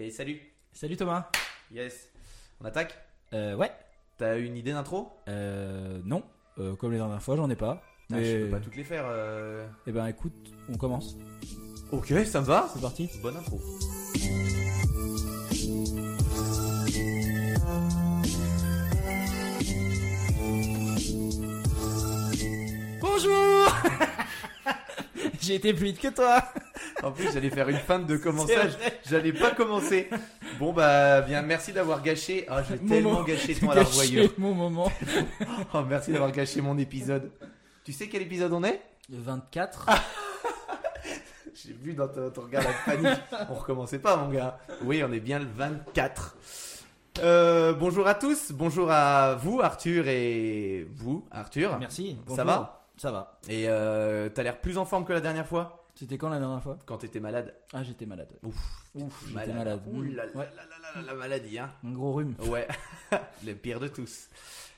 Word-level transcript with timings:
Et 0.00 0.10
salut. 0.12 0.40
Salut 0.72 0.96
Thomas. 0.96 1.28
Yes. 1.72 2.08
On 2.60 2.64
attaque? 2.64 2.96
Euh, 3.32 3.56
ouais. 3.56 3.72
T'as 4.16 4.38
une 4.38 4.56
idée 4.56 4.72
d'intro? 4.72 5.10
Euh, 5.28 6.00
non. 6.04 6.22
Euh, 6.58 6.76
comme 6.76 6.92
les 6.92 6.98
dernières 6.98 7.20
fois, 7.20 7.34
j'en 7.36 7.50
ai 7.50 7.56
pas. 7.56 7.82
Ah, 8.12 8.16
Mais... 8.16 8.24
Je 8.24 8.44
peux 8.44 8.50
pas 8.52 8.60
toutes 8.60 8.76
les 8.76 8.84
faire. 8.84 9.04
euh. 9.06 9.66
Eh 9.88 9.92
ben 9.92 10.06
écoute, 10.06 10.52
on 10.68 10.76
commence. 10.76 11.16
Ok, 11.90 12.12
ça 12.26 12.40
me 12.40 12.46
va. 12.46 12.68
C'est 12.72 12.80
parti. 12.80 13.10
Bonne 13.22 13.36
intro. 13.38 13.60
Bonjour 23.00 23.66
J'ai 25.40 25.56
été 25.56 25.72
plus 25.72 25.86
vite 25.86 26.00
que 26.00 26.08
toi. 26.08 26.42
En 27.02 27.12
plus, 27.12 27.32
j'allais 27.32 27.50
faire 27.50 27.68
une 27.68 27.76
feinte 27.78 28.06
de 28.06 28.16
commençage. 28.16 28.72
J'allais 29.08 29.32
pas 29.32 29.52
commencer. 29.52 30.08
Bon 30.58 30.72
bah 30.72 31.20
bien, 31.22 31.42
merci 31.42 31.72
d'avoir 31.72 32.02
gâché. 32.02 32.44
Ah, 32.48 32.62
j'ai 32.68 32.78
tellement 32.78 33.10
moment. 33.12 33.24
gâché 33.24 33.54
ton 33.54 33.70
à 33.70 33.74
la 33.76 33.82
Gâché 33.82 33.90
revoyure. 33.92 34.30
mon 34.38 34.54
moment. 34.54 34.90
Oh, 35.74 35.82
merci 35.88 36.10
d'avoir 36.12 36.32
gâché 36.32 36.60
mon 36.60 36.76
épisode. 36.78 37.30
Tu 37.84 37.92
sais 37.92 38.08
quel 38.08 38.22
épisode 38.22 38.52
on 38.52 38.64
est? 38.64 38.80
Le 39.10 39.18
24. 39.18 39.86
J'ai 41.54 41.72
vu 41.72 41.94
dans 41.94 42.08
ton, 42.08 42.30
ton 42.30 42.42
regard 42.42 42.62
la 42.64 42.92
panique. 42.94 43.20
On 43.50 43.54
recommençait 43.54 43.98
pas, 43.98 44.16
mon 44.16 44.28
gars. 44.30 44.58
Oui, 44.84 45.02
on 45.04 45.12
est 45.12 45.20
bien 45.20 45.38
le 45.40 45.46
24. 45.56 46.36
Euh, 47.20 47.72
bonjour 47.72 48.06
à 48.06 48.14
tous. 48.14 48.52
Bonjour 48.52 48.90
à 48.90 49.34
vous, 49.34 49.60
Arthur, 49.60 50.06
et 50.08 50.86
vous, 50.94 51.26
Arthur. 51.32 51.76
Merci. 51.78 52.16
Ça 52.28 52.44
Bonjour. 52.44 52.44
va 52.44 52.86
Ça 52.96 53.10
va. 53.10 53.38
Et 53.48 53.64
euh, 53.68 54.28
t'as 54.28 54.42
l'air 54.44 54.60
plus 54.60 54.78
en 54.78 54.84
forme 54.84 55.04
que 55.04 55.12
la 55.12 55.20
dernière 55.20 55.46
fois? 55.46 55.84
C'était 55.98 56.16
quand 56.16 56.28
la 56.28 56.38
dernière 56.38 56.62
fois 56.62 56.78
quand 56.86 56.98
t'étais 56.98 57.18
malade. 57.18 57.54
Ah, 57.72 57.82
j'étais 57.82 58.06
malade. 58.06 58.28
Ouf, 58.44 58.54
Ouf, 58.94 59.24
j'étais 59.28 59.52
malade. 59.52 59.80
Ouh 59.92 60.02
là 60.02 60.26
là 60.26 60.30
Ouais. 60.34 60.48
là 60.54 60.62
là 60.70 60.94
là, 60.94 61.02
la 61.06 61.14
maladie, 61.14 61.58
hein. 61.58 61.72
Un 61.84 61.90
gros 61.92 62.12
rhume. 62.12 62.34
Ouais, 62.46 62.68
le 63.44 63.54
pire 63.54 63.80
de 63.80 63.88
tous. 63.88 64.28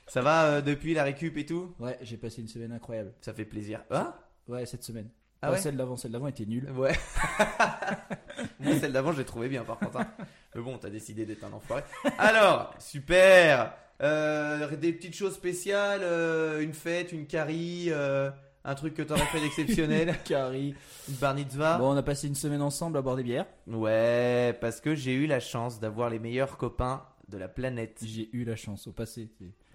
Ça 0.07 0.21
va 0.23 0.45
euh, 0.45 0.61
depuis 0.61 0.93
la 0.95 1.03
récup 1.03 1.37
et 1.37 1.45
tout? 1.45 1.75
Ouais, 1.79 1.97
j'ai 2.01 2.17
passé 2.17 2.41
une 2.41 2.47
semaine 2.47 2.71
incroyable. 2.71 3.13
Ça 3.21 3.33
fait 3.33 3.45
plaisir. 3.45 3.81
Hein? 3.91 4.13
Ouais, 4.47 4.65
cette 4.65 4.83
semaine. 4.83 5.09
Ah 5.43 5.47
Pas 5.47 5.53
ouais? 5.53 5.59
celle 5.59 5.77
d'avant, 5.77 5.95
celle 5.95 6.11
d'avant 6.11 6.27
était 6.27 6.45
nulle. 6.45 6.69
Ouais. 6.71 6.93
Moi, 8.59 8.79
celle 8.79 8.91
d'avant, 8.93 9.11
je 9.11 9.19
l'ai 9.19 9.25
trouvé 9.25 9.47
bien 9.47 9.63
par 9.63 9.77
contre. 9.77 9.97
hein. 9.97 10.07
Mais 10.55 10.61
bon, 10.61 10.77
t'as 10.79 10.89
décidé 10.89 11.25
d'être 11.25 11.43
un 11.43 11.53
enfoiré. 11.53 11.83
Alors, 12.17 12.73
super. 12.79 13.73
Euh, 14.01 14.75
des 14.75 14.91
petites 14.93 15.15
choses 15.15 15.35
spéciales, 15.35 16.01
euh, 16.03 16.61
une 16.61 16.73
fête, 16.73 17.11
une 17.11 17.27
carie, 17.27 17.87
euh, 17.89 18.31
un 18.63 18.75
truc 18.75 18.93
que 18.93 19.01
t'aurais 19.01 19.21
fait 19.25 19.39
d'exceptionnel, 19.39 20.15
Carrie. 20.25 20.75
une 21.09 21.15
bar 21.15 21.33
mitzvah. 21.33 21.77
Bon, 21.77 21.93
on 21.93 21.97
a 21.97 22.03
passé 22.03 22.27
une 22.27 22.35
semaine 22.35 22.61
ensemble 22.61 22.97
à 22.97 23.01
boire 23.01 23.15
des 23.15 23.23
bières. 23.23 23.45
Ouais, 23.67 24.55
parce 24.61 24.79
que 24.81 24.93
j'ai 24.95 25.13
eu 25.13 25.25
la 25.27 25.39
chance 25.39 25.79
d'avoir 25.79 26.09
les 26.09 26.19
meilleurs 26.19 26.57
copains 26.57 27.03
de 27.27 27.37
la 27.37 27.47
planète. 27.47 27.99
J'ai 28.05 28.29
eu 28.33 28.43
la 28.43 28.55
chance 28.55 28.87
au 28.87 28.91
passé. 28.91 29.29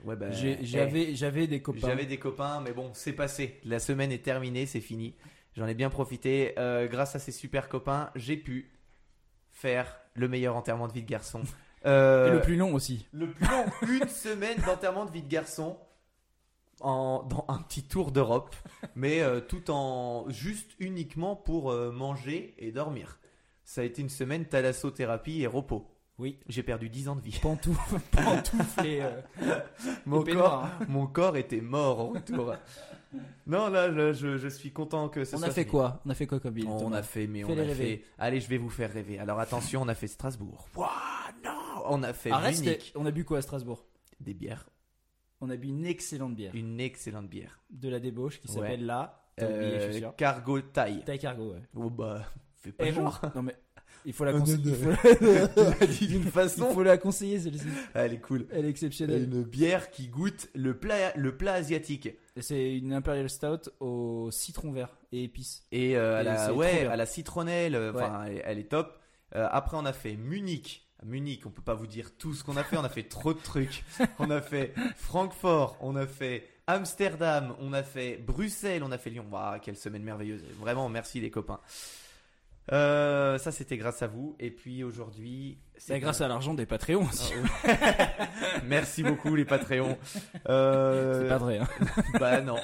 Ouais, 0.04 0.14
bah, 0.14 0.30
J'avais 0.30 1.14
j'avais 1.14 1.46
des 1.46 1.60
copains. 1.62 1.80
J'avais 1.88 2.06
des 2.06 2.18
copains, 2.18 2.60
mais 2.60 2.72
bon, 2.72 2.90
c'est 2.94 3.12
passé. 3.14 3.58
La 3.64 3.78
semaine 3.78 4.12
est 4.12 4.22
terminée, 4.24 4.66
c'est 4.66 4.80
fini. 4.80 5.14
J'en 5.56 5.66
ai 5.66 5.74
bien 5.74 5.88
profité. 5.90 6.54
Euh, 6.58 6.86
grâce 6.86 7.16
à 7.16 7.18
ces 7.18 7.32
super 7.32 7.68
copains, 7.68 8.10
j'ai 8.14 8.36
pu 8.36 8.70
faire 9.50 9.98
le 10.14 10.28
meilleur 10.28 10.54
enterrement 10.54 10.86
de 10.86 10.92
vie 10.92 11.02
de 11.02 11.08
garçon. 11.08 11.42
Euh, 11.86 12.28
Et 12.28 12.32
le 12.32 12.40
plus 12.40 12.56
long 12.56 12.74
aussi. 12.74 13.06
le 13.12 13.30
plus 13.30 13.46
long, 13.46 13.64
une 13.88 14.08
semaine 14.08 14.58
d'enterrement 14.66 15.04
de 15.06 15.10
vie 15.12 15.22
de 15.22 15.28
garçon 15.28 15.78
en, 16.80 17.22
dans 17.24 17.44
un 17.48 17.58
petit 17.58 17.82
tour 17.84 18.12
d'Europe, 18.12 18.54
mais 18.94 19.20
euh, 19.22 19.40
tout 19.40 19.70
en 19.70 20.28
juste 20.28 20.72
uniquement 20.78 21.34
pour 21.36 21.70
euh, 21.70 21.90
manger 21.90 22.54
et 22.58 22.72
dormir. 22.72 23.18
Ça 23.64 23.80
a 23.80 23.84
été 23.84 24.02
une 24.02 24.08
semaine 24.10 24.44
thalassothérapie 24.44 25.42
et 25.42 25.46
repos. 25.46 25.90
Oui. 26.18 26.38
J'ai 26.48 26.62
perdu 26.62 26.88
10 26.88 27.08
ans 27.08 27.16
de 27.16 27.20
vie. 27.20 27.38
Pantoufle, 27.42 27.98
pantoufle 28.10 28.86
et, 28.86 29.02
euh, 29.02 29.10
Mon 30.06 30.24
et 30.24 30.32
corps, 30.32 30.64
hein. 30.64 30.70
mon 30.88 31.06
corps 31.06 31.36
était 31.36 31.60
mort 31.60 32.00
en 32.00 32.08
retour. 32.10 32.54
non, 33.46 33.68
là, 33.68 33.88
là, 33.88 34.12
je, 34.12 34.38
je 34.38 34.48
suis 34.48 34.72
content 34.72 35.08
que 35.10 35.24
ce 35.24 35.36
On 35.36 35.38
soit 35.40 35.48
a 35.48 35.50
fait 35.50 35.62
fini. 35.62 35.70
quoi? 35.72 36.00
On 36.06 36.10
a 36.10 36.14
fait 36.14 36.26
quoi 36.26 36.40
comme 36.40 36.54
ville 36.54 36.68
On 36.68 36.92
a 36.92 37.02
fait, 37.02 37.26
mais 37.26 37.44
on 37.44 37.50
a 37.52 37.54
rêver. 37.56 37.74
fait. 37.98 38.04
Allez, 38.18 38.40
je 38.40 38.48
vais 38.48 38.56
vous 38.58 38.70
faire 38.70 38.90
rêver. 38.92 39.18
Alors 39.18 39.40
attention, 39.40 39.82
on 39.82 39.88
a 39.88 39.94
fait 39.94 40.06
Strasbourg. 40.08 40.68
Waouh, 40.74 40.88
non 41.44 41.50
On 41.86 42.02
a 42.02 42.12
fait 42.14 42.30
Arrête, 42.30 42.60
Munich. 42.60 42.92
on 42.96 43.04
a 43.04 43.10
bu 43.10 43.24
quoi 43.24 43.38
à 43.38 43.42
Strasbourg? 43.42 43.84
Des 44.20 44.32
bières. 44.32 44.66
On 45.40 45.50
a 45.50 45.56
bu 45.56 45.68
une 45.68 45.84
excellente 45.86 46.34
bière 46.34 46.52
Une 46.54 46.80
excellente 46.80 47.28
bière. 47.28 47.60
de 47.70 47.88
la 47.88 48.00
débauche 48.00 48.40
qui 48.40 48.48
Ouais. 48.48 48.54
s'appelle 48.54 48.86
la. 48.86 49.22
Oublié, 49.40 49.80
je 49.80 49.92
suis 49.92 50.04
Euh. 50.04 50.12
Cargo 50.16 50.60
taille. 50.62 51.02
Taille 51.04 51.18
cargo, 51.18 51.52
ouais. 51.52 51.62
Oh 51.74 51.90
bah, 51.90 52.22
fais 52.54 52.72
pas 52.72 52.90
genre. 52.90 53.20
on- 53.22 53.30
Non 53.36 53.42
mais 53.42 53.54
il 54.06 54.12
faut 54.14 54.24
la 54.24 54.32
Oh, 54.34 54.38
conseiller. 54.38 54.62
Il, 54.64 54.74
faut... 54.74 54.90
Tu 55.98 56.04
il 56.04 56.84
la 56.84 56.96
conseiller 56.96 57.38
celle-ci. 57.38 57.66
Elle 57.92 58.14
est 58.14 58.20
cool. 58.20 58.46
Elle 58.50 58.64
est 58.64 58.70
exceptionnelle. 58.70 59.24
Une 59.24 59.42
bière 59.42 59.90
qui 59.90 60.08
goûte 60.08 60.48
le 60.54 60.78
plat, 60.78 61.14
le 61.16 61.36
plat 61.36 61.52
asiatique. 61.54 62.08
C'est 62.40 62.76
une 62.78 62.92
Imperial 62.94 63.28
Stout 63.28 63.70
au 63.80 64.30
citron 64.30 64.72
vert 64.72 64.96
et 65.12 65.24
épices. 65.24 65.66
Et 65.70 65.96
euh, 65.98 66.18
à 66.20 66.22
la, 66.22 66.54
ouais, 66.54 66.86
à 66.86 66.96
la 66.96 67.04
citronnelle, 67.06 67.74
euh, 67.74 67.92
enfin, 67.94 68.24
elle, 68.26 68.42
elle 68.44 68.58
est 68.58 68.70
top. 68.70 68.98
Euh, 69.34 69.46
après, 69.50 69.76
on 69.76 69.84
a 69.84 69.92
fait 69.92 70.16
Munich. 70.16 70.85
Munich, 71.06 71.42
on 71.46 71.50
peut 71.50 71.62
pas 71.62 71.74
vous 71.74 71.86
dire 71.86 72.10
tout 72.18 72.34
ce 72.34 72.44
qu'on 72.44 72.56
a 72.56 72.64
fait. 72.64 72.76
On 72.76 72.84
a 72.84 72.88
fait 72.88 73.04
trop 73.04 73.32
de 73.32 73.38
trucs. 73.40 73.84
On 74.18 74.30
a 74.30 74.40
fait 74.40 74.74
Francfort, 74.96 75.76
on 75.80 75.96
a 75.96 76.06
fait 76.06 76.48
Amsterdam, 76.66 77.54
on 77.60 77.72
a 77.72 77.82
fait 77.82 78.16
Bruxelles, 78.16 78.82
on 78.82 78.90
a 78.90 78.98
fait 78.98 79.10
Lyon. 79.10 79.26
Waouh, 79.30 79.60
quelle 79.60 79.76
semaine 79.76 80.02
merveilleuse. 80.02 80.42
Vraiment, 80.58 80.88
merci 80.88 81.20
les 81.20 81.30
copains. 81.30 81.60
Euh, 82.72 83.38
ça, 83.38 83.52
c'était 83.52 83.76
grâce 83.76 84.02
à 84.02 84.08
vous. 84.08 84.34
Et 84.40 84.50
puis 84.50 84.82
aujourd'hui, 84.82 85.58
C'est 85.76 86.00
grâce 86.00 86.20
à 86.20 86.28
l'argent 86.28 86.54
des 86.54 86.66
Patreons 86.66 87.06
aussi. 87.06 87.32
Merci 88.64 89.02
beaucoup 89.04 89.36
les 89.36 89.44
Patreons. 89.44 89.96
Euh, 90.48 91.22
C'est 91.22 91.28
pas 91.28 91.38
vrai. 91.38 91.58
Hein. 91.58 91.68
Bah 92.18 92.40
non. 92.40 92.56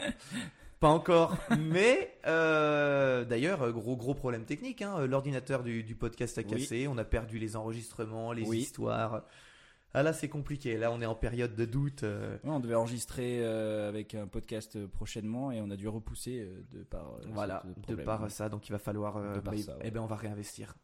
Pas 0.83 0.89
encore. 0.89 1.37
Mais 1.59 2.13
euh, 2.27 3.25
d'ailleurs, 3.25 3.71
gros 3.73 3.97
gros 3.97 4.15
problème 4.15 4.45
technique. 4.45 4.83
Hein. 4.83 5.07
L'ordinateur 5.07 5.63
du, 5.63 5.85
du 5.85 5.95
podcast 5.95 6.37
a 6.39 6.41
Oui. 6.43 6.49
cassé. 6.49 6.89
On 6.89 6.99
a 6.99 7.05
perdu 7.05 7.39
les 7.39 7.55
enregistrements, 7.57 8.33
les 8.33 8.43
Oui. 8.45 8.59
histoires. 8.59 9.23
Ah 9.95 10.03
là, 10.03 10.13
c'est 10.13 10.29
compliqué. 10.29 10.77
Là, 10.79 10.91
on 10.91 11.01
est 11.01 11.07
en 11.07 11.15
période 11.15 11.55
de 11.55 11.65
doute. 11.67 12.03
euh, 12.03 12.37
Ouais, 12.43 12.51
on 12.51 12.59
devait 12.59 12.75
enregistrer 12.75 13.39
euh, 13.45 13.89
avec 13.91 14.17
un 14.17 14.27
podcast 14.27 14.75
euh, 14.75 14.89
prochainement 14.89 15.53
et 15.53 15.61
on 15.61 15.71
a 15.71 15.77
dû 15.77 15.87
repousser 15.87 16.41
euh, 16.41 16.63
de 16.77 16.83
par. 16.83 17.13
euh, 17.21 17.27
voilà, 17.33 17.63
de 17.87 17.95
par 17.95 18.29
ça. 18.31 18.49
Donc 18.49 18.69
il 18.69 18.73
va 18.73 18.79
falloir. 18.81 19.19
euh, 19.19 19.35
par 19.41 19.53
bah, 19.55 19.61
ça, 19.65 19.73
ouais. 19.77 19.83
Eh 19.85 19.91
ben, 19.93 20.01
on 20.01 20.07
va 20.07 20.17
réinvestir. 20.17 20.75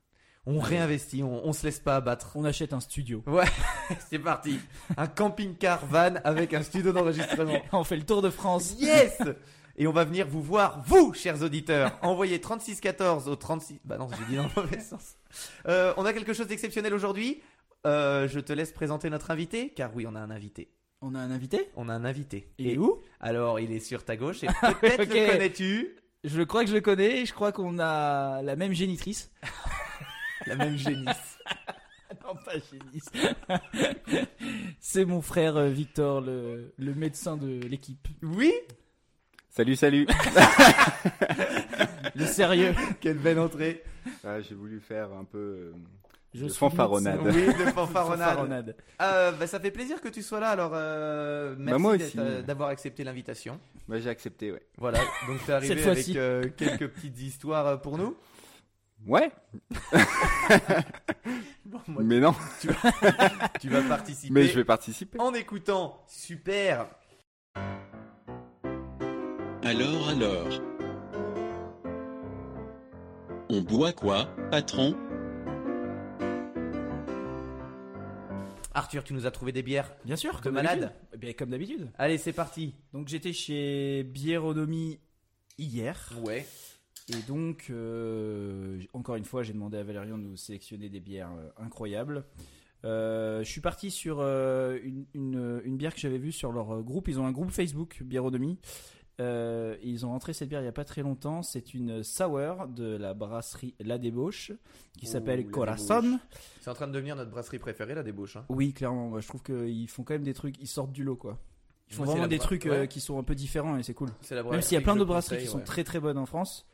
On 0.47 0.60
réinvestit. 0.60 1.25
On, 1.25 1.44
on 1.44 1.53
se 1.53 1.66
laisse 1.66 1.80
pas 1.80 1.97
abattre. 1.97 2.32
On 2.36 2.44
achète 2.44 2.72
un 2.72 2.80
studio. 2.80 3.25
c'est 4.10 4.20
parti. 4.20 4.60
Un 4.97 5.09
camping-car 5.09 5.84
van 5.86 6.15
avec 6.22 6.54
un 6.54 6.62
studio 6.62 6.92
d'enregistrement. 6.92 7.59
on 7.72 7.82
fait 7.82 7.97
le 7.97 8.04
tour 8.06 8.22
de 8.22 8.30
France. 8.30 8.76
Yes 8.78 9.19
Et 9.81 9.87
on 9.87 9.93
va 9.93 10.05
venir 10.05 10.27
vous 10.27 10.43
voir, 10.43 10.83
vous, 10.87 11.15
chers 11.15 11.41
auditeurs. 11.41 11.97
Envoyez 12.03 12.41
3614 12.41 13.28
au 13.28 13.37
36... 13.37 13.78
Bah 13.84 13.97
non, 13.97 14.09
j'ai 14.11 14.25
dit 14.25 14.34
dans 14.34 14.43
le 14.43 14.62
mauvais 14.62 14.81
sens. 14.81 15.16
Euh, 15.69 15.94
on 15.97 16.05
a 16.05 16.12
quelque 16.12 16.33
chose 16.33 16.49
d'exceptionnel 16.49 16.93
aujourd'hui. 16.93 17.41
Euh, 17.87 18.27
je 18.27 18.41
te 18.41 18.53
laisse 18.53 18.72
présenter 18.72 19.09
notre 19.09 19.31
invité, 19.31 19.71
car 19.71 19.94
oui, 19.94 20.05
on 20.09 20.16
a 20.16 20.21
un 20.21 20.33
invité. 20.33 20.72
On 21.00 21.15
a 21.15 21.21
un 21.21 21.31
invité? 21.31 21.71
On 21.77 21.89
a 21.89 21.94
un 21.94 22.05
invité. 22.05 22.53
Il 22.59 22.66
est 22.66 22.72
Et 22.72 22.78
où? 22.78 23.00
Alors, 23.21 23.61
il 23.61 23.71
est 23.71 23.78
sur 23.78 24.05
ta 24.05 24.16
gauche, 24.16 24.43
et 24.43 24.49
peut-être 24.81 25.03
ok. 25.03 25.15
le 25.15 25.31
connais-tu? 25.31 25.97
Je 26.25 26.43
crois 26.43 26.65
que 26.65 26.71
je 26.71 26.75
le 26.75 26.81
connais. 26.81 27.25
Je 27.25 27.33
crois 27.33 27.53
qu'on 27.53 27.78
a 27.78 28.43
la 28.43 28.56
même 28.56 28.72
génitrice. 28.72 29.31
La 30.47 30.55
même 30.55 30.78
génisse. 30.78 31.39
non, 32.25 32.34
pas 32.45 32.53
génitrice. 32.55 33.10
C'est 34.81 35.05
mon 35.05 35.21
frère 35.21 35.56
euh, 35.56 35.69
Victor, 35.69 36.21
le, 36.21 36.72
le 36.78 36.95
médecin 36.95 37.37
de 37.37 37.60
l'équipe. 37.66 38.09
Oui? 38.22 38.53
Salut, 39.58 39.74
salut. 39.74 40.06
Le 42.14 42.24
sérieux. 42.26 42.72
Quelle 43.00 43.19
belle 43.19 43.41
entrée. 43.41 43.82
Ah, 44.24 44.41
J'ai 44.41 44.54
voulu 44.54 44.78
faire 44.78 45.12
un 45.12 45.24
peu. 45.24 45.38
euh, 45.38 45.72
Je 46.32 46.44
De 46.44 46.48
suis 46.48 46.58
fanfaronnade. 46.60 47.19
Oui, 47.24 47.46
de 47.46 47.53
fanfaronnade. 47.74 48.77
Euh, 49.03 49.33
bah, 49.33 49.48
ça 49.48 49.59
fait 49.59 49.72
plaisir 49.72 50.00
que 50.00 50.06
tu 50.10 50.22
sois 50.22 50.38
là, 50.38 50.50
alors 50.50 50.71
euh, 50.74 51.56
merci 51.59 52.15
Bah, 52.16 52.22
euh, 52.22 52.42
d'avoir 52.42 52.68
accepté 52.68 53.03
l'invitation. 53.03 53.59
bah, 53.88 53.98
J'ai 53.98 54.10
accepté, 54.10 54.53
ouais. 54.53 54.62
Voilà, 54.77 55.00
donc 55.27 55.44
t'es 55.44 55.53
arrivé 55.53 55.77
Cette 55.83 55.88
avec 55.88 56.16
euh, 56.16 56.44
quelques 56.56 56.86
petites 56.91 57.21
histoires 57.21 57.80
pour 57.80 57.98
nous. 57.98 58.16
Ouais, 59.09 59.33
Bon, 61.65 61.80
moi, 61.88 62.03
mais 62.04 62.21
non. 62.21 62.33
tu 63.60 63.68
vas 63.71 63.83
participer 63.83 64.33
Mais 64.33 64.44
je 64.47 64.54
vais 64.54 64.65
participer. 64.65 65.18
en 65.18 65.34
écoutant. 65.34 66.00
Super. 66.06 66.86
Alors 69.63 70.09
alors 70.09 70.49
On 73.51 73.60
boit 73.63 73.93
quoi, 73.93 74.27
patron? 74.51 74.95
Arthur, 78.75 79.03
tu 79.03 79.13
nous 79.15 79.27
as 79.27 79.31
trouvé 79.33 79.51
des 79.53 79.63
bières. 79.63 79.93
Bien 80.05 80.15
sûr, 80.16 80.41
comme 80.41 80.55
malade. 80.55 80.81
d'habitude. 80.81 80.99
Eh 81.15 81.16
bien, 81.16 81.33
comme 81.33 81.51
d'habitude. 81.51 81.91
Allez, 81.99 82.19
c'est 82.19 82.33
parti. 82.33 82.75
Donc 82.93 83.09
j'étais 83.09 83.33
chez 83.33 84.05
Biéronomie 84.05 85.01
hier 85.59 86.13
Ouais. 86.22 86.47
Et 87.10 87.22
donc, 87.27 87.69
euh, 87.71 88.81
encore 88.93 89.16
une 89.16 89.25
fois, 89.25 89.43
j'ai 89.43 89.55
demandé 89.55 89.78
à 89.78 89.83
Valérian 89.83 90.19
de 90.19 90.22
nous 90.25 90.37
sélectionner 90.37 90.89
des 90.91 91.01
bières 91.01 91.33
euh, 91.33 91.49
incroyables. 91.65 92.25
Euh, 92.84 93.43
je 93.43 93.51
suis 93.51 93.63
parti 93.63 93.91
sur 93.91 94.19
euh, 94.21 94.78
une, 94.84 95.07
une- 95.15 95.60
une 95.65 95.77
bière 95.78 95.93
que 95.95 96.01
j'avais 96.01 96.19
vue 96.19 96.31
sur 96.33 96.53
leur 96.53 96.71
euh, 96.77 96.83
groupe. 96.83 97.09
Ils 97.09 97.19
ont 97.19 97.27
un 97.27 97.33
groupe 97.33 97.51
Facebook, 97.51 98.03
Biéronomie. 98.05 98.59
Euh, 99.20 99.76
ils 99.82 100.06
ont 100.06 100.10
rentré 100.10 100.32
cette 100.32 100.48
bière 100.48 100.60
il 100.60 100.65
n'y 100.65 100.68
a 100.68 100.72
pas 100.72 100.84
très 100.84 101.03
longtemps. 101.03 101.42
C'est 101.42 101.74
une 101.74 102.03
sour 102.04 102.68
de 102.68 102.97
la 102.97 103.15
brasserie 103.15 103.74
La 103.80 103.98
Débauche 103.98 104.53
qui 104.97 105.06
s'appelle 105.06 105.48
Corazon. 105.50 106.20
C'est 106.60 106.70
en 106.70 106.74
train 106.74 106.86
de 106.86 106.92
devenir 106.92 107.16
notre 107.16 107.30
brasserie 107.30 107.59
préférée, 107.59 107.94
la 107.94 108.03
débauche. 108.03 108.36
hein. 108.36 108.44
Oui, 108.48 108.72
clairement. 108.72 109.09
Moi, 109.09 109.20
je 109.20 109.28
trouve 109.28 109.42
qu'ils 109.42 109.88
font 109.88 110.04
quand 110.04 110.15
même 110.15 110.22
des 110.22 110.34
trucs. 110.34 110.56
Ils 110.60 110.68
sortent 110.68 110.92
du 110.92 111.03
lot, 111.03 111.16
quoi. 111.16 111.38
Ils 111.91 111.94
font 111.94 112.04
Moi, 112.04 112.12
vraiment 112.12 112.28
des 112.28 112.38
trucs 112.38 112.66
euh, 112.66 112.82
ouais. 112.82 112.88
qui 112.88 113.00
sont 113.00 113.18
un 113.18 113.22
peu 113.22 113.34
différents 113.34 113.76
et 113.78 113.82
c'est 113.82 113.94
cool. 113.94 114.10
La 114.30 114.42
Même 114.42 114.60
s'il 114.60 114.74
y 114.74 114.78
a 114.78 114.82
plein 114.82 114.97
je 114.97 115.04
brasseries 115.04 115.38
qui 115.38 115.47
sont 115.47 115.60
très 115.60 115.84
très 115.84 116.00
bonnes 116.00 116.18
en 116.18 116.26
France, 116.26 116.66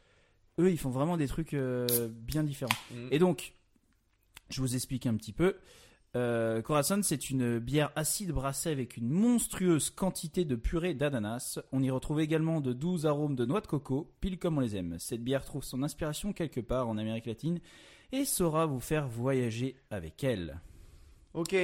eux 0.59 0.71
ils 0.71 0.79
font 0.79 0.91
vraiment 0.91 1.17
des 1.17 1.29
trucs 1.29 1.55
euh, 1.55 2.09
bien 2.11 2.43
différents. 2.43 2.73
Mm. 2.91 3.09
Et 3.13 3.19
donc, 3.19 3.55
je 4.51 4.61
vous 4.61 4.75
explique 4.75 5.07
un 5.07 5.15
petit 5.15 5.33
peu. 5.33 5.57
Euh, 6.17 6.63
Corazon, 6.63 7.01
c'est 7.03 7.31
une 7.31 7.59
bière 7.59 7.91
acide 7.97 8.31
brassée 8.31 8.71
avec 8.71 8.97
une 8.97 9.09
monstrueuse 9.11 9.91
quantité 9.91 10.45
de 10.45 10.55
purée 10.55 10.95
d'ananas. 10.95 11.59
On 11.73 11.83
y 11.83 11.91
retrouve 11.91 12.21
également 12.21 12.61
de 12.61 12.73
doux 12.73 13.05
arômes 13.07 13.35
de 13.35 13.45
noix 13.45 13.61
de 13.61 13.67
coco, 13.67 14.13
pile 14.21 14.39
comme 14.39 14.59
on 14.59 14.61
les 14.61 14.77
aime. 14.77 14.97
Cette 15.01 15.25
bière 15.25 15.45
trouve 15.45 15.65
son 15.65 15.83
inspiration 15.83 16.33
quelque 16.33 16.61
part 16.61 16.89
en 16.89 16.99
Amérique 16.99 17.27
latine 17.27 17.59
et 18.13 18.25
saura 18.25 18.67
vous 18.67 18.79
faire 18.79 19.09
voyager 19.09 19.75
avec 19.91 20.23
elle. 20.23 20.61
Ok. 21.33 21.57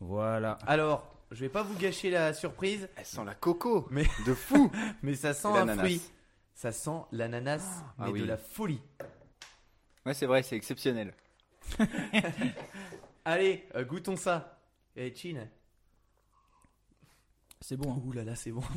Voilà. 0.00 0.52
Alors, 0.66 1.06
je 1.30 1.40
vais 1.40 1.50
pas 1.50 1.62
vous 1.62 1.76
gâcher 1.78 2.08
la 2.08 2.32
surprise, 2.32 2.88
Elle 2.96 3.04
sent 3.04 3.24
la 3.26 3.34
coco. 3.34 3.86
Mais- 3.90 4.06
De 4.26 4.32
fou. 4.32 4.70
mais 5.02 5.14
ça 5.16 5.34
sent 5.34 5.48
un 5.48 5.52
l'ananas. 5.66 5.82
fruit. 5.82 6.00
Ça 6.54 6.72
sent 6.72 7.02
l'ananas, 7.12 7.84
Ah 7.98 8.06
mais 8.06 8.12
oui. 8.12 8.20
de 8.22 8.24
la 8.24 8.38
folie. 8.38 8.80
Ouais, 10.06 10.14
c'est 10.14 10.24
vrai, 10.26 10.42
c'est 10.42 10.56
exceptionnel. 10.56 11.12
Allez, 13.28 13.64
euh, 13.74 13.84
goûtons 13.84 14.16
ça. 14.16 14.58
Et 14.96 15.14
Chin. 15.14 15.46
C'est 17.60 17.76
bon. 17.76 17.92
hein. 17.92 18.00
Ouh 18.06 18.12
là 18.12 18.24
là, 18.24 18.34
c'est 18.34 18.50
bon. 18.52 18.62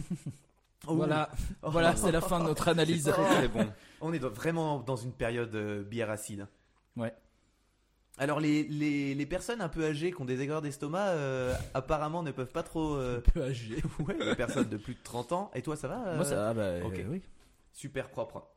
Voilà, 0.84 1.30
Oh. 1.62 1.70
voilà, 1.70 1.96
c'est 1.96 2.12
la 2.12 2.22
fin 2.22 2.40
de 2.40 2.46
notre 2.46 2.68
analyse. 2.68 3.04
C'est 3.06 3.12
très 3.12 3.24
très 3.24 3.48
bon. 3.48 3.72
On 4.02 4.12
est 4.14 4.20
dans- 4.20 4.30
vraiment 4.32 4.80
dans 4.80 4.96
une 4.96 5.12
période 5.14 5.54
euh, 5.54 5.84
bière 5.84 6.10
acide. 6.10 6.48
Ouais. 6.98 7.14
Alors 8.18 8.40
les, 8.40 8.64
les, 8.64 9.14
les 9.14 9.26
personnes 9.28 9.62
un 9.62 9.70
peu 9.70 9.86
âgées 9.86 10.12
qui 10.12 10.20
ont 10.22 10.26
des 10.26 10.42
aigreurs 10.42 10.64
d'estomac 10.64 11.10
euh, 11.10 11.54
apparemment 11.76 12.24
ne 12.24 12.32
peuvent 12.32 12.52
pas 12.52 12.64
trop... 12.64 12.96
euh, 12.96 13.22
peu 13.22 13.44
âgé. 13.44 13.76
Ouais, 14.00 14.18
les 14.20 14.36
personnes 14.36 14.70
de 14.70 14.78
plus 14.78 14.96
de 14.96 15.00
30 15.04 15.32
ans. 15.34 15.52
Et 15.54 15.62
toi 15.62 15.76
ça 15.76 15.88
va 15.88 16.08
euh, 16.08 16.16
Moi 16.16 16.26
ça 16.26 16.36
va, 16.36 16.54
bah, 16.56 16.84
ok. 16.86 16.98
euh, 16.98 17.06
oui. 17.10 17.22
Super 17.74 18.10
propre. 18.10 18.50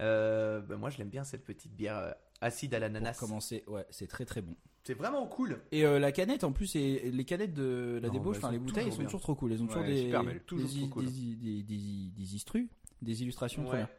Euh, 0.00 0.60
bah, 0.62 0.76
moi 0.78 0.88
je 0.88 0.96
l'aime 0.96 1.10
bien 1.10 1.24
cette 1.24 1.44
petite 1.44 1.76
bière 1.76 1.98
euh, 1.98 2.10
acide 2.40 2.72
à 2.74 2.78
Pour 2.78 2.82
l'ananas. 2.88 3.18
commencer, 3.20 3.64
ouais, 3.66 3.86
c'est 3.90 4.06
très 4.08 4.24
très 4.24 4.40
bon. 4.40 4.56
C'est 4.86 4.94
vraiment 4.94 5.26
cool. 5.26 5.60
Et 5.72 5.84
euh, 5.84 5.98
la 5.98 6.12
canette 6.12 6.44
en 6.44 6.52
plus, 6.52 6.76
et 6.76 7.10
les 7.10 7.24
canettes 7.24 7.54
de 7.54 7.98
la 8.00 8.06
Non, 8.08 8.14
débauche, 8.14 8.36
elles 8.36 8.44
enfin 8.44 8.52
les 8.52 8.58
bouteilles, 8.60 8.84
elles 8.86 8.92
sont 8.92 8.98
bien. 8.98 9.06
toujours 9.06 9.20
trop 9.20 9.34
cool. 9.34 9.52
Elles 9.52 9.62
ont 9.62 9.66
toujours 9.66 9.82
Ouais, 9.82 9.88
des, 10.12 10.40
toujours 10.46 10.68
des, 10.70 10.88
cool. 10.88 11.04
des, 11.06 11.34
des, 11.34 11.62
des, 11.64 12.10
des 12.16 12.34
istrus, 12.36 12.68
des 13.02 13.22
illustrations. 13.22 13.64
très 13.64 13.78
Ouais. 13.78 13.84
bien. 13.84 13.90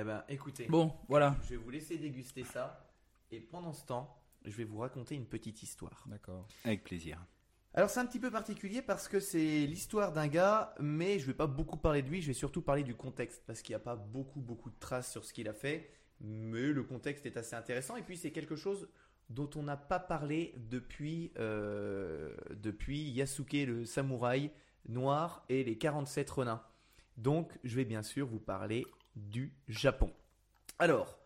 Eh 0.00 0.04
ben 0.04 0.24
écoutez, 0.28 0.66
Bon, 0.68 0.92
voilà. 1.08 1.36
je 1.44 1.50
vais 1.50 1.56
vous 1.56 1.70
laisser 1.70 1.98
déguster 1.98 2.42
ça. 2.44 2.92
Et 3.30 3.38
pendant 3.40 3.72
ce 3.72 3.84
temps, 3.86 4.16
je 4.44 4.50
vais 4.56 4.64
vous 4.64 4.78
raconter 4.78 5.14
une 5.14 5.26
petite 5.26 5.62
histoire. 5.62 6.04
D'accord. 6.08 6.48
Avec 6.64 6.82
plaisir. 6.84 7.24
Alors 7.74 7.90
c'est 7.90 8.00
un 8.00 8.06
petit 8.06 8.18
peu 8.18 8.32
particulier 8.32 8.82
parce 8.82 9.06
que 9.06 9.20
c'est 9.20 9.66
l'histoire 9.66 10.12
d'un 10.12 10.26
gars, 10.26 10.74
mais 10.80 11.20
je 11.20 11.26
vais 11.26 11.34
pas 11.34 11.46
beaucoup 11.46 11.76
parler 11.76 12.02
de 12.02 12.08
lui, 12.08 12.20
je 12.22 12.26
vais 12.26 12.32
surtout 12.32 12.62
parler 12.62 12.82
du 12.82 12.96
contexte 12.96 13.44
parce 13.46 13.62
qu'il 13.62 13.72
n'y 13.72 13.76
a 13.76 13.84
pas 13.84 13.94
beaucoup 13.94 14.40
beaucoup 14.40 14.70
de 14.70 14.78
traces 14.80 15.12
sur 15.12 15.24
ce 15.24 15.32
qu'il 15.32 15.46
a 15.48 15.52
fait, 15.52 15.88
mais 16.20 16.62
le 16.72 16.82
contexte 16.82 17.26
est 17.26 17.36
assez 17.36 17.54
intéressant 17.54 17.94
et 17.94 18.02
puis 18.02 18.16
c'est 18.16 18.32
quelque 18.32 18.56
chose 18.56 18.88
dont 19.30 19.48
on 19.56 19.62
n'a 19.62 19.76
pas 19.76 19.98
parlé 20.00 20.52
depuis 20.70 21.32
euh, 21.38 22.34
depuis 22.62 23.00
Yasuke 23.10 23.52
le 23.66 23.84
samouraï 23.84 24.50
noir 24.88 25.44
et 25.48 25.64
les 25.64 25.78
47 25.78 26.28
renins. 26.30 26.62
Donc 27.16 27.52
je 27.64 27.76
vais 27.76 27.84
bien 27.84 28.02
sûr 28.02 28.26
vous 28.26 28.38
parler 28.40 28.86
du 29.16 29.52
Japon. 29.68 30.12
Alors, 30.78 31.18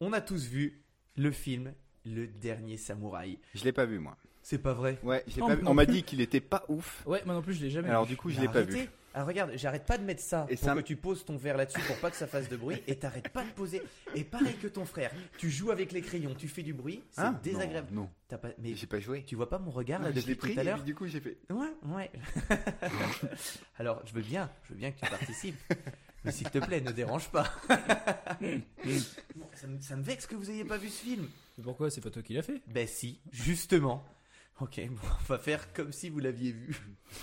on 0.00 0.12
a 0.12 0.20
tous 0.20 0.46
vu 0.46 0.82
le 1.16 1.30
film 1.30 1.72
Le 2.04 2.26
dernier 2.26 2.76
samouraï. 2.76 3.38
Je 3.54 3.64
l'ai 3.64 3.72
pas 3.72 3.86
vu 3.86 3.98
moi. 3.98 4.16
C'est 4.42 4.58
pas 4.62 4.72
vrai? 4.72 4.98
Ouais, 5.02 5.22
je 5.26 5.34
l'ai 5.36 5.40
Non, 5.40 5.46
pas 5.48 5.54
vu. 5.56 5.62
non 5.62 5.70
On 5.70 5.74
m'a 5.74 5.84
dit 5.86 6.02
qu'il 6.02 6.20
était 6.20 6.40
pas 6.40 6.64
ouf. 6.68 7.02
Ouais, 7.06 7.22
moi 7.26 7.34
non 7.34 7.42
plus, 7.42 7.54
je 7.54 7.60
l'ai 7.64 7.70
jamais 7.70 7.88
Alors 7.90 8.04
vu. 8.04 8.10
du 8.10 8.16
coup, 8.16 8.30
je 8.30 8.40
l'ai 8.40 8.48
pas 8.48 8.62
vu. 8.62 8.88
Alors 9.14 9.26
regarde, 9.26 9.52
j'arrête 9.56 9.84
pas 9.86 9.98
de 9.98 10.04
mettre 10.04 10.20
ça 10.22 10.46
Et 10.48 10.54
pour 10.56 10.64
ça 10.64 10.74
que 10.74 10.80
tu 10.80 10.94
poses 10.96 11.24
ton 11.24 11.36
verre 11.36 11.56
là-dessus 11.56 11.80
pour 11.86 11.96
pas 11.96 12.10
que 12.10 12.16
ça 12.16 12.26
fasse 12.26 12.48
de 12.48 12.56
bruit 12.56 12.82
et 12.86 12.94
t'arrêtes 12.96 13.30
pas 13.30 13.42
de 13.42 13.50
poser. 13.50 13.82
Et 14.14 14.22
pareil 14.22 14.54
que 14.60 14.68
ton 14.68 14.84
frère, 14.84 15.10
tu 15.38 15.50
joues 15.50 15.70
avec 15.70 15.92
les 15.92 16.02
crayons, 16.02 16.34
tu 16.34 16.46
fais 16.46 16.62
du 16.62 16.72
bruit, 16.74 17.02
c'est 17.10 17.22
Hein? 17.22 17.40
désagréable. 17.42 17.88
Non, 17.92 18.02
non. 18.02 18.10
T'as 18.28 18.38
pas, 18.38 18.50
mais 18.58 18.74
j'ai 18.74 18.86
pas 18.86 19.00
joué. 19.00 19.24
tu 19.24 19.34
vois 19.34 19.48
pas 19.48 19.58
mon 19.58 19.70
regard 19.70 20.02
là 20.02 20.10
je 20.12 20.16
depuis 20.20 20.34
pris 20.34 20.54
tout 20.54 20.60
à 20.60 20.62
l'heure 20.64 20.82
du 20.84 20.94
coup 20.94 21.06
j'ai 21.06 21.20
fait. 21.20 21.38
Ouais, 21.50 21.72
ouais. 21.86 22.10
Alors 23.78 24.02
je 24.06 24.12
veux 24.12 24.22
bien, 24.22 24.50
je 24.64 24.74
veux 24.74 24.78
bien 24.78 24.92
que 24.92 25.00
tu 25.00 25.10
participes, 25.10 25.56
mais 26.24 26.30
s'il 26.32 26.50
te 26.50 26.58
plaît, 26.58 26.80
ne 26.82 26.92
dérange 26.92 27.28
pas. 27.30 27.50
Ça, 29.54 29.66
me, 29.66 29.80
ça 29.80 29.96
me 29.96 30.02
vexe 30.02 30.26
que 30.26 30.36
vous 30.36 30.50
ayez 30.50 30.64
pas 30.64 30.76
vu 30.78 30.88
ce 30.88 31.02
film. 31.02 31.28
Mais 31.56 31.64
Pourquoi? 31.64 31.90
C'est 31.90 32.00
pas 32.00 32.10
toi 32.10 32.22
qui 32.22 32.32
l'as 32.34 32.42
fait? 32.42 32.60
Ben 32.68 32.86
si, 32.86 33.18
justement. 33.32 34.04
Ok, 34.60 34.80
bon, 34.90 35.08
on 35.20 35.24
va 35.24 35.38
faire 35.38 35.72
comme 35.72 35.92
si 35.92 36.08
vous 36.08 36.18
l'aviez 36.18 36.52
vu. 36.52 36.76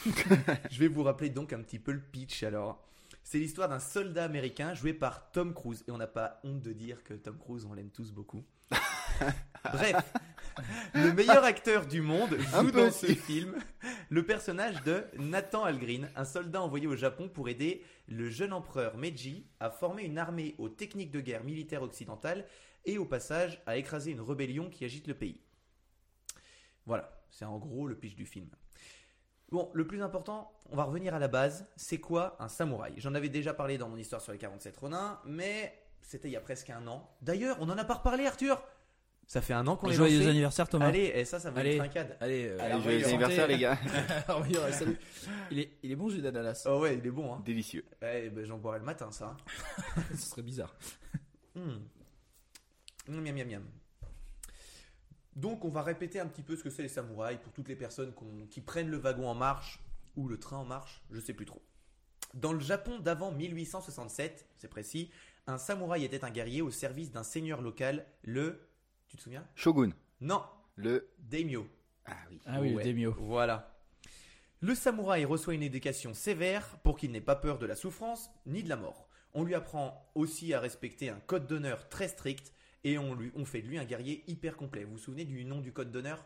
Je 0.72 0.80
vais 0.80 0.88
vous 0.88 1.04
rappeler 1.04 1.30
donc 1.30 1.54
un 1.54 1.62
petit 1.62 1.80
peu 1.80 1.92
le 1.92 2.02
pitch 2.02 2.44
alors. 2.44 2.82
C'est 3.24 3.40
l'histoire 3.40 3.68
d'un 3.68 3.80
soldat 3.80 4.24
américain 4.24 4.74
joué 4.74 4.94
par 4.94 5.32
Tom 5.32 5.54
Cruise. 5.54 5.84
Et 5.88 5.92
on 5.92 5.98
n'a 5.98 6.08
pas 6.08 6.40
honte 6.44 6.62
de 6.62 6.72
dire 6.72 7.04
que 7.04 7.14
Tom 7.14 7.38
Cruise, 7.38 7.66
on 7.66 7.74
l'aime 7.74 7.90
tous 7.90 8.12
beaucoup. 8.12 8.44
Bref, 9.64 10.14
le 10.94 11.12
meilleur 11.12 11.44
acteur 11.44 11.88
du 11.88 12.02
monde 12.02 12.38
joue 12.38 12.72
dans 12.72 12.92
ce 12.92 13.08
film 13.08 13.56
le 14.10 14.26
personnage 14.26 14.84
de 14.84 15.04
Nathan 15.18 15.64
Algren, 15.64 16.10
un 16.16 16.26
soldat 16.26 16.62
envoyé 16.62 16.88
au 16.88 16.96
Japon 16.96 17.28
pour 17.28 17.50
aider 17.50 17.84
le 18.08 18.30
jeune 18.30 18.54
empereur 18.54 18.96
Meiji 18.98 19.46
à 19.60 19.72
former 19.72 20.04
une 20.04 20.20
armée 20.20 20.56
aux 20.60 20.70
techniques 20.70 21.12
de 21.12 21.20
guerre 21.20 21.44
militaire 21.44 21.82
occidentales 21.82 22.46
et 22.86 22.98
au 22.98 23.06
passage 23.06 23.62
à 23.66 23.78
écraser 23.78 24.12
une 24.12 24.22
rébellion 24.22 24.70
qui 24.70 24.86
agite 24.86 25.08
le 25.08 25.16
pays. 25.16 25.42
Voilà, 26.86 27.15
c'est 27.30 27.46
en 27.46 27.58
gros 27.58 27.88
le 27.88 27.96
pitch 27.96 28.16
du 28.16 28.26
film. 28.26 28.50
Bon, 29.52 29.70
le 29.74 29.86
plus 29.86 30.02
important, 30.02 30.52
on 30.72 30.76
va 30.76 30.84
revenir 30.86 31.14
à 31.14 31.20
la 31.20 31.28
base. 31.28 31.68
C'est 31.76 32.00
quoi 32.00 32.36
un 32.40 32.48
samouraï? 32.48 32.94
J'en 32.98 33.14
avais 33.14 33.30
déjà 33.30 33.54
parlé 33.54 33.78
dans 33.78 33.88
mon 33.90 33.98
histoire 33.98 34.22
sur 34.22 34.32
les 34.32 34.38
47 34.40 34.76
Ronins, 34.78 35.20
mais 35.26 35.78
c'était 36.02 36.28
il 36.28 36.32
y 36.32 36.36
a 36.36 36.42
presque 36.42 36.70
un 36.72 36.86
an. 36.88 37.10
D'ailleurs, 37.22 37.58
on 37.60 37.70
en 37.70 37.78
a 37.78 37.86
pas 37.86 37.96
reparlé, 37.96 38.26
Arthur 38.26 38.62
Ça 39.28 39.42
fait 39.42 39.54
un 39.54 39.66
an 39.68 39.76
qu'on 39.78 39.90
est 39.90 39.94
Joyeux 39.94 40.18
lancé. 40.18 40.30
anniversaire 40.32 40.68
Thomas. 40.68 40.88
Allez, 40.88 41.12
et 41.16 41.26
ça, 41.26 41.40
ça 41.40 41.52
va 41.52 41.60
Allez. 41.62 41.74
être 41.74 41.78
trincade. 41.78 42.18
Allez, 42.20 42.48
euh, 42.48 42.58
Allez, 42.60 42.82
joyeux 42.82 43.06
anniversaire 43.06 43.48
les 43.48 43.60
gars. 43.60 43.78
Alors, 44.28 44.42
ouais, 44.42 44.72
salut. 44.72 44.98
Il 45.52 45.60
est, 45.60 45.78
il 45.84 45.92
est 45.92 45.96
bon, 45.96 46.10
jus 46.10 46.22
d'ananas. 46.22 46.66
Oh 46.68 46.80
ouais, 46.80 46.98
il 46.98 47.06
est 47.06 47.12
bon, 47.12 47.34
hein. 47.36 47.42
Délicieux. 47.46 47.86
Ouais, 48.02 48.30
ben, 48.32 48.46
j'en 48.46 48.58
boirai 48.58 48.80
le 48.80 48.86
matin, 48.86 49.12
ça. 49.12 49.38
Ce 50.12 50.18
serait 50.30 50.42
bizarre. 50.42 50.76
Hmm. 51.54 51.78
Miam, 53.08 53.24
miam, 53.36 53.48
miam. 53.48 53.64
Donc, 55.36 55.66
on 55.66 55.70
va 55.70 55.82
répéter 55.82 56.20
un 56.20 56.28
petit 56.28 56.44
peu 56.44 56.56
ce 56.56 56.64
que 56.64 56.70
c'est 56.70 56.82
les 56.82 56.88
samouraïs 56.88 57.40
pour 57.44 57.52
toutes 57.52 57.68
les 57.68 57.76
personnes 57.76 58.14
qui 58.50 58.62
prennent 58.62 58.90
le 58.90 58.98
wagon 58.98 59.28
en 59.28 59.36
marche 59.36 59.82
ou 60.16 60.28
le 60.28 60.40
train 60.40 60.58
en 60.58 60.66
marche, 60.66 61.04
je 61.12 61.20
sais 61.20 61.34
plus 61.34 61.46
trop. 61.46 61.62
Dans 62.34 62.54
le 62.54 62.60
Japon 62.60 63.00
d'avant 63.00 63.32
1867, 63.32 64.48
c'est 64.56 64.70
précis, 64.70 65.12
un 65.48 65.58
samouraï 65.58 66.06
était 66.06 66.24
un 66.24 66.32
guerrier 66.32 66.62
au 66.62 66.72
service 66.72 67.12
d'un 67.12 67.24
seigneur 67.24 67.62
local, 67.62 68.06
le. 68.24 68.68
Tu 69.08 69.18
te 69.18 69.22
souviens? 69.22 69.46
Shogun. 69.56 69.92
Non, 70.22 70.42
Le. 70.76 71.10
daimyo. 71.20 71.68
Ah 72.06 72.16
oui. 72.30 72.42
Ah 72.46 72.62
oui, 72.62 72.74
Ouais, 72.74 72.84
le 72.84 72.90
Demio. 72.92 73.16
Voilà. 73.20 73.76
Le 74.62 74.74
samouraï 74.74 75.26
reçoit 75.26 75.54
une 75.54 75.64
éducation 75.64 76.14
sévère 76.14 76.78
pour 76.84 76.98
qu'il 76.98 77.12
n'ait 77.12 77.22
pas 77.22 77.36
peur 77.36 77.58
de 77.60 77.66
la 77.66 77.76
souffrance 77.76 78.30
ni 78.46 78.64
de 78.64 78.70
la 78.70 78.78
mort. 78.78 79.10
On 79.34 79.44
lui 79.44 79.54
apprend 79.54 80.10
aussi 80.16 80.54
à 80.54 80.60
respecter 80.60 81.10
un 81.10 81.20
code 81.20 81.46
d'honneur 81.46 81.90
très 81.90 82.08
strict 82.08 82.54
et 82.86 83.00
on, 83.00 83.16
lui, 83.16 83.32
on 83.36 83.46
fait 83.46 83.62
de 83.64 83.68
lui 83.68 83.80
un 83.80 83.84
guerrier 83.84 84.24
hyper 84.28 84.56
complet. 84.56 84.84
Vous 84.84 84.92
vous 84.92 84.98
souvenez 85.00 85.26
du 85.26 85.44
nom 85.44 85.60
du 85.60 85.74
code 85.74 85.92
d'honneur? 85.92 86.24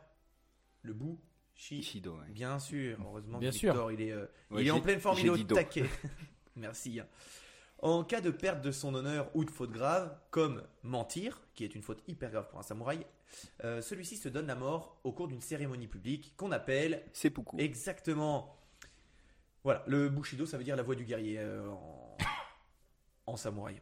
Le 0.84 0.94
bout 0.94 1.20
Shi. 1.56 1.80
Ishido. 1.80 2.18
ouais. 2.18 2.30
Bien 2.30 2.60
sûr, 2.60 2.98
heureusement 3.02 3.40
Bien 3.40 3.50
que 3.50 3.56
sûr. 3.56 3.92
Il 3.92 4.02
est, 4.02 4.12
euh, 4.12 4.26
Ouais, 4.52 4.62
il 4.62 4.68
est 4.68 4.72
en 4.72 4.82
pleine 4.82 5.00
forme, 5.00 5.18
il 5.20 5.26
est 5.26 5.30
au 5.30 5.38
taquet. 5.38 5.86
Merci. 6.58 7.00
En 7.82 8.04
cas 8.04 8.20
de 8.20 8.30
perte 8.30 8.62
de 8.62 8.72
son 8.72 8.94
honneur 8.94 9.30
ou 9.34 9.46
de 9.46 9.52
faute 9.52 9.72
grave, 9.72 10.14
comme 10.32 10.64
mentir, 10.84 11.42
qui 11.56 11.64
est 11.64 11.76
une 11.76 11.82
faute 11.82 12.04
hyper 12.08 12.30
grave 12.30 12.50
pour 12.50 12.60
un 12.60 12.64
samouraï, 12.64 13.06
euh, 13.64 13.82
celui-ci 13.82 14.18
se 14.18 14.28
donne 14.28 14.48
la 14.48 14.56
mort 14.56 15.00
au 15.06 15.14
cours 15.14 15.30
d'une 15.30 15.42
cérémonie 15.42 15.88
publique 15.88 16.34
qu'on 16.36 16.52
appelle 16.52 17.04
Seppuku. 17.14 17.58
exactement. 17.58 18.58
Voilà, 19.64 19.84
le 19.88 20.10
bushido, 20.10 20.46
ça 20.46 20.58
veut 20.58 20.64
dire 20.66 20.76
la 20.76 20.84
voix 20.84 20.96
du 20.96 21.06
guerrier 21.06 21.40
euh, 21.40 21.70
en... 21.70 22.18
en 23.28 23.36
samouraï. 23.38 23.80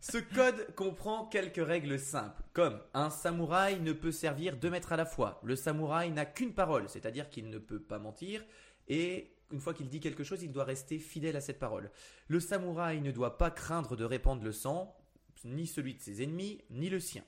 Ce 0.00 0.18
code 0.34 0.74
comprend 0.74 1.26
quelques 1.26 1.64
règles 1.64 1.98
simples, 1.98 2.42
comme 2.52 2.80
un 2.94 3.10
samouraï 3.10 3.80
ne 3.80 3.92
peut 3.92 4.12
servir 4.12 4.56
deux 4.56 4.70
maîtres 4.70 4.92
à 4.92 4.96
la 4.96 5.06
fois. 5.06 5.40
Le 5.42 5.56
samouraï 5.56 6.10
n'a 6.10 6.24
qu'une 6.24 6.54
parole, 6.54 6.88
c'est-à-dire 6.88 7.28
qu'il 7.28 7.50
ne 7.50 7.58
peut 7.58 7.82
pas 7.82 7.98
mentir, 7.98 8.44
et 8.88 9.34
une 9.50 9.60
fois 9.60 9.74
qu'il 9.74 9.88
dit 9.88 10.00
quelque 10.00 10.24
chose, 10.24 10.42
il 10.42 10.52
doit 10.52 10.64
rester 10.64 10.98
fidèle 10.98 11.36
à 11.36 11.40
cette 11.40 11.58
parole. 11.58 11.90
Le 12.28 12.40
samouraï 12.40 13.00
ne 13.00 13.10
doit 13.10 13.38
pas 13.38 13.50
craindre 13.50 13.96
de 13.96 14.04
répandre 14.04 14.42
le 14.42 14.52
sang, 14.52 14.96
ni 15.44 15.66
celui 15.66 15.94
de 15.94 16.00
ses 16.00 16.22
ennemis, 16.22 16.62
ni 16.70 16.88
le 16.88 17.00
sien. 17.00 17.24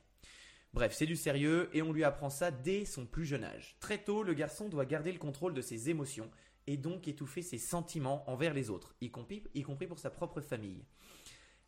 Bref, 0.73 0.95
c'est 0.97 1.07
du 1.07 1.17
sérieux 1.17 1.69
et 1.73 1.83
on 1.83 1.93
lui 1.93 2.05
apprend 2.05 2.31
ça 2.31 2.53
dès 2.53 2.85
son 2.85 3.05
plus 3.05 3.25
jeune 3.25 3.43
âge. 3.43 3.77
Très 3.81 3.99
tôt, 3.99 4.23
le 4.23 4.35
garçon 4.35 4.69
doit 4.69 4.85
garder 4.85 5.11
le 5.11 5.19
contrôle 5.19 5.53
de 5.53 5.61
ses 5.61 5.91
émotions 5.91 6.31
et 6.67 6.77
donc 6.77 7.09
étouffer 7.09 7.43
ses 7.43 7.59
sentiments 7.59 8.29
envers 8.31 8.55
les 8.55 8.71
autres, 8.71 8.95
y 9.01 9.11
compris, 9.11 9.43
y 9.55 9.63
compris 9.63 9.87
pour 9.87 9.99
sa 9.99 10.11
propre 10.11 10.41
famille. 10.41 10.85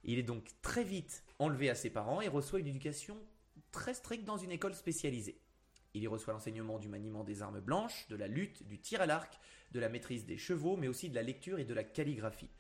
Il 0.04 0.18
est 0.18 0.24
donc 0.24 0.48
très 0.62 0.84
vite 0.84 1.24
enlevé 1.38 1.70
à 1.70 1.74
ses 1.74 1.90
parents 1.90 2.20
et 2.20 2.28
reçoit 2.28 2.60
une 2.60 2.66
éducation 2.66 3.16
très 3.70 3.94
stricte 3.94 4.24
dans 4.24 4.36
une 4.36 4.50
école 4.50 4.74
spécialisée. 4.74 5.40
Il 5.94 6.02
y 6.02 6.06
reçoit 6.06 6.32
l'enseignement 6.32 6.78
du 6.78 6.88
maniement 6.88 7.22
des 7.22 7.42
armes 7.42 7.60
blanches, 7.60 8.08
de 8.08 8.16
la 8.16 8.26
lutte, 8.26 8.66
du 8.66 8.78
tir 8.78 9.00
à 9.00 9.06
l'arc, 9.06 9.38
de 9.72 9.80
la 9.80 9.88
maîtrise 9.88 10.24
des 10.24 10.38
chevaux, 10.38 10.76
mais 10.76 10.88
aussi 10.88 11.10
de 11.10 11.14
la 11.14 11.22
lecture 11.22 11.58
et 11.58 11.64
de 11.64 11.74
la 11.74 11.84
calligraphie. 11.84 12.50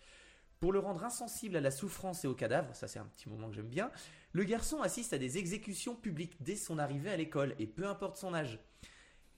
Pour 0.60 0.72
le 0.72 0.78
rendre 0.78 1.02
insensible 1.02 1.56
à 1.56 1.60
la 1.60 1.70
souffrance 1.70 2.24
et 2.24 2.28
aux 2.28 2.34
cadavres, 2.34 2.74
ça 2.76 2.86
c'est 2.86 2.98
un 2.98 3.06
petit 3.06 3.28
moment 3.28 3.48
que 3.48 3.56
j'aime 3.56 3.68
bien, 3.68 3.90
le 4.32 4.44
garçon 4.44 4.80
assiste 4.80 5.12
à 5.12 5.18
des 5.18 5.38
exécutions 5.38 5.96
publiques 5.96 6.36
dès 6.40 6.56
son 6.56 6.78
arrivée 6.78 7.10
à 7.10 7.16
l'école, 7.16 7.54
et 7.58 7.66
peu 7.66 7.86
importe 7.86 8.16
son 8.16 8.32
âge. 8.32 8.60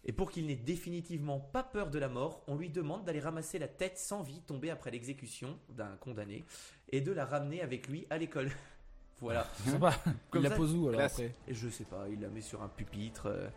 Et 0.06 0.12
pour 0.12 0.30
qu'il 0.30 0.46
n'ait 0.46 0.54
définitivement 0.54 1.40
pas 1.40 1.62
peur 1.62 1.90
de 1.90 1.99
la 1.99 2.08
mort, 2.08 2.42
on 2.46 2.56
lui 2.56 2.68
demande 2.68 3.04
d'aller 3.04 3.20
ramasser 3.20 3.58
la 3.58 3.68
tête 3.68 3.99
sans 3.99 4.23
vie 4.23 4.42
tombée 4.42 4.70
après 4.70 4.90
l'exécution 4.90 5.58
d'un 5.70 5.96
condamné, 5.96 6.44
et 6.90 7.00
de 7.00 7.11
la 7.12 7.25
ramener 7.25 7.62
avec 7.62 7.88
lui 7.88 8.06
à 8.11 8.18
l'école. 8.18 8.50
voilà. 9.20 9.46
Sympa. 9.64 9.94
Comme 10.30 10.42
il 10.44 10.49
la 10.49 10.54
pose 10.54 10.75
où 10.75 10.88
alors 10.88 11.00
classe. 11.00 11.14
après 11.14 11.32
Et 11.49 11.54
je 11.54 11.68
sais 11.68 11.84
pas, 11.84 12.06
il 12.11 12.20
la 12.20 12.28
met 12.28 12.42
sur 12.42 12.62
un 12.62 12.68
pupitre. 12.68 13.26
euh, 13.26 13.49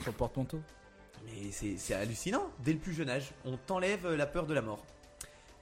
Sur 0.00 0.10
le 0.10 0.16
porte-manteau 0.18 0.60
Mais 1.24 1.50
c'est 1.52 1.76
c'est 1.76 1.94
hallucinant. 1.94 2.50
Dès 2.64 2.72
le 2.72 2.78
plus 2.80 2.92
jeune 2.94 3.08
âge, 3.08 3.32
on 3.44 3.56
t'enlève 3.56 4.12
la 4.12 4.26
peur 4.26 4.46
de 4.46 4.54
la 4.54 4.62
mort. 4.62 4.84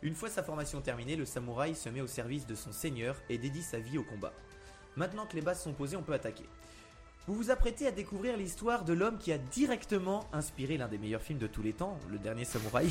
Une 0.03 0.15
fois 0.15 0.31
sa 0.31 0.43
formation 0.43 0.81
terminée, 0.81 1.17
le 1.17 1.27
samouraï 1.27 1.75
se 1.75 1.91
met 1.91 2.01
au 2.01 2.07
service 2.07 2.47
de 2.47 2.55
son 2.55 2.73
seigneur 2.73 3.21
et 3.29 3.37
dédie 3.37 3.63
sa 3.63 3.79
vie 3.79 3.99
au 3.99 4.03
combat. 4.05 4.33
Maintenant 4.97 5.27
que 5.27 5.37
les 5.37 5.43
bases 5.43 5.63
sont 5.63 5.75
posées, 5.75 5.97
on 5.97 6.03
peut 6.03 6.15
attaquer. 6.15 6.47
Vous 7.31 7.37
vous 7.37 7.51
apprêtez 7.53 7.87
à 7.87 7.93
découvrir 7.93 8.37
l'histoire 8.37 8.85
de 8.85 8.93
l'homme 8.93 9.17
qui 9.17 9.31
a 9.33 9.39
directement 9.39 10.29
inspiré 10.33 10.77
l'un 10.77 10.89
des 10.89 10.99
meilleurs 10.99 11.23
films 11.23 11.39
de 11.39 11.47
tous 11.47 11.63
les 11.63 11.73
temps, 11.73 11.97
Le 12.11 12.19
Dernier 12.19 12.45
Samouraï. 12.45 12.89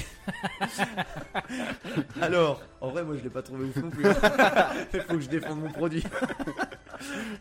Alors, 2.21 2.61
en 2.79 2.87
vrai, 2.87 3.03
moi 3.03 3.17
je 3.17 3.23
l'ai 3.23 3.29
pas 3.29 3.41
trouvé 3.41 3.65
ouf 3.65 3.75
non 3.75 3.89
plus. 3.89 4.05
Il 4.93 5.01
faut 5.01 5.15
que 5.15 5.19
je 5.19 5.27
défende 5.27 5.59
mon 5.59 5.69
produit. 5.69 6.05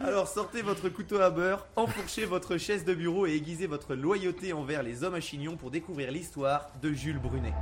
Alors, 0.01 0.27
sortez 0.27 0.61
votre 0.61 0.89
couteau 0.89 1.21
à 1.21 1.31
beurre, 1.31 1.69
enfourchez 1.77 2.25
votre 2.25 2.57
chaise 2.57 2.85
de 2.85 2.95
bureau 2.95 3.29
et 3.29 3.37
aiguisez 3.37 3.69
votre 3.69 3.95
loyauté 3.95 4.53
envers 4.53 4.83
les 4.83 5.05
hommes 5.05 5.15
à 5.15 5.21
chignon 5.21 5.57
pour 5.57 5.71
découvrir 5.71 6.11
l'histoire 6.11 6.73
de 6.83 6.93
Jules 6.93 7.21
Brunet. 7.21 7.55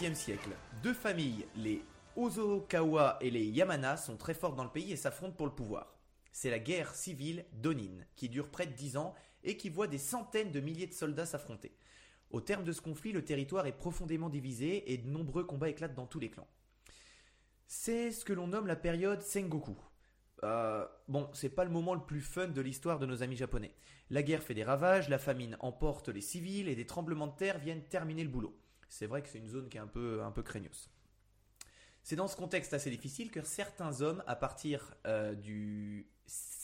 Milieu 0.00 0.10
du 0.10 0.14
15e 0.14 0.14
siècle. 0.14 0.50
Deux 0.82 0.94
familles, 0.94 1.46
les 1.56 1.82
Ozokawa 2.16 3.18
et 3.20 3.30
les 3.30 3.44
Yamana, 3.44 3.96
sont 3.96 4.16
très 4.16 4.34
fortes 4.34 4.56
dans 4.56 4.64
le 4.64 4.70
pays 4.70 4.92
et 4.92 4.96
s'affrontent 4.96 5.36
pour 5.36 5.46
le 5.46 5.54
pouvoir. 5.54 5.98
C'est 6.32 6.50
la 6.50 6.58
guerre 6.58 6.94
civile 6.94 7.44
d'Onin, 7.52 8.04
qui 8.16 8.28
dure 8.28 8.50
près 8.50 8.66
de 8.66 8.72
10 8.72 8.96
ans 8.96 9.14
et 9.42 9.56
qui 9.56 9.68
voit 9.68 9.86
des 9.86 9.98
centaines 9.98 10.52
de 10.52 10.60
milliers 10.60 10.86
de 10.86 10.92
soldats 10.92 11.26
s'affronter. 11.26 11.74
Au 12.30 12.40
terme 12.40 12.64
de 12.64 12.72
ce 12.72 12.80
conflit, 12.80 13.12
le 13.12 13.24
territoire 13.24 13.66
est 13.66 13.76
profondément 13.76 14.28
divisé 14.28 14.92
et 14.92 14.98
de 14.98 15.08
nombreux 15.08 15.44
combats 15.44 15.68
éclatent 15.68 15.94
dans 15.94 16.06
tous 16.06 16.20
les 16.20 16.30
clans. 16.30 16.48
C'est 17.66 18.12
ce 18.12 18.24
que 18.24 18.32
l'on 18.32 18.48
nomme 18.48 18.66
la 18.66 18.76
période 18.76 19.22
Sengoku. 19.22 19.76
Euh, 20.44 20.86
bon, 21.08 21.28
c'est 21.32 21.50
pas 21.50 21.64
le 21.64 21.70
moment 21.70 21.94
le 21.94 22.04
plus 22.04 22.22
fun 22.22 22.48
de 22.48 22.60
l'histoire 22.60 22.98
de 22.98 23.06
nos 23.06 23.22
amis 23.22 23.36
japonais. 23.36 23.74
La 24.08 24.22
guerre 24.22 24.42
fait 24.42 24.54
des 24.54 24.64
ravages, 24.64 25.08
la 25.08 25.18
famine 25.18 25.56
emporte 25.60 26.08
les 26.08 26.20
civils 26.20 26.68
et 26.68 26.74
des 26.74 26.86
tremblements 26.86 27.26
de 27.26 27.36
terre 27.36 27.58
viennent 27.58 27.84
terminer 27.84 28.24
le 28.24 28.30
boulot. 28.30 28.59
C'est 28.90 29.06
vrai 29.06 29.22
que 29.22 29.28
c'est 29.28 29.38
une 29.38 29.48
zone 29.48 29.68
qui 29.70 29.78
est 29.78 29.80
un 29.80 29.86
peu, 29.86 30.22
un 30.22 30.30
peu 30.32 30.42
craignos. 30.42 30.90
C'est 32.02 32.16
dans 32.16 32.28
ce 32.28 32.36
contexte 32.36 32.74
assez 32.74 32.90
difficile 32.90 33.30
que 33.30 33.40
certains 33.42 34.02
hommes, 34.02 34.22
à 34.26 34.34
partir 34.36 34.94
euh, 35.06 35.34
du 35.34 36.06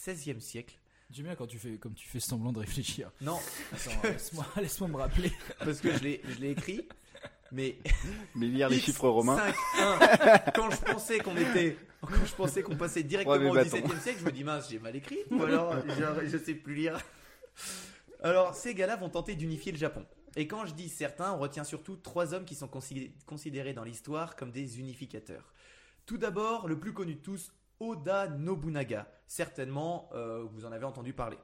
XVIe 0.06 0.40
siècle, 0.40 0.78
J'aime 1.12 1.26
bien 1.26 1.37
quand 1.37 1.47
tu 1.47 1.56
fais, 1.61 1.78
comme 1.78 1.95
tu 1.95 2.09
fais 2.09 2.18
semblant 2.18 2.50
de 2.52 2.59
réfléchir. 2.59 3.12
non, 3.21 3.38
Attends, 3.73 3.92
laisse-moi 4.02 4.45
laisse 4.56 4.80
me 4.80 4.97
rappeler. 4.97 5.30
parce 5.61 5.80
que 5.80 5.92
je 5.97 6.02
l'ai 6.02 6.21
je 6.28 6.40
l'ai 6.40 6.50
écrit, 6.50 6.88
mais 7.52 7.78
Mais 8.35 8.47
lire 8.49 8.68
les 8.68 8.78
X, 8.78 8.87
chiffres 8.87 9.09
romains. 9.09 9.37
5, 9.37 9.54
1. 9.78 10.38
Quand 10.52 10.68
je 10.68 10.80
pensais 10.80 11.18
qu'on 11.21 11.37
était, 11.37 11.78
quand 12.00 12.25
je 12.26 12.35
pensais 12.35 12.62
qu'on 12.64 12.76
passait 12.76 13.04
directement 13.04 13.37
Ouais, 13.37 13.49
au 13.50 13.54
bâton. 13.54 13.76
XVIIe 13.83 14.00
siècle, 14.00 14.18
je 14.18 14.25
me 14.25 14.33
dis 14.33 14.42
mince, 14.42 14.68
j'ai 14.68 14.80
mal 14.80 14.97
écrit, 14.97 15.21
ou 15.30 15.45
alors 15.45 15.76
je, 15.87 16.26
je 16.26 16.38
sais 16.38 16.54
plus 16.54 16.75
lire. 16.75 16.99
Alors, 18.25 18.56
ces 18.56 18.75
gars-là 18.75 18.97
vont 18.97 19.09
tenter 19.09 19.37
d'unifier 19.37 19.71
le 19.71 19.78
Japon. 19.78 20.04
Et 20.37 20.47
quand 20.47 20.66
je 20.66 20.75
dis 20.75 20.88
certains, 20.88 21.33
on 21.33 21.38
retient 21.38 21.64
surtout 21.64 21.97
trois 21.97 22.35
hommes 22.35 22.45
qui 22.45 22.55
sont 22.55 22.69
considé- 22.69 23.12
considérés 23.26 23.73
dans 23.73 23.85
l'histoire 23.85 24.37
comme 24.37 24.50
des 24.52 24.78
unificateurs. 24.78 25.52
Tout 26.05 26.19
d'abord, 26.19 26.69
le 26.69 26.78
plus 26.78 26.93
connu 26.93 27.14
de 27.14 27.21
tous, 27.21 27.52
Oda 27.81 28.28
Nobunaga. 28.28 29.11
Certainement, 29.26 30.09
euh, 30.14 30.45
vous 30.52 30.64
en 30.64 30.73
avez 30.73 30.85
entendu 30.85 31.12
parler. 31.12 31.38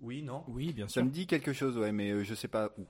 Oui, 0.00 0.22
non? 0.22 0.44
Oui, 0.48 0.72
bien 0.72 0.88
Ça 0.88 0.94
sûr. 0.94 1.04
me 1.04 1.10
dit 1.10 1.26
quelque 1.26 1.52
chose, 1.52 1.78
ouais, 1.78 1.92
mais 1.92 2.10
euh, 2.10 2.24
je 2.24 2.34
sais 2.34 2.48
pas 2.48 2.72
où. 2.78 2.86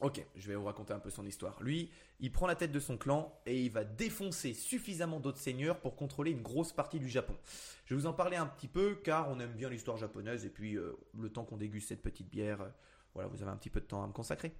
Ok, 0.00 0.24
je 0.34 0.48
vais 0.48 0.54
vous 0.54 0.64
raconter 0.64 0.94
un 0.94 0.98
peu 0.98 1.10
son 1.10 1.26
histoire. 1.26 1.62
Lui, 1.62 1.90
il 2.20 2.32
prend 2.32 2.46
la 2.46 2.54
tête 2.54 2.72
de 2.72 2.80
son 2.80 2.96
clan 2.96 3.38
et 3.44 3.62
il 3.62 3.70
va 3.70 3.84
défoncer 3.84 4.54
suffisamment 4.54 5.20
d'autres 5.20 5.38
seigneurs 5.38 5.78
pour 5.78 5.94
contrôler 5.94 6.30
une 6.30 6.40
grosse 6.42 6.72
partie 6.72 6.98
du 6.98 7.08
Japon. 7.08 7.36
Je 7.84 7.94
vais 7.94 8.00
vous 8.00 8.06
en 8.06 8.14
parler 8.14 8.36
un 8.36 8.46
petit 8.46 8.68
peu 8.68 8.94
car 8.94 9.28
on 9.30 9.38
aime 9.40 9.52
bien 9.52 9.68
l'histoire 9.68 9.98
japonaise 9.98 10.46
et 10.46 10.50
puis 10.50 10.76
euh, 10.76 10.96
le 11.18 11.28
temps 11.28 11.44
qu'on 11.44 11.58
déguste 11.58 11.88
cette 11.88 12.00
petite 12.02 12.30
bière, 12.30 12.62
euh, 12.62 12.68
voilà, 13.14 13.28
vous 13.28 13.42
avez 13.42 13.50
un 13.50 13.56
petit 13.56 13.70
peu 13.70 13.80
de 13.80 13.86
temps 13.86 14.02
à 14.02 14.06
me 14.06 14.12
consacrer. 14.12 14.52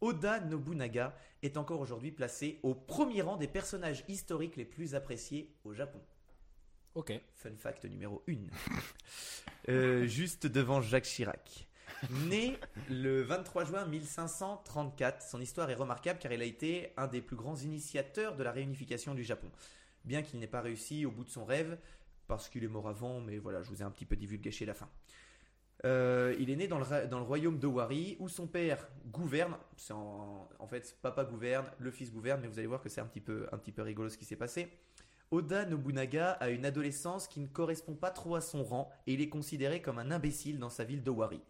Oda 0.00 0.40
Nobunaga 0.40 1.14
est 1.42 1.56
encore 1.56 1.80
aujourd'hui 1.80 2.10
placé 2.10 2.58
au 2.62 2.74
premier 2.74 3.22
rang 3.22 3.36
des 3.36 3.48
personnages 3.48 4.04
historiques 4.08 4.56
les 4.56 4.64
plus 4.64 4.94
appréciés 4.94 5.54
au 5.64 5.74
Japon. 5.74 6.00
Ok. 6.94 7.12
Fun 7.34 7.56
fact 7.56 7.84
numéro 7.84 8.22
1. 8.28 8.34
Euh, 9.68 10.06
juste 10.06 10.46
devant 10.46 10.80
Jacques 10.80 11.04
Chirac. 11.04 11.68
Né 12.26 12.58
le 12.88 13.20
23 13.22 13.66
juin 13.66 13.84
1534, 13.84 15.22
son 15.22 15.38
histoire 15.38 15.68
est 15.68 15.74
remarquable 15.74 16.18
car 16.18 16.32
il 16.32 16.40
a 16.40 16.46
été 16.46 16.94
un 16.96 17.06
des 17.06 17.20
plus 17.20 17.36
grands 17.36 17.56
initiateurs 17.56 18.36
de 18.36 18.42
la 18.42 18.52
réunification 18.52 19.14
du 19.14 19.22
Japon. 19.22 19.50
Bien 20.06 20.22
qu'il 20.22 20.40
n'ait 20.40 20.46
pas 20.46 20.62
réussi 20.62 21.04
au 21.04 21.10
bout 21.10 21.24
de 21.24 21.28
son 21.28 21.44
rêve, 21.44 21.78
parce 22.26 22.48
qu'il 22.48 22.64
est 22.64 22.68
mort 22.68 22.88
avant, 22.88 23.20
mais 23.20 23.38
voilà, 23.38 23.62
je 23.62 23.68
vous 23.68 23.82
ai 23.82 23.84
un 23.84 23.90
petit 23.90 24.06
peu 24.06 24.16
divulgaché 24.16 24.64
la 24.64 24.72
fin. 24.72 24.88
Euh, 25.86 26.34
il 26.38 26.50
est 26.50 26.56
né 26.56 26.68
dans 26.68 26.78
le, 26.78 27.22
royaume 27.22 27.58
de 27.58 27.66
Wari, 27.66 28.16
où 28.18 28.28
son 28.28 28.46
père 28.46 28.88
gouverne. 29.06 29.56
En, 29.90 30.66
fait, 30.68 30.96
papa 31.00 31.24
gouverne, 31.24 31.66
le 31.78 31.90
fils 31.90 32.12
gouverne, 32.12 32.40
mais 32.42 32.48
vous 32.48 32.58
allez 32.58 32.68
voir 32.68 32.82
que 32.82 32.88
c'est 32.88 33.00
un 33.00 33.06
petit 33.06 33.20
peu, 33.20 33.46
un 33.52 33.58
petit 33.58 33.72
rigolo 33.80 34.08
ce 34.08 34.18
qui 34.18 34.24
s'est 34.24 34.36
passé. 34.36 34.70
Oda 35.30 35.64
Nobunaga 35.64 36.32
a 36.32 36.50
une 36.50 36.64
adolescence 36.64 37.28
qui 37.28 37.40
ne 37.40 37.46
correspond 37.46 37.94
pas 37.94 38.10
trop 38.10 38.34
à 38.34 38.40
son 38.40 38.64
rang 38.64 38.90
et 39.06 39.14
il 39.14 39.20
est 39.20 39.28
considéré 39.28 39.80
comme 39.80 39.98
un 39.98 40.10
imbécile 40.10 40.58
dans 40.58 40.70
sa 40.70 40.82
ville 40.82 41.04
d'Owari. 41.04 41.40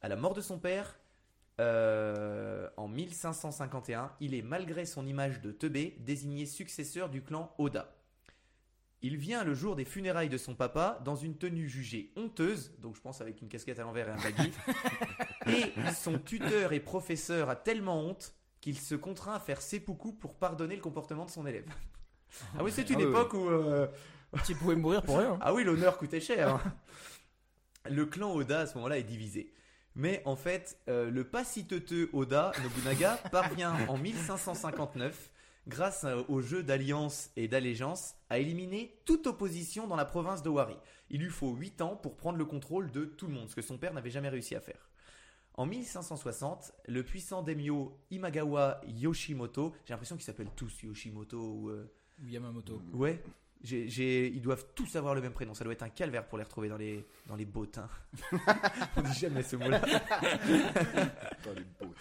À 0.00 0.08
la 0.08 0.16
mort 0.16 0.32
de 0.32 0.40
son 0.40 0.58
père, 0.58 0.98
euh, 1.60 2.68
en 2.78 2.88
1551, 2.88 4.12
il 4.20 4.34
est, 4.34 4.42
malgré 4.42 4.86
son 4.86 5.06
image 5.06 5.42
de 5.42 5.52
teubé, 5.52 5.96
désigné 6.00 6.46
successeur 6.46 7.10
du 7.10 7.22
clan 7.22 7.54
Oda. 7.58 7.94
Il 9.02 9.16
vient 9.16 9.42
le 9.42 9.52
jour 9.54 9.74
des 9.74 9.84
funérailles 9.84 10.28
de 10.28 10.38
son 10.38 10.54
papa 10.54 11.00
dans 11.04 11.16
une 11.16 11.36
tenue 11.36 11.68
jugée 11.68 12.12
honteuse, 12.16 12.72
donc 12.78 12.94
je 12.94 13.00
pense 13.00 13.20
avec 13.20 13.42
une 13.42 13.48
casquette 13.48 13.78
à 13.80 13.82
l'envers 13.82 14.08
et 14.08 14.12
un 14.12 14.16
baggy. 14.16 14.52
et 15.48 15.72
son 15.92 16.18
tuteur 16.18 16.72
et 16.72 16.78
professeur 16.80 17.50
a 17.50 17.56
tellement 17.56 18.00
honte 18.00 18.34
qu'il 18.60 18.78
se 18.78 18.94
contraint 18.94 19.34
à 19.34 19.40
faire 19.40 19.60
seppuku 19.60 20.12
pour 20.12 20.36
pardonner 20.36 20.76
le 20.76 20.82
comportement 20.82 21.24
de 21.24 21.30
son 21.30 21.46
élève. 21.46 21.66
Ah 22.56 22.62
oui, 22.62 22.70
c'est 22.72 22.88
une 22.90 23.00
Ah 23.00 23.04
oui, 23.04 23.10
époque 23.10 23.34
où... 23.34 23.48
euh, 23.50 23.88
Tu 24.46 24.54
pouvais 24.54 24.76
mourir 24.76 25.02
pour 25.02 25.18
rien. 25.18 25.36
ah 25.42 25.52
oui, 25.52 25.64
l'honneur 25.64 25.98
coûtait 25.98 26.20
cher. 26.20 26.54
hein. 26.54 26.62
le 27.90 28.06
clan 28.06 28.32
Oda 28.32 28.60
à 28.60 28.66
ce 28.66 28.76
moment-là 28.76 28.98
est 28.98 29.02
divisé. 29.02 29.52
Mais 29.96 30.22
en 30.24 30.36
fait, 30.36 30.78
euh, 30.88 31.10
le 31.10 31.24
pas 31.24 31.44
si 31.44 31.66
teuteux 31.66 32.08
Oda 32.12 32.52
Nobunaga 32.62 33.16
parvient 33.32 33.74
en 33.88 33.98
1559, 33.98 35.31
grâce 35.66 36.04
à- 36.04 36.18
au 36.30 36.40
jeu 36.40 36.62
d'alliance 36.62 37.30
et 37.36 37.48
d'allégeance, 37.48 38.14
à 38.30 38.38
éliminer 38.38 38.96
toute 39.04 39.26
opposition 39.26 39.86
dans 39.86 39.96
la 39.96 40.04
province 40.04 40.42
de 40.42 40.48
Wari. 40.48 40.76
Il 41.10 41.20
lui 41.20 41.30
faut 41.30 41.52
8 41.54 41.80
ans 41.82 41.96
pour 41.96 42.16
prendre 42.16 42.38
le 42.38 42.44
contrôle 42.44 42.90
de 42.90 43.04
tout 43.04 43.26
le 43.26 43.34
monde, 43.34 43.48
ce 43.48 43.54
que 43.54 43.62
son 43.62 43.78
père 43.78 43.92
n'avait 43.92 44.10
jamais 44.10 44.28
réussi 44.28 44.54
à 44.56 44.60
faire. 44.60 44.88
En 45.54 45.66
1560, 45.66 46.72
le 46.88 47.02
puissant 47.02 47.42
daimyo 47.42 47.98
Imagawa 48.10 48.80
Yoshimoto, 48.86 49.74
j'ai 49.84 49.92
l'impression 49.92 50.16
qu'ils 50.16 50.24
s'appellent 50.24 50.50
tous 50.56 50.82
Yoshimoto 50.82 51.36
ou... 51.38 51.68
euh, 51.68 51.92
Ou 52.24 52.28
Yamamoto. 52.28 52.80
Ouais. 52.94 53.22
Ils 53.64 54.40
doivent 54.40 54.64
tous 54.74 54.96
avoir 54.96 55.14
le 55.14 55.20
même 55.20 55.32
prénom. 55.34 55.54
Ça 55.54 55.62
doit 55.62 55.74
être 55.74 55.82
un 55.84 55.88
calvaire 55.90 56.26
pour 56.26 56.38
les 56.38 56.42
retrouver 56.44 56.68
dans 56.68 56.78
les, 56.78 57.06
dans 57.26 57.36
les 57.36 57.44
bottins. 57.44 57.88
On 58.96 59.02
dit 59.02 59.12
jamais 59.12 59.42
ce 59.42 59.54
mot-là. 59.56 59.78
Dans 61.44 61.52
les 61.54 61.62
temps. 61.78 61.92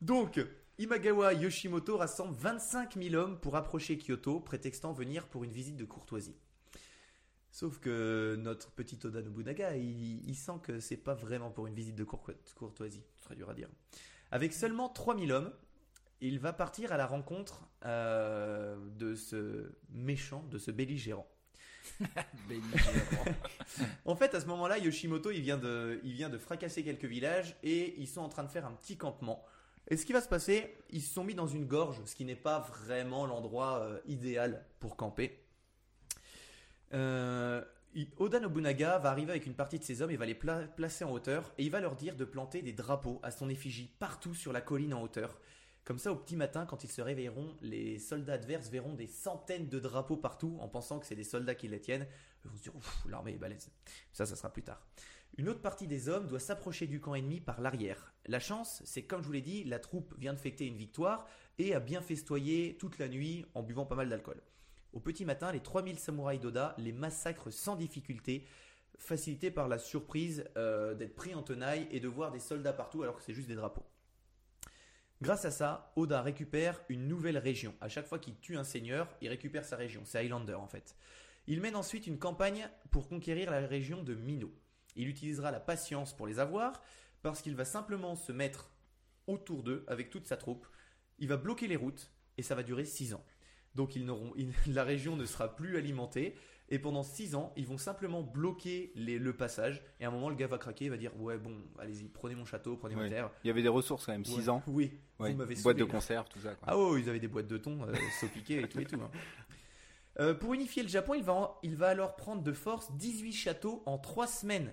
Donc, 0.00 0.40
Imagawa 0.80 1.34
Yoshimoto 1.34 1.98
rassemble 1.98 2.34
25 2.38 2.96
000 2.96 3.14
hommes 3.14 3.38
pour 3.38 3.54
approcher 3.56 3.98
Kyoto, 3.98 4.40
prétextant 4.40 4.92
venir 4.94 5.26
pour 5.28 5.44
une 5.44 5.50
visite 5.52 5.76
de 5.76 5.84
courtoisie. 5.84 6.34
Sauf 7.50 7.78
que 7.80 8.36
notre 8.38 8.70
petit 8.70 8.98
Oda 9.04 9.20
Nobunaga, 9.20 9.76
il, 9.76 10.26
il 10.26 10.34
sent 10.34 10.58
que 10.62 10.80
c'est 10.80 10.96
pas 10.96 11.12
vraiment 11.14 11.50
pour 11.50 11.66
une 11.66 11.74
visite 11.74 11.96
de 11.96 12.04
cour- 12.04 12.24
courtoisie. 12.54 13.02
Très 13.20 13.36
dur 13.36 13.50
à 13.50 13.54
dire. 13.54 13.68
Avec 14.30 14.54
seulement 14.54 14.88
3000 14.88 15.32
hommes, 15.32 15.52
il 16.22 16.38
va 16.38 16.54
partir 16.54 16.92
à 16.92 16.96
la 16.96 17.06
rencontre 17.06 17.68
euh, 17.84 18.76
de 18.96 19.14
ce 19.14 19.72
méchant, 19.90 20.44
de 20.50 20.56
ce 20.56 20.70
belligérant. 20.70 21.28
Belligérant. 22.48 23.24
En 24.06 24.14
fait, 24.16 24.34
à 24.34 24.40
ce 24.40 24.46
moment-là, 24.46 24.78
Yoshimoto, 24.78 25.30
il 25.30 25.42
vient, 25.42 25.58
de, 25.58 26.00
il 26.04 26.12
vient 26.12 26.30
de 26.30 26.38
fracasser 26.38 26.82
quelques 26.84 27.04
villages 27.04 27.56
et 27.62 28.00
ils 28.00 28.08
sont 28.08 28.20
en 28.22 28.28
train 28.30 28.44
de 28.44 28.48
faire 28.50 28.64
un 28.64 28.72
petit 28.72 28.96
campement. 28.96 29.44
Et 29.88 29.96
ce 29.96 30.06
qui 30.06 30.12
va 30.12 30.20
se 30.20 30.28
passer, 30.28 30.76
ils 30.90 31.02
se 31.02 31.12
sont 31.12 31.24
mis 31.24 31.34
dans 31.34 31.48
une 31.48 31.66
gorge, 31.66 32.00
ce 32.04 32.14
qui 32.14 32.24
n'est 32.24 32.36
pas 32.36 32.60
vraiment 32.60 33.26
l'endroit 33.26 33.80
euh, 33.80 34.00
idéal 34.06 34.64
pour 34.78 34.96
camper. 34.96 35.44
Euh, 36.92 37.64
Oda 38.18 38.38
Nobunaga 38.40 38.98
va 38.98 39.10
arriver 39.10 39.30
avec 39.30 39.46
une 39.46 39.54
partie 39.54 39.78
de 39.78 39.84
ses 39.84 40.00
hommes 40.02 40.10
et 40.10 40.16
va 40.16 40.26
les 40.26 40.34
pla- 40.34 40.66
placer 40.66 41.04
en 41.04 41.10
hauteur 41.10 41.52
et 41.58 41.64
il 41.64 41.70
va 41.70 41.80
leur 41.80 41.96
dire 41.96 42.14
de 42.14 42.24
planter 42.24 42.62
des 42.62 42.72
drapeaux 42.72 43.18
à 43.22 43.30
son 43.30 43.48
effigie 43.48 43.90
partout 43.98 44.34
sur 44.34 44.52
la 44.52 44.60
colline 44.60 44.94
en 44.94 45.02
hauteur. 45.02 45.40
Comme 45.84 45.98
ça, 45.98 46.12
au 46.12 46.16
petit 46.16 46.36
matin, 46.36 46.66
quand 46.66 46.84
ils 46.84 46.90
se 46.90 47.00
réveilleront, 47.00 47.56
les 47.62 47.98
soldats 47.98 48.34
adverses 48.34 48.68
verront 48.68 48.94
des 48.94 49.08
centaines 49.08 49.68
de 49.68 49.80
drapeaux 49.80 50.16
partout 50.16 50.56
en 50.60 50.68
pensant 50.68 51.00
que 51.00 51.06
c'est 51.06 51.16
des 51.16 51.24
soldats 51.24 51.54
qui 51.54 51.66
les 51.68 51.80
tiennent. 51.80 52.06
Ils 52.44 52.50
vont 52.50 52.56
se 52.56 52.62
dire, 52.62 52.72
l'armée 53.08 53.32
est 53.32 53.38
balèze. 53.38 53.70
Ça, 54.12 54.26
ça 54.26 54.36
sera 54.36 54.52
plus 54.52 54.62
tard. 54.62 54.80
Une 55.40 55.48
autre 55.48 55.62
partie 55.62 55.86
des 55.86 56.10
hommes 56.10 56.26
doit 56.26 56.38
s'approcher 56.38 56.86
du 56.86 57.00
camp 57.00 57.14
ennemi 57.14 57.40
par 57.40 57.62
l'arrière. 57.62 58.12
La 58.26 58.40
chance, 58.40 58.82
c'est 58.84 59.04
comme 59.04 59.22
je 59.22 59.26
vous 59.26 59.32
l'ai 59.32 59.40
dit, 59.40 59.64
la 59.64 59.78
troupe 59.78 60.14
vient 60.18 60.34
de 60.34 60.38
fêter 60.38 60.66
une 60.66 60.76
victoire 60.76 61.26
et 61.58 61.74
a 61.74 61.80
bien 61.80 62.02
festoyé 62.02 62.76
toute 62.78 62.98
la 62.98 63.08
nuit 63.08 63.46
en 63.54 63.62
buvant 63.62 63.86
pas 63.86 63.94
mal 63.94 64.10
d'alcool. 64.10 64.42
Au 64.92 65.00
petit 65.00 65.24
matin, 65.24 65.50
les 65.50 65.60
3000 65.60 65.98
samouraïs 65.98 66.40
d'Oda 66.42 66.74
les 66.76 66.92
massacrent 66.92 67.50
sans 67.50 67.74
difficulté, 67.74 68.44
facilités 68.98 69.50
par 69.50 69.66
la 69.66 69.78
surprise 69.78 70.44
euh, 70.58 70.94
d'être 70.94 71.14
pris 71.14 71.34
en 71.34 71.42
tenaille 71.42 71.88
et 71.90 72.00
de 72.00 72.08
voir 72.08 72.32
des 72.32 72.38
soldats 72.38 72.74
partout 72.74 73.02
alors 73.02 73.16
que 73.16 73.22
c'est 73.22 73.32
juste 73.32 73.48
des 73.48 73.54
drapeaux. 73.54 73.86
Grâce 75.22 75.46
à 75.46 75.50
ça, 75.50 75.94
Oda 75.96 76.20
récupère 76.20 76.82
une 76.90 77.08
nouvelle 77.08 77.38
région. 77.38 77.74
À 77.80 77.88
chaque 77.88 78.06
fois 78.06 78.18
qu'il 78.18 78.38
tue 78.40 78.58
un 78.58 78.64
seigneur, 78.64 79.08
il 79.22 79.30
récupère 79.30 79.64
sa 79.64 79.76
région. 79.76 80.02
C'est 80.04 80.18
Highlander 80.18 80.52
en 80.52 80.66
fait. 80.66 80.96
Il 81.46 81.62
mène 81.62 81.76
ensuite 81.76 82.06
une 82.06 82.18
campagne 82.18 82.68
pour 82.90 83.08
conquérir 83.08 83.50
la 83.50 83.66
région 83.66 84.02
de 84.02 84.14
Mino. 84.14 84.52
Il 85.00 85.08
utilisera 85.08 85.50
la 85.50 85.60
patience 85.60 86.14
pour 86.14 86.26
les 86.26 86.38
avoir 86.38 86.82
parce 87.22 87.40
qu'il 87.40 87.56
va 87.56 87.64
simplement 87.64 88.16
se 88.16 88.32
mettre 88.32 88.70
autour 89.26 89.62
d'eux 89.62 89.82
avec 89.88 90.10
toute 90.10 90.26
sa 90.26 90.36
troupe. 90.36 90.66
Il 91.18 91.28
va 91.28 91.38
bloquer 91.38 91.66
les 91.68 91.76
routes 91.76 92.10
et 92.36 92.42
ça 92.42 92.54
va 92.54 92.62
durer 92.62 92.84
6 92.84 93.14
ans. 93.14 93.24
Donc 93.74 93.96
ils 93.96 94.04
n'auront, 94.04 94.32
ils- 94.36 94.52
la 94.74 94.84
région 94.84 95.16
ne 95.16 95.24
sera 95.24 95.54
plus 95.56 95.78
alimentée 95.78 96.34
et 96.68 96.78
pendant 96.78 97.02
6 97.02 97.34
ans, 97.34 97.52
ils 97.56 97.66
vont 97.66 97.78
simplement 97.78 98.22
bloquer 98.22 98.92
les- 98.94 99.18
le 99.18 99.34
passage 99.34 99.82
et 100.00 100.04
à 100.04 100.08
un 100.08 100.10
moment 100.10 100.28
le 100.28 100.34
gars 100.36 100.46
va 100.48 100.58
craquer, 100.58 100.84
il 100.84 100.90
va 100.90 100.96
dire 100.98 101.18
ouais 101.20 101.38
bon, 101.38 101.56
allez-y, 101.78 102.08
prenez 102.08 102.34
mon 102.34 102.44
château, 102.44 102.76
prenez 102.76 102.94
ma 102.94 103.02
Ouais. 103.02 103.08
terre. 103.08 103.30
Il 103.42 103.48
y 103.48 103.50
avait 103.50 103.62
des 103.62 103.68
ressources 103.68 104.04
quand 104.06 104.12
même, 104.12 104.24
6 104.26 104.36
Ouais. 104.36 104.48
ans. 104.50 104.62
Oui, 104.66 104.98
Ouais. 105.18 105.30
vous 105.32 105.36
m'avez 105.38 105.54
Boîte 105.62 105.78
de 105.78 105.84
conserve, 105.84 106.28
tout 106.28 106.40
ça. 106.40 106.54
Quoi. 106.56 106.68
Ah 106.70 106.78
ouais, 106.78 107.00
ils 107.00 107.08
avaient 107.08 107.20
des 107.20 107.28
boîtes 107.28 107.48
de 107.48 107.56
thon, 107.58 107.84
euh, 107.86 107.92
saupiquées 108.20 108.60
et 108.62 108.68
tout 108.68 108.80
et 108.80 108.84
tout. 108.84 109.00
hein. 109.00 109.10
Euh, 110.18 110.34
pour 110.34 110.52
unifier 110.54 110.82
le 110.82 110.88
Japon, 110.88 111.14
il 111.14 111.22
va, 111.22 111.32
en- 111.32 111.56
il 111.62 111.76
va 111.76 111.88
alors 111.88 112.16
prendre 112.16 112.42
de 112.42 112.52
force 112.52 112.90
18 112.96 113.32
châteaux 113.32 113.82
en 113.86 113.96
3 113.98 114.26
semaines. 114.26 114.72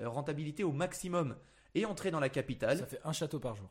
Euh, 0.00 0.08
rentabilité 0.08 0.64
au 0.64 0.72
maximum. 0.72 1.36
Et 1.74 1.84
entrer 1.84 2.10
dans 2.10 2.20
la 2.20 2.28
capitale. 2.28 2.78
Ça 2.78 2.86
fait 2.86 3.00
un 3.04 3.12
château 3.12 3.38
par 3.38 3.54
jour. 3.56 3.70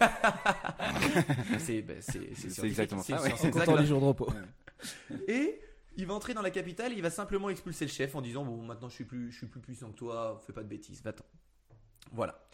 C'est 1.58 1.84
scientifique, 2.02 2.64
exactement 2.64 3.02
ça, 3.02 3.22
ouais. 3.22 3.32
En 3.32 3.50
comptant 3.50 3.76
les 3.76 3.86
jours 3.86 4.00
de 4.00 4.06
repos. 4.06 4.28
Et 5.28 5.60
il 5.96 6.06
va 6.06 6.14
entrer 6.14 6.34
dans 6.34 6.42
la 6.42 6.50
capitale, 6.50 6.92
il 6.92 7.00
va 7.00 7.10
simplement 7.10 7.48
expulser 7.48 7.86
le 7.86 7.90
chef 7.90 8.14
en 8.14 8.20
disant 8.20 8.44
bon 8.44 8.62
maintenant 8.62 8.88
je 8.88 8.94
suis 8.94 9.04
plus 9.04 9.32
je 9.32 9.38
suis 9.38 9.46
plus 9.46 9.60
puissant 9.60 9.90
que 9.90 9.96
toi, 9.96 10.42
fais 10.46 10.52
pas 10.52 10.62
de 10.62 10.68
bêtises, 10.68 11.02
va-t'en. 11.02 11.24
Voilà. 12.12 12.46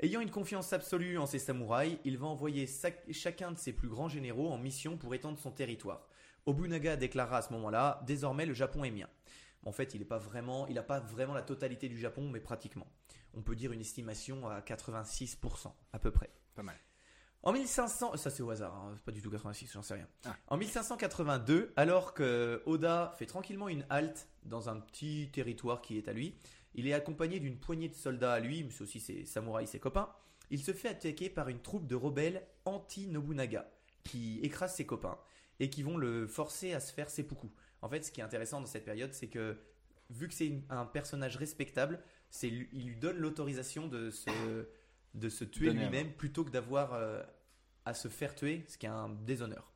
Ayant 0.00 0.20
une 0.20 0.30
confiance 0.30 0.74
absolue 0.74 1.16
en 1.16 1.24
ses 1.24 1.38
samouraïs, 1.38 1.96
il 2.04 2.18
va 2.18 2.26
envoyer 2.26 2.68
chacun 3.12 3.52
de 3.52 3.58
ses 3.58 3.72
plus 3.72 3.88
grands 3.88 4.10
généraux 4.10 4.50
en 4.50 4.58
mission 4.58 4.98
pour 4.98 5.14
étendre 5.14 5.38
son 5.38 5.50
territoire. 5.50 6.06
Obunaga 6.44 6.96
déclara 6.96 7.38
à 7.38 7.42
ce 7.42 7.52
moment-là 7.54 8.02
désormais 8.06 8.44
le 8.44 8.52
Japon 8.52 8.84
est 8.84 8.90
mien. 8.90 9.08
En 9.66 9.72
fait, 9.72 9.94
il 9.94 10.00
n'a 10.00 10.06
pas 10.06 10.18
vraiment, 10.18 10.66
il 10.68 10.78
a 10.78 10.82
pas 10.84 11.00
vraiment 11.00 11.34
la 11.34 11.42
totalité 11.42 11.88
du 11.88 11.98
Japon, 11.98 12.30
mais 12.32 12.40
pratiquement. 12.40 12.86
On 13.34 13.42
peut 13.42 13.56
dire 13.56 13.72
une 13.72 13.80
estimation 13.80 14.48
à 14.48 14.60
86% 14.60 15.72
à 15.92 15.98
peu 15.98 16.12
près. 16.12 16.30
Pas 16.54 16.62
mal. 16.62 16.76
En 17.42 17.52
1500, 17.52 18.16
ça 18.16 18.30
c'est 18.30 18.42
au 18.42 18.50
hasard, 18.50 18.74
hein, 18.74 18.92
c'est 18.96 19.04
pas 19.04 19.12
du 19.12 19.20
tout 19.20 19.30
86, 19.30 19.72
j'en 19.72 19.82
sais 19.82 19.94
rien. 19.94 20.08
Ah. 20.24 20.34
En 20.48 20.56
1582, 20.56 21.72
alors 21.76 22.14
que 22.14 22.62
Oda 22.66 23.14
fait 23.18 23.26
tranquillement 23.26 23.68
une 23.68 23.84
halte 23.90 24.28
dans 24.44 24.68
un 24.68 24.80
petit 24.80 25.30
territoire 25.32 25.80
qui 25.80 25.98
est 25.98 26.08
à 26.08 26.12
lui, 26.12 26.38
il 26.74 26.86
est 26.86 26.92
accompagné 26.92 27.40
d'une 27.40 27.58
poignée 27.58 27.88
de 27.88 27.94
soldats 27.94 28.34
à 28.34 28.40
lui, 28.40 28.62
mais 28.64 28.70
c'est 28.70 28.82
aussi 28.82 29.00
ses 29.00 29.24
samouraïs, 29.24 29.70
ses 29.70 29.80
copains. 29.80 30.10
Il 30.50 30.62
se 30.62 30.72
fait 30.72 30.88
attaquer 30.88 31.28
par 31.28 31.48
une 31.48 31.60
troupe 31.60 31.86
de 31.86 31.96
rebelles 31.96 32.46
anti-Nobunaga 32.64 33.68
qui 34.04 34.38
écrasent 34.42 34.76
ses 34.76 34.86
copains 34.86 35.18
et 35.58 35.70
qui 35.70 35.82
vont 35.82 35.96
le 35.96 36.26
forcer 36.26 36.72
à 36.72 36.80
se 36.80 36.92
faire 36.92 37.10
seppuku. 37.10 37.48
En 37.82 37.88
fait, 37.88 38.04
ce 38.04 38.10
qui 38.12 38.20
est 38.20 38.24
intéressant 38.24 38.60
dans 38.60 38.66
cette 38.66 38.84
période, 38.84 39.12
c'est 39.12 39.28
que 39.28 39.56
vu 40.10 40.28
que 40.28 40.34
c'est 40.34 40.62
un 40.70 40.86
personnage 40.86 41.36
respectable, 41.36 42.00
c'est 42.30 42.48
il 42.48 42.86
lui 42.86 42.96
donne 42.96 43.16
l'autorisation 43.18 43.86
de 43.88 44.10
se, 44.10 44.30
de 45.14 45.28
se 45.28 45.44
tuer 45.44 45.68
lui-même 45.84 46.12
plutôt 46.12 46.44
que 46.44 46.50
d'avoir 46.50 46.94
euh, 46.94 47.22
à 47.84 47.94
se 47.94 48.08
faire 48.08 48.34
tuer, 48.34 48.64
ce 48.68 48.78
qui 48.78 48.86
est 48.86 48.90
un 48.90 49.08
déshonneur. 49.10 49.72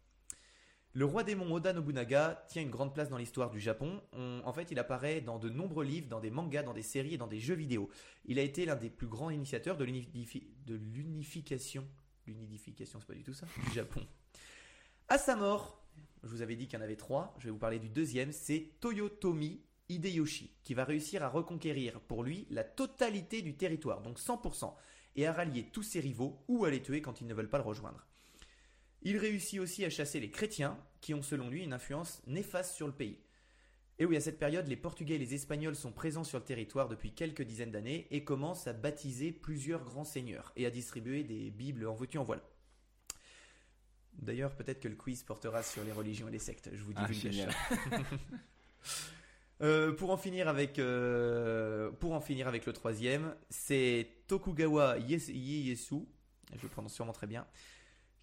Le 0.93 1.05
roi 1.05 1.23
démon 1.23 1.53
Oda 1.55 1.73
Nobunaga 1.73 2.45
tient 2.49 2.63
une 2.63 2.71
grande 2.71 2.93
place 2.93 3.09
dans 3.09 3.17
l'histoire 3.17 3.51
du 3.51 3.61
Japon. 3.61 4.03
On- 4.13 4.43
en 4.45 4.53
fait, 4.53 4.73
il 4.73 4.79
apparaît 4.81 5.21
dans 5.21 5.39
de 5.39 5.49
nombreux 5.49 5.85
livres, 5.85 6.09
dans 6.09 6.19
des 6.19 6.33
mangas, 6.33 6.65
dans 6.65 6.73
des 6.75 6.83
séries 6.83 7.15
et 7.15 7.19
dans 7.19 7.29
des 7.29 7.39
jeux 7.39 7.55
vidéo. 7.55 7.89
Il 8.25 8.41
a 8.41 8.43
été 8.43 8.65
l'un 8.67 8.75
des 8.75 8.91
plus 8.91 9.07
grands 9.07 9.31
initiateurs 9.31 9.77
de 9.77 9.85
l'unification. 9.85 11.87
L'unification, 12.27 12.99
c'est 13.01 13.07
pas 13.07 13.15
du 13.15 13.23
tout 13.23 13.35
ça 13.35 13.47
Du 13.69 13.73
Japon. 13.73 14.05
À 15.09 15.17
sa 15.19 15.37
mort, 15.37 15.80
je 16.22 16.29
vous 16.29 16.42
avais 16.42 16.57
dit 16.57 16.66
qu'il 16.66 16.79
y 16.79 16.83
en 16.83 16.85
avait 16.85 16.96
trois. 16.96 17.35
Je 17.38 17.44
vais 17.44 17.50
vous 17.50 17.59
parler 17.59 17.79
du 17.79 17.88
deuxième. 17.88 18.33
C'est 18.33 18.70
Toyotomi 18.81 19.61
Hideyoshi, 19.88 20.55
qui 20.62 20.74
va 20.74 20.85
réussir 20.85 21.22
à 21.22 21.29
reconquérir 21.29 22.00
pour 22.00 22.22
lui 22.22 22.46
la 22.50 22.64
totalité 22.64 23.42
du 23.42 23.57
territoire, 23.57 24.03
donc 24.03 24.18
100%, 24.18 24.72
et 25.16 25.26
à 25.26 25.33
rallier 25.33 25.66
tous 25.72 25.83
ses 25.83 26.00
rivaux 26.00 26.44
ou 26.48 26.64
à 26.64 26.70
les 26.70 26.83
tuer 26.83 27.03
quand 27.03 27.20
ils 27.20 27.26
ne 27.26 27.35
veulent 27.35 27.50
pas 27.50 27.59
le 27.59 27.64
rejoindre. 27.64 28.07
Il 29.03 29.16
réussit 29.16 29.61
aussi 29.61 29.85
à 29.85 29.90
chasser 29.90 30.20
les 30.20 30.31
chrétiens, 30.31 30.79
qui 31.00 31.14
ont 31.14 31.22
selon 31.22 31.48
lui 31.48 31.64
une 31.64 31.72
influence 31.72 32.20
néfaste 32.26 32.74
sur 32.74 32.87
le 32.87 32.92
pays. 32.92 33.18
Et 33.98 34.05
oui, 34.05 34.16
à 34.16 34.20
cette 34.20 34.38
période, 34.38 34.68
les 34.68 34.76
Portugais 34.76 35.14
et 35.14 35.18
les 35.18 35.35
Espagnols 35.35 35.76
sont 35.76 35.92
présents 35.92 36.24
sur 36.24 36.38
le 36.38 36.44
territoire 36.44 36.88
depuis 36.88 37.12
quelques 37.12 37.42
dizaines 37.42 37.70
d'années 37.70 38.07
et 38.11 38.24
commencent 38.24 38.66
à 38.66 38.72
baptiser 38.72 39.33
plusieurs 39.33 39.85
grands 39.85 40.05
seigneurs 40.05 40.53
et 40.57 40.66
à 40.66 40.70
distribuer 40.70 41.24
des 41.24 41.50
Bibles 41.50 41.87
en 41.87 41.94
veux-tu 41.94 42.18
en 42.18 42.24
voilà. 42.24 42.42
D'ailleurs, 44.21 44.55
peut-être 44.55 44.81
que 44.81 44.89
le 44.89 44.97
quiz 44.97 45.23
portera 45.23 45.63
sur 45.63 45.83
les 45.83 45.93
religions 45.93 46.29
et 46.29 46.31
les 46.31 46.39
sectes. 46.39 46.71
Je 46.73 46.83
vous 46.83 46.93
dis 46.93 47.03
Ah, 47.03 47.11
génial. 47.13 47.51
Euh, 49.63 49.93
pour 49.93 50.09
en 50.11 50.17
finir 50.17 50.49
avec 50.49 50.79
euh, 50.79 51.91
pour 51.91 52.15
en 52.15 52.21
finir 52.23 52.49
avec 52.49 52.65
le 52.65 52.73
troisième, 52.73 53.35
c'est 53.51 54.09
Tokugawa 54.27 54.97
Ieyasu, 54.99 56.07
je 56.57 56.63
le 56.63 56.69
prononce 56.71 56.95
sûrement 56.95 57.13
très 57.13 57.27
bien, 57.27 57.47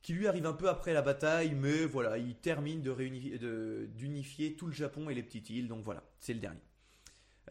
qui 0.02 0.14
lui 0.14 0.26
arrive 0.28 0.48
un 0.48 0.54
peu 0.54 0.68
après 0.68 0.94
la 0.94 1.04
bataille, 1.04 1.54
mais 1.54 1.86
voilà, 1.86 2.18
il 2.18 2.34
termine 2.38 2.82
de 2.82 2.90
réunifier, 2.90 3.38
de- 3.38 3.88
d'unifier 3.94 4.56
tout 4.56 4.66
le 4.66 4.74
Japon 4.74 5.12
et 5.12 5.14
les 5.14 5.22
petites 5.22 5.52
îles, 5.52 5.68
donc 5.68 5.84
voilà, 5.84 6.02
c'est 6.20 6.34
le 6.34 6.40
dernier. 6.40 6.62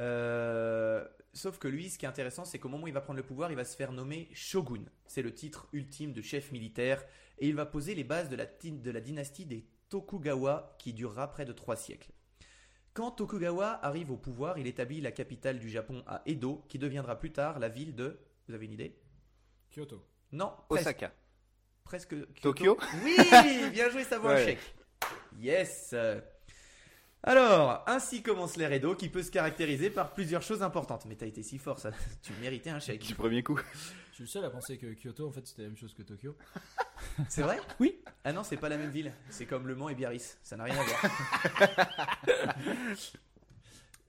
Euh, 0.00 1.06
sauf 1.32 1.58
que 1.60 1.68
lui, 1.68 1.88
ce 1.88 1.96
qui 1.96 2.06
est 2.06 2.08
intéressant, 2.08 2.44
c'est 2.44 2.58
qu'au 2.58 2.68
moment 2.68 2.84
où 2.84 2.88
il 2.88 2.92
va 2.94 3.00
prendre 3.00 3.18
le 3.18 3.22
pouvoir, 3.24 3.52
il 3.52 3.56
va 3.56 3.64
se 3.64 3.76
faire 3.76 3.92
nommer 3.92 4.28
shogun. 4.34 4.82
C'est 5.06 5.22
le 5.22 5.32
titre 5.32 5.68
ultime 5.72 6.12
de 6.12 6.22
chef 6.22 6.50
militaire, 6.50 7.04
et 7.38 7.48
il 7.48 7.54
va 7.54 7.66
poser 7.66 7.94
les 7.94 8.04
bases 8.04 8.28
de 8.28 8.36
la, 8.36 8.46
de 8.46 8.90
la 8.90 9.00
dynastie 9.00 9.46
des 9.46 9.66
Tokugawa 9.88 10.76
qui 10.78 10.92
durera 10.92 11.30
près 11.30 11.44
de 11.44 11.52
trois 11.52 11.76
siècles. 11.76 12.10
Quand 12.94 13.10
Tokugawa 13.10 13.78
arrive 13.84 14.10
au 14.10 14.16
pouvoir, 14.16 14.58
il 14.58 14.66
établit 14.66 15.00
la 15.00 15.12
capitale 15.12 15.58
du 15.58 15.68
Japon 15.68 16.02
à 16.06 16.22
Edo, 16.26 16.64
qui 16.68 16.78
deviendra 16.78 17.18
plus 17.18 17.30
tard 17.30 17.58
la 17.58 17.68
ville 17.68 17.94
de. 17.94 18.18
Vous 18.48 18.54
avez 18.54 18.64
une 18.64 18.72
idée? 18.72 18.96
Kyoto. 19.70 20.02
Non, 20.32 20.52
presque. 20.68 20.86
Osaka. 20.86 21.12
presque 21.84 22.10
Kyoto. 22.10 22.40
Tokyo 22.40 22.78
Oui, 23.04 23.16
bien 23.72 23.90
joué, 23.90 24.02
ça 24.04 24.18
vaut 24.18 24.28
un 24.28 24.44
chèque. 24.44 24.74
Yes. 25.38 25.94
Alors, 27.22 27.82
ainsi 27.86 28.22
commence 28.22 28.56
l'ère 28.56 28.72
Edo, 28.72 28.94
qui 28.94 29.08
peut 29.08 29.22
se 29.22 29.30
caractériser 29.30 29.90
par 29.90 30.14
plusieurs 30.14 30.42
choses 30.42 30.62
importantes. 30.62 31.04
Mais 31.06 31.16
t'as 31.16 31.26
été 31.26 31.42
si 31.42 31.58
fort, 31.58 31.78
ça, 31.78 31.90
tu 32.22 32.32
méritais 32.40 32.70
un 32.70 32.80
chèque. 32.80 33.02
Du 33.04 33.14
premier 33.14 33.42
coup. 33.42 33.60
Suis 34.16 34.24
le 34.24 34.28
seul 34.28 34.44
à 34.44 34.50
penser 34.50 34.76
que 34.78 34.92
Kyoto, 34.94 35.26
en 35.28 35.32
fait, 35.32 35.46
c'était 35.46 35.62
la 35.62 35.68
même 35.68 35.76
chose 35.76 35.94
que 35.94 36.02
Tokyo. 36.02 36.36
C'est 37.28 37.42
vrai? 37.42 37.58
Oui. 37.80 38.00
Ah 38.24 38.32
non, 38.32 38.42
c'est 38.42 38.56
pas 38.56 38.68
la 38.68 38.76
même 38.78 38.90
ville. 38.90 39.12
C'est 39.30 39.46
comme 39.46 39.66
Le 39.68 39.74
Mans 39.74 39.88
et 39.88 39.94
Biarritz. 39.94 40.38
Ça 40.42 40.56
n'a 40.56 40.64
rien 40.64 40.74
à 40.78 40.82
voir. 40.82 42.16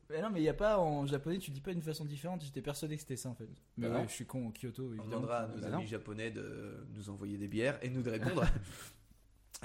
Mais 0.09 0.21
non, 0.21 0.29
mais 0.29 0.39
il 0.39 0.43
y 0.45 0.49
a 0.49 0.53
pas 0.53 0.79
en 0.79 1.05
japonais, 1.05 1.37
tu 1.37 1.51
dis 1.51 1.59
pas 1.59 1.73
d'une 1.73 1.81
façon 1.81 2.05
différente. 2.05 2.41
J'étais 2.41 2.61
persuadé 2.61 2.95
que 2.95 3.01
c'était 3.01 3.17
ça 3.17 3.27
en 3.27 3.35
fait. 3.35 3.49
Mais 3.75 3.87
Ah 3.91 3.97
ouais, 3.99 4.05
je 4.07 4.13
suis 4.13 4.25
con. 4.25 4.51
Kyoto, 4.51 4.83
On 4.83 4.87
évidemment. 4.87 5.09
demandera 5.09 5.37
à 5.39 5.47
nos 5.47 5.57
Bah 5.59 5.67
amis 5.67 5.83
non. 5.83 5.85
japonais 5.85 6.31
de 6.31 6.87
nous 6.93 7.09
envoyer 7.09 7.37
des 7.37 7.49
bières 7.49 7.77
et 7.83 7.89
nous 7.89 8.01
de 8.01 8.09
répondre. 8.11 8.45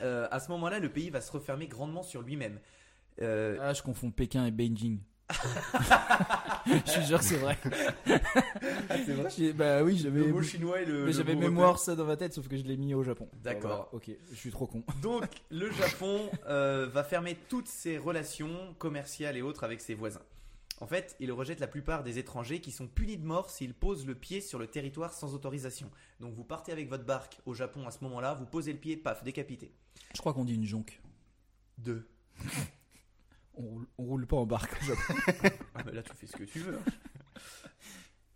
Euh, 0.01 0.27
à 0.31 0.41
ce 0.41 0.51
moment-là, 0.53 0.79
le 0.79 0.91
pays 0.91 1.11
va 1.11 1.21
se 1.21 1.31
refermer 1.31 1.67
grandement 1.67 2.03
sur 2.03 2.23
lui-même. 2.23 2.59
Euh, 3.21 3.59
Ah, 3.61 3.75
je 3.75 3.83
confonds 3.83 4.11
Pékin 4.11 4.47
et 4.47 4.51
Beijing. 4.51 5.01
je 6.87 6.91
suis 6.91 7.05
sûr 7.07 7.19
que 7.19 7.25
c'est 7.25 7.37
vrai. 7.37 7.59
c'est 8.07 9.13
vrai 9.15 9.31
J'ai- 9.37 9.53
Bah 9.53 9.83
oui, 9.83 9.97
j'avais. 9.99 10.21
Le 10.21 10.33
mot 10.33 10.43
chinois 10.43 10.81
et 10.81 10.85
le. 10.85 11.01
Mais 11.01 11.07
le 11.07 11.13
j'avais 11.13 11.35
mot 11.35 11.41
mémoire 11.41 11.79
ça 11.79 11.95
dans 11.97 12.05
ma 12.05 12.17
tête, 12.17 12.35
sauf 12.35 12.49
que 12.49 12.57
je 12.57 12.63
l'ai 12.65 12.77
mis 12.77 12.95
au 12.95 13.03
Japon. 13.03 13.29
D'accord. 13.43 13.89
Voilà, 13.93 13.95
ok, 13.95 14.11
je 14.31 14.37
suis 14.37 14.51
trop 14.51 14.67
con. 14.67 14.83
Donc, 15.01 15.25
le 15.51 15.71
Japon 15.73 16.29
euh, 16.49 16.87
va 16.93 17.05
fermer 17.05 17.37
toutes 17.49 17.69
ses 17.69 17.99
relations 17.99 18.75
commerciales 18.79 19.37
et 19.37 19.43
autres 19.43 19.65
avec 19.65 19.81
ses 19.81 19.95
voisins. 19.95 20.23
En 20.81 20.87
fait, 20.87 21.15
il 21.21 21.31
rejette 21.31 21.61
la 21.61 21.69
plupart 21.69 22.03
des 22.03 22.19
étrangers 22.19 22.61
qui 22.61 22.73
sont 22.73 22.89
punis 22.89 23.17
de 23.17 23.25
mort 23.25 23.51
s'ils 23.51 23.73
posent 23.75 24.05
le 24.07 24.17
pied 24.17 24.41
sur 24.41 24.59
le 24.59 24.67
territoire 24.67 25.13
sans 25.15 25.33
autorisation. 25.35 25.89
Donc, 26.19 26.35
vous 26.35 26.43
partez 26.45 26.73
avec 26.73 26.89
votre 26.89 27.05
barque 27.05 27.39
au 27.47 27.55
Japon 27.55 27.87
à 27.87 27.93
ce 27.93 28.03
moment-là, 28.05 28.35
vous 28.35 28.47
posez 28.47 28.73
le 28.73 28.79
pied, 28.79 28.97
paf, 28.97 29.23
décapité. 29.23 29.73
Je 30.15 30.21
crois 30.21 30.33
qu'on 30.35 30.45
dit 30.45 30.55
une 30.57 30.67
jonque. 30.67 31.01
Deux. 31.79 32.07
On 33.55 33.63
roule, 33.63 33.87
roule 33.99 34.27
pas 34.27 34.37
en 34.37 34.47
barque. 34.47 34.75
Ah, 35.75 35.83
mais 35.85 35.93
là, 35.93 36.03
tu 36.03 36.13
fais 36.15 36.27
ce 36.27 36.37
que 36.37 36.45
tu 36.45 36.59
veux. 36.61 36.77
hein. 36.77 36.83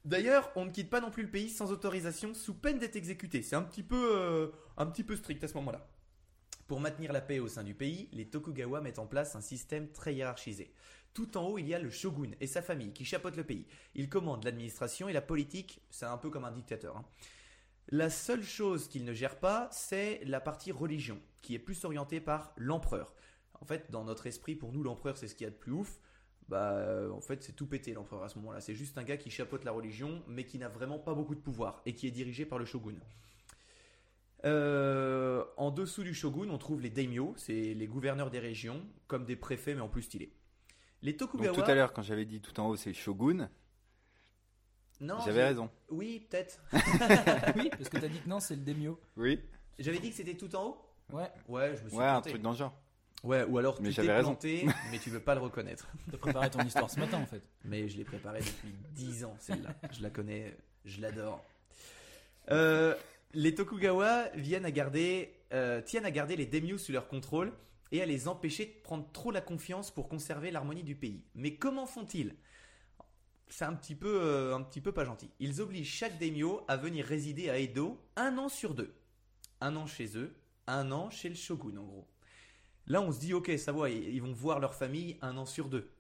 D'ailleurs, 0.05 0.53
on 0.55 0.65
ne 0.67 0.71
quitte 0.71 0.89
pas 0.91 1.01
non 1.01 1.11
plus 1.11 1.25
le 1.25 1.31
pays 1.31 1.51
sans 1.51 1.73
autorisation, 1.73 2.33
sous 2.35 2.55
peine 2.55 2.79
d'être 2.79 2.97
exécuté. 2.97 3.43
C'est 3.43 3.57
un 3.57 3.63
petit 3.63 3.83
peu, 3.83 4.11
euh, 4.17 4.49
un 4.77 4.87
petit 4.87 5.03
peu 5.03 5.17
strict 5.17 5.43
à 5.43 5.49
ce 5.49 5.55
moment-là. 5.55 5.89
Pour 6.69 6.81
maintenir 6.81 7.13
la 7.13 7.21
paix 7.21 7.39
au 7.41 7.49
sein 7.49 7.65
du 7.65 7.75
pays, 7.75 8.09
les 8.13 8.29
Tokugawa 8.29 8.81
mettent 8.81 8.99
en 8.99 9.07
place 9.07 9.35
un 9.37 9.41
système 9.41 9.91
très 9.91 10.15
hiérarchisé. 10.15 10.73
Tout 11.15 11.37
en 11.37 11.47
haut, 11.47 11.59
il 11.59 11.67
y 11.67 11.75
a 11.75 11.79
le 11.79 11.91
shogun 11.91 12.33
et 12.41 12.47
sa 12.47 12.61
famille 12.63 12.93
qui 12.93 13.05
chapeautent 13.05 13.37
le 13.37 13.45
pays. 13.45 13.67
Il 13.95 14.09
commande 14.09 14.45
l'administration 14.45 15.09
et 15.09 15.13
la 15.13 15.23
politique, 15.23 15.81
c'est 15.91 16.07
un 16.07 16.19
peu 16.19 16.29
comme 16.31 16.45
un 16.45 16.53
dictateur. 16.53 16.97
hein. 16.99 17.05
La 17.89 18.11
seule 18.11 18.43
chose 18.45 18.89
qu'il 18.89 19.05
ne 19.05 19.13
gère 19.13 19.39
pas, 19.39 19.69
c'est 19.73 20.21
la 20.25 20.41
partie 20.41 20.73
religion, 20.73 21.21
qui 21.41 21.55
est 21.55 21.61
plus 21.61 21.85
orientée 21.85 22.21
par 22.21 22.53
l'empereur. 22.57 23.15
En 23.61 23.65
fait, 23.65 23.91
dans 23.91 24.05
notre 24.05 24.27
esprit, 24.27 24.55
pour 24.55 24.73
nous, 24.73 24.83
l'empereur, 24.83 25.17
c'est 25.17 25.29
ce 25.29 25.35
qu'il 25.35 25.45
y 25.45 25.49
a 25.49 25.51
de 25.51 25.57
plus 25.57 25.73
ouf. 25.73 25.99
Bah, 26.49 26.73
euh, 26.73 27.11
en 27.11 27.21
fait, 27.21 27.43
c'est 27.43 27.53
tout 27.53 27.67
pété 27.67 27.93
l'empereur 27.93 28.23
à 28.23 28.29
ce 28.29 28.39
moment-là. 28.39 28.61
C'est 28.61 28.75
juste 28.75 28.99
un 28.99 29.03
gars 29.03 29.17
qui 29.17 29.31
chapeaute 29.31 29.65
la 29.65 29.73
religion, 29.73 30.23
mais 30.29 30.45
qui 30.45 30.59
n'a 30.59 30.69
vraiment 30.69 30.99
pas 30.99 31.15
beaucoup 31.15 31.35
de 31.35 31.41
pouvoir 31.41 31.83
et 31.87 31.95
qui 31.95 32.07
est 32.07 32.13
dirigé 32.13 32.47
par 32.47 32.59
le 32.59 32.65
shogun. 32.65 32.95
Euh, 34.45 35.45
en 35.57 35.71
dessous 35.71 36.05
du 36.05 36.15
shogun, 36.15 36.49
on 36.51 36.59
trouve 36.59 36.81
les 36.81 36.91
daimyo, 36.91 37.35
c'est 37.37 37.75
les 37.75 37.87
gouverneurs 37.87 38.31
des 38.31 38.39
régions, 38.39 38.83
comme 39.09 39.25
des 39.25 39.35
préfets, 39.35 39.75
mais 39.75 39.81
en 39.81 39.89
plus 39.89 40.03
stylés. 40.03 40.33
Les 41.03 41.13
Donc 41.13 41.31
Tokugawa. 41.31 41.55
tout 41.55 41.69
à 41.69 41.75
l'heure, 41.75 41.93
quand 41.93 42.03
j'avais 42.03 42.25
dit 42.25 42.41
tout 42.41 42.59
en 42.61 42.69
haut, 42.69 42.77
c'est 42.77 42.93
Shogun, 42.93 43.51
Non, 45.01 45.19
j'avais 45.25 45.45
raison. 45.45 45.71
Oui, 45.91 46.27
peut-être. 46.31 46.61
oui, 47.57 47.71
parce 47.71 47.89
que 47.89 47.99
t'as 47.99 48.09
dit 48.09 48.21
que 48.21 48.29
non, 48.29 48.41
c'est 48.41 48.57
le 48.57 48.63
Demio. 48.63 49.01
Oui, 49.17 49.41
J'avais 49.79 49.99
dit 49.99 50.11
que 50.11 50.17
c'était 50.17 50.37
tout 50.37 50.55
en 50.55 50.65
haut? 50.69 50.83
Ouais, 51.13 51.31
Ouais, 51.49 51.77
je 51.77 51.85
me 51.85 51.89
suis 51.89 51.99
ouais, 51.99 52.05
un 52.05 52.21
truc 52.21 52.41
dans 52.41 52.51
le 52.53 52.57
genre. 52.57 52.75
Ouais, 53.23 53.45
ou 53.45 53.59
alors 53.59 53.81
Mais 53.81 53.91
tu 53.91 53.97
t'es 53.97 54.21
planté, 54.21 54.67
mais 54.91 54.99
tu 54.99 55.11
veux 55.11 55.21
pas 55.21 55.35
le 55.35 55.41
reconnaître. 55.41 55.89
t'as 56.11 56.19
préparé 56.19 56.51
ton 56.51 56.61
histoire 56.61 56.91
ce 56.91 57.01
matin 57.01 57.19
en 57.19 57.27
fait. 57.27 57.43
Mais 57.65 57.89
je 57.89 57.97
l'ai 57.97 58.05
préparée 58.05 58.41
depuis 58.41 58.75
10 58.95 59.25
ans, 59.25 59.37
celle-là. 59.41 59.75
Je 59.93 60.03
la 60.03 60.11
connais, 60.11 60.57
je 60.85 61.01
l'adore. 61.01 61.45
Euh, 62.53 62.95
les 63.35 63.57
Tokugawa 63.57 64.29
viennent 64.37 64.65
à 64.65 64.71
garder, 64.71 65.35
euh, 65.53 65.81
tiennent 65.81 66.05
à 66.05 66.13
garder 66.13 66.37
les 66.37 66.47
daimyo 66.47 66.79
sous 66.79 66.93
leur 66.93 67.09
contrôle 67.09 67.53
et 67.91 68.01
à 68.01 68.07
les 68.07 68.29
empêcher 68.29 68.67
de 68.67 68.83
prendre 68.83 69.11
trop 69.13 69.33
la 69.33 69.41
confiance 69.41 69.91
pour 69.91 70.09
conserver 70.09 70.53
l'harmonie 70.53 70.85
du 70.85 70.95
pays. 70.95 71.25
Mais 71.35 71.57
comment 71.57 71.87
font-ils? 71.87 72.37
C'est 73.49 73.65
un 73.65 73.75
petit 73.75 73.95
peu, 73.95 74.21
euh, 74.23 74.55
un 74.55 74.63
petit 74.63 74.81
peu 74.81 74.93
pas 74.93 75.05
gentil. 75.05 75.31
Ils 75.39 75.61
obligent 75.61 75.93
chaque 75.93 76.19
daimyo 76.19 76.65
à 76.69 76.77
venir 76.77 77.05
résider 77.05 77.51
à 77.51 77.59
Edo 77.59 78.01
un 78.17 78.39
an 78.39 78.49
sur 78.49 78.75
deux. 78.75 78.95
Un 79.61 79.77
an 79.77 79.87
chez 79.87 80.17
eux, 80.17 80.37
un 80.67 80.91
an 80.91 81.11
chez 81.11 81.29
le 81.29 81.35
shogun 81.35 81.77
en 81.79 81.85
gros. 81.85 82.09
Là, 82.87 83.01
on 83.03 83.11
se 83.13 83.19
dit, 83.19 83.35
ok, 83.35 83.51
ça 83.59 83.73
va, 83.73 83.91
ils 83.91 84.21
vont 84.23 84.33
voir 84.33 84.61
leur 84.61 84.75
famille 84.75 85.17
un 85.23 85.37
an 85.37 85.47
sur 85.47 85.69
deux. 85.69 85.91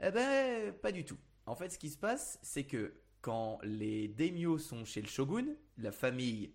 Eh 0.00 0.10
ben, 0.10 0.72
pas 0.74 0.92
du 0.92 1.04
tout. 1.04 1.16
En 1.46 1.54
fait, 1.56 1.70
ce 1.70 1.78
qui 1.78 1.90
se 1.90 1.96
passe, 1.98 2.38
c'est 2.42 2.64
que 2.64 2.94
quand 3.20 3.58
les 3.64 4.06
daimyo 4.08 4.58
sont 4.58 4.84
chez 4.84 5.00
le 5.02 5.08
shogun, 5.08 5.46
la 5.76 5.90
famille 5.90 6.52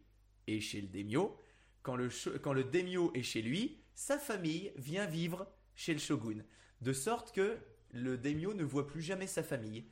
est 0.48 0.62
chez 0.62 0.80
le 0.82 0.88
daimyo. 0.88 1.38
Quand 1.82 1.98
le, 1.98 2.10
quand 2.42 2.54
le 2.54 2.64
daimyo 2.64 3.12
est 3.14 3.24
chez 3.24 3.42
lui, 3.42 3.82
sa 3.94 4.18
famille 4.18 4.72
vient 4.78 5.06
vivre 5.06 5.48
chez 5.76 5.92
le 5.94 6.00
shogun. 6.00 6.44
De 6.82 6.94
sorte 6.94 7.34
que 7.34 7.58
le 7.92 8.18
daimyo 8.18 8.54
ne 8.54 8.64
voit 8.64 8.88
plus 8.88 9.02
jamais 9.02 9.28
sa 9.28 9.44
famille. 9.44 9.86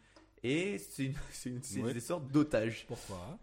Et 0.43 0.77
c'est 0.77 1.05
une- 1.05 1.15
une- 1.75 1.83
Ouais. 1.83 1.93
des 1.93 1.99
sortes 1.99 2.31
d'otages. 2.31 2.85
Pourquoi? 2.87 3.37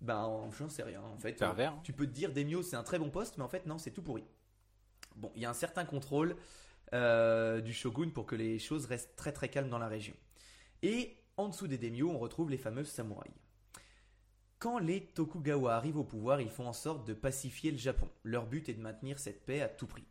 Ben, 0.00 0.48
j'en 0.58 0.68
sais 0.68 0.82
rien. 0.82 1.02
En 1.02 1.18
fait, 1.18 1.32
Pervers. 1.34 1.72
hein. 1.72 1.80
tu 1.84 1.92
peux 1.92 2.06
te 2.06 2.12
dire 2.12 2.32
daimyo 2.32 2.62
c'est 2.62 2.76
un 2.76 2.82
très 2.84 2.98
bon 2.98 3.10
poste, 3.10 3.36
mais 3.38 3.44
en 3.44 3.48
fait 3.48 3.66
non, 3.66 3.78
c'est 3.78 3.90
tout 3.92 4.02
pourri. 4.02 4.24
Bon, 5.18 5.32
il 5.34 5.42
y 5.42 5.44
a 5.44 5.50
un 5.50 5.54
certain 5.54 5.84
contrôle 5.84 6.36
euh, 6.94 7.60
du 7.60 7.72
shogun 7.72 8.10
pour 8.10 8.24
que 8.24 8.36
les 8.36 8.60
choses 8.60 8.86
restent 8.86 9.16
très 9.16 9.32
très 9.32 9.48
calmes 9.48 9.68
dans 9.68 9.78
la 9.78 9.88
région. 9.88 10.14
Et 10.82 11.16
en 11.36 11.48
dessous 11.48 11.66
des 11.66 11.76
daimyo, 11.76 12.08
on 12.08 12.18
retrouve 12.18 12.50
les 12.50 12.56
fameuses 12.56 12.88
samouraïs. 12.88 13.34
Quand 14.60 14.78
les 14.78 15.06
Tokugawa 15.06 15.74
arrivent 15.74 15.98
au 15.98 16.04
pouvoir, 16.04 16.40
ils 16.40 16.50
font 16.50 16.68
en 16.68 16.72
sorte 16.72 17.06
de 17.06 17.14
pacifier 17.14 17.72
le 17.72 17.78
Japon. 17.78 18.08
Leur 18.22 18.46
but 18.46 18.68
est 18.68 18.74
de 18.74 18.80
maintenir 18.80 19.18
cette 19.18 19.44
paix 19.44 19.60
à 19.60 19.68
tout 19.68 19.86
prix. 19.88 20.06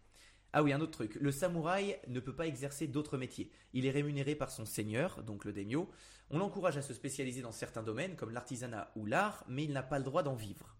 Ah 0.51 0.63
oui, 0.63 0.73
un 0.73 0.81
autre 0.81 0.91
truc. 0.91 1.15
Le 1.15 1.31
samouraï 1.31 1.99
ne 2.07 2.19
peut 2.19 2.35
pas 2.35 2.47
exercer 2.47 2.87
d'autres 2.87 3.17
métiers. 3.17 3.51
Il 3.73 3.85
est 3.85 3.91
rémunéré 3.91 4.35
par 4.35 4.51
son 4.51 4.65
seigneur, 4.65 5.23
donc 5.23 5.45
le 5.45 5.53
daimyo. 5.53 5.89
On 6.31 6.37
l'encourage 6.37 6.77
à 6.77 6.81
se 6.81 6.93
spécialiser 6.93 7.41
dans 7.41 7.51
certains 7.51 7.83
domaines, 7.83 8.15
comme 8.15 8.31
l'artisanat 8.31 8.91
ou 8.95 9.05
l'art, 9.05 9.45
mais 9.47 9.63
il 9.63 9.71
n'a 9.71 9.83
pas 9.83 9.99
le 9.99 10.05
droit 10.05 10.23
d'en 10.23 10.35
vivre. 10.35 10.75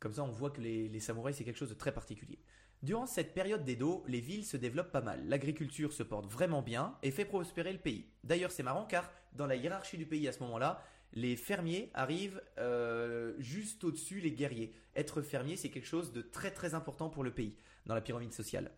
Comme 0.00 0.14
ça, 0.14 0.22
on 0.22 0.30
voit 0.30 0.50
que 0.50 0.60
les 0.60 1.00
samouraïs, 1.00 1.36
c'est 1.36 1.44
quelque 1.44 1.58
chose 1.58 1.70
de 1.70 1.74
très 1.74 1.92
particulier. 1.92 2.38
Durant 2.82 3.06
cette 3.06 3.34
période 3.34 3.64
d'Edo, 3.64 4.04
les 4.06 4.20
villes 4.20 4.44
se 4.46 4.56
développent 4.56 4.92
pas 4.92 5.00
mal. 5.00 5.26
L'agriculture 5.26 5.92
se 5.92 6.04
porte 6.04 6.26
vraiment 6.26 6.62
bien 6.62 6.96
et 7.02 7.10
fait 7.10 7.24
prospérer 7.24 7.72
le 7.72 7.78
pays. 7.80 8.06
D'ailleurs, 8.22 8.52
c'est 8.52 8.62
marrant 8.62 8.86
car 8.86 9.10
dans 9.32 9.46
la 9.46 9.56
hiérarchie 9.56 9.98
du 9.98 10.06
pays 10.06 10.28
à 10.28 10.32
ce 10.32 10.40
moment-là, 10.40 10.80
les 11.12 11.36
fermiers 11.36 11.90
arrivent 11.94 12.40
euh, 12.58 13.34
juste 13.38 13.82
au-dessus 13.82 14.20
les 14.20 14.32
guerriers. 14.32 14.72
Être 14.94 15.22
fermier, 15.22 15.56
c'est 15.56 15.70
quelque 15.70 15.86
chose 15.86 16.12
de 16.12 16.22
très 16.22 16.52
très 16.52 16.74
important 16.74 17.08
pour 17.08 17.24
le 17.24 17.32
pays 17.32 17.56
dans 17.86 17.94
la 17.94 18.00
pyramide 18.00 18.32
sociale. 18.32 18.70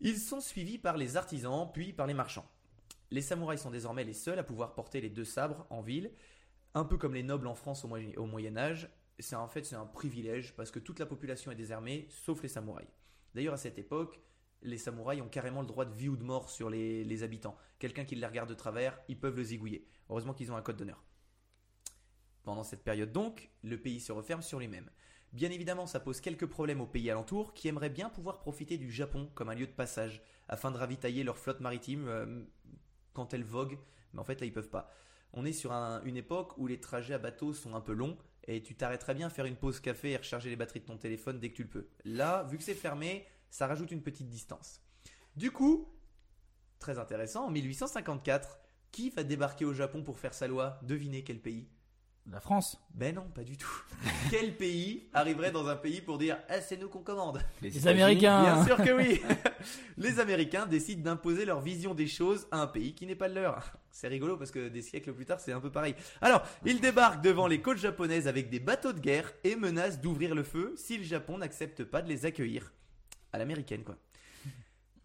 Ils 0.00 0.18
sont 0.18 0.40
suivis 0.40 0.78
par 0.78 0.96
les 0.96 1.16
artisans, 1.16 1.68
puis 1.72 1.92
par 1.92 2.06
les 2.06 2.14
marchands. 2.14 2.48
Les 3.10 3.22
samouraïs 3.22 3.60
sont 3.62 3.70
désormais 3.70 4.04
les 4.04 4.12
seuls 4.12 4.38
à 4.38 4.44
pouvoir 4.44 4.74
porter 4.74 5.00
les 5.00 5.08
deux 5.08 5.24
sabres 5.24 5.66
en 5.70 5.80
ville, 5.80 6.12
un 6.74 6.84
peu 6.84 6.96
comme 6.98 7.14
les 7.14 7.22
nobles 7.22 7.46
en 7.48 7.54
France 7.54 7.84
au 7.84 7.88
Moyen- 7.88 8.16
au 8.16 8.26
Moyen 8.26 8.56
Âge. 8.56 8.88
C'est 9.18 9.36
en 9.36 9.48
fait 9.48 9.64
c'est 9.64 9.74
un 9.76 9.86
privilège 9.86 10.54
parce 10.54 10.70
que 10.70 10.78
toute 10.78 10.98
la 10.98 11.06
population 11.06 11.50
est 11.50 11.56
désarmée, 11.56 12.06
sauf 12.10 12.42
les 12.42 12.48
samouraïs. 12.48 12.88
D'ailleurs, 13.34 13.54
à 13.54 13.58
cette 13.58 13.78
époque, 13.78 14.20
les 14.62 14.78
samouraïs 14.78 15.22
ont 15.22 15.28
carrément 15.28 15.60
le 15.60 15.66
droit 15.66 15.84
de 15.84 15.94
vie 15.94 16.08
ou 16.08 16.16
de 16.16 16.24
mort 16.24 16.50
sur 16.50 16.70
les, 16.70 17.22
habitants. 17.22 17.56
Quelqu'un 17.78 18.04
qui 18.04 18.16
les 18.16 18.26
regarde 18.26 18.48
de 18.48 18.54
travers, 18.54 18.98
ils 19.08 19.18
peuvent 19.18 19.36
le 19.36 19.44
zigouiller. 19.44 19.86
Heureusement 20.08 20.34
qu'ils 20.34 20.50
ont 20.50 20.56
un 20.56 20.62
code 20.62 20.76
d'honneur. 20.76 21.04
Pendant 22.42 22.64
cette 22.64 22.82
période 22.82 23.12
donc, 23.12 23.50
le 23.62 23.80
pays 23.80 24.00
se 24.00 24.12
referme 24.12 24.42
sur 24.42 24.58
lui-même. 24.58 24.90
Bien 25.32 25.50
évidemment, 25.50 25.86
ça 25.86 26.00
pose 26.00 26.20
quelques 26.20 26.46
problèmes 26.46 26.80
aux 26.80 26.86
pays 26.86 27.10
alentours 27.10 27.52
qui 27.52 27.68
aimeraient 27.68 27.90
bien 27.90 28.08
pouvoir 28.08 28.38
profiter 28.38 28.78
du 28.78 28.90
Japon 28.90 29.30
comme 29.34 29.50
un 29.50 29.54
lieu 29.54 29.66
de 29.66 29.72
passage 29.72 30.22
afin 30.48 30.70
de 30.70 30.78
ravitailler 30.78 31.22
leur 31.22 31.36
flotte 31.36 31.60
maritime 31.60 32.08
euh, 32.08 32.42
quand 33.12 33.34
elle 33.34 33.44
vogue, 33.44 33.78
mais 34.14 34.20
en 34.20 34.24
fait 34.24 34.40
là 34.40 34.46
ils 34.46 34.52
peuvent 34.52 34.70
pas. 34.70 34.90
On 35.34 35.44
est 35.44 35.52
sur 35.52 35.72
un- 35.72 36.02
une 36.04 36.16
époque 36.16 36.56
où 36.56 36.66
les 36.66 36.80
trajets 36.80 37.12
à 37.12 37.18
bateau 37.18 37.52
sont 37.52 37.74
un 37.74 37.82
peu 37.82 37.92
longs 37.92 38.16
et 38.48 38.62
tu 38.62 38.74
t'arrêterais 38.74 39.14
bien 39.14 39.28
à 39.28 39.30
faire 39.30 39.44
une 39.44 39.56
pause 39.56 39.78
café 39.78 40.12
et 40.12 40.16
recharger 40.16 40.48
les 40.48 40.56
batteries 40.56 40.80
de 40.80 40.86
ton 40.86 40.96
téléphone 40.96 41.38
dès 41.38 41.50
que 41.50 41.56
tu 41.56 41.62
le 41.62 41.68
peux. 41.68 41.88
Là, 42.04 42.44
vu 42.44 42.56
que 42.56 42.64
c'est 42.64 42.74
fermé, 42.74 43.26
ça 43.50 43.66
rajoute 43.66 43.92
une 43.92 44.02
petite 44.02 44.28
distance. 44.28 44.82
Du 45.36 45.50
coup, 45.50 45.94
très 46.78 46.98
intéressant, 46.98 47.46
en 47.46 47.50
1854, 47.50 48.58
qui 48.90 49.10
va 49.10 49.22
débarquer 49.22 49.66
au 49.66 49.74
Japon 49.74 50.02
pour 50.02 50.18
faire 50.18 50.32
sa 50.32 50.48
loi? 50.48 50.80
Devinez 50.82 51.24
quel 51.24 51.40
pays? 51.40 51.68
La 52.30 52.40
France. 52.40 52.78
Ben 52.94 53.14
non, 53.14 53.24
pas 53.34 53.42
du 53.42 53.56
tout. 53.56 53.82
quel 54.30 54.54
pays 54.54 55.08
arriverait 55.14 55.50
dans 55.50 55.66
un 55.66 55.76
pays 55.76 56.02
pour 56.02 56.18
dire 56.18 56.38
Ah, 56.48 56.60
c'est 56.60 56.76
nous 56.76 56.88
qu'on 56.88 57.02
commande 57.02 57.40
Les 57.62 57.68
États-Unis, 57.68 58.02
Américains. 58.02 58.42
Bien 58.42 58.66
sûr 58.66 58.76
que 58.76 58.90
oui 58.90 59.22
Les 59.96 60.20
Américains 60.20 60.66
décident 60.66 61.02
d'imposer 61.02 61.46
leur 61.46 61.60
vision 61.60 61.94
des 61.94 62.06
choses 62.06 62.46
à 62.50 62.60
un 62.60 62.66
pays 62.66 62.94
qui 62.94 63.06
n'est 63.06 63.14
pas 63.14 63.28
le 63.28 63.34
leur. 63.34 63.72
C'est 63.90 64.08
rigolo 64.08 64.36
parce 64.36 64.50
que 64.50 64.68
des 64.68 64.82
siècles 64.82 65.14
plus 65.14 65.24
tard, 65.24 65.40
c'est 65.40 65.52
un 65.52 65.60
peu 65.60 65.70
pareil. 65.70 65.94
Alors, 66.20 66.42
ils 66.66 66.80
débarquent 66.80 67.22
devant 67.22 67.46
les 67.46 67.62
côtes 67.62 67.78
japonaises 67.78 68.28
avec 68.28 68.50
des 68.50 68.60
bateaux 68.60 68.92
de 68.92 69.00
guerre 69.00 69.32
et 69.42 69.56
menacent 69.56 70.00
d'ouvrir 70.00 70.34
le 70.34 70.42
feu 70.42 70.74
si 70.76 70.98
le 70.98 71.04
Japon 71.04 71.38
n'accepte 71.38 71.84
pas 71.84 72.02
de 72.02 72.08
les 72.08 72.26
accueillir. 72.26 72.72
À 73.32 73.38
l'américaine, 73.38 73.84
quoi. 73.84 73.96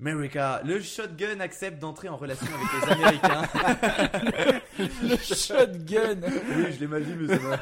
America. 0.07 0.61
Le 0.65 0.81
shotgun 0.81 1.39
accepte 1.39 1.79
d'entrer 1.79 2.09
en 2.09 2.17
relation 2.17 2.45
avec 2.47 2.67
les 2.87 2.91
Américains. 2.91 4.61
Le 5.03 5.15
shotgun. 5.17 6.19
Oui, 6.57 6.73
je 6.73 6.79
l'ai 6.81 6.87
mal 6.87 7.03
dit, 7.05 7.13
mais 7.17 7.27
ça 7.37 7.41
va. 7.41 7.59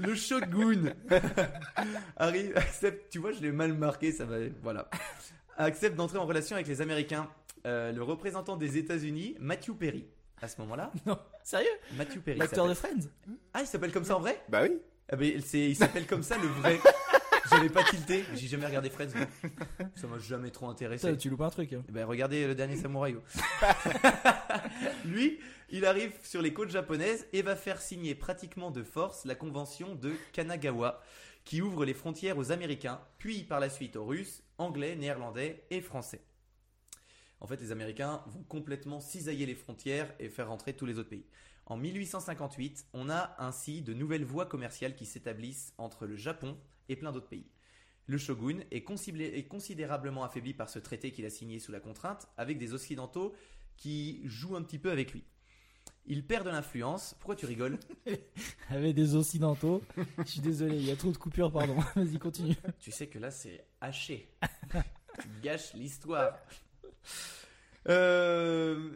Le 0.00 0.14
shogun 0.14 0.92
arrive, 2.16 2.56
accepte, 2.56 3.10
tu 3.10 3.18
vois, 3.18 3.32
je 3.32 3.40
l'ai 3.40 3.52
mal 3.52 3.74
marqué, 3.74 4.12
ça 4.12 4.24
va, 4.24 4.36
voilà. 4.62 4.88
Accepte 5.58 5.96
d'entrer 5.96 6.18
en 6.18 6.24
relation 6.26 6.56
avec 6.56 6.68
les 6.68 6.80
Américains. 6.80 7.28
Euh, 7.66 7.92
le 7.92 8.02
représentant 8.02 8.56
des 8.56 8.78
États-Unis, 8.78 9.36
Matthew 9.40 9.72
Perry, 9.72 10.06
à 10.40 10.48
ce 10.48 10.58
moment-là. 10.62 10.90
Non, 11.06 11.18
sérieux? 11.42 11.66
Matthew 11.96 12.20
Perry. 12.20 12.38
L'acteur 12.38 12.66
de. 12.68 12.74
Friends 12.74 13.08
Ah, 13.52 13.60
il 13.60 13.66
s'appelle 13.66 13.92
comme 13.92 14.04
ça 14.04 14.16
en 14.16 14.20
vrai? 14.20 14.40
Bah 14.48 14.60
oui. 14.62 14.78
ah 15.12 15.16
ben, 15.16 15.42
il 15.52 15.76
s'appelle 15.76 16.06
comme 16.06 16.22
ça 16.22 16.36
le 16.38 16.46
vrai. 16.46 16.78
J'avais 17.50 17.68
pas 17.68 17.84
tilté, 17.84 18.24
j'ai 18.34 18.46
jamais 18.48 18.66
regardé 18.66 18.90
Friends. 18.90 19.08
moi. 19.14 19.26
Ça 19.94 20.06
m'a 20.06 20.18
jamais 20.18 20.50
trop 20.50 20.68
intéressé. 20.68 21.16
Tu 21.16 21.30
loupes 21.30 21.40
un 21.42 21.50
truc. 21.50 21.72
hein. 21.72 21.82
Eh 21.88 21.92
Ben, 21.92 22.04
regardez 22.04 22.46
le 22.46 22.54
dernier 22.54 22.76
samouraï. 22.76 23.16
oh. 23.16 23.64
Lui, 25.04 25.38
il 25.70 25.84
arrive 25.84 26.12
sur 26.22 26.42
les 26.42 26.52
côtes 26.52 26.70
japonaises 26.70 27.26
et 27.32 27.42
va 27.42 27.56
faire 27.56 27.80
signer 27.80 28.14
pratiquement 28.14 28.70
de 28.70 28.82
force 28.82 29.24
la 29.24 29.34
convention 29.34 29.94
de 29.94 30.12
Kanagawa, 30.32 31.00
qui 31.44 31.62
ouvre 31.62 31.84
les 31.84 31.94
frontières 31.94 32.38
aux 32.38 32.52
Américains, 32.52 33.00
puis 33.18 33.44
par 33.44 33.60
la 33.60 33.70
suite 33.70 33.96
aux 33.96 34.04
Russes, 34.04 34.42
Anglais, 34.58 34.96
Néerlandais 34.96 35.64
et 35.70 35.80
Français. 35.80 36.20
En 37.40 37.46
fait, 37.46 37.60
les 37.60 37.70
Américains 37.72 38.22
vont 38.26 38.42
complètement 38.42 39.00
cisailler 39.00 39.46
les 39.46 39.54
frontières 39.54 40.12
et 40.18 40.28
faire 40.28 40.48
rentrer 40.48 40.72
tous 40.74 40.86
les 40.86 40.98
autres 40.98 41.08
pays. 41.10 41.24
En 41.66 41.76
1858, 41.76 42.86
on 42.94 43.08
a 43.10 43.34
ainsi 43.38 43.82
de 43.82 43.94
nouvelles 43.94 44.24
voies 44.24 44.46
commerciales 44.46 44.96
qui 44.96 45.06
s'établissent 45.06 45.72
entre 45.78 46.06
le 46.06 46.16
Japon 46.16 46.56
et 46.88 46.96
plein 46.96 47.12
d'autres 47.12 47.28
pays. 47.28 47.50
Le 48.06 48.16
shogun 48.18 48.60
est, 48.70 48.82
considé- 48.82 49.36
est 49.36 49.46
considérablement 49.46 50.24
affaibli 50.24 50.54
par 50.54 50.68
ce 50.70 50.78
traité 50.78 51.10
qu'il 51.12 51.26
a 51.26 51.30
signé 51.30 51.58
sous 51.58 51.72
la 51.72 51.80
contrainte, 51.80 52.26
avec 52.36 52.58
des 52.58 52.72
occidentaux 52.72 53.34
qui 53.76 54.22
jouent 54.24 54.56
un 54.56 54.62
petit 54.62 54.78
peu 54.78 54.90
avec 54.90 55.12
lui. 55.12 55.24
Il 56.06 56.26
perd 56.26 56.46
de 56.46 56.50
l'influence. 56.50 57.14
Pourquoi 57.20 57.36
tu 57.36 57.44
rigoles? 57.44 57.78
Avec 58.70 58.94
des 58.94 59.14
occidentaux. 59.14 59.82
Je 60.18 60.24
suis 60.24 60.40
désolé, 60.40 60.76
il 60.76 60.84
y 60.86 60.90
a 60.90 60.96
trop 60.96 61.12
de 61.12 61.18
coupures, 61.18 61.52
pardon. 61.52 61.76
Vas-y, 61.96 62.18
continue. 62.18 62.56
Tu 62.80 62.90
sais 62.90 63.08
que 63.08 63.18
là, 63.18 63.30
c'est 63.30 63.66
haché. 63.82 64.30
tu 65.20 65.28
gâches 65.42 65.74
l'histoire. 65.74 66.38
Euh, 67.88 68.90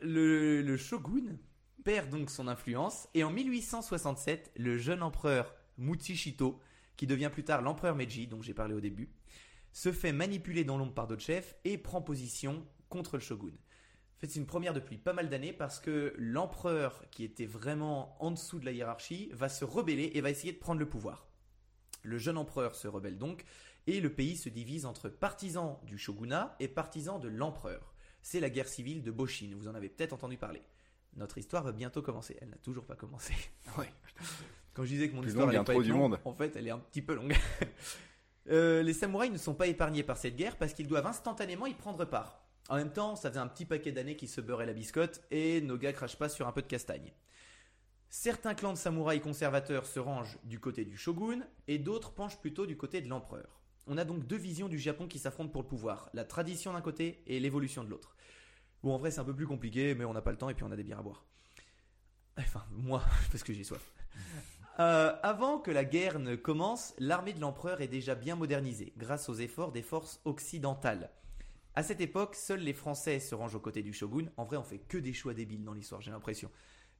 le, 0.00 0.62
le 0.62 0.76
shogun 0.76 1.36
perd 1.84 2.10
donc 2.10 2.28
son 2.30 2.48
influence 2.48 3.08
et 3.14 3.24
en 3.24 3.30
1867, 3.30 4.52
le 4.56 4.78
jeune 4.78 5.02
empereur 5.02 5.54
Mutsushito, 5.76 6.60
qui 6.98 7.06
devient 7.06 7.30
plus 7.32 7.44
tard 7.44 7.62
l'empereur 7.62 7.94
Meiji, 7.94 8.26
dont 8.26 8.42
j'ai 8.42 8.52
parlé 8.52 8.74
au 8.74 8.80
début, 8.80 9.08
se 9.72 9.92
fait 9.92 10.12
manipuler 10.12 10.64
dans 10.64 10.76
l'ombre 10.76 10.92
par 10.92 11.06
d'autres 11.06 11.22
chefs 11.22 11.56
et 11.64 11.78
prend 11.78 12.02
position 12.02 12.66
contre 12.90 13.16
le 13.16 13.22
shogun. 13.22 13.52
En 13.52 14.20
fait, 14.20 14.26
c'est 14.26 14.40
une 14.40 14.46
première 14.46 14.74
depuis 14.74 14.98
pas 14.98 15.12
mal 15.12 15.28
d'années 15.28 15.52
parce 15.52 15.78
que 15.78 16.12
l'empereur, 16.18 17.04
qui 17.12 17.22
était 17.22 17.46
vraiment 17.46 18.16
en 18.22 18.32
dessous 18.32 18.58
de 18.58 18.64
la 18.64 18.72
hiérarchie, 18.72 19.30
va 19.32 19.48
se 19.48 19.64
rebeller 19.64 20.10
et 20.14 20.20
va 20.20 20.30
essayer 20.30 20.52
de 20.52 20.58
prendre 20.58 20.80
le 20.80 20.88
pouvoir. 20.88 21.28
Le 22.02 22.18
jeune 22.18 22.36
empereur 22.36 22.74
se 22.74 22.88
rebelle 22.88 23.16
donc 23.16 23.44
et 23.86 24.00
le 24.00 24.12
pays 24.12 24.36
se 24.36 24.48
divise 24.48 24.84
entre 24.84 25.08
partisans 25.08 25.78
du 25.84 25.98
shogunat 25.98 26.56
et 26.58 26.66
partisans 26.66 27.20
de 27.20 27.28
l'empereur. 27.28 27.94
C'est 28.22 28.40
la 28.40 28.50
guerre 28.50 28.66
civile 28.66 29.04
de 29.04 29.12
Boshin, 29.12 29.52
vous 29.56 29.68
en 29.68 29.74
avez 29.74 29.88
peut-être 29.88 30.14
entendu 30.14 30.36
parler. 30.36 30.62
Notre 31.16 31.38
histoire 31.38 31.62
va 31.62 31.72
bientôt 31.72 32.02
commencer, 32.02 32.36
elle 32.40 32.50
n'a 32.50 32.58
toujours 32.58 32.86
pas 32.86 32.96
commencé. 32.96 33.34
Ouais. 33.78 33.92
Quand 34.78 34.84
je 34.84 34.90
disais 34.90 35.08
que 35.08 35.16
mon 35.16 35.22
Plus 35.22 35.30
histoire 35.30 35.48
longue 35.48 35.56
intro 35.56 35.72
pas 35.72 35.78
être 35.80 35.82
du 35.82 35.90
longue, 35.90 36.00
monde. 36.12 36.20
en 36.24 36.34
fait 36.34 36.54
elle 36.54 36.68
est 36.68 36.70
un 36.70 36.78
petit 36.78 37.02
peu 37.02 37.14
longue. 37.14 37.34
Euh, 38.50 38.82
les 38.82 38.94
samouraïs 38.94 39.30
ne 39.30 39.36
sont 39.36 39.52
pas 39.52 39.66
épargnés 39.66 40.02
par 40.02 40.16
cette 40.16 40.34
guerre 40.34 40.56
parce 40.56 40.72
qu'ils 40.72 40.86
doivent 40.86 41.06
instantanément 41.06 41.66
y 41.66 41.74
prendre 41.74 42.02
part. 42.06 42.40
En 42.70 42.76
même 42.76 42.90
temps, 42.90 43.14
ça 43.14 43.28
faisait 43.28 43.40
un 43.40 43.46
petit 43.46 43.66
paquet 43.66 43.92
d'années 43.92 44.16
qu'ils 44.16 44.30
se 44.30 44.40
beurraient 44.40 44.64
la 44.64 44.72
biscotte 44.72 45.20
et 45.30 45.60
nos 45.60 45.76
gars 45.76 45.92
crachent 45.92 46.16
pas 46.16 46.30
sur 46.30 46.48
un 46.48 46.52
peu 46.52 46.62
de 46.62 46.66
castagne. 46.66 47.12
Certains 48.08 48.54
clans 48.54 48.72
de 48.72 48.78
samouraïs 48.78 49.20
conservateurs 49.20 49.84
se 49.84 50.00
rangent 50.00 50.38
du 50.44 50.60
côté 50.60 50.86
du 50.86 50.96
shogun 50.96 51.40
et 51.66 51.76
d'autres 51.78 52.12
penchent 52.12 52.40
plutôt 52.40 52.64
du 52.64 52.78
côté 52.78 53.02
de 53.02 53.08
l'empereur. 53.10 53.60
On 53.86 53.98
a 53.98 54.06
donc 54.06 54.26
deux 54.26 54.38
visions 54.38 54.68
du 54.68 54.78
Japon 54.78 55.08
qui 55.08 55.18
s'affrontent 55.18 55.50
pour 55.50 55.60
le 55.60 55.68
pouvoir, 55.68 56.08
la 56.14 56.24
tradition 56.24 56.72
d'un 56.72 56.80
côté 56.80 57.22
et 57.26 57.40
l'évolution 57.40 57.84
de 57.84 57.90
l'autre. 57.90 58.16
Bon, 58.82 58.94
en 58.94 58.98
vrai, 58.98 59.10
c'est 59.10 59.20
un 59.20 59.24
peu 59.24 59.36
plus 59.36 59.46
compliqué, 59.46 59.94
mais 59.94 60.06
on 60.06 60.14
n'a 60.14 60.22
pas 60.22 60.32
le 60.32 60.38
temps 60.38 60.48
et 60.48 60.54
puis 60.54 60.64
on 60.64 60.72
a 60.72 60.76
des 60.76 60.84
bières 60.84 61.00
à 61.00 61.02
boire. 61.02 61.26
Enfin, 62.38 62.64
moi, 62.70 63.02
parce 63.30 63.42
que 63.42 63.52
j'ai 63.52 63.64
soif. 63.64 63.92
Euh, 64.80 65.12
avant 65.24 65.58
que 65.58 65.72
la 65.72 65.84
guerre 65.84 66.20
ne 66.20 66.36
commence, 66.36 66.94
l'armée 66.98 67.32
de 67.32 67.40
l'empereur 67.40 67.80
est 67.80 67.88
déjà 67.88 68.14
bien 68.14 68.36
modernisée, 68.36 68.92
grâce 68.96 69.28
aux 69.28 69.34
efforts 69.34 69.72
des 69.72 69.82
forces 69.82 70.20
occidentales. 70.24 71.10
À 71.74 71.82
cette 71.82 72.00
époque, 72.00 72.36
seuls 72.36 72.60
les 72.60 72.74
Français 72.74 73.18
se 73.18 73.34
rangent 73.34 73.56
aux 73.56 73.60
côtés 73.60 73.82
du 73.82 73.92
shogun. 73.92 74.26
En 74.36 74.44
vrai, 74.44 74.56
on 74.56 74.62
fait 74.62 74.78
que 74.78 74.98
des 74.98 75.12
choix 75.12 75.34
débiles 75.34 75.64
dans 75.64 75.72
l'histoire, 75.72 76.00
j'ai 76.00 76.12
l'impression. 76.12 76.50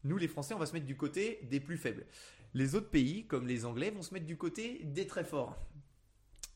Nous, 0.02 0.18
les 0.18 0.26
Français, 0.26 0.54
on 0.54 0.58
va 0.58 0.66
se 0.66 0.72
mettre 0.72 0.86
du 0.86 0.96
côté 0.96 1.40
des 1.50 1.60
plus 1.60 1.76
faibles. 1.76 2.06
Les 2.52 2.74
autres 2.74 2.90
pays, 2.90 3.26
comme 3.26 3.46
les 3.46 3.64
Anglais, 3.64 3.90
vont 3.90 4.02
se 4.02 4.12
mettre 4.12 4.26
du 4.26 4.36
côté 4.36 4.80
des 4.84 5.06
très 5.06 5.24
forts. 5.24 5.56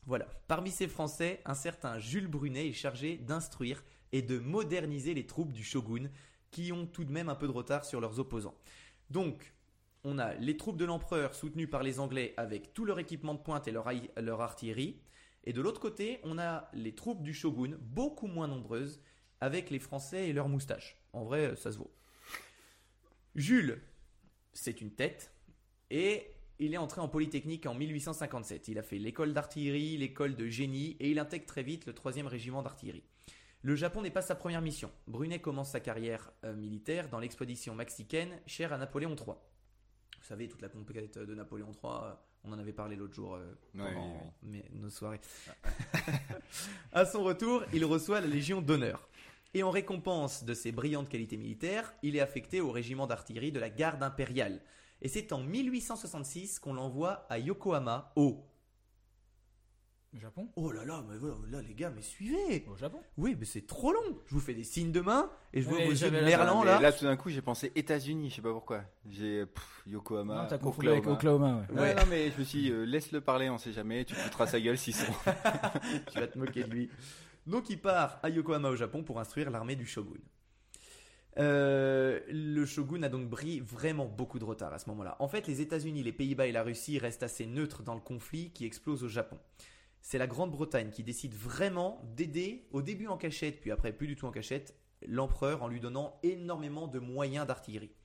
Voilà. 0.05 0.27
Parmi 0.49 0.71
ces 0.71 0.87
Français, 0.89 1.41
un 1.45 1.53
certain 1.53 1.99
Jules 1.99 2.27
Brunet 2.27 2.67
est 2.67 2.73
chargé 2.73 3.15
d'instruire 3.17 3.83
et 4.11 4.21
de 4.21 4.39
moderniser 4.39 5.13
les 5.13 5.25
troupes 5.25 5.53
du 5.53 5.63
shogun, 5.63 6.09
qui 6.51 6.71
ont 6.73 6.85
tout 6.85 7.05
de 7.05 7.11
même 7.11 7.29
un 7.29 7.35
peu 7.35 7.47
de 7.47 7.53
retard 7.53 7.85
sur 7.85 8.01
leurs 8.01 8.19
opposants. 8.19 8.55
Donc, 9.09 9.53
on 10.03 10.19
a 10.19 10.33
les 10.35 10.57
troupes 10.57 10.77
de 10.77 10.85
l'empereur 10.85 11.33
soutenues 11.33 11.67
par 11.67 11.83
les 11.83 11.99
Anglais 11.99 12.33
avec 12.37 12.73
tout 12.73 12.85
leur 12.85 12.99
équipement 12.99 13.33
de 13.33 13.39
pointe 13.39 13.67
et 13.67 13.71
leur, 13.71 14.41
artillerie. 14.41 15.01
Et 15.45 15.53
de 15.53 15.61
l'autre 15.61 15.79
côté, 15.79 16.19
on 16.23 16.37
a 16.37 16.69
les 16.73 16.93
troupes 16.93 17.23
du 17.23 17.33
shogun, 17.33 17.77
beaucoup 17.79 18.27
moins 18.27 18.47
nombreuses, 18.47 19.01
avec 19.41 19.69
les 19.69 19.79
Français 19.79 20.29
et 20.29 20.33
leurs 20.33 20.49
moustaches. 20.49 20.97
En 21.13 21.23
vrai, 21.23 21.55
ça 21.55 21.71
se 21.71 21.77
vaut. 21.77 21.91
Jules, 23.35 23.81
c'est 24.53 24.81
une 24.81 24.91
tête, 24.91 25.33
et 25.89 26.27
il 26.59 26.73
est 26.73 26.77
entré 26.77 27.01
en 27.01 27.09
Polytechnique 27.09 27.65
en 27.65 27.73
1857. 27.73 28.67
Il 28.67 28.79
a 28.79 28.83
fait 28.83 28.99
l'école 28.99 29.33
d'artillerie, 29.33 29.97
l'école 29.97 30.35
de 30.35 30.47
génie, 30.47 30.95
et 30.99 31.11
il 31.11 31.19
intègre 31.19 31.45
très 31.45 31.63
vite 31.63 31.85
le 31.85 31.93
3e 31.93 32.27
régiment 32.27 32.61
d'artillerie. 32.61 33.03
Le 33.63 33.75
Japon 33.75 34.01
n'est 34.01 34.11
pas 34.11 34.21
sa 34.21 34.35
première 34.35 34.61
mission. 34.61 34.91
Brunet 35.07 35.39
commence 35.39 35.71
sa 35.71 35.79
carrière 35.79 36.31
euh, 36.43 36.53
militaire 36.53 37.09
dans 37.09 37.19
l'expédition 37.19 37.75
mexicaine 37.75 38.29
chère 38.45 38.73
à 38.73 38.77
Napoléon 38.77 39.15
III. 39.15 39.35
Vous 40.23 40.29
savez, 40.29 40.47
toute 40.47 40.61
la 40.61 40.69
conquête 40.69 41.17
de 41.19 41.35
Napoléon 41.35 41.71
III, 41.83 41.91
euh, 42.05 42.13
on 42.45 42.53
en 42.53 42.57
avait 42.59 42.71
parlé 42.71 42.95
l'autre 42.95 43.13
jour 43.13 43.35
euh, 43.35 43.53
pendant 43.77 44.31
oui, 44.41 44.49
mes- 44.51 44.65
nos 44.79 44.89
soirées. 44.89 45.19
à 46.93 47.05
son 47.05 47.23
retour, 47.25 47.63
il 47.73 47.83
reçoit 47.83 48.21
la 48.21 48.27
Légion 48.27 48.61
d'honneur. 48.61 49.09
Et 49.53 49.63
en 49.63 49.69
récompense 49.69 50.45
de 50.45 50.53
ses 50.53 50.71
brillantes 50.71 51.09
qualités 51.09 51.35
militaires, 51.35 51.93
il 52.03 52.15
est 52.15 52.21
affecté 52.21 52.61
au 52.61 52.71
régiment 52.71 53.05
d'artillerie 53.05 53.51
de 53.51 53.59
la 53.59 53.69
garde 53.69 54.01
impériale. 54.01 54.61
Et 55.01 55.09
c'est 55.09 55.33
en 55.33 55.43
1866 55.43 56.59
qu'on 56.59 56.73
l'envoie 56.73 57.25
à 57.29 57.37
Yokohama, 57.37 58.13
au... 58.15 58.45
Au 60.15 60.19
Japon 60.19 60.47
Oh 60.55 60.71
là 60.71 60.85
là, 60.85 61.03
mais 61.09 61.17
voilà, 61.17 61.35
là 61.49 61.61
les 61.67 61.73
gars, 61.73 61.89
mais 61.89 62.01
suivez 62.03 62.65
Au 62.71 62.75
Japon 62.77 62.99
Oui, 63.17 63.35
mais 63.39 63.45
c'est 63.45 63.65
trop 63.65 63.91
long 63.91 64.19
Je 64.27 64.35
vous 64.35 64.39
fais 64.41 64.53
des 64.53 64.63
signes 64.63 64.91
de 64.91 65.01
main, 65.01 65.29
et 65.53 65.61
je 65.61 65.67
vois 65.67 65.79
vos 65.79 65.89
yeux 65.91 66.11
de 66.11 66.15
la- 66.15 66.21
merlan 66.21 66.63
là. 66.63 66.79
là, 66.79 66.91
tout 66.91 67.05
d'un 67.05 67.15
coup, 67.15 67.29
j'ai 67.29 67.41
pensé 67.41 67.71
États-Unis, 67.75 68.29
je 68.29 68.35
sais 68.35 68.41
pas 68.43 68.51
pourquoi. 68.53 68.83
J'ai 69.09 69.45
pff, 69.47 69.83
Yokohama. 69.87 70.43
Non, 70.43 70.47
t'as 70.47 70.57
confondu 70.59 70.89
avec 70.89 71.07
Oklahoma, 71.07 71.65
ouais. 71.69 71.75
Ouais, 71.75 71.81
Ouais. 71.81 71.95
non, 71.95 72.03
mais 72.09 72.29
je 72.31 72.37
me 72.39 72.43
suis 72.43 72.61
dit, 72.63 72.71
euh, 72.71 72.83
laisse-le 72.83 73.21
parler, 73.21 73.49
on 73.49 73.57
sait 73.57 73.71
jamais, 73.73 74.05
tu 74.05 74.13
foutras 74.13 74.45
sa 74.47 74.59
gueule 74.61 74.77
s'ils 74.77 74.93
sont. 74.95 75.11
tu 76.11 76.19
vas 76.19 76.27
te 76.27 76.37
moquer 76.37 76.63
de 76.63 76.69
lui. 76.69 76.89
Donc 77.47 77.69
il 77.69 77.79
part 77.81 78.19
à 78.23 78.29
Yokohama 78.29 78.69
au 78.69 78.75
Japon 78.75 79.03
pour 79.03 79.19
instruire 79.19 79.49
l'armée 79.49 79.75
du 79.75 79.85
shogun. 79.85 80.19
Euh, 81.39 82.19
le 82.29 82.63
shogun 82.65 83.01
a 83.01 83.09
donc 83.09 83.29
pris 83.29 83.59
vraiment 83.59 84.05
beaucoup 84.05 84.37
de 84.37 84.43
retard 84.45 84.71
à 84.71 84.77
ce 84.77 84.87
moment-là. 84.89 85.15
En 85.19 85.27
fait, 85.27 85.47
les 85.47 85.61
États-Unis, 85.61 86.03
les 86.03 86.11
Pays-Bas 86.11 86.45
et 86.45 86.51
la 86.51 86.61
Russie 86.61 86.99
restent 86.99 87.23
assez 87.23 87.47
neutres 87.47 87.81
dans 87.81 87.95
le 87.95 87.99
conflit 88.01 88.51
qui 88.51 88.65
explose 88.65 89.03
au 89.03 89.07
Japon. 89.07 89.37
C'est 90.03 90.17
la 90.17 90.27
Grande-Bretagne 90.27 90.91
qui 90.91 91.01
décide 91.01 91.33
vraiment 91.33 92.01
d'aider, 92.03 92.67
au 92.71 92.81
début 92.81 93.07
en 93.07 93.17
cachette, 93.17 93.61
puis 93.61 93.71
après 93.71 93.93
plus 93.93 94.05
du 94.05 94.17
tout 94.17 94.25
en 94.25 94.31
cachette, 94.31 94.75
l'empereur 95.07 95.63
en 95.63 95.69
lui 95.69 95.79
donnant 95.79 96.19
énormément 96.23 96.87
de 96.87 96.99
moyens 96.99 97.47
d'artillerie. 97.47 97.95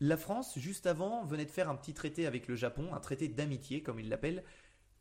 La 0.00 0.16
France, 0.16 0.58
juste 0.58 0.86
avant, 0.86 1.24
venait 1.24 1.44
de 1.44 1.52
faire 1.52 1.70
un 1.70 1.76
petit 1.76 1.94
traité 1.94 2.26
avec 2.26 2.48
le 2.48 2.56
Japon, 2.56 2.92
un 2.92 2.98
traité 2.98 3.28
d'amitié 3.28 3.80
comme 3.80 4.00
il 4.00 4.08
l'appelle, 4.08 4.42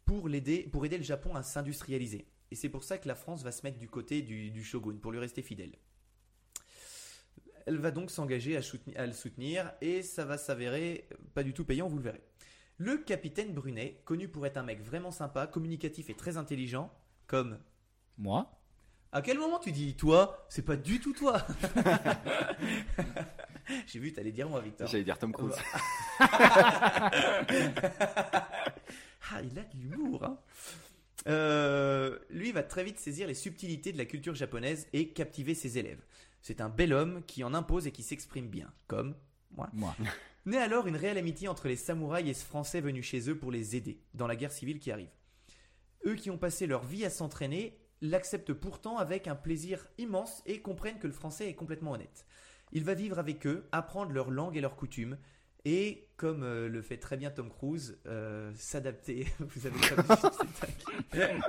pour, 0.06 0.30
aider 0.30 0.70
le 0.72 1.04
Japon 1.04 1.34
à 1.34 1.42
s'industrialiser. 1.42 2.28
Et 2.52 2.56
c'est 2.56 2.70
pour 2.70 2.84
ça 2.84 3.00
que 3.00 3.08
la 3.08 3.16
France 3.16 3.42
va 3.42 3.52
se 3.52 3.64
mettre 3.64 3.80
du 3.80 3.90
côté 3.90 4.22
du, 4.22 4.64
shogun, 4.64 4.98
pour 5.02 5.12
lui 5.12 5.20
rester 5.20 5.42
fidèle. 5.42 5.76
Elle 7.66 7.80
va 7.80 7.90
donc 7.90 8.12
s'engager 8.12 8.56
à 8.56 9.06
le 9.08 9.14
soutenir, 9.14 9.74
et 9.82 10.04
ça 10.04 10.26
va 10.26 10.38
s'avérer 10.38 11.10
pas 11.34 11.42
du 11.42 11.54
tout 11.54 11.66
payant, 11.66 11.88
vous 11.88 11.98
le 11.98 12.04
verrez. 12.04 12.24
Le 12.78 12.98
capitaine 12.98 13.54
Brunet, 13.54 14.02
connu 14.06 14.28
pour 14.28 14.46
être 14.46 14.58
un 14.58 14.64
mec 14.64 14.82
vraiment 14.82 15.12
sympa, 15.12 15.48
communicatif 15.48 16.10
et 16.10 16.14
très 16.14 16.38
intelligent, 16.38 16.94
comme... 17.26 17.58
Moi 18.20 18.52
À 19.12 19.22
quel 19.22 19.40
moment 19.40 19.60
tu 19.60 19.72
dis 19.72 19.96
toi 19.96 20.46
C'est 20.50 20.66
pas 20.66 20.76
du 20.76 21.00
tout 21.00 21.14
toi 21.14 21.42
J'ai 23.88 24.00
vu, 24.00 24.14
t'allais 24.14 24.32
dire 24.32 24.48
moi, 24.48 24.62
Victor. 24.62 24.88
J'allais 24.88 25.04
dire 25.04 25.18
Tom 25.18 25.34
Cruise. 25.34 25.56
Ah, 29.30 29.42
il 29.44 29.60
a 29.60 29.64
de 29.64 29.78
l'humour. 29.78 30.24
hein. 30.24 30.40
Euh, 31.28 32.18
lui 32.30 32.54
va 32.54 32.62
va 32.62 32.68
très 32.68 32.86
vite 32.86 32.98
saisir 32.98 33.28
les 33.28 33.34
subtilités 33.34 33.92
de 33.92 33.98
la 33.98 34.06
culture 34.06 34.34
japonaise 34.34 34.88
et 34.94 35.10
captiver 35.10 35.54
ses 35.54 35.78
élèves. 35.78 36.02
C'est 36.42 36.62
un 36.62 36.70
bel 36.70 36.94
homme 36.94 37.22
qui 37.26 37.44
en 37.44 37.54
impose 37.54 37.88
et 37.88 37.92
qui 37.92 38.04
s'exprime 38.04 38.48
bien, 38.48 38.72
comme 38.88 39.16
moi. 39.52 39.70
Moi. 39.74 39.94
Naît 40.48 40.60
alors 40.60 40.88
une 40.88 40.96
réelle 40.96 41.18
amitié 41.18 41.50
entre 41.50 41.68
les 41.68 41.76
samouraïs 41.76 42.30
et 42.30 42.34
ce 42.34 42.46
Français 42.46 42.80
venus 42.80 43.06
chez 43.06 43.30
eux 43.30 43.38
pour 43.38 43.52
les 43.52 43.76
aider 43.76 44.00
dans 44.14 44.28
la 44.28 44.38
guerre 44.38 44.54
civile 44.54 44.80
qui 44.80 44.94
arrive. 44.94 45.12
Eux 46.06 46.16
qui 46.16 46.32
ont 46.32 46.38
passé 46.38 46.68
leur 46.68 46.86
vie 46.86 47.04
à 47.04 47.10
s'entraîner 47.10 47.78
l'acceptent 48.00 48.54
pourtant 48.54 48.98
avec 48.98 49.28
un 49.28 49.36
plaisir 49.36 49.90
immense 49.98 50.42
et 50.46 50.62
comprennent 50.62 51.00
que 51.00 51.08
le 51.08 51.12
Français 51.12 51.50
est 51.50 51.56
complètement 51.56 51.92
honnête. 51.92 52.26
Il 52.72 52.86
va 52.86 52.94
vivre 52.94 53.20
avec 53.20 53.46
eux, 53.46 53.68
apprendre 53.74 54.14
leur 54.14 54.32
langue 54.32 54.56
et 54.56 54.62
leurs 54.62 54.78
coutumes, 54.78 55.18
et 55.70 56.04
comme 56.18 56.42
euh, 56.44 56.68
le 56.70 56.82
fait 56.82 56.98
très 56.98 57.16
bien 57.18 57.30
Tom 57.30 57.50
Cruise, 57.50 58.00
euh, 58.08 58.52
s'adapter. 58.56 59.28
Vous 59.40 59.68
avez 59.68 59.78
pas 59.78 60.02
vu 60.02 60.22
ce 60.22 60.34
spectacle 60.56 61.42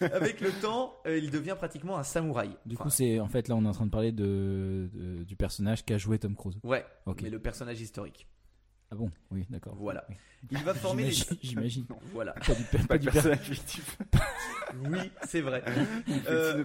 Avec 0.14 0.40
le 0.40 0.50
temps, 0.60 0.94
euh, 1.06 1.18
il 1.18 1.30
devient 1.30 1.54
pratiquement 1.56 1.96
un 1.98 2.04
samouraï. 2.04 2.50
Du 2.66 2.74
Enfin, 2.76 2.84
coup, 2.84 2.90
c'est 2.90 3.18
en 3.20 3.28
fait 3.28 3.48
là, 3.48 3.56
on 3.56 3.64
est 3.64 3.68
en 3.68 3.72
train 3.72 3.86
de 3.86 3.90
parler 3.90 4.12
de, 4.12 4.88
de- 4.92 5.24
du 5.24 5.36
personnage 5.36 5.84
qu'a 5.84 5.98
joué 5.98 6.18
Tom 6.18 6.36
Cruise. 6.36 6.58
ouais, 6.62 6.84
mais 7.22 7.30
le 7.30 7.38
personnage 7.40 7.80
historique. 7.80 8.26
Ah 8.90 8.94
bon? 8.94 9.10
Oui, 9.30 9.44
d'accord. 9.50 9.74
Voilà. 9.76 10.04
Oui. 10.08 10.16
Il 10.50 10.58
va 10.64 10.72
former 10.72 11.04
les. 11.04 11.10
J'imagine- 11.12 11.38
J'imagine. 11.42 11.86
Voilà. 12.12 12.32
Pas 12.32 12.54
du, 12.54 12.62
pas 12.64 12.78
Pas 12.86 12.98
du 12.98 13.10
personnage 13.10 13.40
fictif. 13.40 13.98
Oui, 14.84 15.10
c'est 15.26 15.40
vrai. 15.40 15.62
Euh. 16.28 16.64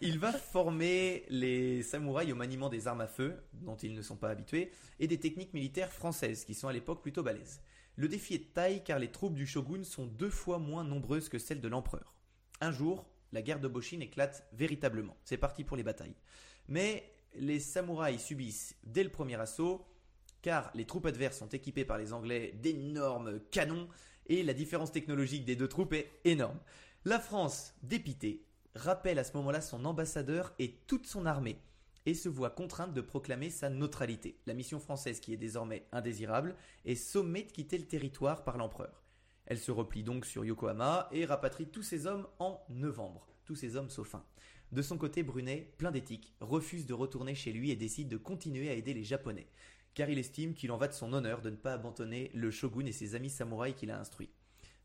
Il 0.00 0.18
va 0.18 0.32
former 0.32 1.24
les 1.28 1.82
samouraïs 1.82 2.32
au 2.32 2.36
maniement 2.36 2.68
des 2.68 2.86
armes 2.86 3.00
à 3.00 3.06
feu, 3.06 3.36
dont 3.52 3.76
ils 3.76 3.94
ne 3.94 4.02
sont 4.02 4.16
pas 4.16 4.30
habitués, 4.30 4.70
et 5.00 5.06
des 5.08 5.18
techniques 5.18 5.54
militaires 5.54 5.92
françaises, 5.92 6.44
qui 6.44 6.54
sont 6.54 6.68
à 6.68 6.72
l'époque 6.72 7.02
plutôt 7.02 7.22
balèzes. 7.22 7.60
Le 7.96 8.08
défi 8.08 8.34
est 8.34 8.38
de 8.38 8.44
taille 8.52 8.84
car 8.84 8.98
les 8.98 9.10
troupes 9.10 9.34
du 9.34 9.46
shogun 9.46 9.82
sont 9.82 10.06
deux 10.06 10.30
fois 10.30 10.58
moins 10.58 10.84
nombreuses 10.84 11.28
que 11.28 11.38
celles 11.38 11.60
de 11.60 11.68
l'empereur. 11.68 12.14
Un 12.60 12.70
jour, 12.70 13.06
la 13.32 13.42
guerre 13.42 13.58
de 13.60 13.68
Boshin 13.68 14.00
éclate 14.00 14.46
véritablement. 14.52 15.16
C'est 15.24 15.38
parti 15.38 15.64
pour 15.64 15.76
les 15.76 15.82
batailles. 15.82 16.14
Mais 16.68 17.10
les 17.34 17.58
samouraïs 17.58 18.22
subissent 18.22 18.76
dès 18.84 19.02
le 19.02 19.10
premier 19.10 19.36
assaut, 19.36 19.84
car 20.46 20.70
les 20.74 20.84
troupes 20.84 21.06
adverses 21.06 21.38
sont 21.38 21.48
équipées 21.48 21.84
par 21.84 21.98
les 21.98 22.12
Anglais 22.12 22.54
d'énormes 22.62 23.40
canons, 23.50 23.88
et 24.28 24.44
la 24.44 24.54
différence 24.54 24.92
technologique 24.92 25.44
des 25.44 25.56
deux 25.56 25.66
troupes 25.66 25.92
est 25.92 26.08
énorme. 26.24 26.60
La 27.04 27.18
France, 27.18 27.74
dépitée, 27.82 28.44
rappelle 28.76 29.18
à 29.18 29.24
ce 29.24 29.36
moment-là 29.38 29.60
son 29.60 29.84
ambassadeur 29.84 30.54
et 30.60 30.76
toute 30.86 31.08
son 31.08 31.26
armée 31.26 31.58
et 32.06 32.14
se 32.14 32.28
voit 32.28 32.50
contrainte 32.50 32.94
de 32.94 33.00
proclamer 33.00 33.50
sa 33.50 33.70
neutralité. 33.70 34.38
La 34.46 34.54
mission 34.54 34.78
française, 34.78 35.18
qui 35.18 35.32
est 35.32 35.36
désormais 35.36 35.88
indésirable, 35.90 36.54
est 36.84 36.94
sommée 36.94 37.42
de 37.42 37.50
quitter 37.50 37.76
le 37.76 37.86
territoire 37.86 38.44
par 38.44 38.56
l'empereur. 38.56 39.02
Elle 39.46 39.58
se 39.58 39.72
replie 39.72 40.04
donc 40.04 40.24
sur 40.24 40.44
Yokohama 40.44 41.08
et 41.10 41.24
rapatrie 41.24 41.66
tous 41.66 41.82
ses 41.82 42.06
hommes 42.06 42.28
en 42.38 42.64
novembre. 42.68 43.26
Tous 43.46 43.56
ses 43.56 43.74
hommes 43.74 43.90
sauf 43.90 44.14
un. 44.14 44.24
De 44.70 44.82
son 44.82 44.96
côté, 44.98 45.22
Brunet, 45.24 45.72
plein 45.78 45.90
d'éthique, 45.90 46.34
refuse 46.40 46.86
de 46.86 46.94
retourner 46.94 47.34
chez 47.34 47.52
lui 47.52 47.72
et 47.72 47.76
décide 47.76 48.08
de 48.08 48.16
continuer 48.16 48.68
à 48.68 48.74
aider 48.74 48.94
les 48.94 49.04
Japonais, 49.04 49.46
car 49.96 50.10
il 50.10 50.18
estime 50.18 50.54
qu'il 50.54 50.70
en 50.70 50.76
va 50.76 50.88
de 50.88 50.92
son 50.92 51.12
honneur 51.14 51.40
de 51.40 51.50
ne 51.50 51.56
pas 51.56 51.72
abandonner 51.72 52.30
le 52.34 52.50
shogun 52.50 52.84
et 52.84 52.92
ses 52.92 53.14
amis 53.14 53.30
samouraïs 53.30 53.74
qu'il 53.74 53.90
a 53.90 53.98
instruits. 53.98 54.30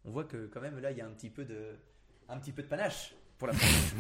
On 0.06 0.10
voit 0.10 0.24
que 0.24 0.48
quand 0.48 0.62
même 0.62 0.80
là, 0.80 0.92
il 0.92 0.98
y 0.98 1.02
a 1.02 1.06
un 1.06 1.12
petit 1.12 1.30
peu 1.30 1.44
de, 1.44 1.76
un 2.30 2.40
petit 2.40 2.54
peu 2.54 2.64
de 2.64 2.68
panache 2.68 3.14
pour 3.38 3.50
la 3.50 3.54
France. 3.54 3.94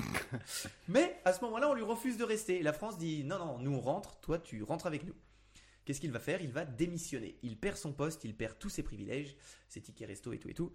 Mais 0.87 1.19
à 1.25 1.33
ce 1.33 1.41
moment-là, 1.41 1.69
on 1.69 1.73
lui 1.73 1.83
refuse 1.83 2.17
de 2.17 2.23
rester. 2.23 2.59
Et 2.59 2.63
La 2.63 2.71
France 2.71 2.97
dit 2.97 3.25
non, 3.25 3.39
non, 3.39 3.57
nous 3.59 3.73
on 3.73 3.81
rentre, 3.81 4.15
toi 4.21 4.39
tu 4.39 4.63
rentres 4.63 4.87
avec 4.87 5.03
nous. 5.03 5.13
Qu'est-ce 5.83 5.99
qu'il 5.99 6.13
va 6.13 6.19
faire? 6.19 6.41
Il 6.41 6.51
va 6.51 6.63
démissionner. 6.63 7.37
Il 7.43 7.57
perd 7.57 7.75
son 7.75 7.91
poste, 7.91 8.23
il 8.23 8.33
perd 8.33 8.57
tous 8.57 8.69
ses 8.69 8.81
privilèges, 8.81 9.35
ses 9.67 9.81
tickets 9.81 10.07
resto 10.07 10.31
et 10.31 10.39
tout 10.39 10.49
et 10.49 10.53
tout. 10.53 10.71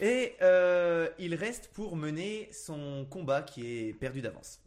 Et 0.00 0.34
euh, 0.42 1.08
il 1.18 1.34
reste 1.34 1.68
pour 1.68 1.96
mener 1.96 2.52
son 2.52 3.06
combat 3.08 3.40
qui 3.40 3.66
est 3.66 3.94
perdu 3.94 4.20
d'avance. 4.20 4.60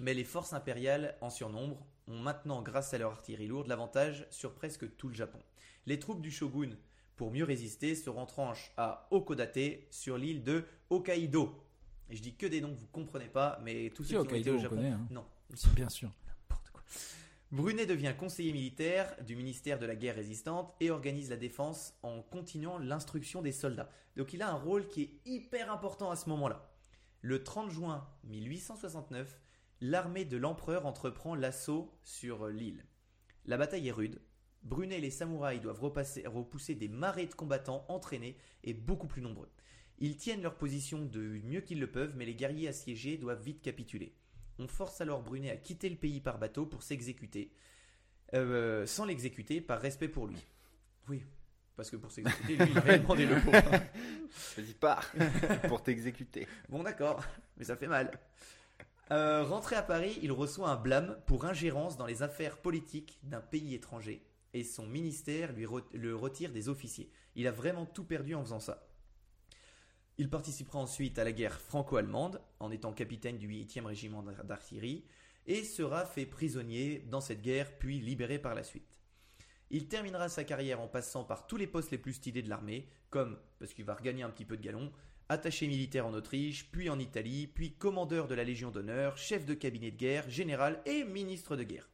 Mais 0.00 0.12
les 0.12 0.24
forces 0.24 0.54
impériales 0.54 1.16
en 1.20 1.30
surnombre 1.30 1.86
ont 2.08 2.18
maintenant, 2.18 2.62
grâce 2.62 2.92
à 2.94 2.98
leur 2.98 3.12
artillerie 3.12 3.46
lourde, 3.46 3.68
l'avantage 3.68 4.26
sur 4.30 4.54
presque 4.54 4.96
tout 4.96 5.08
le 5.08 5.14
Japon. 5.14 5.38
Les 5.86 5.98
troupes 5.98 6.20
du 6.22 6.30
shogun, 6.30 6.70
pour 7.16 7.30
mieux 7.30 7.44
résister, 7.44 7.94
se 7.94 8.10
retranchent 8.10 8.72
à 8.76 9.06
Okodate 9.10 9.58
sur 9.90 10.18
l'île 10.18 10.42
de 10.42 10.64
Hokkaido. 10.90 11.60
Et 12.10 12.16
je 12.16 12.22
dis 12.22 12.34
que 12.34 12.46
des 12.46 12.60
noms 12.60 12.74
que 12.74 12.80
vous 12.80 12.86
comprenez 12.88 13.28
pas, 13.28 13.58
mais 13.62 13.90
tous 13.94 14.04
ceux 14.04 14.10
qui 14.10 14.16
ont 14.16 14.36
été 14.36 14.50
Hokkaido, 14.50 14.52
au 14.52 14.58
on 14.58 14.62
Japon. 14.62 14.76
connaît, 14.76 14.90
hein. 14.90 15.06
Non, 15.10 15.24
Bien 15.74 15.88
sûr. 15.88 16.10
n'importe 16.28 16.70
quoi. 16.70 16.82
Brunet 17.52 17.86
devient 17.86 18.14
conseiller 18.18 18.52
militaire 18.52 19.14
du 19.24 19.36
ministère 19.36 19.78
de 19.78 19.86
la 19.86 19.94
guerre 19.94 20.16
résistante 20.16 20.74
et 20.80 20.90
organise 20.90 21.30
la 21.30 21.36
défense 21.36 21.94
en 22.02 22.20
continuant 22.20 22.78
l'instruction 22.78 23.42
des 23.42 23.52
soldats. 23.52 23.88
Donc 24.16 24.32
il 24.32 24.42
a 24.42 24.50
un 24.50 24.54
rôle 24.56 24.88
qui 24.88 25.02
est 25.02 25.10
hyper 25.24 25.70
important 25.70 26.10
à 26.10 26.16
ce 26.16 26.28
moment-là. 26.30 26.68
Le 27.20 27.44
30 27.44 27.70
juin 27.70 28.06
1869, 28.24 29.40
l'armée 29.84 30.24
de 30.24 30.38
l'empereur 30.38 30.86
entreprend 30.86 31.34
l'assaut 31.34 31.92
sur 32.04 32.48
l'île. 32.48 32.86
La 33.44 33.58
bataille 33.58 33.88
est 33.88 33.92
rude. 33.92 34.20
Brunet 34.62 34.96
et 34.96 35.00
les 35.00 35.10
samouraïs 35.10 35.60
doivent 35.60 35.82
repasser- 35.82 36.26
repousser 36.26 36.74
des 36.74 36.88
marées 36.88 37.26
de 37.26 37.34
combattants 37.34 37.84
entraînés 37.88 38.38
et 38.62 38.72
beaucoup 38.72 39.06
plus 39.06 39.20
nombreux. 39.20 39.50
Ils 39.98 40.16
tiennent 40.16 40.40
leur 40.42 40.56
position 40.56 41.04
de 41.04 41.20
mieux 41.44 41.60
qu'ils 41.60 41.80
le 41.80 41.90
peuvent, 41.90 42.14
mais 42.16 42.24
les 42.24 42.34
guerriers 42.34 42.68
assiégés 42.68 43.18
doivent 43.18 43.42
vite 43.42 43.60
capituler. 43.60 44.14
On 44.58 44.68
force 44.68 45.02
alors 45.02 45.22
Brunet 45.22 45.50
à 45.50 45.56
quitter 45.56 45.90
le 45.90 45.96
pays 45.96 46.20
par 46.22 46.38
bateau 46.38 46.64
pour 46.64 46.82
s'exécuter, 46.82 47.52
euh, 48.32 48.86
sans 48.86 49.04
l'exécuter 49.04 49.60
par 49.60 49.80
respect 49.82 50.08
pour 50.08 50.26
lui. 50.26 50.38
Oui, 51.10 51.22
parce 51.76 51.90
que 51.90 51.96
pour 51.96 52.10
s'exécuter, 52.10 52.56
lui, 52.56 52.70
il 52.70 52.78
a 52.78 52.80
rien 52.80 52.98
demandé 52.98 53.26
le 53.26 53.38
pauvre. 53.38 53.70
Vas-y, 54.56 54.72
pars 54.80 55.12
pour 55.68 55.82
t'exécuter. 55.82 56.48
Bon, 56.70 56.82
d'accord, 56.82 57.22
mais 57.58 57.64
ça 57.64 57.76
fait 57.76 57.86
mal. 57.88 58.10
Euh, 59.10 59.44
rentré 59.44 59.76
à 59.76 59.82
Paris, 59.82 60.18
il 60.22 60.32
reçoit 60.32 60.70
un 60.70 60.76
blâme 60.76 61.18
pour 61.26 61.44
ingérence 61.44 61.96
dans 61.96 62.06
les 62.06 62.22
affaires 62.22 62.58
politiques 62.58 63.18
d'un 63.22 63.40
pays 63.40 63.74
étranger 63.74 64.26
et 64.54 64.64
son 64.64 64.86
ministère 64.86 65.52
lui 65.52 65.66
le 65.92 66.16
retire 66.16 66.52
des 66.52 66.68
officiers. 66.68 67.10
Il 67.34 67.46
a 67.46 67.52
vraiment 67.52 67.86
tout 67.86 68.04
perdu 68.04 68.34
en 68.34 68.42
faisant 68.42 68.60
ça. 68.60 68.88
Il 70.16 70.30
participera 70.30 70.78
ensuite 70.78 71.18
à 71.18 71.24
la 71.24 71.32
guerre 71.32 71.60
franco-allemande 71.60 72.40
en 72.60 72.70
étant 72.70 72.92
capitaine 72.92 73.36
du 73.36 73.48
8e 73.48 73.84
régiment 73.84 74.22
d'ar- 74.22 74.44
d'artillerie 74.44 75.04
et 75.46 75.64
sera 75.64 76.06
fait 76.06 76.24
prisonnier 76.24 77.00
dans 77.10 77.20
cette 77.20 77.42
guerre 77.42 77.76
puis 77.78 78.00
libéré 78.00 78.38
par 78.38 78.54
la 78.54 78.62
suite. 78.62 79.00
Il 79.70 79.88
terminera 79.88 80.28
sa 80.28 80.44
carrière 80.44 80.80
en 80.80 80.88
passant 80.88 81.24
par 81.24 81.46
tous 81.46 81.56
les 81.56 81.66
postes 81.66 81.90
les 81.90 81.98
plus 81.98 82.12
stylés 82.12 82.42
de 82.42 82.48
l'armée, 82.48 82.88
comme, 83.10 83.38
parce 83.58 83.74
qu'il 83.74 83.84
va 83.84 83.94
regagner 83.94 84.22
un 84.22 84.30
petit 84.30 84.44
peu 84.44 84.56
de 84.56 84.62
galon, 84.62 84.92
attaché 85.28 85.66
militaire 85.66 86.06
en 86.06 86.14
Autriche, 86.14 86.70
puis 86.70 86.90
en 86.90 86.98
Italie, 86.98 87.46
puis 87.46 87.72
commandeur 87.72 88.28
de 88.28 88.34
la 88.34 88.44
Légion 88.44 88.70
d'honneur, 88.70 89.16
chef 89.16 89.44
de 89.46 89.54
cabinet 89.54 89.90
de 89.90 89.96
guerre, 89.96 90.28
général 90.28 90.82
et 90.86 91.04
ministre 91.04 91.56
de 91.56 91.62
guerre. 91.62 91.88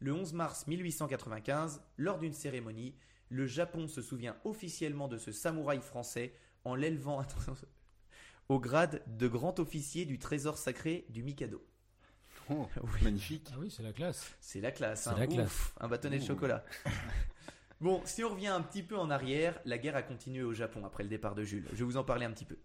Le 0.00 0.12
11 0.12 0.32
mars 0.32 0.66
1895, 0.66 1.80
lors 1.96 2.18
d'une 2.18 2.32
cérémonie, 2.32 2.94
le 3.30 3.46
Japon 3.46 3.88
se 3.88 4.00
souvient 4.02 4.36
officiellement 4.44 5.08
de 5.08 5.18
ce 5.18 5.32
samouraï 5.32 5.80
français 5.80 6.32
en 6.64 6.74
l'élevant 6.74 7.24
au 8.48 8.58
grade 8.60 9.02
de 9.06 9.28
grand 9.28 9.58
officier 9.60 10.04
du 10.04 10.18
trésor 10.18 10.56
sacré 10.58 11.04
du 11.10 11.22
Mikado. 11.22 11.64
Oh, 12.50 12.66
Oui. 12.82 13.02
magnifique. 13.02 13.48
Ah 13.52 13.56
oui, 13.58 13.70
c'est 13.70 13.82
la 13.82 13.92
classe. 13.92 14.34
C'est 14.40 14.60
la 14.60 14.70
classe. 14.72 15.02
C'est 15.04 15.10
hein. 15.10 15.16
la 15.18 15.26
Ouf, 15.26 15.34
classe. 15.34 15.72
un 15.80 15.88
bâtonnet 15.88 16.18
de 16.18 16.24
chocolat. 16.24 16.64
bon, 17.80 18.00
si 18.04 18.24
on 18.24 18.30
revient 18.30 18.48
un 18.48 18.62
petit 18.62 18.82
peu 18.82 18.96
en 18.96 19.10
arrière, 19.10 19.60
la 19.64 19.78
guerre 19.78 19.96
a 19.96 20.02
continué 20.02 20.42
au 20.42 20.54
Japon 20.54 20.84
après 20.84 21.02
le 21.02 21.08
départ 21.08 21.34
de 21.34 21.44
Jules. 21.44 21.66
Je 21.72 21.76
vais 21.76 21.84
vous 21.84 21.96
en 21.96 22.04
parler 22.04 22.26
un 22.26 22.32
petit 22.32 22.44
peu. 22.44 22.58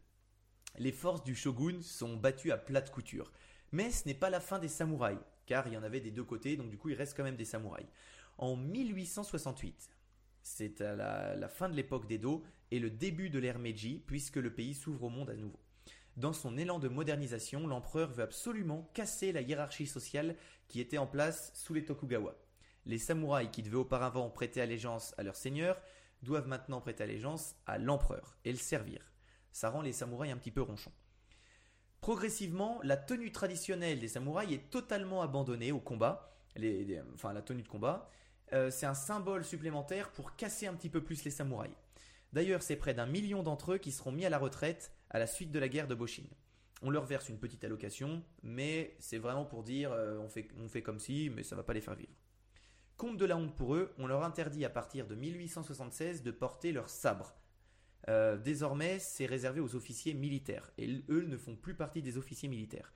Les 0.78 0.91
forces 0.91 1.23
du 1.23 1.36
shogun 1.36 1.82
sont 1.82 2.15
battues 2.15 2.52
à 2.52 2.58
plate 2.58 2.91
couture. 2.91 3.32
Mais 3.71 3.91
ce 3.91 4.08
n'est 4.08 4.13
pas 4.13 4.30
la 4.30 4.39
fin 4.39 4.60
des 4.60 4.67
samouraïs, 4.67 5.19
car 5.45 5.67
il 5.67 5.73
y 5.73 5.78
en 5.78 5.84
avait 5.84 5.99
des 5.99 6.12
deux 6.12 6.23
côtés, 6.23 6.58
donc 6.58 6.69
du 6.69 6.78
coup 6.78 6.89
il 6.89 6.95
reste 6.95 7.17
quand 7.17 7.23
même 7.23 7.36
des 7.36 7.45
samouraïs. 7.45 7.88
En 8.38 8.56
1868, 8.56 9.89
c'est 10.41 10.82
à 10.82 10.95
la, 10.95 11.36
la 11.36 11.47
fin 11.47 11.69
de 11.69 11.76
l'époque 11.76 12.08
d'Edo 12.08 12.43
et 12.71 12.80
le 12.80 12.89
début 12.89 13.30
de 13.30 13.39
l'ère 13.39 13.60
Meiji, 13.60 14.04
puisque 14.06 14.36
le 14.36 14.54
pays 14.54 14.73
s'ouvre 14.73 15.04
au 15.04 15.10
monde 15.10 15.30
à 15.30 15.36
nouveau. 15.36 15.60
Dans 16.17 16.34
son 16.34 16.58
élan 16.58 16.78
de 16.78 16.88
modernisation, 16.88 17.65
l'empereur 17.65 18.12
veut 18.12 18.23
absolument 18.23 18.89
casser 18.93 19.32
la 19.32 19.41
hiérarchie 19.41 19.88
sociale 19.88 20.36
qui 20.67 20.80
était 20.80 20.99
en 20.99 21.08
place 21.08 21.52
sous 21.56 21.73
les 21.73 21.84
Tokugawa. 21.84 22.36
Les 22.86 22.98
samouraïs 22.98 23.50
qui 23.52 23.63
devaient 23.63 23.76
auparavant 23.76 24.30
prêter 24.30 24.62
allégeance 24.62 25.13
à 25.17 25.24
leur 25.24 25.36
seigneur 25.36 25.82
doivent 26.22 26.48
maintenant 26.48 26.82
prêter 26.82 27.04
allégeance 27.04 27.56
à 27.65 27.78
l'empereur 27.78 28.38
et 28.46 28.52
le 28.52 28.58
servir. 28.58 29.12
Ça 29.52 29.69
rend 29.69 29.82
les 29.82 29.93
samouraïs 29.93 30.34
un 30.34 30.38
petit 30.38 30.51
peu 30.51 30.62
ronchons. 30.62 30.91
Progressivement, 32.01 32.80
la 32.84 32.97
tenue 32.97 33.32
traditionnelle 33.32 33.99
des 33.99 34.10
samouraïs 34.10 34.53
est 34.53 34.70
totalement 34.70 35.22
abandonnée 35.22 35.72
au 35.72 35.80
combat, 35.80 36.36
enfin 37.14 37.32
la 37.32 37.41
tenue 37.41 37.64
de 37.64 37.68
combat. 37.68 38.10
Euh, 38.51 38.70
c'est 38.70 38.86
un 38.86 38.93
symbole 38.93 39.45
supplémentaire 39.45 40.12
pour 40.12 40.36
casser 40.36 40.68
un 40.68 40.74
petit 40.74 40.89
peu 40.89 41.01
plus 41.01 41.24
les 41.24 41.32
samouraïs. 41.32 41.74
D'ailleurs, 42.34 42.62
c'est 42.62 42.76
près 42.76 42.93
d'un 42.93 43.05
million 43.05 43.43
d'entre 43.43 43.74
eux 43.74 43.78
qui 43.78 43.91
seront 43.91 44.12
mis 44.12 44.26
à 44.26 44.30
la 44.30 44.38
retraite 44.38 44.91
à 45.12 45.20
la 45.20 45.28
suite 45.28 45.51
de 45.51 45.60
la 45.60 45.70
guerre 45.70 45.88
de 45.88 45.95
Boshin. 45.95 46.24
On 46.82 46.89
leur 46.89 47.05
verse 47.05 47.30
une 47.30 47.39
petite 47.39 47.64
allocation, 47.64 48.22
mais 48.41 48.97
c'est 48.99 49.18
vraiment 49.18 49.45
pour 49.45 49.64
dire 49.64 49.91
euh, 49.93 50.18
on, 50.18 50.28
fait, 50.28 50.49
on 50.60 50.68
fait 50.68 50.82
comme 50.82 50.99
si, 50.99 51.32
mais 51.34 51.43
ça 51.43 51.55
va 51.55 51.64
pas 51.64 51.74
les 51.74 51.82
faire 51.82 51.95
vivre. 51.95 52.12
Compte 52.98 53.18
de 53.18 53.26
la 53.26 53.38
honte 53.38 53.56
pour 53.56 53.76
eux, 53.76 53.94
on 53.98 54.08
leur 54.08 54.24
interdit 54.24 54.66
à 54.66 54.70
partir 54.70 55.08
de 55.08 55.16
1876 55.16 56.24
de 56.24 56.32
porter 56.32 56.72
leur 56.72 56.89
sabre. 56.89 57.36
Euh, 58.10 58.38
désormais, 58.38 59.00
c'est 59.00 59.26
réservé 59.26 59.60
aux 59.60 59.76
officiers 59.76 60.14
militaires. 60.14 60.72
Et 60.78 61.04
eux 61.10 61.24
ne 61.24 61.38
font 61.38 61.56
plus 61.56 61.74
partie 61.74 62.02
des 62.02 62.18
officiers 62.18 62.50
militaires. 62.50 62.94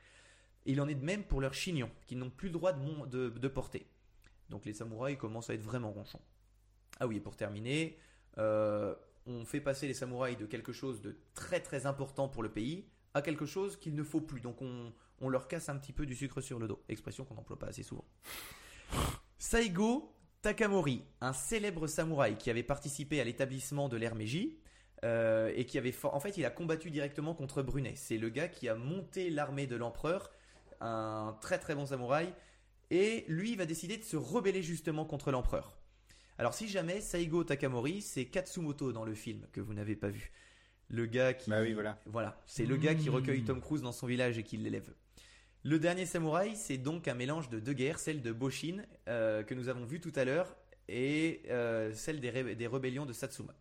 Il 0.65 0.81
en 0.81 0.87
est 0.87 0.95
de 0.95 1.05
même 1.05 1.23
pour 1.23 1.41
leurs 1.41 1.53
chignons, 1.53 1.91
qui 2.05 2.15
n'ont 2.15 2.29
plus 2.29 2.49
le 2.49 2.53
droit 2.53 2.73
de 2.73 3.47
porter. 3.47 3.87
Donc 4.49 4.65
les 4.65 4.73
samouraïs 4.73 5.17
commencent 5.17 5.49
à 5.49 5.53
être 5.53 5.61
vraiment 5.61 5.91
ronchons. 5.91 6.21
Ah 6.99 7.07
oui, 7.07 7.17
et 7.17 7.19
pour 7.19 7.35
terminer, 7.35 7.97
euh, 8.37 8.95
on 9.25 9.45
fait 9.45 9.61
passer 9.61 9.87
les 9.87 9.93
samouraïs 9.93 10.37
de 10.37 10.45
quelque 10.45 10.71
chose 10.71 11.01
de 11.01 11.17
très 11.33 11.59
très 11.59 11.85
important 11.85 12.27
pour 12.27 12.43
le 12.43 12.49
pays 12.49 12.87
à 13.13 13.21
quelque 13.21 13.45
chose 13.45 13.77
qu'il 13.77 13.95
ne 13.95 14.03
faut 14.03 14.21
plus. 14.21 14.41
Donc 14.41 14.61
on, 14.61 14.93
on 15.19 15.29
leur 15.29 15.47
casse 15.47 15.69
un 15.69 15.77
petit 15.77 15.93
peu 15.93 16.05
du 16.05 16.15
sucre 16.15 16.41
sur 16.41 16.59
le 16.59 16.67
dos. 16.67 16.81
Expression 16.87 17.25
qu'on 17.25 17.35
n'emploie 17.35 17.59
pas 17.59 17.67
assez 17.67 17.83
souvent. 17.83 18.05
Saigo 19.39 20.13
Takamori, 20.41 21.03
un 21.21 21.33
célèbre 21.33 21.87
samouraï 21.87 22.37
qui 22.37 22.49
avait 22.49 22.63
participé 22.63 23.19
à 23.21 23.23
l'établissement 23.23 23.89
de 23.89 23.97
l'ère 23.97 24.15
Meiji, 24.15 24.57
euh, 25.03 25.51
et 25.55 25.65
qui 25.65 25.77
avait 25.77 25.93
en 26.03 26.19
fait 26.19 26.37
il 26.37 26.45
a 26.45 26.49
combattu 26.49 26.89
directement 26.89 27.35
contre 27.35 27.61
Brunet. 27.61 27.93
C'est 27.95 28.17
le 28.17 28.29
gars 28.29 28.47
qui 28.47 28.67
a 28.67 28.75
monté 28.75 29.29
l'armée 29.29 29.67
de 29.67 29.75
l'empereur, 29.75 30.31
un 30.81 31.37
très 31.41 31.59
très 31.59 31.75
bon 31.75 31.85
samouraï, 31.85 32.33
et 32.89 33.25
lui 33.27 33.51
il 33.51 33.57
va 33.57 33.65
décider 33.65 33.97
de 33.97 34.03
se 34.03 34.17
rebeller 34.17 34.63
justement 34.63 35.05
contre 35.05 35.31
l'empereur. 35.31 35.77
Alors 36.39 36.53
si 36.53 36.67
jamais 36.67 37.01
Saigo 37.01 37.43
Takamori, 37.43 38.01
c'est 38.01 38.25
Katsumoto 38.25 38.91
dans 38.91 39.05
le 39.05 39.13
film 39.15 39.45
que 39.51 39.61
vous 39.61 39.73
n'avez 39.73 39.95
pas 39.95 40.09
vu. 40.09 40.31
Le 40.89 41.05
gars 41.05 41.33
qui 41.33 41.49
Bah 41.49 41.61
oui, 41.61 41.73
voilà. 41.73 41.99
voilà, 42.05 42.41
c'est 42.45 42.65
le 42.65 42.77
gars 42.77 42.95
qui 42.95 43.09
Mmh. 43.09 43.13
recueille 43.13 43.43
Tom 43.43 43.59
Cruise 43.59 43.81
dans 43.81 43.91
son 43.91 44.07
village 44.07 44.37
et 44.37 44.43
qui 44.43 44.57
l'élève. 44.57 44.93
Le 45.69 45.79
dernier 45.79 46.05
samouraï, 46.05 46.55
c'est 46.55 46.77
donc 46.77 47.09
un 47.09 47.13
mélange 47.13 47.49
de 47.49 47.59
deux 47.59 47.73
guerres, 47.73 47.99
celle 47.99 48.21
de 48.21 48.31
Boshin, 48.31 48.85
euh, 49.09 49.43
que 49.43 49.53
nous 49.53 49.67
avons 49.67 49.83
vu 49.83 49.99
tout 49.99 50.13
à 50.15 50.23
l'heure, 50.23 50.55
et 50.87 51.41
euh, 51.49 51.93
celle 51.93 52.21
des 52.21 52.29
rébellions 52.29 53.05
de 53.05 53.11
Satsuma. 53.11 53.53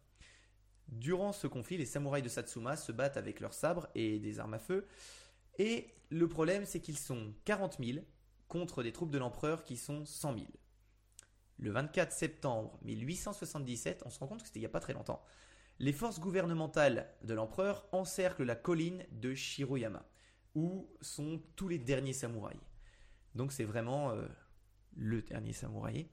Durant 0.87 1.33
ce 1.33 1.49
conflit, 1.49 1.77
les 1.77 1.85
samouraïs 1.85 2.23
de 2.23 2.29
Satsuma 2.29 2.77
se 2.77 2.93
battent 2.93 3.17
avec 3.17 3.41
leurs 3.41 3.55
sabres 3.55 3.89
et 3.97 4.21
des 4.21 4.39
armes 4.39 4.55
à 4.55 4.61
feu, 4.61 4.87
et 5.59 5.89
le 6.11 6.29
problème, 6.29 6.65
c'est 6.65 6.79
qu'ils 6.79 6.97
sont 6.97 7.35
40 7.45 7.79
000 7.85 7.99
contre 8.47 8.85
des 8.85 8.93
troupes 8.93 9.11
de 9.11 9.19
l'empereur 9.19 9.65
qui 9.65 9.77
sont 9.77 10.05
100 10.05 10.35
000. 10.35 10.47
Le 11.59 11.71
24 11.73 12.13
septembre 12.13 12.79
1877, 12.85 14.05
on 14.07 14.11
se 14.11 14.21
rend 14.21 14.29
compte 14.29 14.43
que 14.43 14.47
c'était 14.47 14.61
il 14.61 14.63
n'y 14.63 14.67
a 14.67 14.69
pas 14.69 14.79
très 14.79 14.93
longtemps, 14.93 15.25
les 15.81 15.93
forces 15.93 16.21
gouvernementales 16.21 17.09
de 17.25 17.35
l'empereur 17.35 17.85
encerclent 17.91 18.45
la 18.45 18.55
colline 18.55 19.05
de 19.11 19.35
Shiroyama, 19.35 20.07
où 20.57 20.89
sont 21.03 21.41
tous 21.55 21.69
les 21.69 21.79
derniers 21.79 22.15
samouraïs. 22.15 22.59
Donc 23.37 23.53
c'est 23.53 23.65
vraiment 23.65 24.11
euh, 24.11 24.27
le 24.97 25.23
dernier 25.23 25.53
samouraï. 25.53 26.09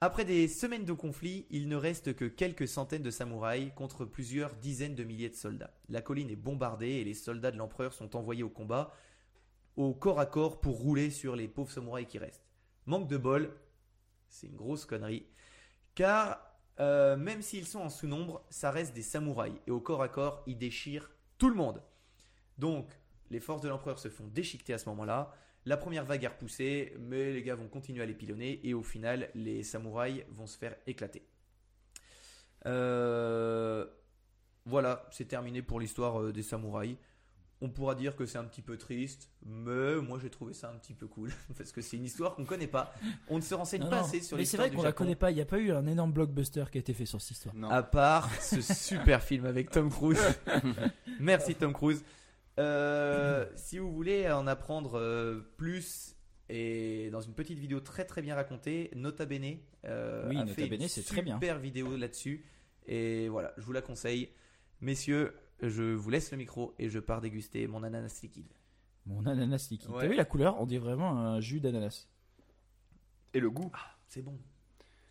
Après 0.00 0.24
des 0.24 0.48
semaines 0.48 0.86
de 0.86 0.92
conflit, 0.92 1.46
il 1.50 1.68
ne 1.68 1.76
reste 1.76 2.16
que 2.16 2.24
quelques 2.24 2.66
centaines 2.66 3.02
de 3.02 3.10
samouraïs 3.10 3.70
contre 3.76 4.06
plusieurs 4.06 4.54
dizaines 4.56 4.94
de 4.94 5.04
milliers 5.04 5.28
de 5.28 5.34
soldats. 5.34 5.74
La 5.90 6.00
colline 6.00 6.30
est 6.30 6.36
bombardée 6.36 6.88
et 6.88 7.04
les 7.04 7.14
soldats 7.14 7.50
de 7.50 7.58
l'empereur 7.58 7.92
sont 7.92 8.16
envoyés 8.16 8.42
au 8.42 8.48
combat, 8.48 8.92
au 9.76 9.92
corps 9.92 10.18
à 10.18 10.26
corps 10.26 10.60
pour 10.60 10.78
rouler 10.78 11.10
sur 11.10 11.36
les 11.36 11.46
pauvres 11.46 11.70
samouraïs 11.70 12.08
qui 12.08 12.18
restent. 12.18 12.44
Manque 12.86 13.08
de 13.08 13.18
bol, 13.18 13.54
c'est 14.28 14.46
une 14.46 14.56
grosse 14.56 14.86
connerie, 14.86 15.26
car 15.94 16.54
euh, 16.80 17.16
même 17.16 17.42
s'ils 17.42 17.66
sont 17.66 17.80
en 17.80 17.90
sous-nombre, 17.90 18.44
ça 18.48 18.70
reste 18.70 18.94
des 18.94 19.02
samouraïs. 19.02 19.60
Et 19.66 19.70
au 19.70 19.80
corps 19.80 20.02
à 20.02 20.08
corps, 20.08 20.42
ils 20.46 20.58
déchirent 20.58 21.10
tout 21.38 21.50
le 21.50 21.54
monde. 21.54 21.82
Donc, 22.58 22.88
les 23.30 23.40
forces 23.40 23.62
de 23.62 23.68
l'empereur 23.68 23.98
se 23.98 24.08
font 24.08 24.26
déchiqueter 24.26 24.74
à 24.74 24.78
ce 24.78 24.88
moment-là. 24.90 25.32
La 25.66 25.76
première 25.76 26.04
vague 26.04 26.24
est 26.24 26.28
repoussée, 26.28 26.94
mais 27.00 27.32
les 27.32 27.42
gars 27.42 27.54
vont 27.54 27.68
continuer 27.68 28.02
à 28.02 28.06
les 28.06 28.14
pilonner. 28.14 28.60
Et 28.64 28.74
au 28.74 28.82
final, 28.82 29.30
les 29.34 29.62
samouraïs 29.62 30.22
vont 30.28 30.46
se 30.46 30.58
faire 30.58 30.76
éclater. 30.86 31.26
Euh, 32.66 33.86
Voilà, 34.66 35.06
c'est 35.10 35.26
terminé 35.26 35.60
pour 35.62 35.80
l'histoire 35.80 36.20
euh, 36.20 36.32
des 36.32 36.42
samouraïs. 36.42 36.96
On 37.60 37.68
pourra 37.70 37.94
dire 37.94 38.16
que 38.16 38.26
c'est 38.26 38.36
un 38.36 38.44
petit 38.44 38.60
peu 38.62 38.76
triste, 38.76 39.30
mais 39.46 39.94
moi 39.96 40.18
j'ai 40.20 40.28
trouvé 40.28 40.52
ça 40.52 40.70
un 40.70 40.74
petit 40.76 40.92
peu 40.92 41.06
cool 41.06 41.30
parce 41.56 41.72
que 41.72 41.80
c'est 41.80 41.96
une 41.96 42.04
histoire 42.04 42.34
qu'on 42.34 42.44
connaît 42.44 42.66
pas. 42.66 42.92
On 43.28 43.36
ne 43.36 43.42
se 43.42 43.54
renseigne 43.54 43.82
Non, 43.82 43.90
pas 43.90 44.00
non. 44.00 44.06
assez 44.06 44.20
sur 44.20 44.36
Mais 44.36 44.44
c'est 44.44 44.56
l'histoire 44.58 44.68
vrai 44.68 44.76
qu'on 44.76 44.82
la 44.82 44.92
connaît 44.92 45.14
pas. 45.14 45.30
Il 45.30 45.34
n'y 45.36 45.40
a 45.40 45.46
pas 45.46 45.58
eu 45.58 45.70
un 45.72 45.86
énorme 45.86 46.12
blockbuster 46.12 46.64
qui 46.70 46.78
a 46.78 46.80
été 46.80 46.92
fait 46.92 47.06
sur 47.06 47.20
cette 47.22 47.30
histoire. 47.32 47.54
Non. 47.54 47.70
À 47.70 47.82
part 47.82 48.28
ce 48.40 48.60
super 48.60 49.22
film 49.22 49.46
avec 49.46 49.70
Tom 49.70 49.88
Cruise. 49.90 50.20
Merci 51.20 51.54
Tom 51.54 51.72
Cruise. 51.72 52.04
Euh, 52.58 53.46
si 53.56 53.78
vous 53.78 53.92
voulez 53.92 54.30
en 54.30 54.46
apprendre 54.46 54.98
euh, 54.98 55.40
plus 55.56 56.16
et 56.48 57.08
dans 57.10 57.20
une 57.20 57.34
petite 57.34 57.58
vidéo 57.58 57.80
très 57.80 58.04
très 58.04 58.22
bien 58.22 58.34
racontée, 58.34 58.90
Nota 58.94 59.26
Bene 59.26 59.58
euh, 59.84 60.28
Oui, 60.28 60.36
a 60.36 60.40
Nota 60.44 60.54
fait 60.54 60.68
Bene, 60.68 60.82
une 60.82 60.88
c'est 60.88 61.02
très 61.02 61.22
bien. 61.22 61.36
super 61.36 61.58
vidéo 61.58 61.96
là-dessus. 61.96 62.44
Et 62.86 63.28
voilà, 63.28 63.52
je 63.56 63.62
vous 63.62 63.72
la 63.72 63.82
conseille. 63.82 64.30
Messieurs, 64.80 65.34
je 65.62 65.82
vous 65.82 66.10
laisse 66.10 66.30
le 66.30 66.36
micro 66.36 66.74
et 66.78 66.88
je 66.90 66.98
pars 66.98 67.20
déguster 67.20 67.66
mon 67.66 67.82
ananas 67.82 68.20
liquide. 68.22 68.52
Mon 69.06 69.24
ananas 69.26 69.68
liquide. 69.70 69.90
Ouais. 69.90 70.02
T'as 70.02 70.08
vu 70.08 70.14
la 70.14 70.24
couleur? 70.24 70.60
On 70.60 70.66
dit 70.66 70.78
vraiment 70.78 71.18
un 71.18 71.40
jus 71.40 71.60
d'ananas. 71.60 72.08
Et 73.32 73.40
le 73.40 73.50
goût? 73.50 73.72
C'est 74.06 74.22
bon. 74.22 74.38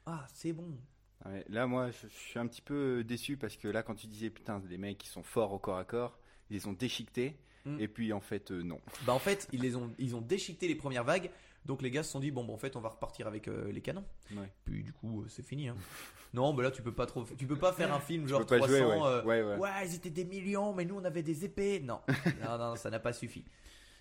Ah, 0.06 0.26
c'est 0.34 0.54
bon. 0.54 0.78
Ouais, 1.26 1.44
Là, 1.50 1.68
moi, 1.68 1.90
je, 1.92 2.08
je 2.08 2.14
suis 2.14 2.40
un 2.40 2.48
petit 2.48 2.62
peu 2.62 3.04
déçu 3.04 3.38
parce 3.38 3.58
que 3.58 3.68
là, 3.68 3.82
quand 3.84 3.96
tu 3.96 4.08
disais, 4.08 4.30
putain, 4.30 4.62
les 4.70 4.78
mecs 4.78 4.98
qui 4.98 5.08
sont 5.08 5.24
forts 5.24 5.52
au 5.54 5.60
corps 5.60 5.78
à 5.78 5.86
corps, 5.86 6.20
ils 6.54 6.56
les 6.60 6.68
ont 6.68 6.74
déchiquetés. 6.74 7.36
Mm. 7.66 7.80
Et 7.80 7.88
puis, 7.88 8.14
en 8.14 8.20
fait, 8.22 8.52
euh, 8.52 8.62
non. 8.62 8.80
Bah 9.06 9.14
en 9.14 9.20
fait, 9.20 9.48
ils 9.52 9.62
les 9.62 9.76
ont 9.76 9.92
ils 9.98 10.16
ont 10.16 10.22
déchiqueté 10.22 10.68
les 10.68 10.76
premières 10.76 11.04
vagues. 11.04 11.30
Donc 11.66 11.82
les 11.82 11.92
gars 11.92 12.04
se 12.04 12.12
sont 12.12 12.20
dit 12.20 12.30
bon, 12.30 12.44
bah, 12.44 12.54
en 12.54 12.58
fait, 12.58 12.76
on 12.76 12.82
va 12.82 12.90
repartir 12.90 13.26
avec 13.26 13.48
euh, 13.48 13.72
les 13.72 13.82
canons. 13.82 14.04
Ouais. 14.36 14.52
Puis 14.66 14.84
du 14.84 14.92
coup, 14.92 15.22
euh, 15.22 15.26
c'est 15.30 15.46
fini. 15.46 15.70
Hein. 15.70 15.76
non, 16.34 16.54
bah 16.54 16.64
là, 16.64 16.72
tu 16.72 16.82
peux 16.82 16.92
pas 16.92 17.06
trop, 17.06 17.24
tu 17.38 17.48
peux 17.48 17.58
pas 17.58 17.72
faire 17.72 17.94
un 17.94 18.00
film 18.02 18.28
genre 18.28 18.42
peux 18.42 18.46
pas 18.46 18.58
300. 18.58 18.68
jouer, 18.74 18.86
ouais. 18.86 19.02
euh, 19.06 19.24
Ouais, 19.24 19.58
ouais. 19.62 19.88
ils 19.88 19.96
étaient 19.96 20.10
des 20.10 20.26
millions, 20.26 20.74
mais 20.74 20.84
nous 20.86 20.96
on 20.96 21.06
avait 21.06 21.24
des 21.24 21.46
épées. 21.46 21.80
Non, 21.86 22.00
non, 22.44 22.58
non, 22.58 22.76
ça 22.76 22.90
n'a 22.90 23.00
pas 23.00 23.14
suffi. 23.14 23.46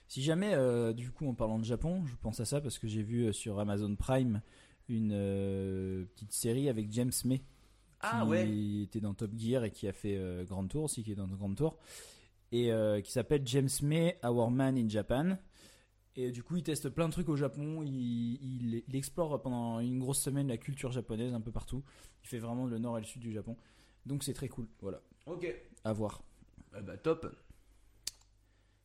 Si 0.08 0.22
jamais, 0.22 0.54
euh, 0.54 0.92
du 0.92 1.10
coup, 1.10 1.26
en 1.28 1.34
parlant 1.34 1.58
de 1.58 1.64
Japon, 1.64 2.04
je 2.06 2.14
pense 2.20 2.40
à 2.40 2.44
ça 2.44 2.60
parce 2.60 2.78
que 2.78 2.86
j'ai 2.86 3.02
vu 3.02 3.26
euh, 3.26 3.32
sur 3.32 3.58
Amazon 3.60 3.94
Prime 3.96 4.42
une 4.88 5.12
euh, 5.14 6.04
petite 6.14 6.32
série 6.32 6.68
avec 6.68 6.90
James 6.92 7.12
May. 7.24 7.42
Ah 8.00 8.22
qui 8.24 8.28
ouais. 8.30 8.82
était 8.82 9.00
dans 9.00 9.14
Top 9.14 9.30
Gear 9.36 9.64
et 9.64 9.70
qui 9.70 9.86
a 9.86 9.92
fait 9.92 10.16
euh, 10.16 10.44
Grand 10.44 10.66
Tour 10.66 10.84
aussi, 10.84 11.04
qui 11.04 11.12
est 11.12 11.14
dans 11.14 11.28
Grand 11.28 11.54
Tour. 11.54 11.78
Et 12.52 12.70
euh, 12.70 13.00
qui 13.00 13.10
s'appelle 13.10 13.42
James 13.46 13.68
May, 13.82 14.18
Our 14.24 14.50
Man 14.50 14.76
in 14.78 14.88
Japan. 14.88 15.36
Et 16.14 16.30
du 16.30 16.42
coup, 16.42 16.56
il 16.56 16.62
teste 16.62 16.90
plein 16.90 17.08
de 17.08 17.12
trucs 17.12 17.30
au 17.30 17.36
Japon. 17.36 17.82
Il, 17.82 17.94
il- 17.94 18.84
il 18.86 18.96
explore 18.96 19.40
pendant 19.40 19.80
une 19.80 19.98
grosse 19.98 20.20
semaine 20.20 20.46
la 20.48 20.58
culture 20.58 20.92
japonaise 20.92 21.32
un 21.32 21.40
peu 21.40 21.50
partout. 21.50 21.82
Il 22.22 22.28
fait 22.28 22.38
vraiment 22.38 22.66
le 22.66 22.78
nord 22.78 22.98
et 22.98 23.00
le 23.00 23.06
sud 23.06 23.22
du 23.22 23.32
Japon. 23.32 23.56
Donc 24.04 24.22
c'est 24.22 24.34
très 24.34 24.48
cool. 24.48 24.66
Voilà, 24.82 25.00
Ok. 25.26 25.46
à 25.84 25.92
voir. 25.94 26.22
Eh 26.78 26.82
bah 26.82 26.98
top. 26.98 27.34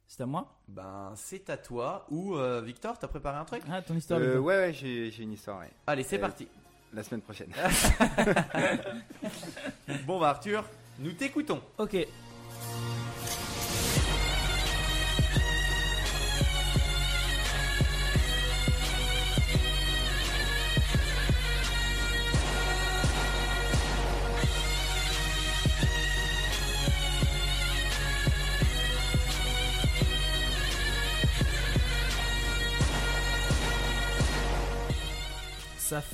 C'est 0.07 0.23
à 0.23 0.25
moi? 0.25 0.57
Ben 0.69 1.11
c'est 1.17 1.49
à 1.49 1.57
toi. 1.57 2.07
Ou 2.09 2.35
euh, 2.37 2.61
Victor, 2.61 2.97
t'as 2.97 3.09
préparé 3.09 3.37
un 3.37 3.45
truc? 3.45 3.61
Ah, 3.69 3.81
ton 3.81 3.95
histoire 3.95 4.21
Euh, 4.21 4.39
ouais, 4.39 4.55
ouais, 4.57 4.73
j'ai 4.73 5.11
j'ai 5.11 5.23
une 5.23 5.33
histoire, 5.33 5.59
ouais. 5.59 5.71
Allez, 5.87 6.03
c'est 6.03 6.17
Euh, 6.17 6.21
parti. 6.21 6.47
La 6.93 7.03
semaine 7.03 7.21
prochaine. 7.21 7.51
Bon 10.05 10.19
bah 10.19 10.29
Arthur, 10.29 10.63
nous 10.99 11.11
t'écoutons. 11.11 11.61
Ok. 11.77 11.97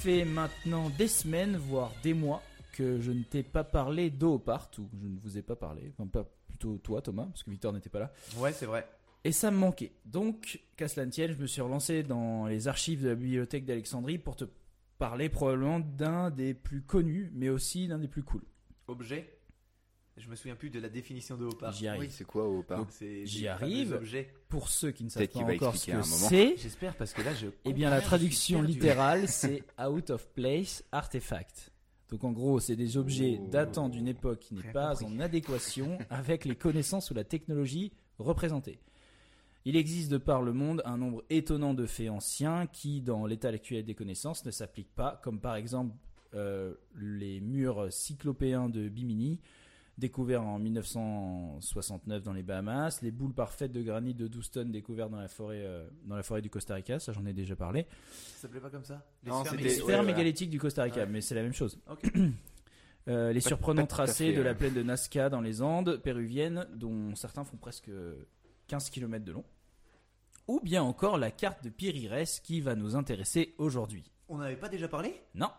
Fait 0.03 0.25
maintenant 0.25 0.89
des 0.89 1.07
semaines, 1.07 1.55
voire 1.55 1.93
des 2.03 2.13
mois, 2.13 2.43
que 2.73 2.99
je 2.99 3.13
ne 3.13 3.23
t'ai 3.23 3.41
pas 3.41 3.63
parlé 3.63 4.09
d'Eopart, 4.09 4.69
ou 4.77 4.89
je 5.01 5.07
ne 5.07 5.17
vous 5.17 5.37
ai 5.37 5.41
pas 5.41 5.55
parlé, 5.55 5.93
enfin 5.93 6.09
pas 6.09 6.29
plutôt 6.45 6.77
toi 6.77 7.01
Thomas, 7.01 7.23
parce 7.23 7.41
que 7.41 7.49
Victor 7.49 7.71
n'était 7.71 7.89
pas 7.89 7.99
là. 7.99 8.11
Ouais, 8.35 8.51
c'est 8.51 8.65
vrai. 8.65 8.85
Et 9.23 9.31
ça 9.31 9.49
me 9.49 9.55
manquait. 9.55 9.93
Donc, 10.03 10.61
qu'à 10.75 10.89
cela 10.89 11.05
ne 11.05 11.11
tienne, 11.11 11.31
je 11.31 11.41
me 11.41 11.47
suis 11.47 11.61
relancé 11.61 12.03
dans 12.03 12.47
les 12.47 12.67
archives 12.67 13.01
de 13.01 13.07
la 13.07 13.15
bibliothèque 13.15 13.63
d'Alexandrie 13.63 14.17
pour 14.17 14.35
te 14.35 14.43
parler 14.97 15.29
probablement 15.29 15.79
d'un 15.79 16.31
des 16.31 16.53
plus 16.53 16.81
connus, 16.81 17.31
mais 17.33 17.47
aussi 17.47 17.87
d'un 17.87 17.99
des 17.99 18.09
plus 18.09 18.23
cool. 18.23 18.41
Objet. 18.87 19.32
Je 20.17 20.29
me 20.29 20.35
souviens 20.35 20.55
plus 20.55 20.69
de 20.69 20.79
la 20.79 20.89
définition 20.89 21.37
de 21.37 21.45
haut-part. 21.45 21.73
J'y 21.73 21.87
arrive. 21.87 22.01
Oui, 22.01 22.07
c'est 22.11 22.23
quoi 22.23 22.47
c'est 22.89 23.25
J'y 23.25 23.47
arrive. 23.47 23.99
Pour 24.47 24.69
ceux 24.69 24.91
qui 24.91 25.03
ne 25.03 25.09
savent 25.09 25.27
pas 25.27 25.39
encore 25.39 25.75
ce 25.75 25.91
que 25.91 26.01
c'est, 26.03 26.55
J'espère 26.57 26.95
parce 26.95 27.13
que 27.13 27.21
là 27.23 27.33
je. 27.33 27.47
eh 27.65 27.73
bien 27.73 27.89
la 27.89 28.01
traduction 28.01 28.61
littérale 28.61 29.27
c'est 29.27 29.63
out 29.83 30.09
of 30.11 30.27
place 30.33 30.83
artefact. 30.91 31.71
Donc 32.09 32.23
en 32.23 32.31
gros, 32.31 32.59
c'est 32.59 32.75
des 32.75 32.97
objets 32.97 33.39
Oh. 33.41 33.47
datant 33.49 33.89
d'une 33.89 34.07
époque 34.07 34.39
qui 34.39 34.53
n'est 34.53 34.71
pas 34.71 34.95
compris. 34.95 35.05
en 35.15 35.19
adéquation 35.19 35.97
avec 36.11 36.45
les 36.45 36.55
connaissances 36.55 37.09
ou 37.09 37.15
la 37.15 37.23
technologie 37.23 37.91
représentées. 38.19 38.79
Il 39.65 39.75
existe 39.75 40.11
de 40.11 40.17
par 40.19 40.43
le 40.43 40.53
monde 40.53 40.83
un 40.85 40.97
nombre 40.97 41.23
étonnant 41.31 41.73
de 41.73 41.87
faits 41.87 42.09
anciens 42.09 42.67
qui, 42.67 43.01
dans 43.01 43.25
l'état 43.25 43.47
actuel 43.49 43.83
des 43.85 43.95
connaissances, 43.95 44.45
ne 44.45 44.51
s'appliquent 44.51 44.93
pas, 44.93 45.19
comme 45.23 45.39
par 45.39 45.55
exemple 45.55 45.95
euh, 46.35 46.75
les 46.99 47.39
murs 47.39 47.87
cyclopéens 47.91 48.69
de 48.69 48.89
Bimini, 48.89 49.39
découvert 49.97 50.43
en 50.43 50.57
1969 50.59 52.23
dans 52.23 52.33
les 52.33 52.43
Bahamas. 52.43 52.99
Les 53.01 53.11
boules 53.11 53.33
parfaites 53.33 53.71
de 53.71 53.81
granit 53.81 54.13
de 54.13 54.25
Houston 54.37 54.65
découvertes 54.69 55.11
dans 55.11 55.19
la 55.19 55.27
forêt, 55.27 55.61
euh, 55.63 55.87
dans 56.05 56.15
la 56.15 56.23
forêt 56.23 56.41
du 56.41 56.49
Costa 56.49 56.75
Rica. 56.75 56.99
Ça, 56.99 57.11
j'en 57.13 57.25
ai 57.25 57.33
déjà 57.33 57.55
parlé. 57.55 57.85
Ça 58.35 58.41
s'appelait 58.43 58.59
pas 58.59 58.69
comme 58.69 58.85
ça? 58.85 59.05
Les 59.23 59.29
Non, 59.31 59.43
sphères 59.45 59.59
Ouais, 59.61 59.69
sphères 59.69 60.03
mégalithiques 60.03 60.49
du 60.49 60.59
Costa 60.59 60.83
Rica, 60.83 61.01
Ouais. 61.01 61.05
mais 61.07 61.21
c'est 61.21 61.35
la 61.35 61.43
même 61.43 61.53
chose. 61.53 61.79
Ok. 61.89 62.03
Euh, 63.09 63.33
les 63.33 63.41
Pas- 63.41 63.49
surprenants 63.49 63.81
pas 63.81 63.87
tracés 63.87 64.31
fait, 64.31 64.37
de 64.37 64.41
la 64.41 64.51
euh. 64.51 64.53
plaine 64.53 64.73
de 64.73 64.81
Nazca 64.81 65.27
dans 65.29 65.41
les 65.41 65.61
Andes 65.61 65.97
péruviennes, 65.97 66.65
dont 66.73 67.13
certains 67.15 67.43
font 67.43 67.57
presque 67.57 67.91
15 68.67 68.89
km 68.89 69.25
de 69.25 69.33
long. 69.33 69.43
Ou 70.47 70.61
bien 70.61 70.83
encore 70.83 71.17
la 71.17 71.29
carte 71.29 71.61
de 71.65 71.69
Pirires 71.69 72.23
qui 72.41 72.61
va 72.61 72.75
nous 72.75 72.95
intéresser 72.95 73.55
aujourd'hui. 73.57 74.05
On 74.29 74.37
n'avait 74.37 74.55
pas 74.55 74.69
déjà 74.69 74.87
parlé? 74.87 75.15
Non, 75.35 75.49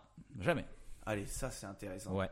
jamais. 0.41 0.65
Allez, 1.05 1.27
ça 1.27 1.51
c'est 1.51 1.67
intéressant. 1.67 2.17
Ouais. 2.17 2.31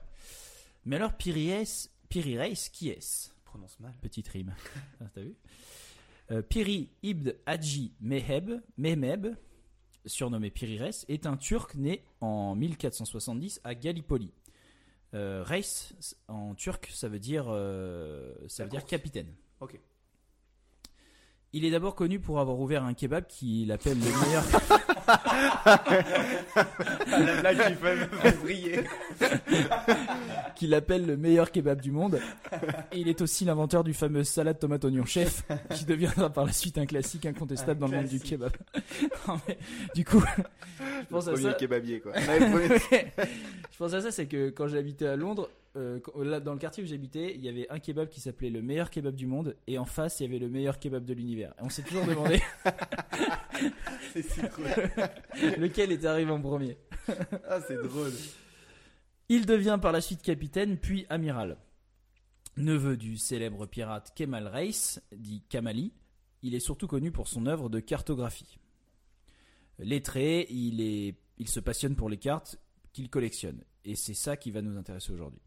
Mais 0.85 0.97
alors 0.97 1.13
Pirireis, 1.15 2.57
qui 2.73 2.89
est-ce? 2.89 3.31
Prononce 3.45 3.79
mal. 3.81 3.95
Petite 4.01 4.29
rime. 4.29 4.55
Ah, 5.01 5.05
T'as 5.15 5.21
vu? 5.23 5.37
Euh, 6.31 6.43
Piri 6.43 6.89
Ibn 7.03 7.33
Haji 7.47 7.93
Meheb, 8.01 8.53
Mehmeb, 8.79 9.35
surnommé 10.07 10.51
Pirires, 10.51 11.05
est 11.09 11.27
un 11.27 11.37
Turc 11.37 11.75
né 11.75 12.05
en 12.21 12.55
1470 12.55 13.61
à 13.65 13.75
Gallipoli. 13.75 14.33
Euh, 15.15 15.43
Reis, 15.45 15.93
en 16.29 16.55
turc, 16.55 16.89
ça 16.93 17.09
veut 17.09 17.19
dire, 17.19 17.45
euh, 17.49 18.33
ça 18.49 18.65
veut 18.65 18.71
dire 18.71 18.87
capitaine. 18.87 19.35
Ok. 19.61 19.79
Il 21.53 21.67
est 21.67 21.71
d'abord 21.71 21.95
connu 21.95 22.19
pour 22.19 22.41
avoir 22.41 22.59
ouvert 22.59 22.83
un 22.83 22.95
kebab 22.95 23.27
qu'il 23.27 23.71
appelle 23.73 23.99
le 23.99 24.27
meilleur. 24.27 24.45
La 27.11 27.41
blague 27.41 27.67
qui 27.69 27.75
fait 27.75 27.97
me 27.97 28.41
briller. 28.43 28.81
qu'il 30.57 30.75
appelle 30.75 31.07
le 31.07 31.17
meilleur 31.17 31.51
kebab 31.51 31.81
du 31.81 31.91
monde. 31.91 32.21
Et 32.93 32.99
il 33.01 33.09
est 33.09 33.21
aussi 33.21 33.45
l'inventeur 33.45 33.85
du 33.85 33.95
fameux 33.95 34.25
salade 34.25 34.59
tomate 34.59 34.85
oignon 34.85 35.05
chef, 35.05 35.43
qui 35.75 35.85
deviendra 35.85 36.31
par 36.31 36.47
la 36.47 36.53
suite 36.53 36.79
un 36.79 36.87
classique 36.87 37.27
incontestable 37.27 37.81
dans 37.81 37.89
le 37.89 37.97
monde 37.97 38.07
du 38.07 38.19
classique. 38.21 38.39
kebab. 38.39 38.53
Non, 39.29 39.41
mais, 39.49 39.59
du 39.95 40.05
coup, 40.05 40.23
je 40.79 41.07
pense 41.11 41.29
à 41.29 41.33
Premier 41.33 41.51
ça. 41.51 41.55
kebabier, 41.55 42.01
quoi. 42.01 42.13
je 42.17 43.79
pense 43.79 43.93
à 43.95 44.01
ça, 44.01 44.11
c'est 44.11 44.27
que 44.27 44.51
quand 44.51 44.69
j'habitais 44.69 45.07
à 45.07 45.17
Londres, 45.17 45.49
euh, 45.77 45.99
quand- 46.01 46.21
là, 46.23 46.39
dans 46.41 46.53
le 46.53 46.59
quartier 46.59 46.83
où 46.83 46.87
j'habitais, 46.87 47.33
il 47.35 47.43
y 47.45 47.49
avait 47.49 47.67
un 47.71 47.79
kebab 47.79 48.09
qui 48.09 48.21
s'appelait 48.21 48.51
le 48.51 48.61
meilleur 48.63 48.91
kebab 48.91 49.15
du 49.15 49.27
monde, 49.27 49.57
et 49.67 49.79
en 49.79 49.85
face, 49.85 50.21
il 50.21 50.25
y 50.25 50.29
avait 50.29 50.39
le 50.39 50.49
meilleur 50.49 50.79
kebab 50.79 51.05
de 51.05 51.15
l'univers. 51.15 51.53
Et 51.59 51.63
on 51.63 51.71
s'est 51.71 51.83
toujours 51.83 52.05
demandé 52.05 52.41
C'est 54.13 54.23
si 54.23 54.41
cool. 54.41 54.65
lequel 55.59 55.93
était 55.93 56.07
arrivé 56.07 56.31
en 56.31 56.41
premier. 56.41 56.79
Ah, 57.49 57.61
c'est 57.67 57.83
drôle. 57.83 58.13
Il 59.29 59.47
devient 59.47 59.79
par 59.81 59.93
la 59.93 60.01
suite 60.01 60.23
capitaine, 60.23 60.79
puis 60.79 61.07
amiral. 61.09 61.59
Neveu 62.57 62.97
du 62.97 63.17
célèbre 63.17 63.67
pirate 63.67 64.13
Kemal 64.15 64.47
Reis, 64.47 65.01
dit 65.17 65.43
Kamali, 65.49 65.93
il 66.43 66.55
est 66.55 66.61
surtout 66.61 66.87
connu 66.87 67.11
pour 67.11 67.29
son 67.29 67.47
œuvre 67.47 67.69
de 67.69 67.81
cartographie. 67.81 68.59
Lettré, 69.79 70.47
il, 70.51 70.81
est, 70.81 71.17
il 71.39 71.49
se 71.49 71.61
passionne 71.61 71.97
pour 71.97 72.09
les 72.09 72.19
cartes 72.19 72.59
qu'il 72.93 73.09
collectionne. 73.09 73.65
Et 73.85 73.95
c'est 73.95 74.15
ça 74.15 74.37
qui 74.37 74.51
va 74.51 74.63
nous 74.63 74.77
intéresser 74.77 75.13
aujourd'hui. 75.13 75.41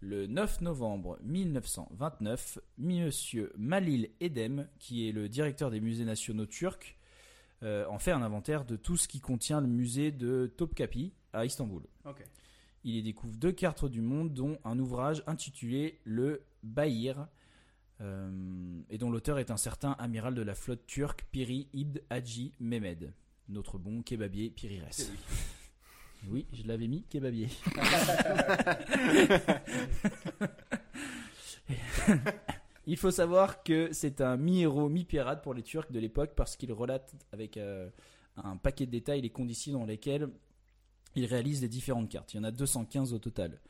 Le 0.00 0.26
9 0.26 0.60
novembre 0.60 1.18
1929, 1.22 2.58
Monsieur 2.78 3.52
Malil 3.56 4.10
Edem, 4.20 4.68
qui 4.78 5.08
est 5.08 5.12
le 5.12 5.28
directeur 5.28 5.70
des 5.70 5.80
musées 5.80 6.04
nationaux 6.04 6.46
turcs, 6.46 6.97
euh, 7.62 7.86
en 7.88 7.98
fait 7.98 8.12
un 8.12 8.22
inventaire 8.22 8.64
de 8.64 8.76
tout 8.76 8.96
ce 8.96 9.08
qui 9.08 9.20
contient 9.20 9.60
le 9.60 9.66
musée 9.66 10.12
de 10.12 10.52
Topkapi 10.56 11.12
à 11.32 11.44
Istanbul. 11.44 11.82
Il 12.84 12.94
y 12.94 13.02
découvre 13.02 13.36
deux 13.36 13.52
cartes 13.52 13.84
du 13.84 14.00
monde, 14.00 14.32
dont 14.32 14.58
un 14.64 14.78
ouvrage 14.78 15.22
intitulé 15.26 16.00
Le 16.04 16.44
Bahir, 16.62 17.26
euh, 18.00 18.80
et 18.88 18.98
dont 18.98 19.10
l'auteur 19.10 19.40
est 19.40 19.50
un 19.50 19.56
certain 19.56 19.92
amiral 19.92 20.34
de 20.34 20.42
la 20.42 20.54
flotte 20.54 20.86
turque 20.86 21.26
Piri 21.32 21.68
Ibn 21.72 21.98
Haji 22.08 22.52
Mehmed, 22.60 23.12
notre 23.48 23.78
bon 23.78 24.02
kebabier 24.02 24.50
Pirires. 24.50 24.86
C'est 24.90 25.10
lui. 25.10 25.18
Oui, 26.26 26.48
je 26.52 26.64
l'avais 26.64 26.88
mis 26.88 27.04
kebabier. 27.04 27.46
Il 32.90 32.96
faut 32.96 33.10
savoir 33.10 33.62
que 33.62 33.92
c'est 33.92 34.22
un 34.22 34.38
mi-héros, 34.38 34.88
mi-pirate 34.88 35.42
pour 35.42 35.52
les 35.52 35.62
Turcs 35.62 35.92
de 35.92 35.98
l'époque 35.98 36.32
parce 36.34 36.56
qu'il 36.56 36.72
relate 36.72 37.14
avec 37.32 37.58
euh, 37.58 37.90
un 38.36 38.56
paquet 38.56 38.86
de 38.86 38.90
détails 38.90 39.20
les 39.20 39.28
conditions 39.28 39.80
dans 39.80 39.84
lesquelles 39.84 40.30
il 41.14 41.26
réalise 41.26 41.60
les 41.60 41.68
différentes 41.68 42.08
cartes. 42.08 42.32
Il 42.32 42.38
y 42.38 42.40
en 42.40 42.44
a 42.44 42.50
215 42.50 43.12
au 43.12 43.18
total 43.18 43.60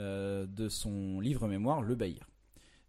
euh, 0.00 0.46
de 0.46 0.68
son 0.68 1.20
livre 1.20 1.46
mémoire, 1.46 1.80
Le 1.80 1.94
Bahir. 1.94 2.28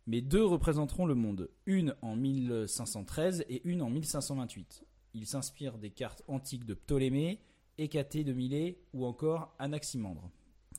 Mais 0.08 0.22
deux 0.22 0.44
représenteront 0.44 1.06
le 1.06 1.14
monde, 1.14 1.48
une 1.68 1.96
en 2.02 2.16
1513 2.16 3.46
et 3.48 3.62
une 3.64 3.84
en 3.84 3.92
1528. 3.92 4.84
Il 5.14 5.28
s'inspire 5.28 5.78
des 5.78 5.92
cartes 5.92 6.24
antiques 6.28 6.66
de 6.66 6.74
Ptolémée, 6.74 7.40
Hécatée 7.78 8.24
de 8.24 8.34
Milet 8.34 8.80
ou 8.94 9.06
encore 9.06 9.54
Anaximandre, 9.60 10.32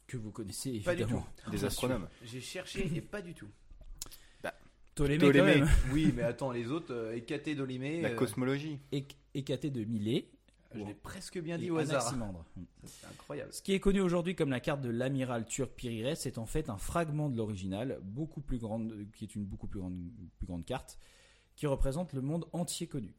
que 0.09 0.17
vous 0.17 0.33
connaissez 0.33 0.81
Pas 0.81 0.97
du 0.97 1.03
évidemment. 1.03 1.25
Des 1.53 1.65
astronomes. 1.65 2.09
J'ai 2.25 2.41
cherché 2.41 2.91
et 2.97 3.01
pas 3.01 3.23
du 3.23 3.33
tout. 3.33 3.49
Ptolémée, 4.95 5.19
Ptolémée. 5.19 5.53
quand 5.61 5.67
même. 5.67 5.69
Oui, 5.93 6.13
mais 6.15 6.23
attends, 6.23 6.51
les 6.53 6.71
autres, 6.71 6.93
euh, 6.93 7.15
Hécaté 7.17 7.55
d'Olimé. 7.55 8.01
La 8.03 8.11
euh, 8.11 8.15
cosmologie. 8.15 8.79
Héc- 8.93 9.17
de 9.35 9.85
Milet 9.85 10.29
Je 10.75 10.81
l'ai 10.81 10.95
presque 10.95 11.41
bien 11.41 11.57
et 11.57 11.61
dit 11.61 11.71
au 11.71 11.79
hasard. 11.79 12.03
Anaximandre. 12.03 12.45
Ça, 12.55 12.89
C'est 13.01 13.07
incroyable. 13.07 13.53
Ce 13.53 13.63
qui 13.63 13.73
est 13.73 13.81
connu 13.81 14.01
aujourd'hui 14.01 14.35
comme 14.35 14.51
la 14.51 14.61
carte 14.61 14.81
de 14.83 14.91
l'amiral 14.91 15.47
turc 15.47 15.71
Pirires 15.75 16.09
est 16.27 16.37
en 16.39 16.45
fait 16.47 16.69
un 16.69 16.77
fragment 16.77 17.31
de 17.31 17.37
l'original, 17.37 17.99
beaucoup 18.03 18.41
plus 18.43 18.59
grande, 18.59 18.95
qui 19.17 19.25
est 19.25 19.35
une 19.35 19.45
beaucoup 19.45 19.67
plus 19.67 19.81
grande, 19.81 19.99
plus 20.39 20.47
grande 20.47 20.65
carte, 20.67 20.99
qui 21.57 21.67
représente 21.67 22.13
le 22.13 22.21
monde 22.21 22.47
entier 22.53 22.87
connu. 22.87 23.15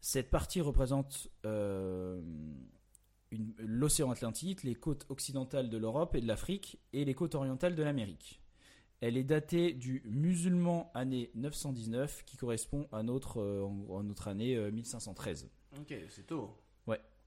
Cette 0.00 0.30
partie 0.30 0.60
représente 0.60 1.28
euh, 1.46 2.20
une- 3.30 3.54
l'océan 3.58 4.10
Atlantique, 4.10 4.62
les 4.62 4.74
côtes 4.74 5.06
occidentales 5.08 5.70
de 5.70 5.78
l'Europe 5.78 6.14
et 6.14 6.20
de 6.20 6.26
l'Afrique, 6.28 6.78
et 6.92 7.04
les 7.04 7.14
côtes 7.14 7.34
orientales 7.34 7.74
de 7.74 7.82
l'Amérique. 7.82 8.41
Elle 9.02 9.16
est 9.16 9.24
datée 9.24 9.72
du 9.72 10.00
musulman 10.06 10.92
année 10.94 11.32
919, 11.34 12.24
qui 12.24 12.36
correspond 12.36 12.86
à 12.92 13.02
notre, 13.02 13.40
euh, 13.40 13.98
à 13.98 14.02
notre 14.04 14.28
année 14.28 14.54
euh, 14.54 14.70
1513 14.70 15.50
Ok, 15.80 15.92
c'est 16.08 16.26
tôt. 16.28 16.56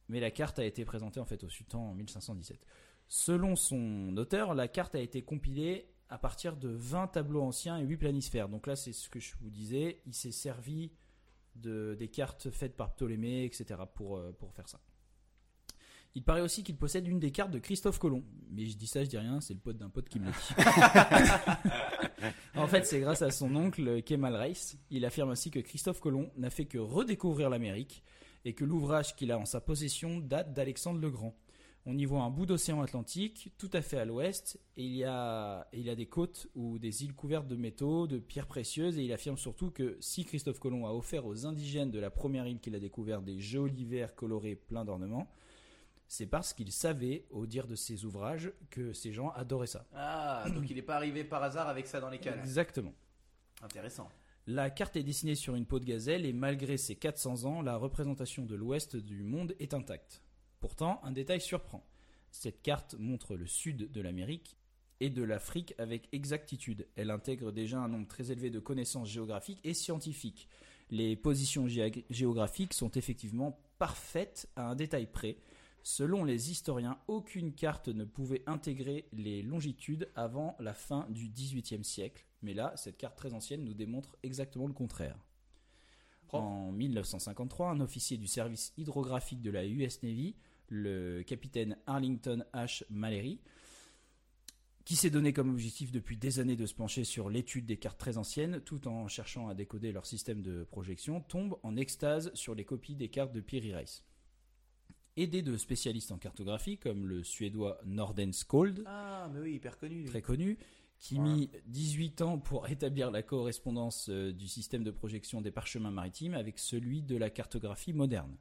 mais 0.07 0.21
la 0.21 0.31
carte 0.31 0.57
a 0.57 0.63
été 0.63 0.85
présentée 0.85 1.19
en 1.19 1.25
fait 1.25 1.43
au 1.43 1.49
sultan 1.49 1.89
en 1.89 1.93
1517. 1.93 2.65
Selon 3.09 3.57
son 3.57 4.15
auteur, 4.15 4.55
la 4.55 4.69
carte 4.69 4.95
a 4.95 4.99
été 4.99 5.21
compilée 5.21 5.91
à 6.07 6.17
partir 6.17 6.55
de 6.55 6.69
20 6.69 7.07
tableaux 7.07 7.41
anciens 7.41 7.77
et 7.77 7.83
8 7.83 7.97
planisphères. 7.97 8.47
Donc 8.47 8.67
là, 8.67 8.77
c'est 8.77 8.93
ce 8.93 9.09
que 9.09 9.19
je 9.19 9.35
vous 9.41 9.49
disais, 9.49 10.01
il 10.05 10.13
s'est 10.13 10.31
servi 10.31 10.93
de, 11.55 11.93
des 11.99 12.07
cartes 12.07 12.51
faites 12.51 12.77
par 12.77 12.95
Ptolémée, 12.95 13.43
etc. 13.43 13.81
pour, 13.93 14.17
euh, 14.17 14.31
pour 14.31 14.53
faire 14.53 14.69
ça. 14.69 14.79
Il 16.15 16.23
paraît 16.23 16.41
aussi 16.41 16.63
qu'il 16.63 16.77
possède 16.77 17.07
une 17.07 17.19
des 17.19 17.31
cartes 17.31 17.51
de 17.51 17.59
Christophe 17.59 17.99
Colomb. 17.99 18.23
Mais 18.49 18.65
je 18.65 18.77
dis 18.77 18.87
ça, 18.87 19.03
je 19.03 19.09
dis 19.09 19.17
rien, 19.17 19.41
c'est 19.41 19.53
le 19.53 19.59
pote 19.59 19.77
d'un 19.77 19.89
pote 19.89 20.07
qui 20.07 20.19
me 20.19 20.25
l'a 20.25 20.31
dit. 20.31 20.37
en 22.55 22.67
fait, 22.67 22.85
c'est 22.85 23.01
grâce 23.01 23.21
à 23.21 23.31
son 23.31 23.53
oncle 23.53 24.01
Kemal 24.01 24.33
Reis. 24.33 24.77
Il 24.89 25.03
affirme 25.03 25.31
ainsi 25.31 25.51
que 25.51 25.59
Christophe 25.59 25.99
Colomb 25.99 26.31
n'a 26.37 26.49
fait 26.49 26.65
que 26.65 26.77
redécouvrir 26.77 27.49
l'Amérique 27.49 28.01
et 28.45 28.53
que 28.53 28.63
l'ouvrage 28.63 29.17
qu'il 29.17 29.33
a 29.33 29.37
en 29.37 29.45
sa 29.45 29.59
possession 29.59 30.19
date 30.19 30.53
d'Alexandre 30.53 31.01
le 31.01 31.09
Grand. 31.09 31.35
On 31.87 31.97
y 31.97 32.05
voit 32.05 32.23
un 32.23 32.31
bout 32.31 32.47
d'océan 32.47 32.81
Atlantique, 32.81 33.51
tout 33.59 33.69
à 33.73 33.81
fait 33.81 33.97
à 33.97 34.05
l'ouest, 34.05 34.59
et 34.75 34.83
il 34.83 34.95
y 34.95 35.03
a, 35.03 35.67
il 35.71 35.81
y 35.81 35.91
a 35.91 35.95
des 35.95 36.07
côtes 36.07 36.47
ou 36.55 36.79
des 36.79 37.03
îles 37.03 37.13
couvertes 37.13 37.47
de 37.47 37.55
métaux, 37.55 38.07
de 38.07 38.17
pierres 38.17 38.47
précieuses, 38.47 38.97
et 38.97 39.03
il 39.03 39.13
affirme 39.13 39.37
surtout 39.37 39.69
que 39.69 39.95
si 39.99 40.25
Christophe 40.25 40.59
Colomb 40.59 40.87
a 40.87 40.93
offert 40.93 41.27
aux 41.27 41.45
indigènes 41.45 41.91
de 41.91 41.99
la 41.99 42.09
première 42.09 42.47
île 42.47 42.59
qu'il 42.59 42.73
a 42.73 42.79
découvert 42.79 43.21
des 43.21 43.39
jolis 43.39 43.85
vers 43.85 44.15
colorés 44.15 44.55
pleins 44.55 44.83
d'ornements, 44.83 45.29
c'est 46.07 46.27
parce 46.27 46.53
qu'il 46.53 46.71
savait, 46.71 47.25
au 47.29 47.45
dire 47.45 47.67
de 47.67 47.75
ses 47.75 48.05
ouvrages, 48.05 48.51
que 48.69 48.93
ces 48.93 49.11
gens 49.11 49.29
adoraient 49.29 49.67
ça. 49.67 49.85
Ah, 49.93 50.45
donc 50.53 50.69
il 50.69 50.75
n'est 50.75 50.81
pas 50.81 50.95
arrivé 50.95 51.23
par 51.23 51.43
hasard 51.43 51.67
avec 51.67 51.87
ça 51.87 51.99
dans 51.99 52.09
les 52.09 52.19
cannes. 52.19 52.39
Exactement. 52.39 52.93
Intéressant. 53.61 54.09
La 54.47 54.69
carte 54.69 54.95
est 54.95 55.03
dessinée 55.03 55.33
sur 55.33 55.55
une 55.55 55.65
peau 55.65 55.79
de 55.79 55.85
gazelle 55.85 56.25
et 56.25 56.33
malgré 56.33 56.77
ses 56.77 56.95
400 56.95 57.45
ans, 57.45 57.61
la 57.63 57.77
représentation 57.77 58.45
de 58.45 58.55
l'ouest 58.55 58.95
du 58.95 59.23
monde 59.23 59.55
est 59.59 59.73
intacte. 59.73 60.21
Pourtant, 60.59 60.99
un 61.03 61.11
détail 61.11 61.41
surprend. 61.41 61.83
Cette 62.29 62.61
carte 62.61 62.95
montre 62.99 63.35
le 63.35 63.47
sud 63.47 63.91
de 63.91 64.01
l'Amérique 64.01 64.57
et 64.99 65.09
de 65.09 65.23
l'Afrique 65.23 65.73
avec 65.79 66.07
exactitude. 66.11 66.87
Elle 66.95 67.09
intègre 67.09 67.51
déjà 67.51 67.79
un 67.79 67.87
nombre 67.87 68.07
très 68.07 68.31
élevé 68.31 68.49
de 68.51 68.59
connaissances 68.59 69.09
géographiques 69.09 69.61
et 69.63 69.73
scientifiques. 69.73 70.47
Les 70.91 71.15
positions 71.15 71.67
géographiques 71.67 72.73
sont 72.73 72.91
effectivement 72.91 73.59
parfaites 73.79 74.47
à 74.55 74.69
un 74.69 74.75
détail 74.75 75.07
près. 75.07 75.37
Selon 75.87 76.23
les 76.23 76.49
historiens, 76.49 76.97
aucune 77.07 77.53
carte 77.53 77.89
ne 77.89 78.05
pouvait 78.05 78.41
intégrer 78.47 79.07
les 79.13 79.43
longitudes 79.43 80.09
avant 80.15 80.55
la 80.59 80.73
fin 80.73 81.05
du 81.11 81.29
XVIIIe 81.29 81.83
siècle. 81.83 82.25
Mais 82.41 82.55
là, 82.55 82.73
cette 82.75 82.97
carte 82.97 83.15
très 83.15 83.35
ancienne 83.35 83.63
nous 83.63 83.75
démontre 83.75 84.17
exactement 84.23 84.65
le 84.65 84.73
contraire. 84.73 85.15
En 86.29 86.71
1953, 86.71 87.69
un 87.69 87.81
officier 87.81 88.17
du 88.17 88.25
service 88.25 88.73
hydrographique 88.77 89.43
de 89.43 89.51
la 89.51 89.63
US 89.63 90.01
Navy, 90.01 90.35
le 90.69 91.21
capitaine 91.21 91.77
Arlington 91.85 92.43
H. 92.55 92.83
Mallory, 92.89 93.39
qui 94.85 94.95
s'est 94.95 95.11
donné 95.11 95.33
comme 95.33 95.51
objectif 95.51 95.91
depuis 95.91 96.17
des 96.17 96.39
années 96.39 96.55
de 96.55 96.65
se 96.65 96.73
pencher 96.73 97.03
sur 97.03 97.29
l'étude 97.29 97.67
des 97.67 97.77
cartes 97.77 97.99
très 97.99 98.17
anciennes, 98.17 98.59
tout 98.61 98.87
en 98.87 99.07
cherchant 99.07 99.49
à 99.49 99.53
décoder 99.53 99.91
leur 99.91 100.07
système 100.07 100.41
de 100.41 100.63
projection, 100.63 101.21
tombe 101.21 101.59
en 101.61 101.77
extase 101.77 102.31
sur 102.33 102.55
les 102.55 102.65
copies 102.65 102.95
des 102.95 103.09
cartes 103.09 103.33
de 103.33 103.39
Piri 103.39 103.71
Reis. 103.75 104.01
Aidé 105.17 105.41
de 105.41 105.55
spécialistes 105.55 106.11
en 106.11 106.17
cartographie 106.17 106.77
comme 106.77 107.07
le 107.07 107.23
suédois 107.23 107.79
Norden 107.85 108.33
Skold, 108.33 108.83
Ah, 108.85 109.29
mais 109.33 109.39
oui, 109.39 109.53
hyper 109.53 109.77
connu. 109.77 110.01
lui. 110.01 110.05
très 110.05 110.21
connu, 110.21 110.57
qui 110.99 111.15
Voilà. 111.15 111.35
mit 111.35 111.49
18 111.67 112.21
ans 112.21 112.37
pour 112.37 112.67
établir 112.69 113.11
la 113.11 113.23
correspondance 113.23 114.09
euh, 114.09 114.33
du 114.33 114.47
système 114.49 114.83
de 114.83 114.91
projection 114.91 115.39
des 115.41 115.51
parchemins 115.51 115.91
maritimes 115.91 116.33
avec 116.33 116.59
celui 116.59 117.01
de 117.01 117.15
la 117.15 117.29
cartographie 117.29 117.93
moderne. 117.93 118.35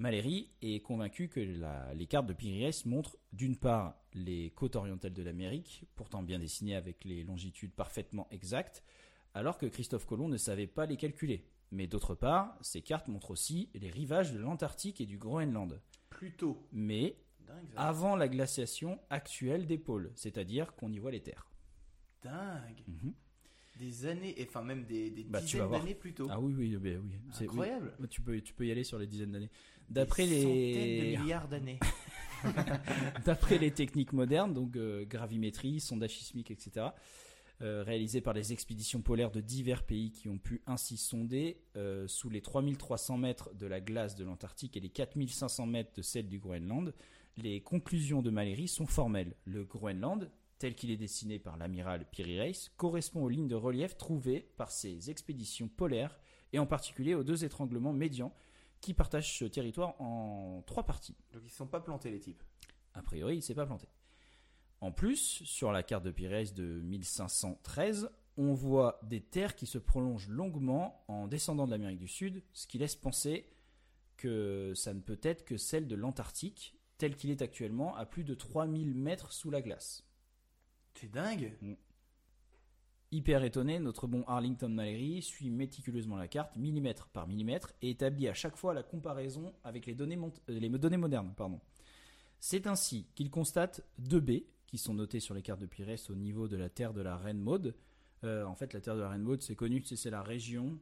Mallory 0.00 0.50
est 0.60 0.80
convaincu 0.80 1.28
que 1.28 1.38
la- 1.40 1.94
les 1.94 2.06
cartes 2.06 2.26
de 2.26 2.32
Piri 2.32 2.68
montrent 2.86 3.16
d'une 3.32 3.56
part 3.56 3.94
les 4.14 4.50
côtes 4.50 4.74
orientales 4.74 5.12
de 5.14 5.22
l'Amérique, 5.22 5.84
pourtant 5.94 6.22
bien 6.24 6.40
dessinées 6.40 6.74
avec 6.76 7.04
les 7.04 7.22
longitudes 7.22 7.72
parfaitement 7.72 8.26
exactes, 8.32 8.82
alors 9.34 9.56
que 9.56 9.66
Christophe 9.66 10.06
Colomb 10.06 10.28
ne 10.28 10.36
savait 10.36 10.66
pas 10.66 10.86
les 10.86 10.96
calculer. 10.96 11.44
Mais 11.70 11.86
d'autre 11.86 12.14
part, 12.14 12.56
ces 12.62 12.80
cartes 12.82 13.08
montrent 13.08 13.30
aussi 13.30 13.68
les 13.74 13.90
rivages 13.90 14.32
de 14.32 14.38
l'Antarctique 14.38 15.00
et 15.00 15.06
du 15.06 15.18
Groenland. 15.18 15.80
Plutôt. 16.10 16.66
Mais 16.72 17.16
Dingue, 17.46 17.56
ça. 17.74 17.80
avant 17.82 18.16
la 18.16 18.28
glaciation 18.28 18.98
actuelle 19.10 19.66
des 19.66 19.78
pôles, 19.78 20.10
c'est-à-dire 20.14 20.74
qu'on 20.74 20.90
y 20.92 20.98
voit 20.98 21.10
les 21.10 21.20
terres. 21.22 21.46
Dingue. 22.22 22.82
Mhm. 22.86 23.12
Des 23.78 24.06
années, 24.06 24.40
et 24.40 24.44
enfin 24.48 24.62
même 24.62 24.84
des, 24.86 25.10
des 25.10 25.22
Bah, 25.24 25.38
tu 25.40 25.42
vas 25.42 25.44
dizaines 25.44 25.66
voir. 25.68 25.80
d'années 25.80 25.94
plus 25.94 26.12
tôt. 26.14 26.26
Ah 26.30 26.40
oui, 26.40 26.52
oui, 26.56 26.76
oui, 26.76 26.96
oui. 26.96 27.10
c'est- 27.32 27.44
oui. 27.44 27.48
Incroyable. 27.50 27.94
Tu 28.10 28.20
peux, 28.22 28.40
tu 28.40 28.52
peux 28.52 28.66
y 28.66 28.72
aller 28.72 28.82
sur 28.82 28.98
les 28.98 29.06
dizaines 29.06 29.30
d'années. 29.30 29.50
D'après 29.88 30.26
Des 30.26 30.42
centaines 30.42 30.54
de 30.98 31.02
les, 31.12 31.16
milliards 31.18 31.48
d'années. 31.48 31.78
d'après 33.24 33.58
les 33.58 33.70
techniques 33.70 34.12
modernes, 34.12 34.52
donc 34.52 34.76
euh, 34.76 35.04
gravimétrie, 35.04 35.80
sondage 35.80 36.16
sismique, 36.18 36.50
etc., 36.50 36.86
euh, 37.60 37.82
réalisées 37.82 38.20
par 38.20 38.34
les 38.34 38.52
expéditions 38.52 39.02
polaires 39.02 39.32
de 39.32 39.40
divers 39.40 39.82
pays 39.82 40.12
qui 40.12 40.28
ont 40.28 40.38
pu 40.38 40.62
ainsi 40.66 40.96
sonder 40.96 41.60
euh, 41.76 42.06
sous 42.06 42.30
les 42.30 42.40
3300 42.40 43.18
mètres 43.18 43.52
de 43.54 43.66
la 43.66 43.80
glace 43.80 44.14
de 44.14 44.24
l'Antarctique 44.24 44.76
et 44.76 44.80
les 44.80 44.90
4500 44.90 45.66
mètres 45.66 45.92
de 45.96 46.02
celle 46.02 46.28
du 46.28 46.38
Groenland, 46.38 46.94
les 47.36 47.60
conclusions 47.60 48.22
de 48.22 48.30
Mallory 48.30 48.68
sont 48.68 48.86
formelles. 48.86 49.34
Le 49.44 49.64
Groenland, 49.64 50.30
tel 50.58 50.76
qu'il 50.76 50.90
est 50.90 50.96
dessiné 50.96 51.40
par 51.40 51.56
l'amiral 51.56 52.06
Piri 52.10 52.38
Reis, 52.38 52.70
correspond 52.76 53.24
aux 53.24 53.28
lignes 53.28 53.48
de 53.48 53.56
relief 53.56 53.96
trouvées 53.96 54.48
par 54.56 54.70
ces 54.70 55.10
expéditions 55.10 55.68
polaires 55.68 56.18
et 56.52 56.60
en 56.60 56.66
particulier 56.66 57.14
aux 57.14 57.24
deux 57.24 57.44
étranglements 57.44 57.92
médians 57.92 58.32
qui 58.80 58.94
partagent 58.94 59.36
ce 59.36 59.44
territoire 59.44 60.00
en 60.00 60.62
trois 60.64 60.84
parties. 60.84 61.16
Donc 61.32 61.42
ils 61.44 61.50
se 61.50 61.56
sont 61.56 61.66
pas 61.66 61.80
plantés 61.80 62.12
les 62.12 62.20
types? 62.20 62.42
A 62.94 63.02
priori, 63.02 63.36
il 63.36 63.42
s'est 63.42 63.54
pas 63.54 63.66
planté. 63.66 63.88
En 64.80 64.92
plus, 64.92 65.42
sur 65.44 65.72
la 65.72 65.82
carte 65.82 66.04
de 66.04 66.10
Pires 66.10 66.52
de 66.54 66.80
1513, 66.80 68.10
on 68.36 68.54
voit 68.54 69.00
des 69.02 69.20
terres 69.20 69.56
qui 69.56 69.66
se 69.66 69.78
prolongent 69.78 70.28
longuement 70.28 71.04
en 71.08 71.26
descendant 71.26 71.66
de 71.66 71.72
l'Amérique 71.72 71.98
du 71.98 72.08
Sud, 72.08 72.42
ce 72.52 72.66
qui 72.68 72.78
laisse 72.78 72.94
penser 72.94 73.48
que 74.16 74.72
ça 74.74 74.94
ne 74.94 75.00
peut 75.00 75.18
être 75.22 75.44
que 75.44 75.56
celle 75.56 75.88
de 75.88 75.96
l'Antarctique, 75.96 76.76
tel 76.98 77.16
qu'il 77.16 77.30
est 77.30 77.42
actuellement 77.42 77.96
à 77.96 78.06
plus 78.06 78.24
de 78.24 78.34
3000 78.34 78.94
mètres 78.94 79.32
sous 79.32 79.50
la 79.50 79.62
glace. 79.62 80.04
C'est 80.94 81.10
dingue. 81.10 81.56
Hyper 83.10 83.42
étonné, 83.42 83.78
notre 83.78 84.06
bon 84.06 84.22
Arlington 84.26 84.68
Mallory 84.68 85.22
suit 85.22 85.50
méticuleusement 85.50 86.16
la 86.16 86.28
carte, 86.28 86.56
millimètre 86.56 87.08
par 87.08 87.26
millimètre, 87.26 87.72
et 87.80 87.90
établit 87.90 88.28
à 88.28 88.34
chaque 88.34 88.56
fois 88.56 88.74
la 88.74 88.82
comparaison 88.82 89.54
avec 89.64 89.86
les 89.86 89.94
données, 89.94 90.18
euh, 90.18 90.58
les 90.58 90.68
données 90.68 90.96
modernes. 90.96 91.32
Pardon. 91.36 91.60
C'est 92.38 92.66
ainsi 92.66 93.06
qu'il 93.14 93.30
constate 93.30 93.82
deux 93.98 94.20
baies 94.20 94.44
qui 94.68 94.78
sont 94.78 94.94
notées 94.94 95.18
sur 95.18 95.34
les 95.34 95.42
cartes 95.42 95.60
de 95.60 95.66
Pires 95.66 95.88
au 96.10 96.14
niveau 96.14 96.46
de 96.46 96.56
la 96.56 96.68
terre 96.68 96.92
de 96.92 97.00
la 97.00 97.16
Reine 97.16 97.40
Maude. 97.40 97.74
Euh, 98.22 98.44
en 98.44 98.54
fait, 98.54 98.72
la 98.74 98.80
terre 98.80 98.94
de 98.94 99.00
la 99.00 99.08
Reine 99.08 99.22
Maude, 99.22 99.42
c'est 99.42 99.56
connu, 99.56 99.82
c'est 99.84 99.96
c'est 99.96 100.10
la 100.10 100.22
région 100.22 100.78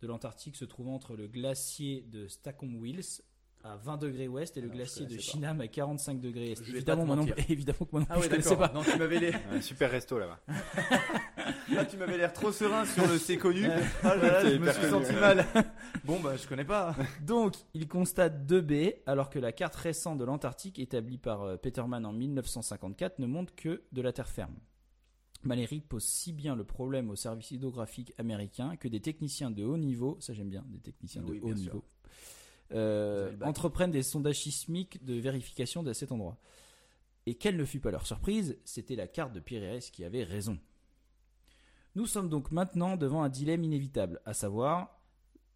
de 0.00 0.06
l'Antarctique 0.06 0.56
se 0.56 0.64
trouvant 0.64 0.94
entre 0.94 1.16
le 1.16 1.26
glacier 1.26 2.02
de 2.02 2.28
Stancomb-Wills 2.28 3.22
à 3.64 3.76
20 3.76 3.96
degrés 3.96 4.28
ouest 4.28 4.56
et 4.56 4.60
le 4.60 4.66
Alors, 4.66 4.74
je 4.74 4.78
glacier 4.82 5.06
de. 5.06 5.18
Shinam 5.18 5.60
à 5.60 5.68
45 5.68 6.20
degrés 6.20 6.52
est. 6.52 6.60
Évidemment, 6.68 7.06
non, 7.06 7.16
mentir. 7.16 7.34
évidemment 7.48 7.78
que 7.78 7.90
moi 7.92 8.00
non 8.00 8.06
Ah 8.10 8.18
ouais, 8.18 8.24
je 8.24 8.28
connaissais 8.28 8.56
pas. 8.56 8.70
Non, 8.72 8.82
tu 8.82 8.98
m'avais 8.98 9.18
l'air, 9.18 9.40
Un 9.50 9.60
super 9.60 9.90
resto 9.90 10.18
là-bas. 10.18 10.38
ah, 11.76 11.84
tu 11.86 11.96
m'avais 11.96 12.18
l'air 12.18 12.32
trop 12.32 12.52
serein 12.52 12.84
sur 12.84 13.06
le 13.08 13.18
c'est 13.18 13.38
connu. 13.38 13.66
Ah 14.02 14.14
là 14.16 14.42
là, 14.42 14.50
je 14.50 14.58
me 14.58 14.70
suis 14.70 14.80
connu. 14.82 15.06
senti 15.06 15.12
mal. 15.14 15.46
Bon 16.04 16.20
bah 16.20 16.36
je 16.36 16.46
connais 16.46 16.64
pas. 16.64 16.94
Donc, 17.22 17.54
il 17.72 17.88
constate 17.88 18.46
deux 18.46 18.60
baies, 18.60 19.02
alors 19.06 19.30
que 19.30 19.38
la 19.38 19.52
carte 19.52 19.74
récente 19.74 20.18
de 20.18 20.24
l'Antarctique, 20.24 20.78
établie 20.78 21.16
par 21.16 21.42
euh, 21.42 21.56
Peterman 21.56 22.04
en 22.04 22.12
1954, 22.12 23.18
ne 23.20 23.26
montre 23.26 23.54
que 23.54 23.82
de 23.92 24.02
la 24.02 24.12
terre 24.12 24.28
ferme. 24.28 24.54
Mallory 25.44 25.80
pose 25.80 26.04
si 26.04 26.32
bien 26.32 26.56
le 26.56 26.64
problème 26.64 27.10
au 27.10 27.16
service 27.16 27.50
hydrographique 27.50 28.12
américain 28.18 28.76
que 28.76 28.88
des 28.88 29.00
techniciens 29.00 29.50
de 29.50 29.64
haut 29.64 29.76
niveau, 29.76 30.16
ça 30.20 30.32
j'aime 30.32 30.50
bien, 30.50 30.64
des 30.68 30.80
techniciens 30.80 31.22
Oui, 31.26 31.38
de 31.40 31.44
haut 31.44 31.48
sûr. 31.56 31.56
niveau, 31.56 31.84
euh, 32.72 33.34
entreprennent 33.42 33.90
des 33.90 34.02
sondages 34.02 34.40
sismiques 34.40 35.04
de 35.04 35.14
vérification 35.14 35.82
de 35.82 35.92
cet 35.92 36.12
endroit. 36.12 36.38
Et 37.26 37.34
quelle 37.34 37.56
ne 37.56 37.64
fut 37.64 37.80
pas 37.80 37.90
leur 37.90 38.06
surprise, 38.06 38.58
c'était 38.64 38.96
la 38.96 39.06
carte 39.06 39.32
de 39.32 39.40
Pires 39.40 39.78
qui 39.92 40.04
avait 40.04 40.24
raison. 40.24 40.58
Nous 41.94 42.06
sommes 42.06 42.28
donc 42.28 42.50
maintenant 42.50 42.96
devant 42.96 43.22
un 43.22 43.28
dilemme 43.28 43.64
inévitable, 43.64 44.20
à 44.24 44.34
savoir 44.34 44.93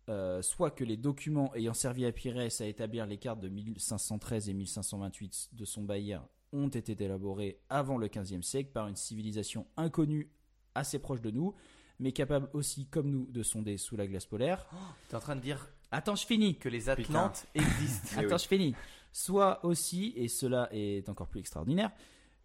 euh, 0.09 0.43
soit 0.43 0.71
que 0.71 0.85
les 0.85 0.97
documents 0.97 1.55
ayant 1.55 1.75
servi 1.75 2.05
à 2.07 2.13
Pires 2.13 2.39
à 2.39 2.65
établir 2.65 3.07
les 3.07 3.19
cartes 3.19 3.41
de 3.41 3.49
1513 3.49 4.49
et 4.49 4.55
1528 4.55 5.51
de 5.53 5.65
son 5.65 5.83
baillière 5.83 6.25
ont 6.53 6.69
été 6.69 6.97
élaborés 7.03 7.61
avant 7.69 7.99
le 7.99 8.09
XVe 8.09 8.43
siècle 8.43 8.71
par 8.73 8.89
une 8.89 8.97
civilisation 8.97 9.67
inconnue 9.77 10.31
assez 10.75 10.99
proche 10.99 11.21
de 11.21 11.31
nous, 11.31 11.55
mais 11.99 12.13
capable 12.13 12.49
aussi, 12.53 12.87
comme 12.87 13.11
nous, 13.11 13.27
de 13.27 13.43
sonder 13.43 13.77
sous 13.77 13.97
la 13.97 14.07
glace 14.07 14.27
polaire. 14.27 14.67
T'es 15.09 15.17
en 15.17 15.21
train 15.21 15.37
de 15.37 15.41
dire 15.41 15.69
Attends, 15.91 16.17
je 16.17 16.27
finis 16.27 16.57
que 16.59 16.69
les 16.69 16.89
Atlantes 16.89 17.47
existent. 17.55 18.17
Eh 18.17 18.25
Attends, 18.25 18.37
oui. 18.37 18.43
je 18.43 18.49
finis. 18.49 18.75
Soit 19.13 19.65
aussi, 19.65 20.13
et 20.17 20.29
cela 20.29 20.69
est 20.71 21.09
encore 21.09 21.29
plus 21.29 21.41
extraordinaire, 21.41 21.91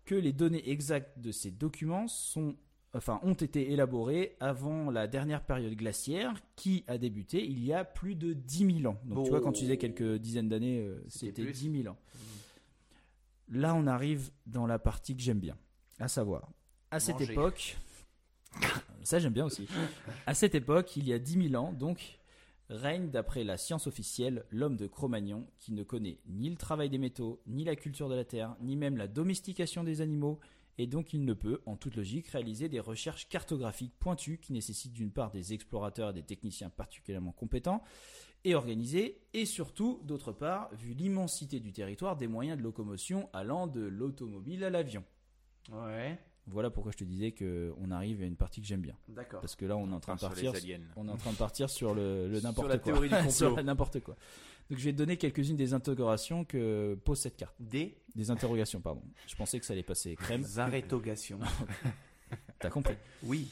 que 0.06 0.16
les 0.16 0.34
données 0.34 0.70
exactes 0.70 1.20
de 1.20 1.32
ces 1.32 1.52
documents 1.52 2.08
sont, 2.08 2.56
enfin, 2.94 3.20
ont 3.24 3.34
été 3.34 3.72
élaborées 3.72 4.36
avant 4.40 4.92
la 4.92 5.08
dernière 5.08 5.44
période 5.44 5.74
glaciaire 5.74 6.34
qui 6.56 6.84
a 6.88 6.98
débuté 6.98 7.44
il 7.44 7.64
y 7.64 7.74
a 7.74 7.84
plus 7.84 8.16
de 8.16 8.34
10 8.34 8.82
000 8.82 8.94
ans. 8.94 9.00
Donc 9.06 9.26
tu 9.26 9.32
vois, 9.32 9.42
quand 9.42 9.52
tu 9.52 9.62
disais 9.62 9.78
quelques 9.78 10.18
dizaines 10.18 10.50
d'années, 10.50 10.80
euh, 10.80 11.04
C'était 11.08 11.28
c'était 11.28 11.44
plus. 11.44 11.54
10 11.54 11.82
000 11.84 11.94
ans. 11.94 11.98
Là, 13.50 13.76
on 13.76 13.88
arrive 13.88 14.32
dans 14.46 14.66
la 14.66 14.80
partie 14.80 15.16
que 15.16 15.22
j'aime 15.22 15.40
bien, 15.40 15.58
à 16.00 16.08
savoir, 16.08 16.50
à 16.92 17.00
cette 17.00 17.22
époque, 17.22 17.78
ça 19.04 19.20
j'aime 19.20 19.34
bien 19.34 19.46
aussi, 19.46 19.68
à 20.26 20.34
cette 20.34 20.56
époque, 20.56 20.96
il 20.96 21.08
y 21.08 21.14
a 21.14 21.20
10 21.20 21.50
000 21.50 21.64
ans, 21.64 21.74
donc, 21.74 22.20
règne 22.70 23.10
d'après 23.10 23.44
la 23.44 23.58
science 23.58 23.88
officielle 23.88 24.46
l'homme 24.50 24.78
de 24.78 24.88
Cro-Magnon 24.88 25.46
qui 25.60 25.74
ne 25.74 25.84
connaît 25.84 26.20
ni 26.26 26.50
le 26.50 26.56
travail 26.56 26.90
des 26.90 26.98
métaux, 26.98 27.42
ni 27.46 27.64
la 27.64 27.76
culture 27.76 28.10
de 28.10 28.16
la 28.16 28.24
terre, 28.24 28.56
ni 28.62 28.76
même 28.76 28.98
la 28.98 29.08
domestication 29.08 29.84
des 29.84 30.02
animaux, 30.02 30.40
et 30.78 30.88
donc 30.88 31.14
il 31.14 31.24
ne 31.26 31.34
peut, 31.34 31.62
en 31.66 31.76
toute 31.76 31.96
logique, 31.96 32.28
réaliser 32.30 32.70
des 32.70 32.80
recherches 32.80 33.28
cartographiques 33.30 33.94
pointues 34.00 34.40
qui 34.40 34.54
nécessitent 34.54 34.94
d'une 34.94 35.12
part 35.12 35.32
des 35.32 35.54
explorateurs 35.54 36.10
et 36.10 36.14
des 36.14 36.24
techniciens 36.24 36.70
particulièrement 36.70 37.32
compétents 37.32 37.84
et 38.46 38.56
organisés, 38.56 39.22
et 39.34 39.46
surtout, 39.46 40.02
d'autre 40.04 40.34
part, 40.34 40.70
vu 40.76 40.94
l'immensité 40.94 41.60
du 41.62 41.72
territoire, 41.72 42.18
des 42.18 42.28
moyens 42.28 42.58
de 42.58 42.64
locomotion 42.64 43.30
allant 43.32 43.68
de 43.68 43.82
l'automobile 43.82 44.64
à 44.66 44.70
l'avion. 44.70 45.04
Ouais. 45.72 46.20
Voilà 46.48 46.70
pourquoi 46.70 46.92
je 46.92 46.98
te 46.98 47.04
disais 47.06 47.32
qu'on 47.32 47.90
arrive 47.92 48.22
à 48.22 48.26
une 48.26 48.36
partie 48.36 48.60
que 48.60 48.68
j'aime 48.68 48.82
bien. 48.82 48.98
D'accord. 49.08 49.40
Parce 49.40 49.56
que 49.56 49.66
là, 49.66 49.78
on 49.78 49.90
est 49.90 49.94
en 49.94 50.02
train 50.02 50.16
de 50.16 50.20
partir 50.20 50.52
on 50.98 51.08
est 51.08 51.12
en 51.12 51.16
train 51.16 51.32
de 51.32 51.38
partir 51.38 51.70
sur 51.70 51.94
le, 51.96 52.28
le 52.28 52.36
Sur 52.40 52.48
n'importe 52.50 52.68
la 52.68 52.78
quoi. 52.80 52.92
théorie 52.92 53.08
du 53.08 53.16
complot. 53.16 53.32
sur 53.32 53.64
n'importe 53.64 54.00
quoi. 54.02 54.18
Donc 54.70 54.80
je 54.80 54.86
vais 54.86 54.94
te 54.94 54.98
donner 54.98 55.18
quelques-unes 55.18 55.58
des 55.58 55.74
interrogations 55.74 56.46
que 56.46 56.96
pose 57.04 57.20
cette 57.20 57.38
carte. 57.38 57.56
Des 57.60 57.98
Des 58.16 58.32
interrogations, 58.32 58.82
pardon. 58.82 59.04
Je 59.28 59.36
pensais 59.36 59.60
que 59.60 59.66
ça 59.66 59.74
allait 59.74 59.84
passer 59.84 60.16
crème. 60.16 60.46
arrêtogations. 60.58 61.40
T'as 62.60 62.70
compris. 62.70 62.96
Oui. 63.24 63.50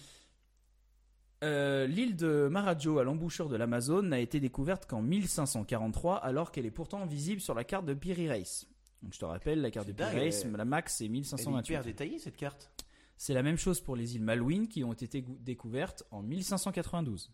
Euh, 1.43 1.88
L'île 1.88 2.16
de 2.16 2.47
Marajo 2.49 2.99
à 2.99 3.03
l'embouchure 3.03 3.49
de 3.49 3.55
l'Amazone 3.55 4.09
n'a 4.09 4.20
été 4.20 4.39
découverte 4.39 4.86
qu'en 4.86 5.01
1543 5.01 6.18
alors 6.18 6.51
qu'elle 6.51 6.66
est 6.66 6.72
pourtant 6.72 7.05
visible 7.05 7.41
sur 7.41 7.55
la 7.55 7.64
carte 7.64 7.86
de 7.86 7.93
Piri 7.93 8.30
Reis. 8.30 8.68
Donc 9.01 9.14
je 9.14 9.20
te 9.20 9.26
rappelle, 9.26 9.62
la 9.62 9.72
carte 9.72 9.88
de 9.88 9.93
Piri 9.93 10.20
Reis, 10.30 10.43
la 10.55 10.66
max 10.66 10.97
c'est 10.97 11.05
Elle 11.05 11.16
est 11.16 11.20
hyper 11.20 11.39
1528. 11.41 11.84
détaillée 11.86 12.20
cette 12.20 12.38
carte. 12.38 12.72
C'est 13.18 13.34
la 13.34 13.43
même 13.43 13.57
chose 13.57 13.82
pour 13.82 13.95
les 13.95 14.16
îles 14.16 14.24
Malouines 14.24 14.68
qui 14.68 14.84
ont 14.84 14.93
été 14.93 15.24
découvertes 15.39 16.03
en 16.12 16.22
1592. 16.24 17.32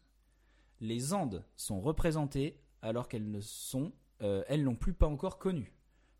Les 0.80 1.14
Andes 1.14 1.44
sont 1.56 1.82
représentées 1.82 2.60
alors 2.82 3.08
qu'elles 3.08 3.30
ne 3.30 3.42
sont, 3.42 3.92
euh, 4.22 4.44
elles 4.48 4.64
n'ont 4.64 4.76
plus 4.76 4.94
pas 4.94 5.08
encore 5.08 5.38
connues. 5.40 5.74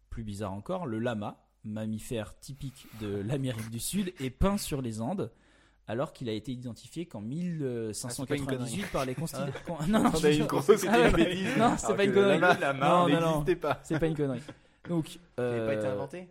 Plus 0.10 0.24
bizarre 0.24 0.54
encore, 0.54 0.86
le 0.86 1.00
lama, 1.00 1.44
mammifère 1.64 2.38
typique 2.40 2.88
de 3.02 3.18
l'Amérique 3.26 3.70
du 3.70 3.80
Sud, 3.80 4.14
est 4.20 4.30
peint 4.30 4.58
sur 4.58 4.82
les 4.82 5.02
Andes 5.02 5.32
alors 5.90 6.12
qu'il 6.12 6.28
a 6.28 6.34
été 6.34 6.52
identifié 6.52 7.06
qu'en 7.06 7.22
1598 7.22 8.92
par 8.92 9.06
les 9.06 9.16
constellés. 9.16 9.52
Non, 9.88 10.04
non, 10.04 10.12
c'est 11.78 11.96
pas 11.96 12.04
une 12.04 12.14
connerie. 12.14 12.40
lama- 12.40 12.54
Le 12.56 12.60
lama 12.62 12.88
Non, 12.90 13.08
non, 13.08 13.22
non. 13.22 13.28
n'existait 13.30 13.56
pas. 13.56 13.80
C'est 13.84 14.00
pas 14.00 14.08
une 14.08 14.16
connerie. 14.18 14.42
Donc, 14.90 15.16
Il 15.16 15.20
n'a 15.44 15.66
pas 15.66 15.74
été 15.74 15.86
euh, 15.86 15.94
inventé 15.94 16.30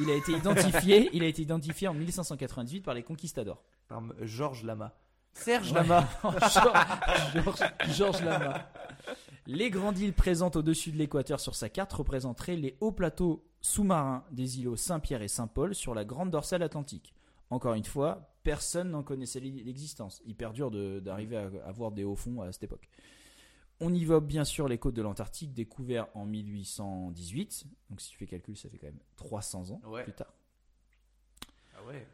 Il 0.00 0.10
a 0.10 0.14
été 0.14 0.32
identifié, 0.32 1.10
il 1.12 1.22
a 1.22 1.26
été 1.26 1.42
identifié 1.42 1.88
en 1.88 1.94
1598 1.94 2.80
par 2.80 2.94
les 2.94 3.02
conquistadors. 3.02 3.62
Par 3.88 3.98
M- 3.98 4.14
Georges 4.22 4.64
Lama. 4.64 4.94
Serge 5.34 5.72
Ouais. 5.72 5.80
Lama. 5.82 6.08
Georges 7.92 8.22
Lama. 8.22 8.68
Les 9.46 9.70
grandes 9.70 9.98
îles 9.98 10.14
présentes 10.14 10.56
au-dessus 10.56 10.90
de 10.90 10.96
l'équateur 10.96 11.38
sur 11.38 11.54
sa 11.54 11.68
carte 11.68 11.92
représenteraient 11.92 12.56
les 12.56 12.76
hauts 12.80 12.92
plateaux 12.92 13.44
sous-marins 13.60 14.24
des 14.30 14.60
îlots 14.60 14.76
Saint-Pierre 14.76 15.22
et 15.22 15.28
Saint-Paul 15.28 15.74
sur 15.74 15.94
la 15.94 16.04
grande 16.04 16.30
dorsale 16.30 16.62
atlantique. 16.62 17.14
Encore 17.50 17.74
une 17.74 17.84
fois, 17.84 18.34
personne 18.42 18.90
n'en 18.90 19.02
connaissait 19.02 19.40
l'existence. 19.40 20.22
Hyper 20.24 20.52
dur 20.52 20.70
d'arriver 20.70 21.36
à, 21.36 21.50
à 21.66 21.72
voir 21.72 21.92
des 21.92 22.04
hauts 22.04 22.16
fonds 22.16 22.40
à 22.40 22.50
cette 22.52 22.64
époque. 22.64 22.88
On 23.80 23.92
y 23.92 24.04
voit 24.04 24.20
bien 24.20 24.44
sûr 24.44 24.66
les 24.66 24.78
côtes 24.78 24.94
de 24.94 25.02
l'Antarctique 25.02 25.52
découvertes 25.52 26.10
en 26.14 26.24
1818. 26.24 27.64
Donc 27.90 28.00
si 28.00 28.10
tu 28.10 28.16
fais 28.16 28.26
calcul, 28.26 28.56
ça 28.56 28.70
fait 28.70 28.78
quand 28.78 28.86
même 28.86 28.98
300 29.16 29.72
ans 29.72 29.80
Ouais. 29.86 30.04
plus 30.04 30.12
tard. 30.14 30.32
Ah 31.76 31.84
ouais. 31.86 32.06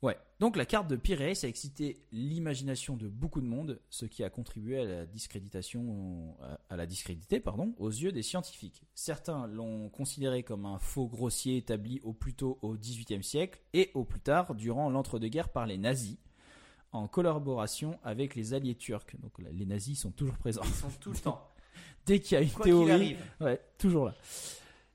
Ouais. 0.00 0.16
Donc 0.38 0.56
la 0.56 0.64
carte 0.64 0.86
de 0.88 0.94
Piraeus 0.94 1.44
a 1.44 1.48
excité 1.48 2.04
l'imagination 2.12 2.96
de 2.96 3.08
beaucoup 3.08 3.40
de 3.40 3.46
monde, 3.46 3.80
ce 3.90 4.06
qui 4.06 4.22
a 4.22 4.30
contribué 4.30 4.78
à 4.78 4.84
la 4.84 5.06
discréditation, 5.06 6.36
à- 6.70 6.76
la 6.76 6.86
discréditer, 6.86 7.40
pardon, 7.40 7.74
aux 7.78 7.88
yeux 7.90 8.12
des 8.12 8.22
scientifiques. 8.22 8.84
Certains 8.94 9.46
l'ont 9.48 9.88
considéré 9.88 10.44
comme 10.44 10.66
un 10.66 10.78
faux 10.78 11.08
grossier 11.08 11.56
établi 11.56 12.00
au 12.04 12.12
plus 12.12 12.34
tôt 12.34 12.58
au 12.62 12.76
XVIIIe 12.76 13.24
siècle 13.24 13.60
et 13.72 13.90
au 13.94 14.04
plus 14.04 14.20
tard 14.20 14.54
durant 14.54 14.88
l'entre-deux-guerres 14.88 15.48
par 15.48 15.66
les 15.66 15.78
nazis, 15.78 16.16
en 16.92 17.08
collaboration 17.08 17.98
avec 18.04 18.36
les 18.36 18.54
alliés 18.54 18.76
turcs. 18.76 19.16
Donc 19.20 19.32
les 19.50 19.66
nazis 19.66 19.98
sont 20.00 20.12
toujours 20.12 20.38
présents. 20.38 20.62
Ils 20.64 20.70
sont 20.74 20.90
tout 21.00 21.10
le 21.10 21.18
temps. 21.18 21.44
Dès 22.06 22.20
qu'il 22.20 22.36
y 22.36 22.38
a 22.38 22.42
une 22.44 22.50
Quoi 22.50 22.64
théorie. 22.64 23.16
Ouais, 23.40 23.60
toujours 23.78 24.06
là. 24.06 24.14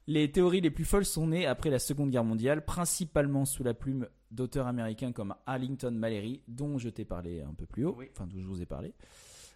Les 0.08 0.32
théories 0.32 0.60
les 0.62 0.72
plus 0.72 0.84
folles 0.86 1.06
sont 1.06 1.28
nées 1.28 1.46
après 1.46 1.70
la 1.70 1.80
Seconde 1.80 2.10
Guerre 2.10 2.24
mondiale, 2.26 2.66
principalement 2.66 3.46
sous 3.46 3.64
la 3.64 3.74
plume 3.74 4.08
d'auteurs 4.34 4.68
américains 4.68 5.12
comme 5.12 5.36
Arlington 5.46 5.92
Mallory, 5.92 6.42
dont 6.48 6.78
je 6.78 6.90
t'ai 6.90 7.06
parlé 7.06 7.42
un 7.42 7.54
peu 7.54 7.66
plus 7.66 7.86
haut, 7.86 7.96
Oui. 7.98 8.08
enfin 8.12 8.28
dont 8.28 8.40
je 8.40 8.46
vous 8.48 8.62
ai 8.62 8.66
parlé 8.66 8.94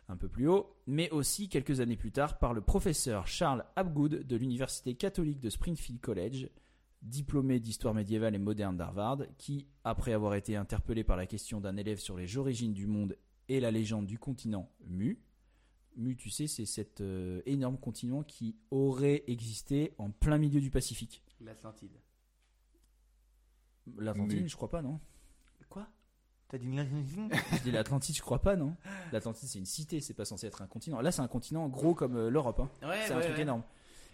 un 0.09 0.15
peu 0.15 0.29
plus 0.29 0.47
haut, 0.47 0.73
mais 0.85 1.09
aussi 1.09 1.49
quelques 1.49 1.81
années 1.81 1.97
plus 1.97 2.13
tard 2.13 2.39
par 2.39 2.53
le 2.53 2.61
professeur 2.61 3.27
Charles 3.27 3.65
Hapgood 3.75 4.23
de 4.25 4.35
l'Université 4.37 4.95
catholique 4.95 5.41
de 5.41 5.49
Springfield 5.49 5.99
College, 5.99 6.47
diplômé 7.01 7.59
d'histoire 7.59 7.93
médiévale 7.93 8.33
et 8.33 8.39
moderne 8.39 8.77
d'Harvard, 8.77 9.23
qui, 9.37 9.67
après 9.83 10.13
avoir 10.13 10.35
été 10.35 10.55
interpellé 10.55 11.03
par 11.03 11.17
la 11.17 11.25
question 11.25 11.59
d'un 11.59 11.75
élève 11.75 11.99
sur 11.99 12.17
les 12.17 12.37
origines 12.37 12.73
du 12.73 12.87
monde 12.87 13.17
et 13.49 13.59
la 13.59 13.69
légende 13.71 14.05
du 14.07 14.17
continent 14.17 14.71
Mu, 14.85 15.19
Mu, 15.97 16.15
tu 16.15 16.29
sais, 16.29 16.45
c'est 16.47 16.65
cet 16.65 17.01
euh, 17.01 17.41
énorme 17.47 17.77
continent 17.77 18.23
qui 18.23 18.55
aurait 18.71 19.23
existé 19.27 19.93
en 19.97 20.11
plein 20.11 20.37
milieu 20.37 20.61
du 20.61 20.69
Pacifique. 20.69 21.23
L'Atlantide. 21.41 21.97
L'Atlantide, 23.97 24.47
je 24.47 24.55
crois 24.55 24.69
pas, 24.69 24.81
non 24.81 24.99
Quoi? 25.69 25.87
T'as 26.49 26.57
dit 26.57 26.71
l'Atlantide 26.73 27.29
Je 27.53 27.63
dis 27.63 27.71
l'Atlantide, 27.71 28.15
je 28.15 28.21
crois 28.21 28.41
pas, 28.41 28.55
non 28.55 28.75
L'Atlantide, 29.11 29.49
c'est 29.49 29.59
une 29.59 29.65
cité, 29.65 29.99
c'est 30.01 30.13
pas 30.13 30.25
censé 30.25 30.47
être 30.47 30.61
un 30.61 30.67
continent. 30.67 31.01
Là, 31.01 31.11
c'est 31.11 31.21
un 31.21 31.27
continent 31.27 31.67
gros 31.67 31.93
comme 31.93 32.15
euh, 32.15 32.29
l'Europe. 32.29 32.59
hein. 32.61 32.69
Ouais, 32.87 33.01
c'est 33.05 33.13
un 33.13 33.19
truc 33.19 33.39
énorme. 33.39 33.63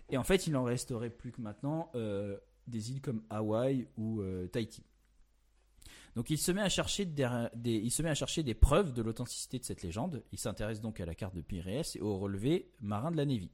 Et 0.09 0.17
en 0.17 0.23
fait, 0.23 0.47
il 0.47 0.55
en 0.57 0.63
resterait 0.63 1.09
plus 1.11 1.31
que 1.31 1.41
maintenant 1.41 1.91
euh, 1.95 2.37
des 2.67 2.91
îles 2.91 3.01
comme 3.01 3.21
Hawaï 3.29 3.87
ou 3.97 4.21
euh, 4.21 4.47
Tahiti. 4.47 4.83
Donc 6.15 6.29
il 6.29 6.37
se 6.37 6.51
met 6.51 6.61
à 6.61 6.69
chercher 6.69 7.05
des, 7.05 7.47
des- 7.55 7.77
il 7.77 7.89
se 7.91 8.03
met 8.03 8.09
à 8.09 8.13
chercher 8.15 8.43
des 8.43 8.53
preuves 8.53 8.93
de 8.93 9.01
l'authenticité 9.01 9.57
de 9.59 9.63
cette 9.63 9.81
légende. 9.81 10.23
Il 10.31 10.37
s'intéresse 10.39 10.79
donc 10.81 10.99
à 10.99 11.05
la 11.05 11.15
carte 11.15 11.33
de 11.35 11.41
Piraeus 11.41 11.95
et 11.95 12.01
au 12.01 12.17
relevé 12.19 12.71
marin 12.81 13.09
de 13.11 13.17
la 13.17 13.25
Navy. 13.25 13.49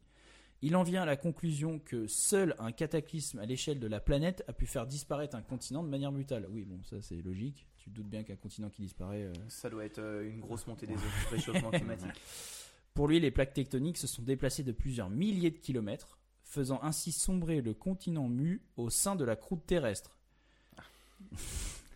Il 0.62 0.76
en 0.76 0.84
vient 0.84 1.04
à 1.04 1.06
la 1.06 1.16
conclusion 1.16 1.80
que 1.80 2.06
seul 2.08 2.54
un 2.60 2.72
cataclysme 2.74 3.40
à 3.40 3.46
l'échelle 3.46 3.80
de 3.80 3.88
la 3.88 4.00
planète 4.02 4.44
a 4.48 4.54
pu 4.54 4.66
faire 4.66 4.86
disparaître 4.86 5.36
un 5.38 5.42
continent 5.42 5.84
de 5.84 5.88
manière 5.90 6.12
brutale. 6.12 6.48
Oui, 6.50 6.64
bon, 6.66 6.80
ça 6.84 7.02
c'est 7.02 7.22
logique. 7.22 7.66
Tu 7.78 7.90
te 7.90 7.96
doutes 7.96 8.10
bien 8.10 8.24
qu'un 8.24 8.36
continent 8.36 8.70
qui 8.70 8.82
disparaît. 8.82 9.24
euh, 9.24 9.34
Ça 9.48 9.70
doit 9.70 9.86
être 9.86 10.00
euh, 10.00 10.30
une 10.30 10.42
grosse 10.42 10.68
montée 10.68 10.86
des 10.86 10.96
eaux, 10.96 11.32
réchauffement 11.32 11.72
climatique. 11.72 12.12
Pour 12.94 13.08
lui, 13.08 13.22
les 13.22 13.32
plaques 13.32 13.54
tectoniques 13.54 13.98
se 13.98 14.08
sont 14.08 14.22
déplacées 14.24 14.64
de 14.64 14.74
plusieurs 14.74 15.10
milliers 15.10 15.52
de 15.52 15.58
kilomètres, 15.58 16.18
faisant 16.44 16.82
ainsi 16.84 17.14
sombrer 17.14 17.62
le 17.62 17.74
continent 17.74 18.28
mu 18.28 18.62
au 18.76 18.90
sein 18.90 19.16
de 19.16 19.24
la 19.24 19.38
croûte 19.38 19.66
terrestre. 19.66 20.18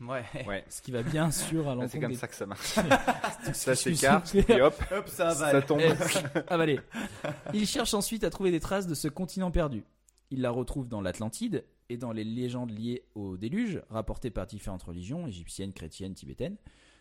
Ouais. 0.08 0.24
Ouais. 0.48 0.66
Ce 0.70 0.82
qui 0.82 0.92
va 0.92 1.04
bien 1.04 1.32
sûr 1.32 1.68
à 1.68 1.72
Ah, 1.72 1.76
l'encontre 1.76 1.92
c'est 1.94 2.00
comme 2.00 2.12
des- 2.12 2.18
ça 2.18 2.28
que 2.28 2.36
ça 2.36 2.46
marche. 2.46 2.62
ça 3.44 3.54
ça 3.54 3.76
s'écarte, 3.76 4.36
et 4.36 4.62
hop, 4.62 4.76
Hop, 4.92 5.08
ça 5.08 5.32
ça 5.32 5.48
avale. 5.48 5.66
tombe. 5.66 5.82
Eh, 5.82 6.40
avalé. 6.48 6.80
Il 7.54 7.66
cherche 7.68 7.94
ensuite 7.94 8.24
à 8.24 8.30
trouver 8.30 8.52
des 8.52 8.60
traces 8.60 8.88
de 8.88 8.96
ce 8.96 9.08
continent 9.08 9.52
perdu. 9.52 9.84
Il 10.32 10.42
la 10.42 10.50
retrouve 10.52 10.88
dans 10.88 11.02
l'Atlantide 11.02 11.64
et 11.90 11.98
dans 11.98 12.12
les 12.12 12.24
légendes 12.24 12.72
liées 12.72 13.04
au 13.16 13.38
déluge, 13.38 13.82
rapportées 13.90 14.32
par 14.32 14.48
différentes 14.48 14.84
religions, 14.84 15.28
égyptiennes, 15.28 15.74
chrétiennes, 15.74 16.14
tibétaines. 16.16 16.58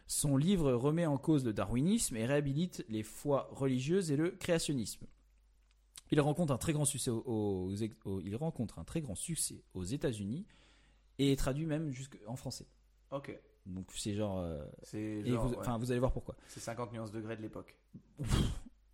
Son 0.07 0.37
livre 0.37 0.73
remet 0.73 1.07
en 1.07 1.17
cause 1.17 1.45
le 1.45 1.53
darwinisme 1.55 2.17
et 2.17 2.27
réhabilite 2.27 2.85
les 2.89 3.03
foi 3.03 3.49
religieuses 3.53 4.11
et 4.11 4.17
le 4.17 4.33
créationnisme. 4.33 5.07
Il 6.11 6.21
rencontre 6.21 6.53
un 6.53 6.59
très 6.59 6.75
grand 6.75 6.85
succès 6.85 7.11
aux, 7.11 7.23
aux- 7.25 7.73
aux- 8.05 8.21
il 8.21 8.37
rencontre 8.37 8.79
un 8.79 8.85
très 8.85 9.01
grand 9.01 9.15
succès 9.15 9.63
aux 9.73 9.85
États-Unis 9.85 10.45
et 11.19 11.33
est 11.33 11.37
traduit 11.37 11.65
même 11.65 11.91
jusqu'en 11.91 12.37
français. 12.37 12.67
Ok. 13.13 13.39
Donc 13.67 13.87
c'est 13.95 14.15
genre, 14.15 14.39
euh, 14.41 14.65
C'est 14.83 15.25
genre, 15.25 15.47
vous, 15.47 15.55
ouais. 15.55 15.79
vous 15.79 15.91
allez 15.93 16.01
voir 16.01 16.13
pourquoi. 16.13 16.35
C'est 16.49 16.61
50 16.61 16.93
nuances 16.93 17.13
degrés 17.13 17.37
de 17.37 17.43
l'époque. 17.43 17.77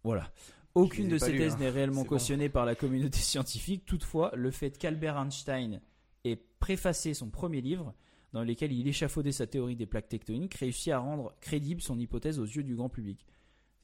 Voilà. 0.05 0.31
Aucune 0.75 1.09
de 1.09 1.19
ces 1.19 1.33
thèses 1.37 1.55
hein. 1.55 1.59
n'est 1.61 1.71
réellement 1.71 2.03
bon. 2.03 2.09
cautionnée 2.09 2.49
par 2.49 2.64
la 2.66 2.75
communauté 2.75 3.19
scientifique. 3.19 3.85
Toutefois, 3.87 4.31
le 4.35 4.51
fait 4.51 4.77
qu'Albert 4.79 5.16
Einstein 5.19 5.81
ait 6.25 6.37
préfacé 6.61 7.14
son 7.14 7.31
premier 7.31 7.61
livre, 7.61 7.95
dans 8.33 8.45
lequel 8.45 8.73
il 8.73 8.87
échafaudait 8.87 9.33
sa 9.33 9.47
théorie 9.47 9.77
des 9.77 9.87
plaques 9.87 10.09
tectoniques, 10.09 10.55
réussit 10.55 10.93
à 10.93 10.99
rendre 10.99 11.35
crédible 11.41 11.81
son 11.81 11.99
hypothèse 11.99 12.39
aux 12.39 12.45
yeux 12.45 12.62
du 12.62 12.77
grand 12.77 12.91
public. 12.91 13.25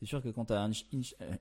C'est 0.01 0.07
sûr 0.07 0.23
que 0.23 0.29
quand 0.29 0.45
t'as 0.47 0.63
euh, 0.69 0.73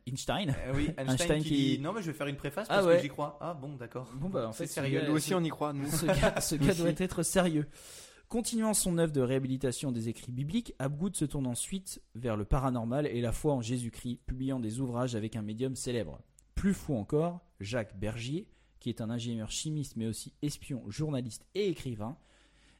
Einstein, 0.07 0.55
Euh, 0.67 0.73
oui, 0.73 0.85
Einstein, 0.97 1.09
Einstein 1.09 1.43
qui... 1.43 1.49
qui- 1.49 1.77
dit 1.77 1.79
non 1.79 1.91
mais 1.91 2.01
je 2.01 2.07
vais 2.11 2.17
faire 2.17 2.27
une 2.27 2.37
préface 2.37 2.67
Ah 2.69 2.75
parce 2.75 2.87
ouais. 2.87 2.95
que 2.97 3.01
j'y 3.01 3.09
crois. 3.09 3.37
Ah 3.41 3.53
bon 3.53 3.75
d'accord. 3.75 4.09
bon 4.15 4.29
bah 4.29 4.47
en 4.47 4.51
C'est 4.53 4.67
fait, 4.67 4.73
sérieux, 4.73 5.01
gars- 5.01 5.07
Nous 5.09 5.15
aussi, 5.15 5.33
on 5.35 5.43
y 5.43 5.49
croit. 5.49 5.73
Nous. 5.73 5.89
ce 5.89 6.05
gars, 6.05 6.39
ce 6.39 6.55
gars 6.55 6.73
doit 6.75 6.89
être 6.97 7.23
sérieux. 7.23 7.67
Continuant 8.29 8.73
son 8.73 8.97
œuvre 8.97 9.11
de 9.11 9.21
réhabilitation 9.21 9.91
des 9.91 10.09
écrits 10.09 10.31
bibliques, 10.31 10.73
Abgood 10.79 11.15
se 11.15 11.25
tourne 11.25 11.45
ensuite 11.45 12.01
vers 12.15 12.35
le 12.35 12.45
paranormal 12.45 13.05
et 13.05 13.21
la 13.21 13.31
foi 13.31 13.53
en 13.53 13.61
Jésus-Christ, 13.61 14.21
publiant 14.25 14.59
des 14.59 14.79
ouvrages 14.79 15.15
avec 15.15 15.35
un 15.35 15.43
médium 15.43 15.75
célèbre. 15.75 16.19
Plus 16.55 16.73
fou 16.73 16.95
encore, 16.95 17.41
Jacques 17.59 17.97
Bergier, 17.99 18.47
qui 18.79 18.89
est 18.89 19.01
un 19.01 19.09
ingénieur 19.11 19.51
chimiste 19.51 19.95
mais 19.97 20.07
aussi 20.07 20.33
espion, 20.41 20.83
journaliste 20.87 21.45
et 21.53 21.67
écrivain, 21.69 22.17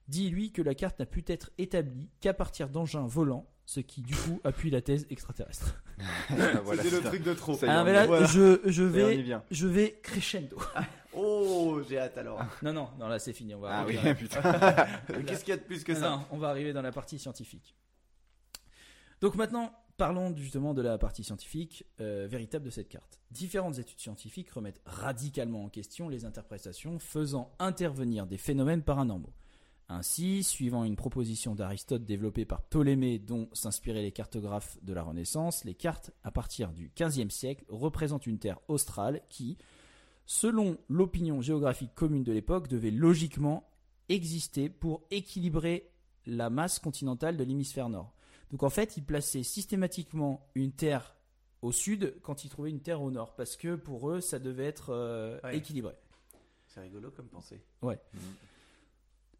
dit 0.08 0.30
lui 0.30 0.52
que 0.52 0.62
la 0.64 0.74
carte 0.74 1.00
n'a 1.00 1.06
pu 1.06 1.24
être 1.28 1.52
établie 1.60 2.10
qu'à 2.20 2.34
partir 2.34 2.70
d'engins 2.70 3.06
volants, 3.06 3.48
ce 3.66 3.80
qui 3.80 4.02
du 4.02 4.16
coup 4.16 4.42
appuie 4.44 4.70
la 4.72 4.82
thèse 4.82 5.06
extraterrestre. 5.12 5.82
Voilà, 6.30 6.84
C'était 6.84 6.96
le 6.96 7.02
truc 7.04 7.24
de 7.24 7.34
trop. 7.34 7.54
Ça 7.54 7.68
y 7.68 7.70
est, 7.70 7.72
Ah, 7.72 7.84
mais 7.84 7.94
là. 7.94 8.08
Voilà. 8.08 8.26
je, 8.26 8.84
vais, 8.84 9.24
je 9.52 9.68
vais 9.68 10.00
crescendo. 10.02 10.58
Oh 11.16 11.82
j'ai 11.88 12.00
hâte 12.00 12.18
alors. 12.18 12.44
Non, 12.62 12.74
non, 12.74 12.90
non, 13.00 13.08
là 13.08 13.20
c'est 13.20 13.34
fini. 13.34 13.54
On 13.56 13.60
va 13.60 13.80
Ah 13.80 13.86
oui, 13.86 13.98
putain. 14.16 14.42
Qu'est-ce 15.26 15.44
qu'il 15.44 15.54
y 15.54 15.58
a 15.58 15.58
de 15.58 15.64
plus 15.64 15.84
que 15.84 15.94
Non, 15.94 16.00
ça 16.00 16.10
non, 16.10 16.26
on 16.32 16.38
va 16.38 16.50
arriver 16.50 16.74
dans 16.74 16.82
la 16.82 16.92
partie 16.92 17.20
scientifique. 17.20 17.76
Donc 19.22 19.36
maintenant, 19.36 19.72
parlons 19.98 20.36
justement 20.36 20.74
de 20.74 20.82
la 20.82 20.98
partie 20.98 21.24
scientifique 21.24 21.86
euh, 22.02 22.28
véritable 22.30 22.66
de 22.66 22.70
cette 22.70 22.90
carte. 22.90 23.20
Différentes 23.32 23.80
études 23.80 24.00
scientifiques 24.00 24.52
remettent 24.52 24.82
radicalement 24.86 25.64
en 25.64 25.70
question 25.70 26.10
les 26.10 26.26
interprétations 26.26 27.00
faisant 27.00 27.54
intervenir 27.60 28.28
des 28.28 28.38
phénomènes 28.38 28.84
paranormaux. 28.84 29.34
Ainsi, 29.90 30.44
suivant 30.44 30.86
une 30.86 30.96
proposition 30.96 31.56
d'Aristote 31.56 32.06
développée 32.06 32.46
par 32.46 32.62
Ptolémée 32.64 33.20
dont 33.20 33.50
s'inspiraient 33.54 34.02
les 34.02 34.12
cartographes 34.12 34.78
de 34.82 34.94
la 34.94 35.04
Renaissance, 35.04 35.66
les 35.66 35.76
cartes 35.76 36.12
à 36.24 36.32
partir 36.32 36.72
du 36.72 36.92
XVe 36.98 37.30
siècle 37.30 37.66
représentent 37.68 38.26
une 38.26 38.40
Terre 38.40 38.60
australe 38.70 39.22
qui, 39.30 39.58
selon 40.26 40.78
l'opinion 40.90 41.42
géographique 41.42 41.94
commune 41.96 42.24
de 42.24 42.32
l'époque, 42.32 42.68
devait 42.68 42.92
logiquement 42.92 43.70
exister 44.10 44.70
pour 44.70 45.06
équilibrer 45.12 45.90
la 46.26 46.50
masse 46.50 46.80
continentale 46.80 47.38
de 47.38 47.44
l'hémisphère 47.44 47.90
nord. 47.90 48.14
Donc 48.52 48.64
en 48.64 48.70
fait, 48.70 48.98
ils 48.98 49.04
plaçaient 49.04 49.44
systématiquement 49.44 50.48
une 50.56 50.72
terre 50.72 51.16
au 51.62 51.72
sud 51.72 52.16
quand 52.22 52.44
ils 52.46 52.50
trouvaient 52.50 52.70
une 52.70 52.82
terre 52.82 53.02
au 53.02 53.10
nord, 53.12 53.36
parce 53.36 53.56
que 53.58 53.76
pour 53.76 54.10
eux, 54.10 54.20
ça 54.22 54.40
devait 54.40 54.66
être 54.66 54.90
euh, 54.92 55.40
Ouais. 55.44 55.58
équilibré. 55.58 55.94
C'est 56.68 56.82
rigolo 56.82 57.12
comme 57.12 57.28
pensée. 57.28 57.62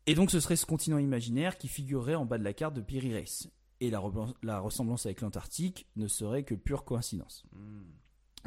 Et 0.06 0.16
donc 0.16 0.32
ce 0.32 0.40
serait 0.40 0.56
ce 0.56 0.66
continent 0.66 0.98
imaginaire 0.98 1.58
qui 1.58 1.68
figurerait 1.68 2.16
en 2.16 2.26
bas 2.26 2.38
de 2.38 2.44
la 2.44 2.54
carte 2.54 2.74
de 2.74 2.82
Pirireis. 2.82 3.50
Et 3.80 3.90
la, 3.90 4.00
re- 4.00 4.34
la 4.44 4.60
ressemblance 4.60 5.06
avec 5.06 5.22
l'Antarctique 5.22 5.88
ne 5.96 6.08
serait 6.08 6.44
que 6.44 6.56
pure 6.56 6.84
coïncidence. 6.86 7.44
Hmm. 7.54 7.84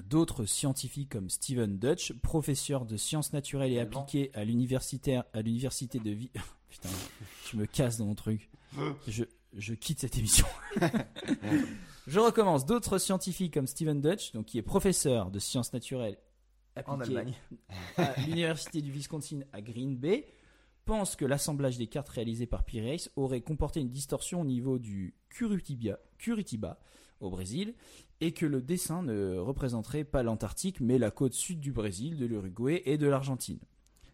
D'autres 0.04 0.44
scientifiques 0.44 1.10
comme 1.10 1.30
Steven 1.30 1.78
Dutch, 1.78 2.12
professeur 2.12 2.84
de 2.84 2.96
sciences 2.96 3.32
naturelles 3.32 3.72
et 3.72 3.80
appliquées 3.80 4.30
à 4.34 4.44
l'université 4.44 5.20
à 5.32 5.42
l'université 5.42 5.98
de 5.98 6.10
vie. 6.10 6.30
Putain, 6.68 6.90
je 7.50 7.56
me 7.56 7.66
casse 7.66 7.96
dans 7.98 8.06
mon 8.06 8.14
truc. 8.14 8.50
Je, 9.08 9.24
je 9.56 9.74
quitte 9.74 10.00
cette 10.00 10.18
émission. 10.18 10.46
je 12.06 12.20
recommence. 12.20 12.66
D'autres 12.66 12.98
scientifiques 12.98 13.54
comme 13.54 13.66
Steven 13.66 14.00
Dutch, 14.00 14.32
donc 14.32 14.46
qui 14.46 14.58
est 14.58 14.62
professeur 14.62 15.30
de 15.30 15.38
sciences 15.38 15.72
naturelles 15.72 16.18
En 16.86 17.00
appliquées 17.00 17.18
Allemagne. 17.18 17.34
à 17.96 18.20
l'université 18.26 18.82
du 18.82 18.90
Wisconsin 18.92 19.40
à 19.52 19.62
Green 19.62 19.96
Bay, 19.96 20.26
pense 20.84 21.16
que 21.16 21.24
l'assemblage 21.24 21.78
des 21.78 21.88
cartes 21.88 22.08
réalisées 22.08 22.46
par 22.46 22.64
Pirates 22.64 23.10
aurait 23.16 23.40
comporté 23.40 23.80
une 23.80 23.90
distorsion 23.90 24.42
au 24.42 24.44
niveau 24.44 24.78
du 24.78 25.14
Curitiba, 25.30 25.98
Curitiba 26.18 26.78
au 27.20 27.30
Brésil 27.30 27.74
et 28.20 28.32
que 28.32 28.46
le 28.46 28.62
dessin 28.62 29.02
ne 29.02 29.36
représenterait 29.36 30.04
pas 30.04 30.22
l'Antarctique 30.22 30.80
mais 30.80 30.98
la 30.98 31.10
côte 31.10 31.34
sud 31.34 31.60
du 31.60 31.72
Brésil, 31.72 32.16
de 32.16 32.26
l'Uruguay 32.26 32.82
et 32.86 32.98
de 32.98 33.06
l'Argentine. 33.06 33.60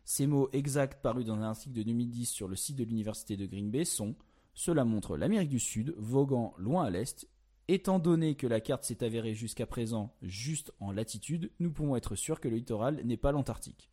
Ces 0.05 0.27
mots 0.27 0.49
exacts 0.53 1.01
parus 1.01 1.27
dans 1.27 1.35
un 1.35 1.43
article 1.43 1.77
de 1.77 1.83
2010 1.83 2.27
sur 2.27 2.49
le 2.49 2.57
site 2.57 2.77
de 2.77 2.85
l'université 2.85 3.37
de 3.37 3.47
Green 3.47 3.71
Bay 3.71 3.85
sont 3.85 4.17
Cela 4.55 4.85
montre 4.85 5.17
l'Amérique 5.17 5.49
du 5.49 5.61
Sud 5.61 5.95
voguant 5.97 6.55
loin 6.59 6.85
à 6.85 6.91
l'est. 6.91 7.29
Étant 7.69 8.01
donné 8.01 8.35
que 8.35 8.49
la 8.49 8.61
carte 8.61 8.85
s'est 8.85 9.05
avérée 9.05 9.35
jusqu'à 9.35 9.67
présent 9.67 10.13
juste 10.21 10.73
en 10.81 10.91
latitude, 10.91 11.53
nous 11.61 11.71
pouvons 11.71 11.95
être 11.95 12.17
sûrs 12.17 12.41
que 12.41 12.49
le 12.49 12.57
littoral 12.57 13.01
n'est 13.05 13.17
pas 13.17 13.31
l'Antarctique. 13.31 13.89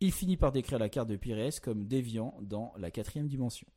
Il 0.00 0.12
finit 0.12 0.38
par 0.38 0.52
décrire 0.52 0.78
la 0.78 0.88
carte 0.88 1.08
de 1.08 1.16
Pires 1.16 1.60
comme 1.62 1.86
déviant 1.86 2.34
dans 2.40 2.72
la 2.78 2.90
quatrième 2.90 3.28
dimension. 3.28 3.68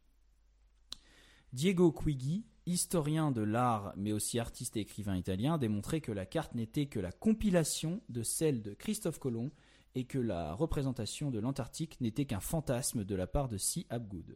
Diego 1.53 1.91
Quigui, 1.91 2.45
historien 2.67 3.31
de 3.31 3.41
l'art 3.41 3.93
mais 3.95 4.11
aussi 4.11 4.39
artiste 4.39 4.77
et 4.77 4.81
écrivain 4.81 5.15
italien, 5.15 5.57
démontrait 5.57 6.01
que 6.01 6.11
la 6.11 6.25
carte 6.25 6.53
n'était 6.53 6.85
que 6.85 6.99
la 6.99 7.11
compilation 7.11 8.01
de 8.09 8.21
celle 8.21 8.61
de 8.61 8.73
Christophe 8.73 9.19
Colomb 9.19 9.49
et 9.95 10.03
que 10.03 10.19
la 10.19 10.53
représentation 10.53 11.31
de 11.31 11.39
l'Antarctique 11.39 11.99
n'était 12.01 12.25
qu'un 12.25 12.39
fantasme 12.39 13.03
de 13.03 13.15
la 13.15 13.25
part 13.25 13.47
de 13.47 13.57
C. 13.57 13.87
Abgood. 13.89 14.35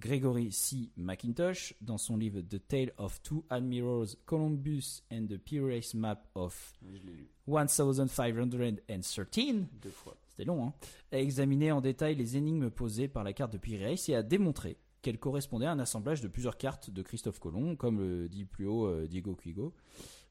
Gregory 0.00 0.50
C. 0.50 0.90
McIntosh, 0.96 1.74
dans 1.80 1.98
son 1.98 2.16
livre 2.16 2.40
The 2.40 2.66
Tale 2.66 2.92
of 2.98 3.22
Two 3.22 3.44
Admirals, 3.50 4.16
Columbus 4.26 5.02
and 5.12 5.26
the 5.28 5.36
Pirates 5.36 5.94
Map 5.94 6.22
of 6.34 6.72
Je 6.82 6.96
l'ai 6.96 7.12
lu 7.12 7.28
1513, 7.46 9.66
deux 9.82 9.90
fois. 9.90 10.16
c'était 10.28 10.44
long, 10.44 10.66
hein, 10.66 10.72
a 11.12 11.18
examiné 11.18 11.70
en 11.70 11.80
détail 11.80 12.16
les 12.16 12.36
énigmes 12.36 12.70
posées 12.70 13.06
par 13.06 13.22
la 13.22 13.32
carte 13.32 13.52
de 13.52 13.58
Pirates 13.58 14.08
et 14.08 14.16
a 14.16 14.22
démontré 14.22 14.78
qu'elle 15.04 15.18
correspondait 15.18 15.66
à 15.66 15.70
un 15.72 15.78
assemblage 15.78 16.20
de 16.20 16.26
plusieurs 16.28 16.56
cartes 16.56 16.90
de 16.90 17.02
Christophe 17.02 17.38
Colomb, 17.38 17.76
comme 17.76 17.98
le 18.00 18.28
dit 18.28 18.44
plus 18.44 18.66
haut 18.66 18.86
euh, 18.86 19.06
Diego 19.06 19.36
Quigo, 19.36 19.72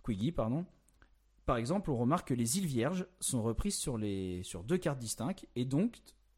Quigui. 0.03 0.31
Pardon. 0.33 0.65
Par 1.45 1.57
exemple, 1.57 1.91
on 1.91 1.97
remarque 1.97 2.29
que 2.29 2.33
les 2.33 2.57
îles 2.57 2.65
Vierges 2.65 3.05
sont 3.19 3.41
reprises 3.43 3.75
sur, 3.77 3.97
les, 3.97 4.41
sur 4.43 4.63
deux 4.63 4.77
cartes 4.77 4.99
distinctes 4.99 5.45
et 5.55 5.65
donc 5.65 5.97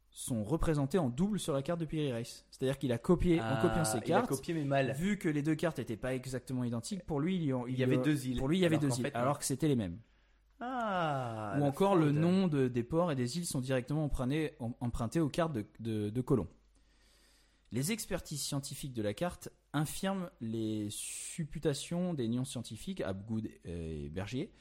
sont 0.10 0.44
représentées 0.44 0.98
en 0.98 1.10
double 1.10 1.40
sur 1.40 1.54
la 1.54 1.62
carte 1.62 1.80
de 1.80 1.86
Pirates. 1.86 2.46
C'est-à-dire 2.50 2.78
qu'il 2.78 2.92
a 2.92 2.98
copié, 2.98 3.40
en 3.42 3.62
copiant 3.62 3.84
ses 3.86 3.98
Ah, 3.98 4.02
il 4.06 4.14
a 4.14 4.16
cartes, 4.18 4.30
copié 4.30 4.54
mais 4.54 4.64
mal. 4.66 4.94
vu 4.94 5.18
que 5.18 5.28
les 5.30 5.42
deux 5.44 5.56
cartes 5.56 5.78
n'étaient 5.78 5.98
pas 5.98 6.16
exactement 6.16 6.64
identiques, 6.64 7.04
pour 7.06 7.20
lui, 7.20 7.36
il 7.36 7.44
y, 7.44 7.54
Il 7.68 7.78
y 7.78 7.84
avait 7.84 7.98
deux 7.98 8.26
îles. 8.28 8.38
Pour 8.38 8.48
lui, 8.48 8.58
il 8.58 8.62
y 8.62 8.66
avait 8.66 8.78
alors 8.78 8.90
deux 8.90 8.96
îles, 8.98 9.06
fait, 9.06 9.14
alors 9.16 9.38
que 9.40 9.46
c'était 9.46 9.68
les 9.68 9.76
mêmes. 9.76 9.98
Ah. 10.62 11.58
Ou 11.60 11.64
encore 11.64 11.96
le 11.96 12.12
nom 12.12 12.48
de- 12.48 12.68
des 12.70 12.84
ports 12.84 13.12
et 13.12 13.16
des 13.16 13.38
îles 13.38 13.46
sont 13.46 13.60
directement 13.60 14.06
empruntés, 14.06 14.54
em- 14.62 14.74
empruntés 14.80 15.20
aux 15.20 15.30
cartes 15.30 15.54
de, 15.54 15.66
de, 15.82 16.10
de 16.10 16.22
Colomb. 16.22 16.48
Les 17.72 17.92
expertises 17.92 18.42
scientifiques 18.42 18.94
de 18.94 19.02
la 19.02 19.14
carte 19.14 19.50
infirment 19.74 20.30
les 20.40 20.88
supputations 20.90 22.14
des 22.14 22.28
néons 22.28 22.46
scientifiques 22.46 23.02
Abgood 23.02 23.50
et 23.66 24.10
Bergier. 24.10 24.54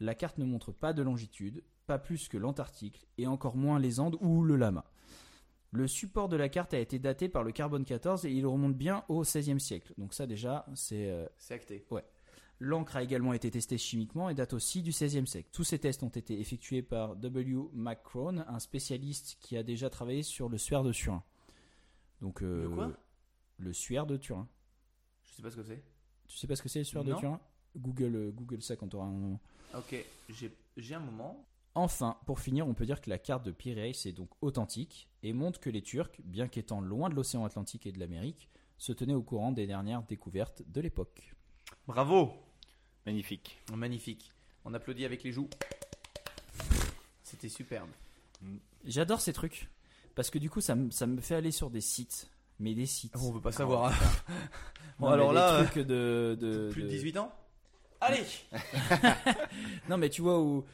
La 0.00 0.14
carte 0.14 0.38
ne 0.38 0.44
montre 0.44 0.72
pas 0.72 0.92
de 0.92 1.02
longitude, 1.02 1.62
pas 1.86 1.98
plus 1.98 2.28
que 2.28 2.38
l'Antarctique, 2.38 3.06
et 3.18 3.26
encore 3.26 3.56
moins 3.56 3.78
les 3.78 4.00
Andes 4.00 4.16
ou 4.20 4.42
le 4.42 4.56
Lama. 4.56 4.84
Le 5.70 5.88
support 5.88 6.28
de 6.28 6.36
la 6.36 6.48
carte 6.50 6.74
a 6.74 6.78
été 6.78 6.98
daté 6.98 7.28
par 7.30 7.42
le 7.42 7.50
carbone 7.50 7.84
14 7.84 8.26
et 8.26 8.30
il 8.30 8.46
remonte 8.46 8.76
bien 8.76 9.04
au 9.08 9.22
XVIe 9.22 9.58
siècle. 9.58 9.94
Donc 9.96 10.12
ça 10.12 10.26
déjà, 10.26 10.66
c'est 10.74 11.10
euh, 11.10 11.26
C'est 11.38 11.54
acté. 11.54 11.86
L'encre 12.58 12.96
a 12.96 13.02
également 13.02 13.32
été 13.32 13.50
testée 13.50 13.78
chimiquement 13.78 14.28
et 14.28 14.34
date 14.34 14.52
aussi 14.52 14.82
du 14.82 14.90
XVIe 14.90 15.26
siècle. 15.26 15.48
Tous 15.50 15.64
ces 15.64 15.78
tests 15.78 16.02
ont 16.02 16.10
été 16.10 16.38
effectués 16.38 16.82
par 16.82 17.16
W. 17.16 17.70
McCrone, 17.72 18.44
un 18.46 18.58
spécialiste 18.58 19.38
qui 19.40 19.56
a 19.56 19.62
déjà 19.62 19.88
travaillé 19.88 20.22
sur 20.22 20.48
le 20.48 20.58
suaire 20.58 20.82
de 20.82 20.92
Turin. 20.92 21.24
Donc, 22.22 22.42
euh, 22.42 22.62
Le 22.62 22.68
quoi? 22.70 22.92
Le 23.58 23.72
suaire 23.72 24.06
de 24.06 24.16
Turin. 24.16 24.48
Je 25.24 25.34
sais 25.34 25.42
pas 25.42 25.50
ce 25.50 25.56
que 25.56 25.62
c'est. 25.64 25.82
Tu 26.28 26.38
sais 26.38 26.46
pas 26.46 26.56
ce 26.56 26.62
que 26.62 26.68
c'est 26.68 26.78
le 26.78 26.84
suaire 26.84 27.04
de. 27.04 27.12
Turin? 27.14 27.40
Google, 27.76 28.16
euh, 28.16 28.30
Google 28.30 28.62
ça 28.62 28.76
quand 28.76 28.88
tu 28.88 28.96
auras 28.96 29.06
un 29.06 29.10
moment. 29.10 29.40
Ok, 29.74 29.94
j'ai 30.30 30.50
j'ai 30.76 30.94
un 30.94 31.00
moment. 31.00 31.44
Enfin, 31.74 32.18
pour 32.26 32.40
finir, 32.40 32.68
on 32.68 32.74
peut 32.74 32.86
dire 32.86 33.00
que 33.00 33.08
la 33.10 33.18
carte 33.18 33.44
de 33.44 33.50
Piraeus 33.50 34.06
est 34.06 34.12
donc 34.12 34.30
authentique 34.42 35.08
et 35.22 35.32
montre 35.32 35.58
que 35.58 35.70
les 35.70 35.82
Turcs, 35.82 36.20
bien 36.24 36.46
qu'étant 36.46 36.80
loin 36.80 37.08
de 37.08 37.14
l'océan 37.14 37.44
Atlantique 37.44 37.86
et 37.86 37.92
de 37.92 37.98
l'Amérique, 37.98 38.50
se 38.76 38.92
tenaient 38.92 39.14
au 39.14 39.22
courant 39.22 39.52
des 39.52 39.66
dernières 39.66 40.02
découvertes 40.02 40.62
de 40.66 40.80
l'époque. 40.80 41.34
Bravo. 41.86 42.32
Magnifique. 43.06 43.58
Magnifique. 43.74 44.32
On 44.64 44.74
applaudit 44.74 45.04
avec 45.06 45.22
les 45.22 45.32
joues. 45.32 45.48
C'était 47.22 47.48
superbe. 47.48 47.88
J'adore 48.84 49.20
ces 49.20 49.32
trucs 49.32 49.68
parce 50.14 50.30
que 50.30 50.38
du 50.38 50.50
coup, 50.50 50.60
ça, 50.60 50.74
me- 50.74 50.90
ça 50.90 51.06
me 51.06 51.20
fait 51.20 51.34
aller 51.34 51.52
sur 51.52 51.70
des 51.70 51.80
sites. 51.80 52.28
Mais 52.60 52.74
des 52.74 52.86
sites. 52.86 53.14
On 53.18 53.32
veut 53.32 53.40
pas 53.40 53.52
savoir. 53.52 53.92
Bon, 54.98 55.08
alors 55.08 55.32
là, 55.32 55.64
trucs 55.64 55.84
de, 55.84 56.36
de- 56.40 56.70
Plus 56.70 56.82
de 56.82 56.86
de- 56.86 56.92
18 56.92 57.16
ans 57.18 57.32
Allez 58.00 58.24
Non, 59.88 59.96
mais 59.96 60.10
tu 60.10 60.22
vois 60.22 60.40
où 60.40 60.64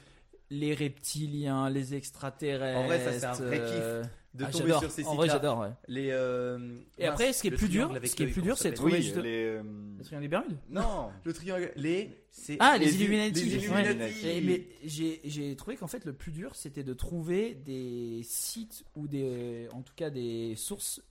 les 0.51 0.75
reptiliens, 0.75 1.71
les 1.71 1.95
extraterrestres. 1.95 2.79
En 2.79 2.85
vrai, 2.87 2.99
ça, 3.05 3.13
c'est 3.19 3.43
un 3.43 3.47
vrai 3.47 3.59
kiff 3.59 3.67
euh, 3.81 4.05
de 4.39 4.45
ah, 4.45 4.51
tomber 4.51 4.73
sur 4.79 4.91
ces 4.91 5.05
En 5.05 5.15
vrai, 5.17 5.27
j'adore. 5.29 5.59
Ouais. 5.61 5.69
Les. 5.89 6.09
euh, 6.11 6.79
Et 6.97 7.03
mince, 7.05 7.13
après, 7.13 7.33
ce 7.33 7.43
qui 7.43 7.49
est 7.49 7.51
plus 7.51 7.69
dur, 7.69 7.93
ce 8.05 8.15
qui 8.17 8.23
est 8.23 8.27
plus 8.29 8.43
dur, 8.43 8.57
c'est 8.57 8.71
de 8.71 8.77
trouver 8.77 8.93
Oui, 8.95 9.03
juste- 9.03 9.17
les. 9.17 9.45
euh, 9.45 9.63
Le 9.99 10.05
triangle 10.05 10.23
des 10.23 10.29
Bermudes. 10.29 10.59
Non, 10.71 11.11
le 11.25 11.33
triangle. 11.33 11.73
Les. 11.77 12.25
Ah, 12.61 12.79
les, 12.79 12.87
les 12.87 12.95
Illuminati. 12.95 13.45
Les 13.45 13.69
Ouais. 13.69 13.83
Illuminati. 13.83 14.29
Et- 14.29 14.41
mais 14.41 14.67
j'ai 14.85 15.21
j'ai 15.25 15.57
trouvé 15.57 15.77
qu'en 15.77 15.89
fait, 15.89 16.05
le 16.05 16.13
plus 16.13 16.31
dur, 16.33 16.55
c'était 16.55 16.85
de 16.85 16.95
trouver 16.95 17.55
des 17.55 18.21
sites 18.23 18.85
ou 18.97 19.09
des, 19.09 19.69
en 19.73 19.83
tout 19.83 19.95
cas, 19.97 20.09
des 20.11 20.55
sources 20.57 21.03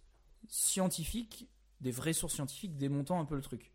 scientifiques, 0.48 1.48
des 1.82 1.92
vraies 1.92 2.14
sources 2.14 2.34
scientifiques 2.36 2.78
démontant 2.78 3.20
un 3.20 3.26
peu 3.26 3.36
le 3.36 3.42
truc. 3.42 3.72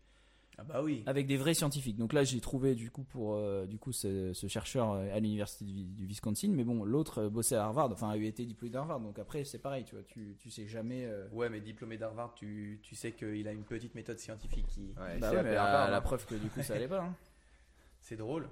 Ah 0.57 0.63
bah 0.63 0.81
oui. 0.83 1.01
avec 1.07 1.25
des 1.25 1.35
vrais 1.37 1.53
scientifiques. 1.55 1.97
Donc 1.97 2.13
là, 2.13 2.23
j'ai 2.23 2.39
trouvé 2.39 2.75
du 2.75 2.91
coup 2.91 3.03
pour 3.03 3.33
euh, 3.35 3.65
du 3.65 3.79
coup 3.79 3.91
ce, 3.91 4.33
ce 4.33 4.47
chercheur 4.47 4.91
euh, 4.91 5.11
à 5.15 5.19
l'université 5.19 5.65
du, 5.65 5.85
du 5.85 6.05
Wisconsin, 6.05 6.49
mais 6.51 6.63
bon, 6.63 6.83
l'autre 6.83 7.23
euh, 7.23 7.29
bossait 7.29 7.55
à 7.55 7.63
Harvard, 7.65 7.91
enfin 7.91 8.09
a 8.09 8.17
eu 8.17 8.25
été 8.25 8.45
diplômé 8.45 8.71
d'Harvard. 8.71 8.99
Donc 8.99 9.17
après, 9.17 9.43
c'est 9.45 9.57
pareil, 9.59 9.83
tu 9.83 9.95
vois, 9.95 10.03
tu, 10.03 10.35
tu 10.39 10.51
sais 10.51 10.67
jamais. 10.67 11.05
euh, 11.05 11.27
Ouais, 11.31 11.49
mais 11.49 11.59
diplômé 11.59 11.97
d'Harvard, 11.97 12.35
tu, 12.35 12.79
tu 12.83 12.95
sais 12.95 13.13
qu'il 13.13 13.47
a 13.47 13.51
une 13.51 13.63
petite 13.63 13.95
méthode 13.95 14.19
scientifique 14.19 14.67
qui. 14.67 14.93
Ouais, 14.99 15.17
bah 15.17 15.29
c'est 15.29 15.29
ouais, 15.29 15.35
la 15.37 15.43
mais 15.43 15.53
la, 15.55 15.63
Harvard, 15.65 15.89
la 15.91 15.97
hein. 15.97 16.01
preuve 16.01 16.25
que 16.25 16.35
du 16.35 16.49
coup 16.49 16.61
ça 16.61 16.75
allait 16.75 16.87
pas. 16.87 17.01
hein. 17.01 17.15
C'est 18.01 18.17
drôle. 18.17 18.49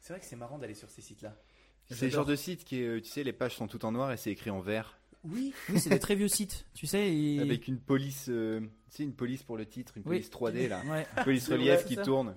C'est 0.00 0.12
vrai 0.12 0.20
que 0.20 0.26
c'est 0.26 0.36
marrant 0.36 0.58
d'aller 0.58 0.74
sur 0.74 0.88
ces 0.88 1.02
sites-là. 1.02 1.36
C'est 1.90 2.06
le 2.06 2.10
genre 2.12 2.24
de 2.24 2.36
site 2.36 2.64
qui 2.64 2.80
est, 2.82 3.00
tu 3.02 3.10
sais, 3.10 3.24
les 3.24 3.32
pages 3.32 3.56
sont 3.56 3.66
toutes 3.66 3.84
en 3.84 3.92
noir 3.92 4.10
et 4.12 4.16
c'est 4.16 4.30
écrit 4.30 4.50
en 4.50 4.60
vert. 4.60 4.96
Oui. 5.32 5.52
Oui, 5.68 5.80
c'est 5.80 5.90
des 5.90 5.98
très 5.98 6.14
vieux 6.14 6.28
sites, 6.28 6.66
tu 6.74 6.86
sais. 6.86 7.14
et- 7.14 7.40
Avec 7.40 7.68
une 7.68 7.78
police, 7.78 8.26
euh, 8.28 8.60
tu 8.60 8.96
sais, 8.96 9.02
une 9.02 9.14
police 9.14 9.42
pour 9.42 9.56
le 9.56 9.66
titre, 9.66 9.96
une 9.96 10.02
Oui. 10.06 10.16
police 10.20 10.30
3D 10.30 10.68
là. 10.68 10.82
Ouais. 10.88 11.06
Une 11.18 11.24
police 11.24 11.48
relief 11.50 11.74
vrai, 11.74 11.84
qui 11.84 11.94
ça. 11.96 12.02
tourne. 12.02 12.34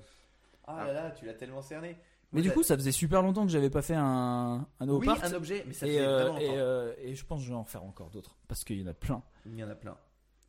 Ah 0.65 0.85
là 0.87 0.93
là, 0.93 1.11
tu 1.11 1.25
l'as 1.25 1.33
tellement 1.33 1.61
cerné. 1.61 1.97
Mais 2.31 2.41
du 2.43 2.51
coup, 2.51 2.61
ça 2.61 2.75
faisait 2.75 2.91
super 2.91 3.23
longtemps 3.23 3.43
que 3.45 3.51
j'avais 3.51 3.71
pas 3.71 3.81
fait 3.81 3.95
un 3.95 4.67
un 4.79 4.87
oui, 4.87 5.07
un 5.09 5.33
objet, 5.33 5.63
mais 5.67 5.73
ça 5.73 5.87
et, 5.87 5.93
fait 5.93 5.99
euh, 6.01 6.17
vraiment 6.25 6.37
et, 6.37 6.45
longtemps. 6.45 6.57
euh, 6.59 6.93
et 7.01 7.15
je 7.15 7.25
pense 7.25 7.39
que 7.39 7.45
je 7.45 7.49
vais 7.49 7.55
en 7.55 7.63
refaire 7.63 7.83
encore 7.83 8.11
d'autres 8.11 8.37
parce 8.47 8.63
qu'il 8.63 8.79
y 8.79 8.83
en 8.83 8.87
a 8.87 8.93
plein. 8.93 9.23
Il 9.47 9.55
y 9.57 9.63
en 9.63 9.69
a 9.69 9.73
plein. 9.75 9.97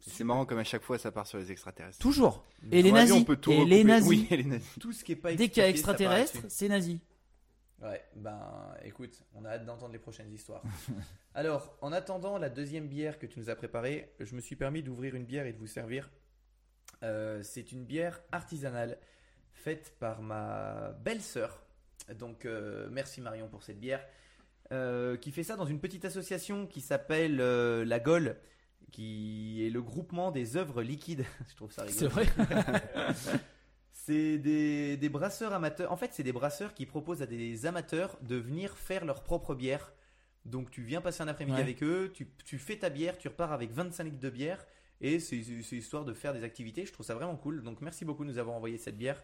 C'est 0.01 0.24
marrant 0.24 0.45
comme 0.47 0.59
à 0.59 0.64
chaque 0.64 0.82
fois 0.82 0.99
ça 0.99 1.11
part 1.11 1.26
sur 1.26 1.38
les 1.38 1.51
extraterrestres. 1.53 1.99
Toujours. 1.99 2.45
Et 2.70 2.82
les 2.82 2.91
avis, 2.91 2.93
nazis. 2.93 3.14
on 3.16 3.24
peut 3.24 3.36
tout 3.36 3.51
et 3.53 3.64
les 3.64 3.84
nazis. 3.84 4.09
Oui, 4.09 4.26
et 4.30 4.36
les 4.38 4.45
nazis. 4.45 4.68
Tout 4.78 4.93
ce 4.93 5.05
qui 5.05 5.12
est 5.12 5.16
pas 5.16 5.32
Dès 5.34 5.49
qu'il 5.49 5.62
y 5.62 5.66
a 5.66 5.68
extraterrestre, 5.70 6.38
c'est 6.49 6.68
nazi. 6.68 7.01
Ouais, 7.82 8.04
ben 8.14 8.74
écoute, 8.84 9.22
on 9.34 9.44
a 9.44 9.50
hâte 9.50 9.64
d'entendre 9.64 9.92
les 9.92 9.98
prochaines 9.98 10.30
histoires. 10.32 10.62
Alors, 11.34 11.76
en 11.80 11.92
attendant 11.92 12.36
la 12.36 12.50
deuxième 12.50 12.88
bière 12.88 13.18
que 13.18 13.26
tu 13.26 13.40
nous 13.40 13.48
as 13.48 13.56
préparée, 13.56 14.12
je 14.20 14.34
me 14.34 14.40
suis 14.40 14.56
permis 14.56 14.82
d'ouvrir 14.82 15.14
une 15.14 15.24
bière 15.24 15.46
et 15.46 15.52
de 15.52 15.58
vous 15.58 15.66
servir. 15.66 16.10
Euh, 17.02 17.42
c'est 17.42 17.72
une 17.72 17.84
bière 17.84 18.20
artisanale 18.32 18.98
faite 19.54 19.94
par 19.98 20.20
ma 20.20 20.90
belle-sœur. 21.02 21.62
Donc, 22.14 22.44
euh, 22.44 22.88
merci 22.90 23.22
Marion 23.22 23.48
pour 23.48 23.62
cette 23.62 23.80
bière. 23.80 24.04
Euh, 24.72 25.16
qui 25.16 25.32
fait 25.32 25.42
ça 25.42 25.56
dans 25.56 25.64
une 25.64 25.80
petite 25.80 26.04
association 26.04 26.66
qui 26.66 26.80
s'appelle 26.80 27.36
La 27.36 27.98
Gaule, 27.98 28.36
qui 28.92 29.66
est 29.66 29.70
le 29.70 29.80
groupement 29.80 30.30
des 30.30 30.58
œuvres 30.58 30.82
liquides. 30.82 31.24
je 31.48 31.56
trouve 31.56 31.72
ça 31.72 31.82
rigolo. 31.82 31.98
C'est 31.98 32.06
vrai? 32.08 32.26
C'est 34.11 34.38
des, 34.38 34.96
des 34.96 35.08
brasseurs 35.08 35.52
amateurs. 35.52 35.92
En 35.92 35.96
fait, 35.96 36.11
c'est 36.12 36.22
des 36.22 36.32
brasseurs 36.32 36.74
qui 36.74 36.86
proposent 36.86 37.22
à 37.22 37.26
des 37.26 37.66
amateurs 37.66 38.18
de 38.22 38.36
venir 38.36 38.76
faire 38.76 39.04
leur 39.04 39.22
propre 39.22 39.54
bière. 39.54 39.92
Donc, 40.44 40.70
tu 40.70 40.82
viens 40.82 41.00
passer 41.00 41.22
un 41.22 41.28
après-midi 41.28 41.56
Ouais. 41.58 41.62
avec 41.62 41.82
eux, 41.82 42.11
tu, 42.14 42.28
tu 42.44 42.58
fais 42.58 42.76
ta 42.76 42.88
bière, 42.88 43.18
tu 43.18 43.28
repars 43.28 43.52
avec 43.52 43.72
25 43.72 44.04
litres 44.04 44.18
de 44.18 44.30
bière. 44.30 44.64
Et 45.00 45.20
c'est 45.20 45.36
histoire 45.36 46.04
de 46.04 46.12
faire 46.12 46.32
des 46.34 46.42
activités. 46.44 46.84
Je 46.86 46.92
trouve 46.92 47.06
ça 47.06 47.14
vraiment 47.14 47.36
cool. 47.36 47.62
Donc, 47.62 47.80
merci 47.80 48.04
beaucoup 48.04 48.24
de 48.24 48.30
nous 48.30 48.38
avoir 48.38 48.56
envoyé 48.56 48.78
cette 48.78 48.96
bière. 48.98 49.22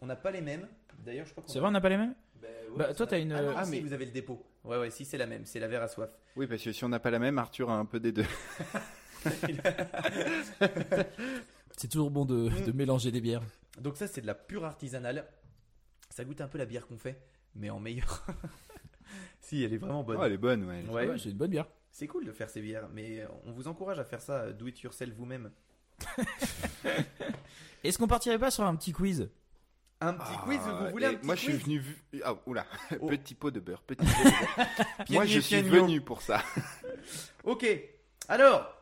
On 0.00 0.06
n'a 0.06 0.16
pas 0.16 0.30
les 0.30 0.40
mêmes. 0.40 0.66
D'ailleurs, 1.04 1.26
je 1.26 1.32
crois 1.32 1.44
qu'on 1.44 1.52
C'est 1.52 1.58
a- 1.58 1.60
vrai, 1.60 1.68
on 1.68 1.72
n'a 1.72 1.80
pas 1.80 1.88
les 1.90 1.96
mêmes? 1.96 2.14
Ben, 2.42 2.48
ouais, 2.72 2.78
Bah, 2.78 2.94
toi, 2.94 3.06
va. 3.06 3.10
t'as 3.10 3.18
une- 3.20 3.32
Ah, 3.32 3.42
non, 3.42 3.54
Ah, 3.56 3.64
si, 3.64 3.70
mais- 3.70 3.80
vous 3.80 3.92
avez 3.92 4.04
le 4.06 4.10
dépôt. 4.10 4.44
Ouais, 4.64 4.78
ouais, 4.78 4.90
si, 4.90 5.04
c'est 5.04 5.18
la 5.18 5.26
même. 5.26 5.44
C'est 5.46 5.60
la 5.60 5.68
verre 5.68 5.82
à 5.82 5.88
soif. 5.88 6.10
Oui, 6.36 6.46
parce 6.46 6.62
que 6.62 6.72
si 6.72 6.84
on 6.84 6.88
n'a 6.88 6.98
pas 6.98 7.10
la 7.10 7.18
même, 7.18 7.38
Arthur 7.38 7.70
a 7.70 7.74
un 7.74 7.84
peu 7.86 8.00
des 8.00 8.12
deux. 8.12 8.24
C'est 11.76 11.88
toujours 11.88 12.10
bon 12.10 12.24
de, 12.24 12.48
Mm. 12.50 12.64
de 12.66 12.72
mélanger 12.72 13.10
des 13.10 13.20
bières. 13.20 13.42
Donc, 13.80 13.96
ça, 13.96 14.06
c'est 14.06 14.20
de 14.20 14.26
la 14.26 14.34
pure 14.34 14.64
artisanale. 14.64 15.26
Ça 16.10 16.24
goûte 16.24 16.40
un 16.40 16.48
peu 16.48 16.58
la 16.58 16.66
bière 16.66 16.86
qu'on 16.86 16.98
fait, 16.98 17.20
mais 17.56 17.70
en 17.70 17.80
meilleur. 17.80 18.24
si, 19.40 19.62
elle 19.64 19.72
est 19.74 19.78
vraiment 19.78 20.04
bonne. 20.04 20.18
Oh, 20.20 20.24
elle 20.24 20.32
est 20.32 20.38
bonne, 20.38 20.64
ouais. 20.64 20.82
Ouais. 20.88 21.08
Ouais, 21.08 21.18
c'est 21.18 21.30
une 21.30 21.36
bonne 21.36 21.50
bière. 21.50 21.66
C'est 21.90 22.06
cool 22.06 22.24
de 22.24 22.32
faire 22.32 22.50
ces 22.50 22.60
bières, 22.60 22.88
mais 22.92 23.24
on 23.46 23.52
vous 23.52 23.66
encourage 23.68 23.98
à 23.98 24.04
faire 24.04 24.20
ça, 24.20 24.42
euh, 24.42 24.52
do 24.52 24.66
it 24.66 24.80
yourself 24.80 25.12
vous-même. 25.14 25.50
Est-ce 27.84 27.98
qu'on 27.98 28.06
partirait 28.06 28.38
pas 28.38 28.50
sur 28.50 28.64
un 28.64 28.74
petit 28.76 28.92
quiz? 28.92 29.28
Un 30.00 30.14
petit 30.14 30.32
Ah, 30.36 30.42
quiz, 30.44 30.58
vous 30.58 30.90
voulez 30.90 31.06
et 31.06 31.08
un 31.10 31.14
petit 31.14 31.26
Moi, 31.26 31.34
je 31.36 31.40
suis 31.40 31.52
venu. 31.52 31.78
vu- 31.78 32.02
Ah, 32.24 32.34
oula. 32.46 32.66
Oh. 33.00 33.06
Petit 33.08 33.34
pot 33.34 33.50
de 33.50 33.60
beurre. 33.60 33.82
Petit 33.82 34.04
pot 34.04 34.24
de 34.24 34.30
beurre. 34.56 34.66
moi, 35.10 35.24
je 35.24 35.38
suis 35.40 35.62
venu 35.62 36.00
pour 36.00 36.20
ça. 36.20 36.42
Ok, 37.44 37.66
alors, 38.28 38.72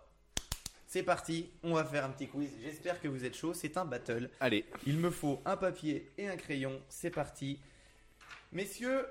c'est 0.93 1.03
parti, 1.03 1.49
on 1.62 1.72
va 1.72 1.86
faire 1.86 2.05
un 2.05 2.11
petit 2.11 2.28
quiz. 2.28 2.51
J'espère 2.62 3.01
que 3.01 3.09
vous 3.09 3.24
êtes 3.24 3.34
chaud, 3.34 3.55
c'est 3.55 3.78
un 3.78 3.86
battle. 3.86 4.28
Allez. 4.40 4.66
Il 4.86 4.99
me 4.99 5.09
faut 5.09 5.40
un 5.47 5.57
papier 5.57 6.12
et 6.18 6.28
un 6.28 6.36
crayon, 6.36 6.82
c'est 6.90 7.09
parti. 7.09 7.59
Messieurs, 8.53 9.07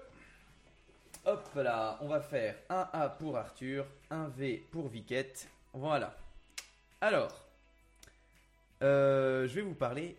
hop 1.26 1.50
là, 1.56 1.98
on 2.02 2.08
va 2.08 2.22
faire 2.22 2.56
un 2.70 2.88
A 2.94 3.10
pour 3.10 3.36
Arthur, 3.36 3.88
un 4.12 4.28
V 4.28 4.64
pour 4.70 4.90
Viquette. 4.90 5.50
Voilà. 5.74 6.16
Alors, 7.02 7.50
euh, 8.84 9.48
je 9.48 9.56
vais 9.56 9.62
vous 9.62 9.74
parler 9.74 10.18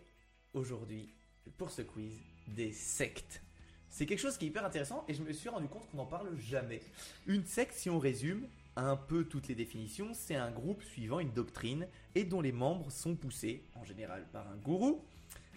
aujourd'hui, 0.53 1.13
pour 1.57 1.71
ce 1.71 1.81
quiz, 1.81 2.11
des 2.45 2.73
sectes. 2.73 3.41
C'est 3.89 4.05
quelque 4.05 4.19
chose 4.19 4.37
qui 4.37 4.47
est 4.47 4.49
hyper 4.49 4.65
intéressant 4.65 5.05
et 5.07 5.13
je 5.13 5.23
me 5.23 5.31
suis 5.31 5.47
rendu 5.47 5.69
compte 5.69 5.89
qu'on 5.89 5.95
n'en 5.95 6.05
parle 6.05 6.37
jamais. 6.37 6.81
Une 7.25 7.45
secte, 7.45 7.75
si 7.75 7.89
on 7.89 7.99
résume 7.99 8.49
un 8.75 8.95
peu 8.95 9.23
toutes 9.23 9.47
les 9.47 9.55
définitions, 9.55 10.13
c'est 10.13 10.35
un 10.35 10.51
groupe 10.51 10.83
suivant 10.83 11.19
une 11.19 11.31
doctrine 11.31 11.87
et 12.15 12.23
dont 12.23 12.41
les 12.41 12.51
membres 12.51 12.91
sont 12.91 13.15
poussés, 13.15 13.63
en 13.75 13.83
général 13.83 14.25
par 14.31 14.47
un 14.47 14.55
gourou, 14.57 15.03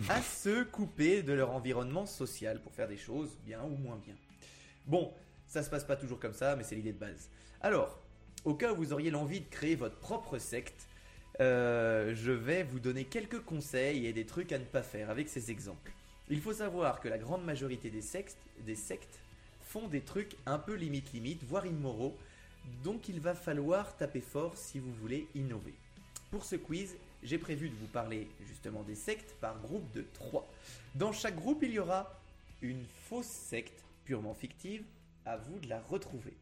à 0.09 0.21
se 0.23 0.64
couper 0.64 1.23
de 1.23 1.33
leur 1.33 1.51
environnement 1.51 2.07
social 2.07 2.61
pour 2.61 2.73
faire 2.73 2.89
des 2.89 2.97
choses 2.97 3.39
bien 3.45 3.62
ou 3.62 3.77
moins 3.77 3.97
bien. 4.05 4.14
Bon, 4.87 5.12
ça 5.47 5.62
se 5.62 5.71
passe 5.71 5.85
pas 5.85 5.97
toujours 5.97 6.21
comme 6.21 6.35
ça, 6.35 6.57
mais 6.57 6.64
c'est 6.64 6.75
l'idée 6.75 6.93
de 6.93 6.99
base. 6.99 7.31
Alors, 7.61 7.99
au 8.45 8.55
cas 8.55 8.73
où 8.73 8.77
vous 8.77 8.93
auriez 8.93 9.11
l'envie 9.11 9.41
de 9.41 9.49
créer 9.49 9.75
votre 9.75 9.97
propre 9.97 10.39
secte, 10.39 10.87
euh, 11.41 12.14
je 12.14 12.33
vais 12.33 12.62
vous 12.62 12.81
donner 12.81 13.05
quelques 13.05 13.41
conseils 13.41 14.07
et 14.07 14.12
des 14.12 14.25
trucs 14.25 14.53
à 14.53 14.59
ne 14.59 14.64
pas 14.64 14.83
faire 14.83 15.11
avec 15.11 15.29
ces 15.29 15.51
exemples. 15.51 15.93
Il 16.29 16.41
faut 16.41 16.53
savoir 16.53 17.01
que 17.01 17.09
la 17.09 17.19
grande 17.19 17.45
majorité 17.45 17.91
des 17.91 18.03
sectes, 18.03 18.39
des 18.64 18.75
sectes 18.75 19.21
font 19.61 19.89
des 19.89 20.01
trucs 20.01 20.37
un 20.47 20.59
peu 20.59 20.75
limite 20.75 21.12
limite, 21.12 21.45
voire 21.45 21.67
immoraux, 21.67 22.17
donc 22.83 23.09
il 23.09 23.21
va 23.21 23.35
falloir 23.35 23.97
taper 23.97 24.21
fort 24.21 24.57
si 24.57 24.79
vous 24.79 24.93
voulez 24.93 25.29
innover. 25.35 25.75
Pour 26.31 26.45
ce 26.45 26.57
quiz, 26.57 26.97
j'ai 27.23 27.39
prévu 27.39 27.69
de 27.69 27.75
vous 27.77 27.87
parler 27.87 28.29
justement 28.47 28.83
des 28.83 28.95
sectes 28.95 29.35
par 29.41 29.61
groupe 29.61 29.91
de 29.93 30.05
3. 30.14 30.47
Dans 30.95 31.12
chaque 31.12 31.37
groupe, 31.37 31.62
il 31.62 31.71
y 31.71 31.79
aura 31.79 32.19
une 32.62 32.85
fausse 33.09 33.27
secte 33.27 33.85
purement 34.05 34.35
fictive, 34.35 34.85
à 35.25 35.37
vous 35.37 35.59
de 35.59 35.69
la 35.69 35.81
retrouver. 35.81 36.35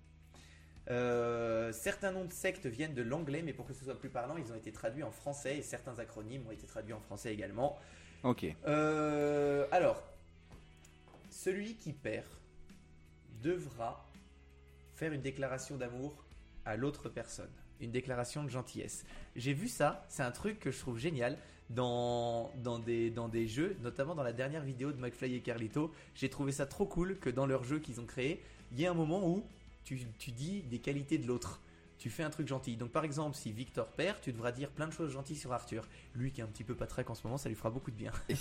Euh, 0.90 1.72
certains 1.72 2.12
noms 2.12 2.26
de 2.26 2.32
sectes 2.32 2.66
viennent 2.66 2.94
de 2.94 3.02
l'anglais, 3.02 3.42
mais 3.42 3.52
pour 3.54 3.66
que 3.66 3.72
ce 3.72 3.84
soit 3.84 3.98
plus 3.98 4.10
parlant, 4.10 4.36
ils 4.36 4.52
ont 4.52 4.56
été 4.56 4.70
traduits 4.70 5.02
en 5.02 5.10
français 5.10 5.56
et 5.56 5.62
certains 5.62 5.98
acronymes 5.98 6.46
ont 6.46 6.52
été 6.52 6.66
traduits 6.66 6.92
en 6.92 7.00
français 7.00 7.32
également. 7.32 7.78
Ok. 8.22 8.46
Euh, 8.66 9.66
alors, 9.70 10.02
celui 11.30 11.74
qui 11.74 11.92
perd 11.92 12.26
devra 13.42 14.04
faire 14.94 15.12
une 15.12 15.20
déclaration 15.20 15.76
d'amour 15.76 16.24
à 16.64 16.76
l'autre 16.76 17.08
personne, 17.08 17.50
une 17.80 17.90
déclaration 17.90 18.44
de 18.44 18.48
gentillesse. 18.48 19.04
J'ai 19.36 19.52
vu 19.52 19.68
ça, 19.68 20.04
c'est 20.08 20.22
un 20.22 20.30
truc 20.30 20.60
que 20.60 20.70
je 20.70 20.78
trouve 20.78 20.98
génial 20.98 21.38
dans, 21.70 22.50
dans, 22.62 22.78
des, 22.78 23.10
dans 23.10 23.28
des 23.28 23.46
jeux, 23.46 23.76
notamment 23.82 24.14
dans 24.14 24.22
la 24.22 24.32
dernière 24.32 24.62
vidéo 24.62 24.92
de 24.92 25.00
McFly 25.00 25.34
et 25.34 25.40
Carlito. 25.40 25.92
J'ai 26.14 26.28
trouvé 26.28 26.52
ça 26.52 26.66
trop 26.66 26.86
cool 26.86 27.18
que 27.18 27.30
dans 27.30 27.46
leur 27.46 27.64
jeu 27.64 27.78
qu'ils 27.78 28.00
ont 28.00 28.06
créé, 28.06 28.42
il 28.72 28.80
y 28.80 28.84
ait 28.84 28.88
un 28.88 28.94
moment 28.94 29.28
où 29.28 29.44
tu, 29.84 30.00
tu 30.18 30.30
dis 30.30 30.62
des 30.62 30.78
qualités 30.78 31.18
de 31.18 31.26
l'autre. 31.26 31.60
Tu 32.04 32.10
fais 32.10 32.22
un 32.22 32.28
truc 32.28 32.46
gentil. 32.46 32.76
Donc 32.76 32.90
par 32.90 33.02
exemple, 33.02 33.34
si 33.34 33.50
Victor 33.50 33.86
perd, 33.86 34.20
tu 34.20 34.30
devras 34.30 34.52
dire 34.52 34.68
plein 34.68 34.86
de 34.86 34.92
choses 34.92 35.10
gentilles 35.10 35.38
sur 35.38 35.54
Arthur. 35.54 35.88
Lui 36.14 36.32
qui 36.32 36.42
est 36.42 36.44
un 36.44 36.48
petit 36.48 36.62
peu 36.62 36.74
patraque 36.74 37.08
en 37.08 37.14
ce 37.14 37.22
moment, 37.24 37.38
ça 37.38 37.48
lui 37.48 37.56
fera 37.56 37.70
beaucoup 37.70 37.90
de 37.90 37.96
bien. 37.96 38.12
Et 38.28 38.34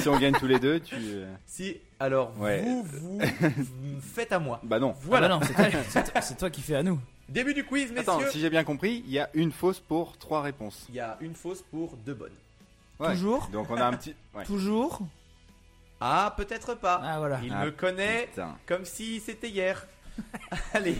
si, 0.00 0.08
on 0.08 0.18
gagne 0.18 0.34
tous 0.34 0.48
les 0.48 0.58
deux, 0.58 0.80
tu. 0.80 0.96
euh, 0.98 1.32
Si, 1.46 1.76
alors 2.00 2.36
Ouais. 2.36 2.62
vous, 2.62 2.82
vous, 2.82 3.20
vous 3.20 4.00
faites 4.00 4.32
à 4.32 4.40
moi. 4.40 4.58
Bah 4.64 4.80
non. 4.80 4.92
Voilà. 5.02 5.26
Ah 5.26 5.28
bah 5.28 5.34
non, 5.36 5.40
c'est 5.46 5.54
toi, 5.70 5.80
c'est 5.88 6.02
toi- 6.12 6.20
c'est 6.20 6.36
toi 6.36 6.50
qui 6.50 6.62
fais 6.62 6.74
à 6.74 6.82
nous. 6.82 6.98
Début 7.28 7.54
du 7.54 7.64
quiz, 7.64 7.92
messieurs. 7.92 8.00
Attends, 8.00 8.20
si 8.28 8.40
j'ai 8.40 8.50
bien 8.50 8.64
compris, 8.64 9.04
il 9.06 9.12
y 9.12 9.20
a 9.20 9.30
une 9.34 9.52
fausse 9.52 9.78
pour 9.78 10.18
trois 10.18 10.42
réponses. 10.42 10.86
Il 10.88 10.96
y 10.96 11.00
a 11.00 11.16
une 11.20 11.36
fausse 11.36 11.62
pour 11.62 11.96
deux 11.98 12.14
bonnes. 12.14 12.34
Ouais. 12.98 13.12
Toujours 13.12 13.46
Donc 13.52 13.70
on 13.70 13.76
a 13.76 13.84
un 13.86 13.92
petit. 13.92 14.16
Ouais. 14.34 14.44
Toujours 14.44 14.98
Ah, 16.00 16.34
peut-être 16.36 16.74
pas. 16.74 17.00
Ah 17.04 17.20
voilà. 17.20 17.38
Il 17.44 17.52
Ah, 17.52 17.66
me 17.66 17.70
connaît 17.70 18.26
Putain. 18.30 18.58
comme 18.66 18.84
si 18.84 19.20
c'était 19.20 19.48
hier. 19.48 19.86
Allez, 20.74 20.96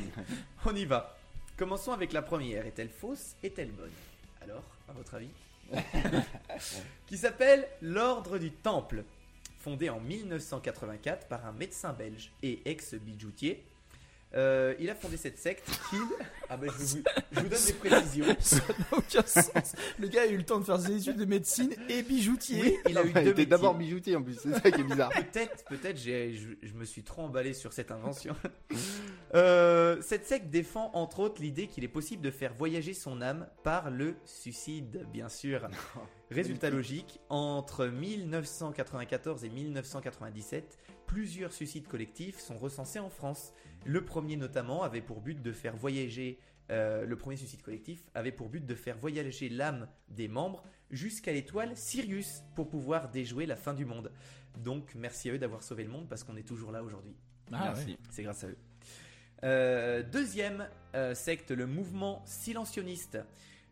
on 0.65 0.73
y 0.77 0.85
va. 0.85 1.17
Commençons 1.61 1.93
avec 1.93 2.15
la 2.15 2.23
première. 2.23 2.65
Est-elle 2.65 2.89
fausse 2.89 3.37
Est-elle 3.43 3.71
bonne? 3.73 3.93
Alors, 4.41 4.65
à 4.89 4.95
votre 4.95 5.13
avis? 5.13 5.29
Qui 7.07 7.19
s'appelle 7.19 7.69
l'Ordre 7.83 8.39
du 8.39 8.51
Temple. 8.51 9.05
Fondé 9.59 9.91
en 9.91 10.01
1984 10.01 11.29
par 11.29 11.45
un 11.45 11.53
médecin 11.53 11.93
belge 11.93 12.33
et 12.43 12.63
ex-bijoutier. 12.65 13.63
Euh, 14.35 14.75
il 14.79 14.89
a 14.91 14.95
fondé 14.95 15.17
cette 15.17 15.39
secte 15.39 15.69
qui... 15.91 15.97
Ah 16.49 16.57
ben, 16.57 16.71
je, 16.71 16.79
vous, 16.85 17.03
je 17.33 17.41
vous 17.41 17.49
donne 17.49 17.65
des 17.67 17.73
précisions. 17.73 18.25
Ça 18.41 18.57
n'a 18.57 18.99
aucun 18.99 19.23
sens. 19.27 19.75
Le 19.99 20.07
gars 20.09 20.23
a 20.23 20.27
eu 20.27 20.37
le 20.37 20.45
temps 20.45 20.59
de 20.61 20.65
faire 20.65 20.81
ses 20.81 20.97
études 20.97 21.17
de 21.17 21.25
médecine 21.25 21.75
et 21.89 22.03
bijoutier. 22.03 22.61
Oui, 22.63 22.77
il 22.89 22.99
a 22.99 23.05
eu 23.05 23.13
Il 23.27 23.35
deux 23.35 23.47
d'abord 23.47 23.75
bijoutier 23.75 24.15
en 24.17 24.23
plus, 24.23 24.39
c'est 24.41 24.53
ça 24.53 24.71
qui 24.71 24.81
est 24.81 24.85
bizarre. 24.85 25.11
Peut-être, 25.11 25.65
peut-être, 25.65 25.97
j'ai- 25.97 26.35
je, 26.35 26.49
je 26.63 26.73
me 26.75 26.85
suis 26.85 27.03
trop 27.03 27.23
emballé 27.23 27.55
sur 27.55 27.73
cette 27.73 27.91
invention. 27.91 28.35
Euh, 29.33 30.03
cette 30.03 30.27
secte 30.27 30.49
défend 30.51 30.91
entre 30.93 31.21
autres 31.21 31.41
l'idée 31.41 31.69
qu'il 31.69 31.85
est 31.85 31.89
possible 31.89 32.21
de 32.21 32.33
faire 32.33 32.53
voyager 32.53 32.95
son 32.95 33.23
âme 33.23 33.47
par 33.63 33.89
le 33.91 34.17
suicide, 34.25 35.07
bien 35.13 35.29
sûr. 35.29 35.69
Résultat 36.33 36.69
logique, 36.71 37.21
entre 37.29 37.87
1994 37.87 39.45
et 39.45 39.49
1997, 39.49 40.79
plusieurs 41.07 41.53
suicides 41.53 41.87
collectifs 41.87 42.41
sont 42.41 42.59
recensés 42.59 42.99
en 42.99 43.11
France. 43.11 43.53
Le 43.85 44.05
premier 44.05 44.37
notamment 44.37 44.83
avait 44.83 45.01
pour 45.01 45.21
but 45.21 45.41
de 45.43 45.53
faire 45.53 45.77
voyager, 45.77 46.39
euh, 46.71 47.05
le 47.05 47.17
premier 47.17 47.37
suicide 47.37 47.63
collectif 47.63 48.05
avait 48.15 48.33
pour 48.33 48.49
but 48.49 48.65
de 48.65 48.75
faire 48.75 48.99
voyager 48.99 49.49
l'âme 49.49 49.89
des 50.09 50.29
membres 50.29 50.63
jusqu'à 50.91 51.33
l'étoile 51.33 51.77
Sirius 51.77 52.43
pour 52.55 52.69
pouvoir 52.69 53.11
déjouer 53.11 53.47
la 53.47 53.57
fin 53.57 53.75
du 53.75 53.85
monde. 53.85 54.13
Donc 54.59 54.95
merci 54.95 55.31
à 55.31 55.33
eux 55.35 55.39
d'avoir 55.39 55.63
sauvé 55.63 55.85
le 55.85 55.91
monde 55.91 56.09
parce 56.09 56.25
qu'on 56.25 56.37
est 56.37 56.47
toujours 56.47 56.73
là 56.73 56.83
aujourd'hui. 56.83 57.15
Ah, 57.53 57.73
Merci. 57.75 57.91
ouais. 57.91 57.99
C'est 58.11 58.23
grâce 58.23 58.45
à 58.45 58.49
eux. 58.49 58.57
Euh, 59.43 60.03
deuxième 60.03 60.69
euh, 60.95 61.15
secte, 61.15 61.51
le 61.51 61.67
mouvement 61.67 62.23
silentionniste. 62.27 63.19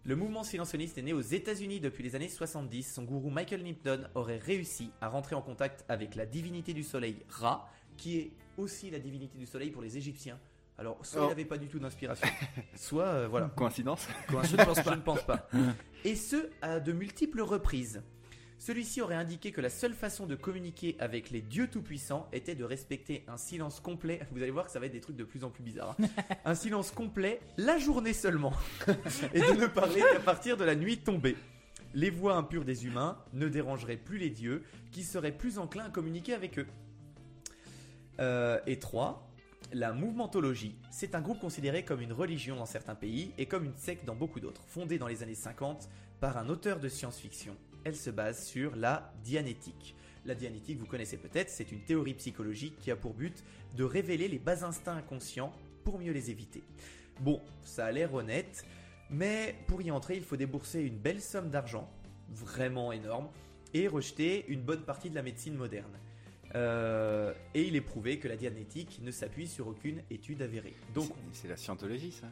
Le 0.04 0.16
mouvement 0.16 0.42
silentionniste 0.42 0.96
est 0.96 1.02
né 1.02 1.12
aux 1.12 1.20
États-Unis 1.20 1.80
depuis 1.80 2.02
les 2.02 2.14
années 2.14 2.28
70. 2.28 2.94
Son 2.94 3.02
gourou 3.02 3.30
Michael 3.30 3.62
Nipton 3.62 4.08
aurait 4.14 4.38
réussi 4.38 4.90
à 5.00 5.08
rentrer 5.08 5.34
en 5.34 5.42
contact 5.42 5.84
avec 5.88 6.14
la 6.14 6.24
divinité 6.24 6.72
du 6.72 6.82
soleil 6.82 7.22
Ra, 7.28 7.68
qui 7.96 8.18
est 8.18 8.30
aussi 8.58 8.90
la 8.90 8.98
divinité 8.98 9.38
du 9.38 9.46
soleil 9.46 9.70
pour 9.70 9.82
les 9.82 9.96
Égyptiens. 9.96 10.38
Alors, 10.76 10.98
soit 11.04 11.22
Oh. 11.22 11.24
il 11.24 11.28
n'avait 11.30 11.44
pas 11.44 11.58
du 11.58 11.66
tout 11.68 11.78
d'inspiration, 11.78 12.28
soit 12.76 13.04
euh, 13.06 13.28
voilà. 13.28 13.48
Coïncidence 13.56 14.06
Je 14.28 14.56
ne 14.56 14.64
pense 14.64 14.80
pas. 14.82 14.92
Je 14.92 14.96
ne 14.96 15.02
pense 15.02 15.22
pas. 15.24 15.48
Et 16.04 16.14
ce, 16.14 16.50
à 16.62 16.78
de 16.80 16.92
multiples 16.92 17.40
reprises. 17.40 18.02
Celui-ci 18.60 19.00
aurait 19.00 19.14
indiqué 19.14 19.52
que 19.52 19.60
la 19.60 19.70
seule 19.70 19.94
façon 19.94 20.26
de 20.26 20.34
communiquer 20.34 20.96
avec 20.98 21.30
les 21.30 21.40
dieux 21.40 21.68
tout-puissants 21.68 22.28
était 22.32 22.56
de 22.56 22.64
respecter 22.64 23.24
un 23.28 23.36
silence 23.36 23.78
complet. 23.78 24.20
Vous 24.32 24.42
allez 24.42 24.50
voir 24.50 24.66
que 24.66 24.72
ça 24.72 24.80
va 24.80 24.86
être 24.86 24.92
des 24.92 25.00
trucs 25.00 25.16
de 25.16 25.22
plus 25.22 25.44
en 25.44 25.50
plus 25.50 25.62
bizarres. 25.62 25.94
hein. 26.02 26.06
un 26.44 26.54
silence 26.56 26.90
complet, 26.90 27.40
la 27.56 27.78
journée 27.78 28.12
seulement. 28.12 28.52
Et 29.32 29.40
de 29.40 29.52
ne 29.60 29.66
parler 29.68 30.00
qu'à 30.12 30.18
partir 30.20 30.56
de 30.56 30.64
la 30.64 30.74
nuit 30.74 30.98
tombée. 30.98 31.36
Les 31.94 32.10
voix 32.10 32.34
impures 32.34 32.64
des 32.64 32.84
humains 32.84 33.16
ne 33.32 33.48
dérangeraient 33.48 33.96
plus 33.96 34.18
les 34.18 34.30
dieux, 34.30 34.64
qui 34.90 35.04
seraient 35.04 35.32
plus 35.32 35.58
enclins 35.58 35.86
à 35.86 35.90
communiquer 35.90 36.34
avec 36.34 36.58
eux. 36.58 36.66
Euh, 38.20 38.58
et 38.66 38.78
3. 38.78 39.24
La 39.72 39.92
mouvementologie, 39.92 40.76
c'est 40.90 41.14
un 41.14 41.20
groupe 41.20 41.40
considéré 41.40 41.84
comme 41.84 42.00
une 42.00 42.12
religion 42.12 42.56
dans 42.56 42.66
certains 42.66 42.94
pays 42.94 43.32
et 43.38 43.46
comme 43.46 43.64
une 43.64 43.76
secte 43.76 44.04
dans 44.04 44.14
beaucoup 44.14 44.40
d'autres. 44.40 44.62
Fondée 44.66 44.98
dans 44.98 45.08
les 45.08 45.22
années 45.22 45.34
50 45.34 45.88
par 46.20 46.38
un 46.38 46.48
auteur 46.48 46.80
de 46.80 46.88
science-fiction, 46.88 47.54
elle 47.84 47.94
se 47.94 48.10
base 48.10 48.44
sur 48.44 48.74
la 48.76 49.12
dianétique. 49.22 49.94
La 50.24 50.34
dianétique, 50.34 50.78
vous 50.78 50.86
connaissez 50.86 51.16
peut-être, 51.16 51.50
c'est 51.50 51.70
une 51.70 51.80
théorie 51.80 52.14
psychologique 52.14 52.78
qui 52.78 52.90
a 52.90 52.96
pour 52.96 53.14
but 53.14 53.44
de 53.76 53.84
révéler 53.84 54.26
les 54.28 54.38
bas 54.38 54.64
instincts 54.64 54.96
inconscients 54.96 55.52
pour 55.84 55.98
mieux 55.98 56.12
les 56.12 56.30
éviter. 56.30 56.62
Bon, 57.20 57.40
ça 57.62 57.86
a 57.86 57.92
l'air 57.92 58.12
honnête, 58.14 58.64
mais 59.10 59.54
pour 59.66 59.82
y 59.82 59.90
entrer, 59.90 60.16
il 60.16 60.24
faut 60.24 60.36
débourser 60.36 60.80
une 60.80 60.96
belle 60.96 61.20
somme 61.20 61.50
d'argent, 61.50 61.88
vraiment 62.30 62.90
énorme, 62.90 63.28
et 63.74 63.86
rejeter 63.86 64.46
une 64.48 64.62
bonne 64.62 64.82
partie 64.82 65.10
de 65.10 65.14
la 65.14 65.22
médecine 65.22 65.54
moderne. 65.54 65.98
Euh, 66.54 67.32
et 67.54 67.66
il 67.66 67.76
est 67.76 67.80
prouvé 67.82 68.18
que 68.18 68.26
la 68.28 68.36
dianétique 68.36 69.00
ne 69.02 69.10
s'appuie 69.10 69.46
sur 69.46 69.68
aucune 69.68 70.02
étude 70.10 70.40
avérée. 70.42 70.74
Donc 70.94 71.10
C'est- 71.32 71.48
la 71.48 71.56
scientologie 71.56 72.12
ça 72.12 72.26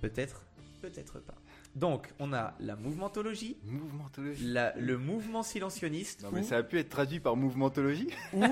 peut-être, 0.00 0.44
peut-être 0.80 1.20
pas. 1.20 1.34
Donc 1.76 2.12
on 2.18 2.32
a 2.32 2.54
la 2.60 2.76
mouvementologie, 2.76 3.56
Mouvementologie 3.64 4.44
la- 4.46 4.74
le 4.76 4.98
mouvement 4.98 5.42
silentionniste 5.42 6.22
Non 6.24 6.30
mais 6.32 6.42
ça 6.42 6.56
a 6.58 6.62
pu 6.62 6.78
être 6.78 6.88
traduit 6.88 7.20
par 7.20 7.36
mouvementologie 7.36 8.08
ou 8.34 8.42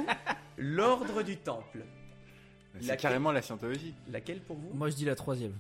l'ordre 0.57 1.23
du 1.23 1.37
temple. 1.37 1.85
C'est 2.75 2.87
Laquelle 2.87 2.97
carrément 3.03 3.33
la 3.33 3.43
scientologie. 3.43 3.95
Laquelle 4.09 4.41
pour 4.41 4.57
vous? 4.57 4.71
Moi 4.73 4.91
je 4.91 4.95
dis 4.97 5.05
la 5.05 5.17
troisième. 5.17 5.55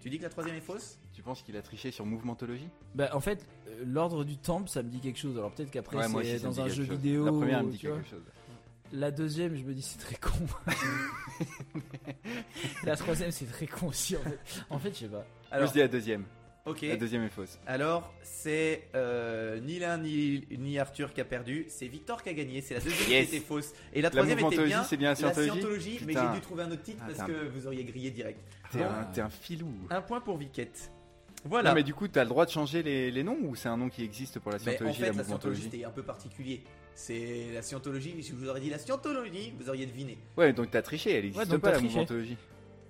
Tu 0.00 0.10
dis 0.10 0.18
que 0.18 0.22
la 0.24 0.28
troisième 0.28 0.56
est 0.56 0.60
fausse 0.60 0.98
Tu 1.12 1.22
penses 1.22 1.42
qu'il 1.42 1.56
a 1.56 1.62
triché 1.62 1.90
sur 1.90 2.06
Movementologie 2.06 2.68
Bah, 2.94 3.10
en 3.12 3.20
fait, 3.20 3.46
euh, 3.68 3.82
l'ordre 3.84 4.24
du 4.24 4.36
temple, 4.36 4.68
ça 4.68 4.82
me 4.82 4.88
dit 4.90 5.00
quelque 5.00 5.18
chose. 5.18 5.36
Alors 5.36 5.50
peut-être 5.52 5.70
qu'après, 5.70 5.96
Ouais, 5.96 6.08
moi 6.08 6.22
c'est 6.22 6.32
aussi, 6.34 6.38
ça 6.40 6.48
me 6.48 6.54
dans 6.54 6.64
dit 6.64 6.70
un 6.70 6.74
jeu 6.74 6.84
chose. 6.84 6.96
vidéo. 6.98 7.24
La 7.24 7.32
première 7.32 7.58
elle 7.60 7.66
me 7.66 7.72
dit 7.72 7.78
tu 7.78 7.88
vois. 7.88 7.96
quelque 7.96 8.10
chose. 8.10 8.22
La 8.92 9.10
deuxième, 9.10 9.56
je 9.56 9.64
me 9.64 9.74
dis 9.74 9.82
c'est 9.82 9.98
très 9.98 10.14
con. 10.14 10.30
la 12.84 12.96
troisième, 12.96 13.32
c'est 13.32 13.46
très 13.46 13.66
con 13.66 13.88
aussi. 13.88 14.16
En 14.16 14.20
fait, 14.20 14.38
en 14.70 14.78
fait 14.78 14.90
je 14.92 14.98
sais 15.00 15.08
pas. 15.08 15.16
Moi 15.18 15.24
Alors, 15.50 15.68
je 15.68 15.72
dis 15.72 15.78
la 15.80 15.88
deuxième. 15.88 16.24
Ok. 16.66 16.82
La 16.82 16.96
deuxième 16.96 17.22
est 17.24 17.28
fausse. 17.30 17.58
Alors, 17.66 18.12
c'est 18.22 18.88
euh, 18.94 19.58
ni 19.60 19.78
l'un 19.78 19.98
ni, 19.98 20.46
ni 20.58 20.78
Arthur 20.78 21.12
qui 21.12 21.20
a 21.20 21.24
perdu, 21.24 21.66
c'est 21.68 21.86
Victor 21.88 22.22
qui 22.22 22.28
a 22.28 22.32
gagné. 22.34 22.60
C'est 22.60 22.74
la 22.74 22.80
deuxième 22.80 23.08
Yes. 23.10 23.28
qui 23.30 23.36
était 23.36 23.44
fausse. 23.46 23.72
Et 23.92 24.02
la 24.02 24.08
La 24.08 24.10
troisième 24.10 24.38
était 24.40 24.64
bien. 24.64 24.82
c'est 24.84 24.96
bien 24.96 25.08
la 25.08 25.10
La 25.12 25.16
scientologie 25.16 25.50
scientologie, 25.52 26.00
mais 26.06 26.12
j'ai 26.12 26.34
dû 26.34 26.40
trouver 26.40 26.62
un 26.64 26.70
autre 26.72 26.82
titre 26.82 27.02
Ah, 27.06 27.10
parce 27.16 27.30
que 27.30 27.48
vous 27.48 27.66
auriez 27.66 27.84
grillé 27.84 28.10
direct. 28.10 28.40
T'es 28.70 28.78
Bon. 28.78 28.84
un, 28.84 29.04
t'es 29.04 29.20
un 29.20 29.30
filou. 29.30 29.72
Un 29.90 30.02
point 30.02 30.20
pour 30.20 30.36
Viquette. 30.36 30.90
Voilà. 31.44 31.70
Non, 31.70 31.74
mais 31.76 31.84
du 31.84 31.94
coup, 31.94 32.08
t'as 32.08 32.24
le 32.24 32.28
droit 32.28 32.44
de 32.44 32.50
changer 32.50 32.82
les, 32.82 33.10
les 33.12 33.22
noms 33.22 33.38
ou 33.42 33.54
c'est 33.54 33.68
un 33.68 33.76
nom 33.76 33.88
qui 33.88 34.02
existe 34.02 34.40
pour 34.40 34.50
la 34.50 34.58
Mais 34.58 34.62
en 34.62 34.92
scientologie 34.92 35.00
et 35.02 35.04
fait, 35.04 35.10
la 35.12 35.16
la 35.18 35.24
scientologie 35.24 35.62
c'était 35.70 35.84
un 35.84 35.90
peu 35.90 36.02
particulier. 36.02 36.62
C'est 36.94 37.52
la 37.54 37.62
scientologie. 37.62 38.14
Si 38.22 38.30
je 38.30 38.34
vous 38.34 38.48
aurais 38.48 38.60
dit 38.60 38.70
la 38.70 38.78
scientologie, 38.78 39.52
vous 39.60 39.68
auriez 39.68 39.86
deviné. 39.86 40.18
Ouais, 40.36 40.52
donc 40.52 40.70
t'as 40.72 40.82
triché, 40.82 41.12
elle 41.12 41.26
existe 41.26 41.44
Ouais, 41.44 41.46
donc 41.50 41.60
pas 41.60 41.70
la 41.72 41.78
triché. 41.78 42.06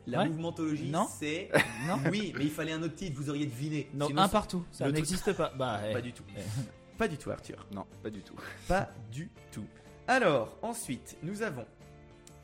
La 0.06 0.18
Ouais. 0.20 0.28
movementologie, 0.28 0.90
Non. 0.90 1.06
c'est. 1.18 1.50
Non 1.86 1.98
Oui, 2.10 2.32
mais 2.36 2.44
il 2.44 2.50
fallait 2.50 2.72
un 2.72 2.82
autre 2.82 2.94
titre, 2.94 3.16
vous 3.16 3.28
auriez 3.28 3.46
deviné. 3.46 3.88
Non, 3.94 4.06
Sinon, 4.06 4.22
un 4.22 4.28
partout. 4.28 4.64
Ça 4.70 4.90
n'existe 4.90 5.32
pas. 5.32 5.52
Bah, 5.56 5.80
eh. 5.88 5.92
Pas 5.92 6.00
du 6.00 6.12
tout. 6.12 6.24
Eh. 6.36 6.40
Pas 6.98 7.08
du 7.08 7.18
tout, 7.18 7.30
Arthur. 7.30 7.66
Non, 7.72 7.84
pas 8.02 8.08
du 8.08 8.22
tout. 8.22 8.36
Pas 8.68 8.88
du 9.12 9.28
tout. 9.52 9.66
Alors, 10.08 10.56
ensuite, 10.62 11.18
nous 11.22 11.42
avons 11.42 11.66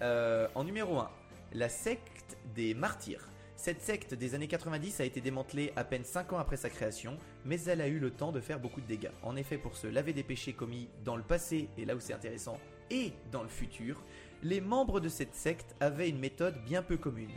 euh, 0.03 0.47
en 0.55 0.63
numéro 0.65 0.99
1 0.99 1.11
la 1.55 1.71
secte 1.71 2.37
des 2.55 2.75
martyrs. 2.75 3.27
Cette 3.57 3.81
secte 3.81 4.13
des 4.13 4.35
années 4.35 4.49
90 4.49 5.01
a 5.01 5.05
été 5.05 5.23
démantelée 5.23 5.73
à 5.77 5.85
peine 5.85 6.05
5 6.05 6.35
ans 6.35 6.39
après 6.39 6.57
sa 6.59 6.69
création, 6.69 7.17
mais 7.47 7.63
elle 7.63 7.81
a 7.81 7.87
eu 7.89 7.99
le 7.99 8.11
temps 8.11 8.31
de 8.33 8.41
faire 8.41 8.59
beaucoup 8.61 8.81
de 8.83 8.87
dégâts. 8.87 9.13
En 9.23 9.37
effet, 9.37 9.57
pour 9.57 9.77
se 9.77 9.87
laver 9.87 10.13
des 10.13 10.23
péchés 10.25 10.53
commis 10.53 10.89
dans 11.05 11.17
le 11.17 11.23
passé, 11.23 11.69
et 11.79 11.85
là 11.87 11.95
où 11.95 12.01
c'est 12.01 12.13
intéressant, 12.13 12.59
et 12.91 13.13
dans 13.31 13.43
le 13.43 13.49
futur, 13.49 14.03
les 14.43 14.61
membres 14.61 15.01
de 15.01 15.09
cette 15.09 15.35
secte 15.35 15.75
avaient 15.81 16.09
une 16.11 16.19
méthode 16.19 16.63
bien 16.65 16.83
peu 16.83 16.97
commune. 16.99 17.31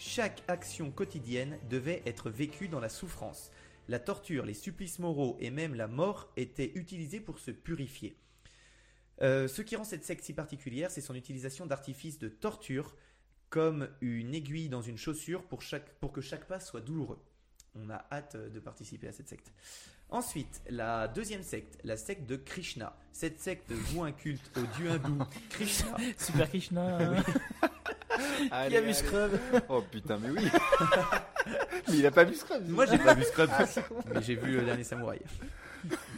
Chaque 0.00 0.44
action 0.46 0.92
quotidienne 0.92 1.58
devait 1.68 2.02
être 2.06 2.30
vécue 2.30 2.68
dans 2.68 2.78
la 2.78 2.88
souffrance. 2.88 3.50
La 3.88 3.98
torture, 3.98 4.46
les 4.46 4.54
supplices 4.54 5.00
moraux 5.00 5.36
et 5.40 5.50
même 5.50 5.74
la 5.74 5.88
mort 5.88 6.30
étaient 6.36 6.70
utilisés 6.76 7.18
pour 7.18 7.40
se 7.40 7.50
purifier. 7.50 8.16
Euh, 9.22 9.48
ce 9.48 9.60
qui 9.60 9.74
rend 9.74 9.82
cette 9.82 10.04
secte 10.04 10.22
si 10.22 10.34
particulière, 10.34 10.92
c'est 10.92 11.00
son 11.00 11.16
utilisation 11.16 11.66
d'artifices 11.66 12.20
de 12.20 12.28
torture, 12.28 12.94
comme 13.50 13.88
une 14.00 14.36
aiguille 14.36 14.68
dans 14.68 14.82
une 14.82 14.98
chaussure 14.98 15.42
pour, 15.42 15.62
chaque, 15.62 15.92
pour 15.94 16.12
que 16.12 16.20
chaque 16.20 16.46
pas 16.46 16.60
soit 16.60 16.80
douloureux. 16.80 17.18
On 17.74 17.90
a 17.90 18.06
hâte 18.12 18.36
euh, 18.36 18.50
de 18.50 18.60
participer 18.60 19.08
à 19.08 19.12
cette 19.12 19.28
secte. 19.28 19.52
Ensuite, 20.10 20.62
la 20.70 21.08
deuxième 21.08 21.42
secte, 21.42 21.76
la 21.82 21.96
secte 21.96 22.24
de 22.26 22.36
Krishna. 22.36 22.96
Cette 23.12 23.40
secte 23.40 23.72
voue 23.72 24.04
un 24.04 24.12
culte 24.12 24.48
au 24.56 24.62
dieu 24.76 24.90
hindou 24.90 25.18
Krishna. 25.50 25.96
Super 26.18 26.48
Krishna. 26.48 27.16
Qui 28.38 28.52
a 28.52 28.56
Allez, 28.56 28.80
vu 28.80 28.94
Scrub 28.94 29.32
Oh 29.68 29.82
putain, 29.82 30.18
mais 30.18 30.30
oui. 30.30 30.48
mais 31.88 31.98
il 31.98 32.06
a 32.06 32.10
pas 32.10 32.24
vu 32.24 32.34
Scrubs. 32.34 32.68
Moi, 32.68 32.86
j'ai 32.86 32.98
pas 33.04 33.14
vu 33.14 33.24
Scrubs, 33.24 33.50
mais 34.12 34.22
j'ai 34.22 34.34
vu 34.34 34.56
le 34.56 34.64
dernier 34.64 34.84
samouraï. 34.84 35.20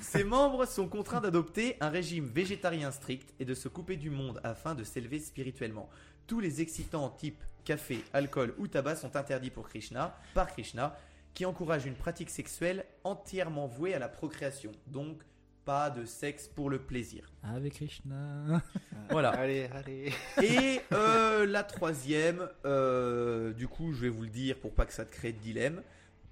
Ses 0.00 0.24
membres 0.24 0.66
sont 0.66 0.88
contraints 0.88 1.20
d'adopter 1.20 1.76
un 1.80 1.90
régime 1.90 2.26
végétarien 2.26 2.90
strict 2.90 3.34
et 3.38 3.44
de 3.44 3.54
se 3.54 3.68
couper 3.68 3.96
du 3.96 4.10
monde 4.10 4.40
afin 4.42 4.74
de 4.74 4.84
s'élever 4.84 5.18
spirituellement. 5.18 5.88
Tous 6.26 6.40
les 6.40 6.60
excitants 6.60 7.10
type 7.10 7.42
café, 7.64 8.02
alcool 8.12 8.54
ou 8.58 8.68
tabac 8.68 8.96
sont 8.96 9.16
interdits 9.16 9.50
pour 9.50 9.68
Krishna, 9.68 10.16
par 10.34 10.48
Krishna, 10.48 10.96
qui 11.34 11.44
encourage 11.44 11.86
une 11.86 11.94
pratique 11.94 12.30
sexuelle 12.30 12.84
entièrement 13.04 13.66
vouée 13.66 13.94
à 13.94 13.98
la 13.98 14.08
procréation. 14.08 14.72
Donc, 14.86 15.22
pas 15.64 15.90
de 15.90 16.04
sexe 16.04 16.48
pour 16.48 16.70
le 16.70 16.78
plaisir. 16.78 17.30
Avec 17.42 17.74
Krishna. 17.74 18.62
Voilà. 19.10 19.30
Allez, 19.30 19.68
allez. 19.74 20.12
Et 20.42 20.80
euh, 20.92 21.44
la 21.46 21.64
troisième, 21.64 22.48
euh, 22.64 23.52
du 23.52 23.66
coup, 23.66 23.92
je 23.92 24.02
vais 24.02 24.08
vous 24.08 24.22
le 24.22 24.28
dire 24.28 24.56
pour 24.60 24.72
pas 24.72 24.86
que 24.86 24.92
ça 24.92 25.04
te 25.04 25.12
crée 25.12 25.32
de 25.32 25.38
dilemme. 25.38 25.82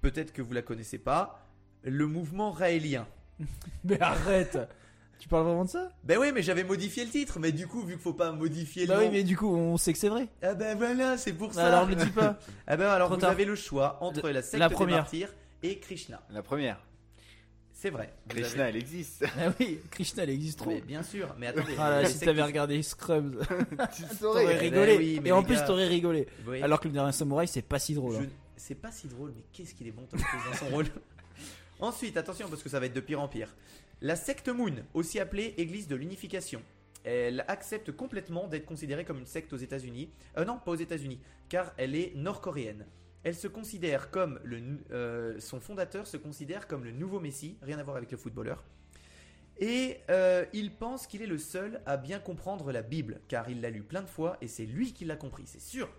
Peut-être 0.01 0.31
que 0.31 0.41
vous 0.41 0.53
la 0.53 0.61
connaissez 0.61 0.97
pas. 0.97 1.45
Le 1.83 2.07
mouvement 2.07 2.51
raélien. 2.51 3.05
Mais 3.83 3.99
arrête 4.01 4.57
Tu 5.19 5.27
parles 5.27 5.43
vraiment 5.45 5.65
de 5.65 5.69
ça? 5.69 5.89
Ben 6.05 6.17
oui, 6.17 6.31
mais 6.33 6.41
j'avais 6.41 6.63
modifié 6.63 7.03
le 7.03 7.09
titre, 7.11 7.39
mais 7.39 7.51
du 7.51 7.67
coup, 7.67 7.81
vu 7.81 7.93
qu'il 7.95 8.01
faut 8.01 8.13
pas 8.13 8.31
modifier 8.31 8.83
le 8.83 8.87
Bah 8.89 8.95
nom. 8.97 9.01
oui, 9.03 9.09
mais 9.11 9.23
du 9.23 9.35
coup, 9.35 9.53
on 9.53 9.75
sait 9.77 9.91
que 9.91 9.99
c'est 9.99 10.07
vrai. 10.09 10.27
Ah 10.41 10.53
ben 10.53 10.77
voilà, 10.77 11.17
c'est 11.17 11.33
pour 11.33 11.53
ça. 11.53 11.67
Alors, 11.67 11.85
ne 11.85 11.95
le 11.95 12.01
dis 12.03 12.09
pas. 12.11 12.37
Ah 12.67 12.77
ben 12.77 12.87
alors, 12.87 13.07
Trop 13.07 13.15
vous 13.15 13.21
tard. 13.21 13.31
avez 13.31 13.43
le 13.45 13.55
choix 13.55 13.97
entre 14.01 14.29
la 14.29 14.41
secte 14.41 14.59
La 14.59 14.69
des 14.69 14.75
première. 14.75 14.97
martyrs 14.99 15.33
et 15.63 15.79
Krishna. 15.79 16.21
La 16.29 16.41
première. 16.41 16.79
C'est 17.81 17.91
vrai. 17.91 18.11
Krishna, 18.27 18.63
avez- 18.65 18.69
elle 18.71 18.75
existe. 18.75 19.23
Ah 19.39 19.53
oui, 19.57 19.79
Krishna, 19.89 20.23
elle 20.23 20.31
existe 20.31 20.59
trop. 20.59 20.69
Mais 20.71 20.81
bien 20.81 21.01
sûr, 21.01 21.33
mais 21.39 21.47
attendez. 21.47 21.75
Ah 21.77 22.01
là, 22.01 22.05
si 22.09 22.19
t'avais 22.19 22.41
regardé 22.43 22.83
Scrubs, 22.83 23.39
tu 23.95 24.03
t'aurais 24.19 24.43
saurais. 24.43 24.57
rigolé. 24.57 24.97
oui, 24.97 25.19
mais 25.23 25.29
Et 25.29 25.31
en 25.31 25.43
plus, 25.43 25.55
t'aurais 25.65 25.87
rigolé. 25.87 26.27
Alors 26.61 26.81
que 26.81 26.89
le 26.89 26.93
dernier 26.93 27.13
samouraï, 27.13 27.47
c'est 27.47 27.61
pas 27.61 27.79
si 27.79 27.93
drôle. 27.93 28.15
je- 28.15 28.19
hein. 28.23 28.29
C'est 28.57 28.75
pas 28.75 28.91
si 28.91 29.07
drôle, 29.07 29.31
mais 29.33 29.43
qu'est-ce 29.53 29.73
qu'il 29.73 29.87
est 29.87 29.91
bon 29.91 30.05
Tom 30.07 30.19
Cruise 30.19 30.41
dans 30.51 30.57
son 30.57 30.65
rôle. 30.75 30.87
Ensuite, 31.79 32.17
attention 32.17 32.49
parce 32.49 32.61
que 32.61 32.67
ça 32.67 32.81
va 32.81 32.87
être 32.87 32.93
de 32.93 32.99
pire 32.99 33.21
en 33.21 33.29
pire. 33.29 33.55
La 34.01 34.17
secte 34.17 34.49
Moon, 34.49 34.75
aussi 34.93 35.17
appelée 35.17 35.53
Église 35.57 35.87
de 35.87 35.95
l'unification. 35.95 36.61
Elle 37.05 37.45
accepte 37.47 37.93
complètement 37.93 38.47
d'être 38.49 38.65
considérée 38.65 39.05
comme 39.05 39.19
une 39.19 39.25
secte 39.25 39.53
aux 39.53 39.57
États-Unis. 39.57 40.09
Euh, 40.37 40.43
non, 40.43 40.57
pas 40.57 40.71
aux 40.71 40.75
États-Unis, 40.75 41.19
car 41.47 41.71
elle 41.77 41.95
est 41.95 42.11
nord-coréenne. 42.15 42.85
Elle 43.23 43.35
se 43.35 43.47
considère 43.47 44.11
comme 44.11 44.39
le, 44.43 44.61
euh, 44.91 45.39
son 45.39 45.59
fondateur 45.59 46.07
se 46.07 46.17
considère 46.17 46.67
comme 46.67 46.83
le 46.83 46.91
nouveau 46.91 47.19
Messie, 47.19 47.57
rien 47.61 47.77
à 47.77 47.83
voir 47.83 47.97
avec 47.97 48.11
le 48.11 48.17
footballeur. 48.17 48.63
Et 49.59 49.97
euh, 50.09 50.45
il 50.53 50.71
pense 50.71 51.05
qu'il 51.05 51.21
est 51.21 51.27
le 51.27 51.37
seul 51.37 51.81
à 51.85 51.97
bien 51.97 52.19
comprendre 52.19 52.71
la 52.71 52.81
Bible, 52.81 53.19
car 53.27 53.49
il 53.49 53.59
l'a 53.59 53.69
lu 53.69 53.83
plein 53.83 54.01
de 54.01 54.07
fois 54.07 54.37
et 54.39 54.47
c'est 54.47 54.65
lui 54.65 54.93
qui 54.93 55.03
l'a 55.03 55.17
compris, 55.17 55.43
c'est 55.45 55.59
sûr. 55.59 55.89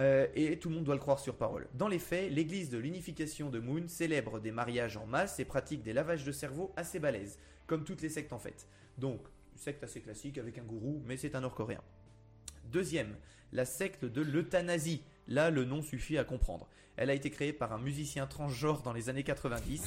Euh, 0.00 0.26
et 0.34 0.58
tout 0.58 0.70
le 0.70 0.76
monde 0.76 0.84
doit 0.84 0.94
le 0.94 1.00
croire 1.00 1.18
sur 1.18 1.36
parole. 1.36 1.68
Dans 1.74 1.88
les 1.88 1.98
faits, 1.98 2.32
l'église 2.32 2.70
de 2.70 2.78
l'unification 2.78 3.50
de 3.50 3.58
Moon 3.58 3.86
célèbre 3.86 4.40
des 4.40 4.50
mariages 4.50 4.96
en 4.96 5.06
masse 5.06 5.38
et 5.40 5.44
pratique 5.44 5.82
des 5.82 5.92
lavages 5.92 6.24
de 6.24 6.32
cerveau 6.32 6.72
assez 6.74 6.98
balèzes, 6.98 7.38
comme 7.66 7.84
toutes 7.84 8.00
les 8.00 8.08
sectes 8.08 8.32
en 8.32 8.38
fait. 8.38 8.66
Donc, 8.96 9.20
secte 9.56 9.84
assez 9.84 10.00
classique 10.00 10.38
avec 10.38 10.56
un 10.56 10.64
gourou, 10.64 11.02
mais 11.04 11.18
c'est 11.18 11.34
un 11.34 11.42
nord-coréen. 11.42 11.82
Deuxième, 12.64 13.14
la 13.52 13.66
secte 13.66 14.06
de 14.06 14.22
l'euthanasie. 14.22 15.02
Là, 15.30 15.50
le 15.50 15.64
nom 15.64 15.80
suffit 15.80 16.18
à 16.18 16.24
comprendre. 16.24 16.68
Elle 16.96 17.08
a 17.08 17.14
été 17.14 17.30
créée 17.30 17.52
par 17.52 17.72
un 17.72 17.78
musicien 17.78 18.26
transgenre 18.26 18.82
dans 18.82 18.92
les 18.92 19.08
années 19.08 19.22
90. 19.22 19.86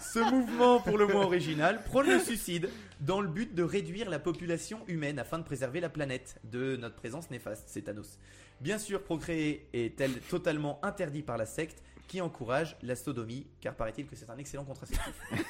Ce 0.00 0.18
mouvement, 0.30 0.80
pour 0.80 0.98
le 0.98 1.06
moins 1.06 1.24
original, 1.24 1.82
prône 1.82 2.08
le 2.08 2.20
suicide 2.20 2.68
dans 3.00 3.22
le 3.22 3.28
but 3.28 3.54
de 3.54 3.62
réduire 3.62 4.10
la 4.10 4.18
population 4.18 4.80
humaine 4.86 5.18
afin 5.18 5.38
de 5.38 5.44
préserver 5.44 5.80
la 5.80 5.88
planète 5.88 6.38
de 6.44 6.76
notre 6.76 6.96
présence 6.96 7.30
néfaste, 7.30 7.64
c'est 7.66 7.80
Thanos. 7.82 8.18
Bien 8.60 8.78
sûr, 8.78 9.02
procréer 9.02 9.66
est-elle 9.72 10.20
totalement 10.20 10.78
interdit 10.84 11.22
par 11.22 11.38
la 11.38 11.46
secte 11.46 11.82
qui 12.06 12.20
encourage 12.20 12.76
la 12.82 12.96
sodomie, 12.96 13.46
car 13.62 13.74
paraît-il 13.74 14.06
que 14.06 14.14
c'est 14.14 14.28
un 14.28 14.36
excellent 14.36 14.64
contraceptif. 14.64 15.14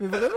Mais 0.00 0.08
vraiment 0.08 0.36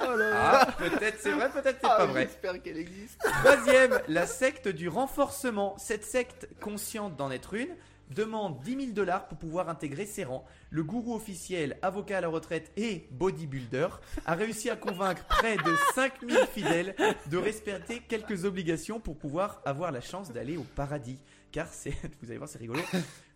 Oh 0.00 0.16
là 0.16 0.30
là. 0.30 0.60
Ah, 0.62 0.72
peut-être 0.78 1.18
c'est 1.20 1.32
vrai, 1.32 1.50
peut-être 1.50 1.78
c'est 1.80 1.88
Ah, 1.90 1.96
pas 1.96 2.06
vrai. 2.06 2.22
J'espère 2.22 2.62
qu'elle 2.62 2.78
existe. 2.78 3.18
Troisième, 3.20 4.00
la 4.08 4.26
secte 4.26 4.68
du 4.68 4.88
renforcement. 4.88 5.76
Cette 5.78 6.04
secte, 6.04 6.48
consciente 6.60 7.16
d'en 7.16 7.30
être 7.30 7.54
une, 7.54 7.74
demande 8.10 8.60
10 8.60 8.76
000 8.76 8.92
dollars 8.92 9.26
pour 9.26 9.38
pouvoir 9.38 9.68
intégrer 9.68 10.06
ses 10.06 10.24
rangs. 10.24 10.44
Le 10.70 10.82
gourou 10.84 11.14
officiel, 11.14 11.78
avocat 11.82 12.18
à 12.18 12.20
la 12.20 12.28
retraite 12.28 12.70
et 12.76 13.06
bodybuilder 13.10 13.88
a 14.26 14.34
réussi 14.34 14.68
à 14.70 14.76
convaincre 14.76 15.24
près 15.24 15.56
de 15.56 15.74
5 15.94 16.12
000 16.28 16.46
fidèles 16.46 16.94
de 17.30 17.36
respecter 17.38 18.00
quelques 18.00 18.44
obligations 18.44 19.00
pour 19.00 19.16
pouvoir 19.16 19.62
avoir 19.64 19.92
la 19.92 20.00
chance 20.00 20.30
d'aller 20.30 20.56
au 20.56 20.64
paradis. 20.76 21.18
Car 21.52 21.68
c'est, 21.68 21.94
vous 22.22 22.28
allez 22.28 22.38
voir, 22.38 22.48
c'est 22.48 22.58
rigolo. 22.58 22.80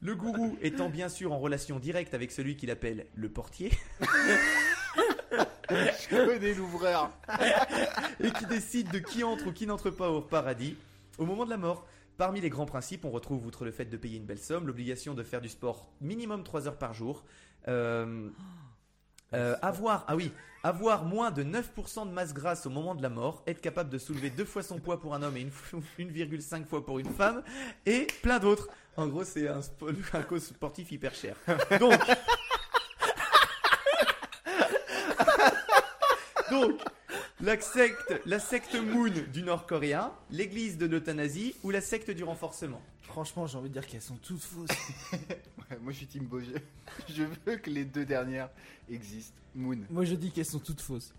Le 0.00 0.14
gourou 0.14 0.58
étant 0.62 0.88
bien 0.88 1.08
sûr 1.08 1.32
en 1.32 1.38
relation 1.38 1.78
directe 1.78 2.12
avec 2.14 2.30
celui 2.32 2.56
qu'il 2.56 2.70
appelle 2.70 3.06
le 3.14 3.28
portier. 3.30 3.70
Je 5.70 6.08
connais 6.08 6.54
l'ouvreur. 6.54 7.10
et 8.20 8.30
qui 8.30 8.46
décide 8.46 8.90
de 8.90 8.98
qui 8.98 9.24
entre 9.24 9.48
ou 9.48 9.52
qui 9.52 9.66
n'entre 9.66 9.90
pas 9.90 10.08
au 10.10 10.20
paradis. 10.20 10.76
Au 11.18 11.24
moment 11.26 11.44
de 11.44 11.50
la 11.50 11.56
mort, 11.56 11.86
parmi 12.18 12.40
les 12.40 12.50
grands 12.50 12.66
principes, 12.66 13.04
on 13.04 13.10
retrouve, 13.10 13.46
outre 13.46 13.64
le 13.64 13.70
fait 13.72 13.84
de 13.86 13.96
payer 13.96 14.16
une 14.18 14.24
belle 14.26 14.38
somme, 14.38 14.66
l'obligation 14.66 15.14
de 15.14 15.22
faire 15.22 15.40
du 15.40 15.48
sport 15.48 15.90
minimum 16.00 16.44
3 16.44 16.66
heures 16.68 16.78
par 16.78 16.94
jour. 16.94 17.24
Euh, 17.68 18.28
euh, 19.34 19.56
avoir, 19.60 20.04
ah 20.06 20.14
oui, 20.14 20.30
avoir 20.62 21.04
moins 21.04 21.30
de 21.32 21.42
9% 21.42 22.06
de 22.08 22.12
masse 22.12 22.32
grasse 22.32 22.64
au 22.66 22.70
moment 22.70 22.94
de 22.94 23.02
la 23.02 23.08
mort, 23.08 23.42
être 23.48 23.60
capable 23.60 23.90
de 23.90 23.98
soulever 23.98 24.30
deux 24.30 24.44
fois 24.44 24.62
son 24.62 24.78
poids 24.78 25.00
pour 25.00 25.14
un 25.14 25.22
homme 25.22 25.36
et 25.36 25.40
une 25.40 25.50
f- 25.50 25.82
1,5 25.98 26.64
fois 26.64 26.84
pour 26.84 27.00
une 27.00 27.10
femme, 27.10 27.42
et 27.86 28.06
plein 28.22 28.38
d'autres. 28.38 28.68
En 28.96 29.08
gros, 29.08 29.24
c'est 29.24 29.48
un, 29.48 29.60
spo- 29.60 29.92
un 30.12 30.22
cause 30.22 30.44
sportif 30.44 30.92
hyper 30.92 31.12
cher. 31.14 31.36
Donc, 31.80 31.92
donc, 36.50 36.80
La 37.40 37.60
secte, 37.60 38.14
la 38.26 38.38
secte 38.38 38.74
Moon 38.74 39.12
du 39.32 39.42
Nord-Coréen, 39.42 40.12
l'église 40.30 40.78
de 40.78 40.86
l'euthanasie 40.86 41.54
ou 41.62 41.70
la 41.70 41.80
secte 41.80 42.10
du 42.10 42.24
renforcement? 42.24 42.80
Franchement, 43.02 43.46
j'ai 43.46 43.56
envie 43.58 43.68
de 43.68 43.74
dire 43.74 43.86
qu'elles 43.86 44.02
sont 44.02 44.16
toutes 44.16 44.42
fausses. 44.42 44.68
Ouais, 45.68 45.78
moi 45.82 45.90
je 45.92 45.96
suis 45.96 46.06
Team. 46.06 46.28
Je 47.08 47.24
veux 47.44 47.56
que 47.56 47.70
les 47.70 47.84
deux 47.84 48.04
dernières 48.04 48.50
existent. 48.88 49.34
Moon. 49.56 49.78
Moi, 49.90 50.04
je 50.04 50.14
dis 50.14 50.30
qu'elles 50.30 50.46
sont 50.46 50.60
toutes 50.60 50.80
fausses. 50.80 51.12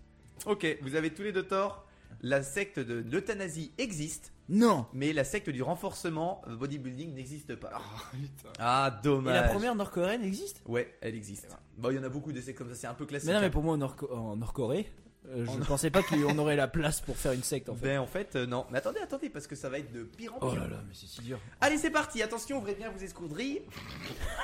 Ok, 0.46 0.66
vous 0.80 0.94
avez 0.94 1.12
tous 1.12 1.20
les 1.22 1.32
deux 1.32 1.42
tort. 1.42 1.84
La 2.22 2.42
secte 2.42 2.78
de 2.78 3.04
l'euthanasie 3.10 3.72
existe, 3.76 4.32
Non 4.48 4.86
mais 4.94 5.12
la 5.12 5.24
secte 5.24 5.50
du 5.50 5.62
renforcement 5.62 6.40
euh, 6.48 6.56
bodybuilding 6.56 7.12
n'existe 7.14 7.56
pas. 7.56 7.70
Oh, 7.76 8.00
putain. 8.12 8.48
Ah, 8.58 8.96
Et 8.98 9.02
dommage. 9.04 9.34
la 9.34 9.48
première 9.48 9.74
nord-coréenne 9.74 10.24
existe? 10.24 10.62
Ouais, 10.64 10.96
elle 11.02 11.14
existe. 11.14 11.48
Bon, 11.76 11.90
il 11.90 11.96
y 11.96 11.98
en 11.98 12.04
a 12.04 12.08
beaucoup 12.08 12.32
de 12.32 12.40
sectes 12.40 12.56
comme 12.56 12.70
ça, 12.70 12.74
c'est 12.74 12.86
un 12.86 12.94
peu 12.94 13.04
classique. 13.04 13.28
Mais 13.28 13.34
non, 13.34 13.40
mais 13.42 13.50
pour 13.50 13.62
moi, 13.62 13.74
en 13.74 13.78
Nord- 13.78 14.08
en 14.10 14.34
Nord-Corée, 14.36 14.90
euh, 15.30 15.44
je 15.46 15.58
ne 15.58 15.64
pensais 15.66 15.90
pas 15.90 16.02
qu'on 16.02 16.38
aurait 16.38 16.56
la 16.56 16.68
place 16.68 17.00
pour 17.00 17.16
faire 17.16 17.32
une 17.32 17.42
secte 17.42 17.68
en 17.68 17.74
fait. 17.74 17.86
Ben 17.86 17.98
en 18.00 18.06
fait, 18.06 18.36
euh, 18.36 18.46
non. 18.46 18.66
Mais 18.70 18.78
attendez, 18.78 19.00
attendez, 19.00 19.28
parce 19.30 19.46
que 19.46 19.56
ça 19.56 19.68
va 19.68 19.78
être 19.78 19.92
de 19.92 20.02
pire 20.04 20.34
en 20.34 20.38
pire. 20.40 20.48
Oh 20.52 20.54
là 20.54 20.68
là, 20.68 20.82
mais 20.86 20.94
c'est 20.94 21.06
si 21.06 21.20
dur. 21.22 21.38
Allez, 21.60 21.78
c'est 21.78 21.90
parti. 21.90 22.22
Attention, 22.22 22.58
ouvrez 22.58 22.74
bien 22.74 22.90
vos 22.90 22.98
escroudrilles. 22.98 23.62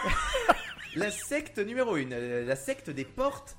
la 0.97 1.11
secte 1.11 1.59
numéro 1.59 1.95
1, 1.97 2.05
la 2.45 2.57
secte 2.57 2.91
des 2.91 3.05
portes, 3.05 3.57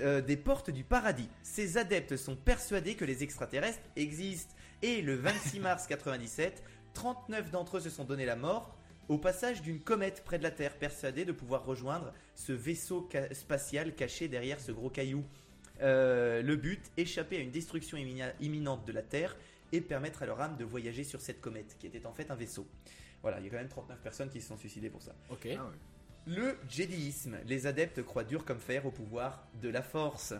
euh, 0.00 0.20
des 0.20 0.36
portes 0.36 0.70
du 0.70 0.84
paradis. 0.84 1.28
Ces 1.42 1.76
adeptes 1.78 2.16
sont 2.16 2.36
persuadés 2.36 2.94
que 2.94 3.04
les 3.04 3.22
extraterrestres 3.22 3.80
existent. 3.96 4.54
Et 4.82 5.02
le 5.02 5.16
26 5.16 5.60
mars 5.60 5.86
97, 5.86 6.62
39 6.94 7.50
d'entre 7.50 7.78
eux 7.78 7.80
se 7.80 7.90
sont 7.90 8.04
donné 8.04 8.24
la 8.26 8.36
mort 8.36 8.74
au 9.08 9.16
passage 9.18 9.62
d'une 9.62 9.80
comète 9.80 10.22
près 10.22 10.38
de 10.38 10.42
la 10.42 10.50
Terre, 10.50 10.76
persuadés 10.76 11.24
de 11.24 11.32
pouvoir 11.32 11.64
rejoindre 11.64 12.12
ce 12.34 12.52
vaisseau 12.52 13.08
ca- 13.10 13.32
spatial 13.34 13.94
caché 13.94 14.28
derrière 14.28 14.60
ce 14.60 14.70
gros 14.70 14.90
caillou. 14.90 15.24
Euh, 15.80 16.42
le 16.42 16.56
but, 16.56 16.80
échapper 16.96 17.36
à 17.36 17.40
une 17.40 17.50
destruction 17.50 17.96
imminente 18.40 18.86
de 18.86 18.92
la 18.92 19.02
Terre 19.02 19.36
et 19.72 19.80
permettre 19.80 20.22
à 20.22 20.26
leur 20.26 20.40
âme 20.40 20.56
de 20.56 20.64
voyager 20.64 21.04
sur 21.04 21.20
cette 21.20 21.40
comète, 21.40 21.76
qui 21.78 21.86
était 21.86 22.06
en 22.06 22.12
fait 22.12 22.30
un 22.30 22.34
vaisseau. 22.34 22.66
Voilà, 23.22 23.38
il 23.40 23.44
y 23.44 23.48
a 23.48 23.50
quand 23.50 23.56
même 23.56 23.68
39 23.68 24.00
personnes 24.00 24.30
qui 24.30 24.40
se 24.40 24.48
sont 24.48 24.56
suicidées 24.56 24.90
pour 24.90 25.02
ça. 25.02 25.14
Ok. 25.30 25.46
Ah 25.58 25.64
ouais. 25.64 25.76
Le 26.26 26.56
jédéisme. 26.68 27.38
Les 27.46 27.66
adeptes 27.66 28.02
croient 28.02 28.24
dur 28.24 28.44
comme 28.44 28.58
fer 28.58 28.84
au 28.86 28.90
pouvoir 28.90 29.46
de 29.62 29.68
la 29.68 29.82
force. 29.82 30.34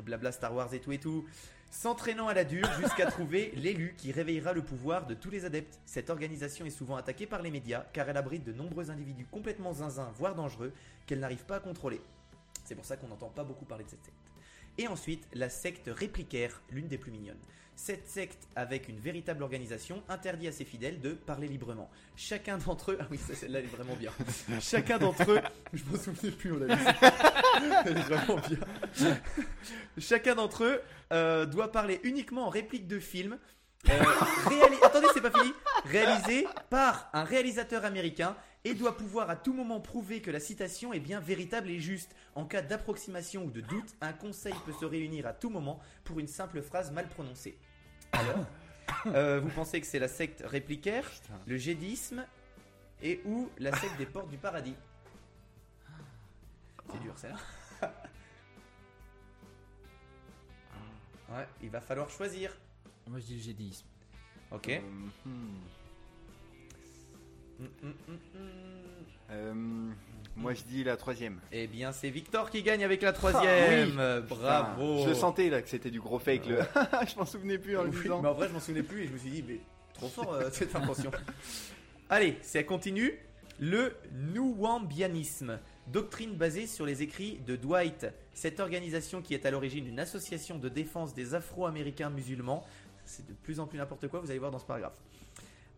Blabla 0.00 0.32
Star 0.32 0.54
Wars 0.54 0.72
et 0.72 0.80
tout 0.80 0.92
et 0.92 0.98
tout. 0.98 1.26
S'entraînant 1.70 2.28
à 2.28 2.34
la 2.34 2.44
dure 2.44 2.70
jusqu'à 2.78 3.06
trouver 3.10 3.52
l'élu 3.56 3.94
qui 3.96 4.12
réveillera 4.12 4.52
le 4.52 4.62
pouvoir 4.62 5.06
de 5.06 5.14
tous 5.14 5.30
les 5.30 5.44
adeptes. 5.44 5.80
Cette 5.84 6.10
organisation 6.10 6.64
est 6.64 6.70
souvent 6.70 6.96
attaquée 6.96 7.26
par 7.26 7.42
les 7.42 7.50
médias 7.50 7.84
car 7.92 8.08
elle 8.08 8.16
abrite 8.16 8.44
de 8.44 8.52
nombreux 8.52 8.90
individus 8.90 9.26
complètement 9.26 9.72
zinzins, 9.72 10.12
voire 10.16 10.34
dangereux, 10.34 10.72
qu'elle 11.06 11.20
n'arrive 11.20 11.44
pas 11.44 11.56
à 11.56 11.60
contrôler. 11.60 12.00
C'est 12.64 12.74
pour 12.74 12.84
ça 12.84 12.96
qu'on 12.96 13.08
n'entend 13.08 13.30
pas 13.30 13.42
beaucoup 13.42 13.64
parler 13.64 13.84
de 13.84 13.90
cette 13.90 14.04
secte. 14.04 14.21
Et 14.78 14.88
ensuite, 14.88 15.26
la 15.34 15.48
secte 15.50 15.88
réplicaire, 15.92 16.62
l'une 16.70 16.88
des 16.88 16.98
plus 16.98 17.10
mignonnes. 17.10 17.38
Cette 17.74 18.06
secte, 18.06 18.46
avec 18.54 18.88
une 18.88 18.98
véritable 18.98 19.42
organisation, 19.42 20.02
interdit 20.08 20.46
à 20.46 20.52
ses 20.52 20.64
fidèles 20.64 21.00
de 21.00 21.12
parler 21.12 21.48
librement. 21.48 21.90
Chacun 22.16 22.58
d'entre 22.58 22.92
eux, 22.92 22.98
ah 23.00 23.06
oui, 23.10 23.18
celle-là 23.18 23.58
elle 23.60 23.64
est 23.64 23.68
vraiment 23.68 23.96
bien. 23.96 24.12
Chacun 24.60 24.98
d'entre 24.98 25.30
eux, 25.30 25.40
je 25.72 25.82
m'en 25.84 25.96
souvenais 25.98 26.32
plus, 26.32 26.52
on 26.52 26.62
a 26.62 26.74
vu 26.76 26.84
ça. 26.84 27.82
Elle 27.86 27.96
est 27.96 28.00
vraiment 28.02 28.40
bien. 28.46 29.18
Chacun 29.98 30.34
d'entre 30.34 30.64
eux 30.64 30.80
euh, 31.12 31.46
doit 31.46 31.72
parler 31.72 32.00
uniquement 32.04 32.46
en 32.46 32.50
réplique 32.50 32.86
de 32.86 32.98
film. 33.00 33.38
euh, 33.88 33.92
Attendez, 34.82 35.08
c'est 35.14 35.22
pas 35.22 35.30
fini. 35.32 35.52
Réalisé 35.86 36.46
par 36.70 37.08
un 37.14 37.24
réalisateur 37.24 37.84
américain 37.84 38.36
et 38.64 38.74
doit 38.74 38.96
pouvoir 38.96 39.28
à 39.30 39.36
tout 39.36 39.52
moment 39.52 39.80
prouver 39.80 40.22
que 40.22 40.30
la 40.30 40.40
citation 40.40 40.92
est 40.92 41.00
bien 41.00 41.20
véritable 41.20 41.70
et 41.70 41.80
juste. 41.80 42.14
En 42.34 42.44
cas 42.44 42.62
d'approximation 42.62 43.44
ou 43.44 43.50
de 43.50 43.60
doute, 43.60 43.94
un 44.00 44.12
conseil 44.12 44.54
peut 44.64 44.72
se 44.72 44.84
réunir 44.84 45.26
à 45.26 45.32
tout 45.32 45.50
moment 45.50 45.80
pour 46.04 46.20
une 46.20 46.28
simple 46.28 46.62
phrase 46.62 46.92
mal 46.92 47.08
prononcée. 47.08 47.58
Alors, 48.12 48.46
euh, 49.06 49.40
vous 49.40 49.50
pensez 49.50 49.80
que 49.80 49.86
c'est 49.86 49.98
la 49.98 50.08
secte 50.08 50.42
réplicaire, 50.46 51.08
Putain. 51.10 51.40
le 51.46 51.56
jédisme 51.56 52.24
et 53.02 53.20
ou 53.24 53.50
la 53.58 53.76
secte 53.76 53.96
des 53.98 54.06
portes 54.06 54.30
du 54.30 54.38
paradis? 54.38 54.76
C'est 56.90 57.00
dur, 57.00 57.18
celle-là. 57.18 57.92
Ouais, 61.30 61.48
il 61.62 61.70
va 61.70 61.80
falloir 61.80 62.10
choisir. 62.10 62.54
Moi, 63.06 63.18
je 63.18 63.24
dis 63.24 63.36
le 63.36 63.42
jédéisme. 63.42 63.86
Ok. 64.50 64.68
Euh, 64.68 64.80
hmm. 65.24 65.60
Mm, 67.58 67.64
mm, 67.64 67.88
mm. 67.88 68.48
Euh, 69.30 69.54
moi 70.36 70.54
je 70.54 70.62
dis 70.62 70.84
la 70.84 70.96
troisième. 70.96 71.40
Eh 71.52 71.66
bien, 71.66 71.92
c'est 71.92 72.10
Victor 72.10 72.50
qui 72.50 72.62
gagne 72.62 72.84
avec 72.84 73.02
la 73.02 73.12
troisième. 73.12 73.98
Ah 73.98 74.20
Bravo. 74.20 74.96
Putain, 74.98 75.08
Je 75.08 75.14
sentais 75.14 75.48
là 75.50 75.62
que 75.62 75.68
c'était 75.68 75.90
du 75.90 76.00
gros 76.00 76.18
fake. 76.18 76.46
Le... 76.46 76.58
je 77.08 77.16
m'en 77.18 77.24
souvenais 77.26 77.58
plus 77.58 77.76
en 77.76 77.84
le 77.84 77.90
Oui, 77.90 78.02
disant. 78.02 78.20
mais 78.20 78.28
en 78.28 78.34
vrai, 78.34 78.48
je 78.48 78.52
m'en 78.52 78.60
souvenais 78.60 78.82
plus 78.82 79.04
et 79.04 79.06
je 79.06 79.12
me 79.12 79.18
suis 79.18 79.30
dit, 79.30 79.44
mais 79.46 79.60
trop 79.94 80.08
fort 80.08 80.32
euh, 80.34 80.48
cette 80.52 80.74
intention. 80.74 81.10
Allez, 82.10 82.36
ça 82.42 82.62
continue. 82.62 83.18
Le 83.60 83.94
Nouambianisme, 84.12 85.58
doctrine 85.86 86.34
basée 86.34 86.66
sur 86.66 86.84
les 86.84 87.02
écrits 87.02 87.38
de 87.46 87.54
Dwight. 87.56 88.06
Cette 88.34 88.60
organisation 88.60 89.22
qui 89.22 89.34
est 89.34 89.46
à 89.46 89.50
l'origine 89.50 89.84
d'une 89.84 90.00
association 90.00 90.58
de 90.58 90.68
défense 90.68 91.14
des 91.14 91.34
Afro-Américains 91.34 92.10
musulmans, 92.10 92.66
c'est 93.04 93.26
de 93.26 93.32
plus 93.34 93.60
en 93.60 93.66
plus 93.66 93.78
n'importe 93.78 94.08
quoi, 94.08 94.20
vous 94.20 94.30
allez 94.30 94.38
voir 94.38 94.50
dans 94.50 94.58
ce 94.58 94.64
paragraphe, 94.64 94.98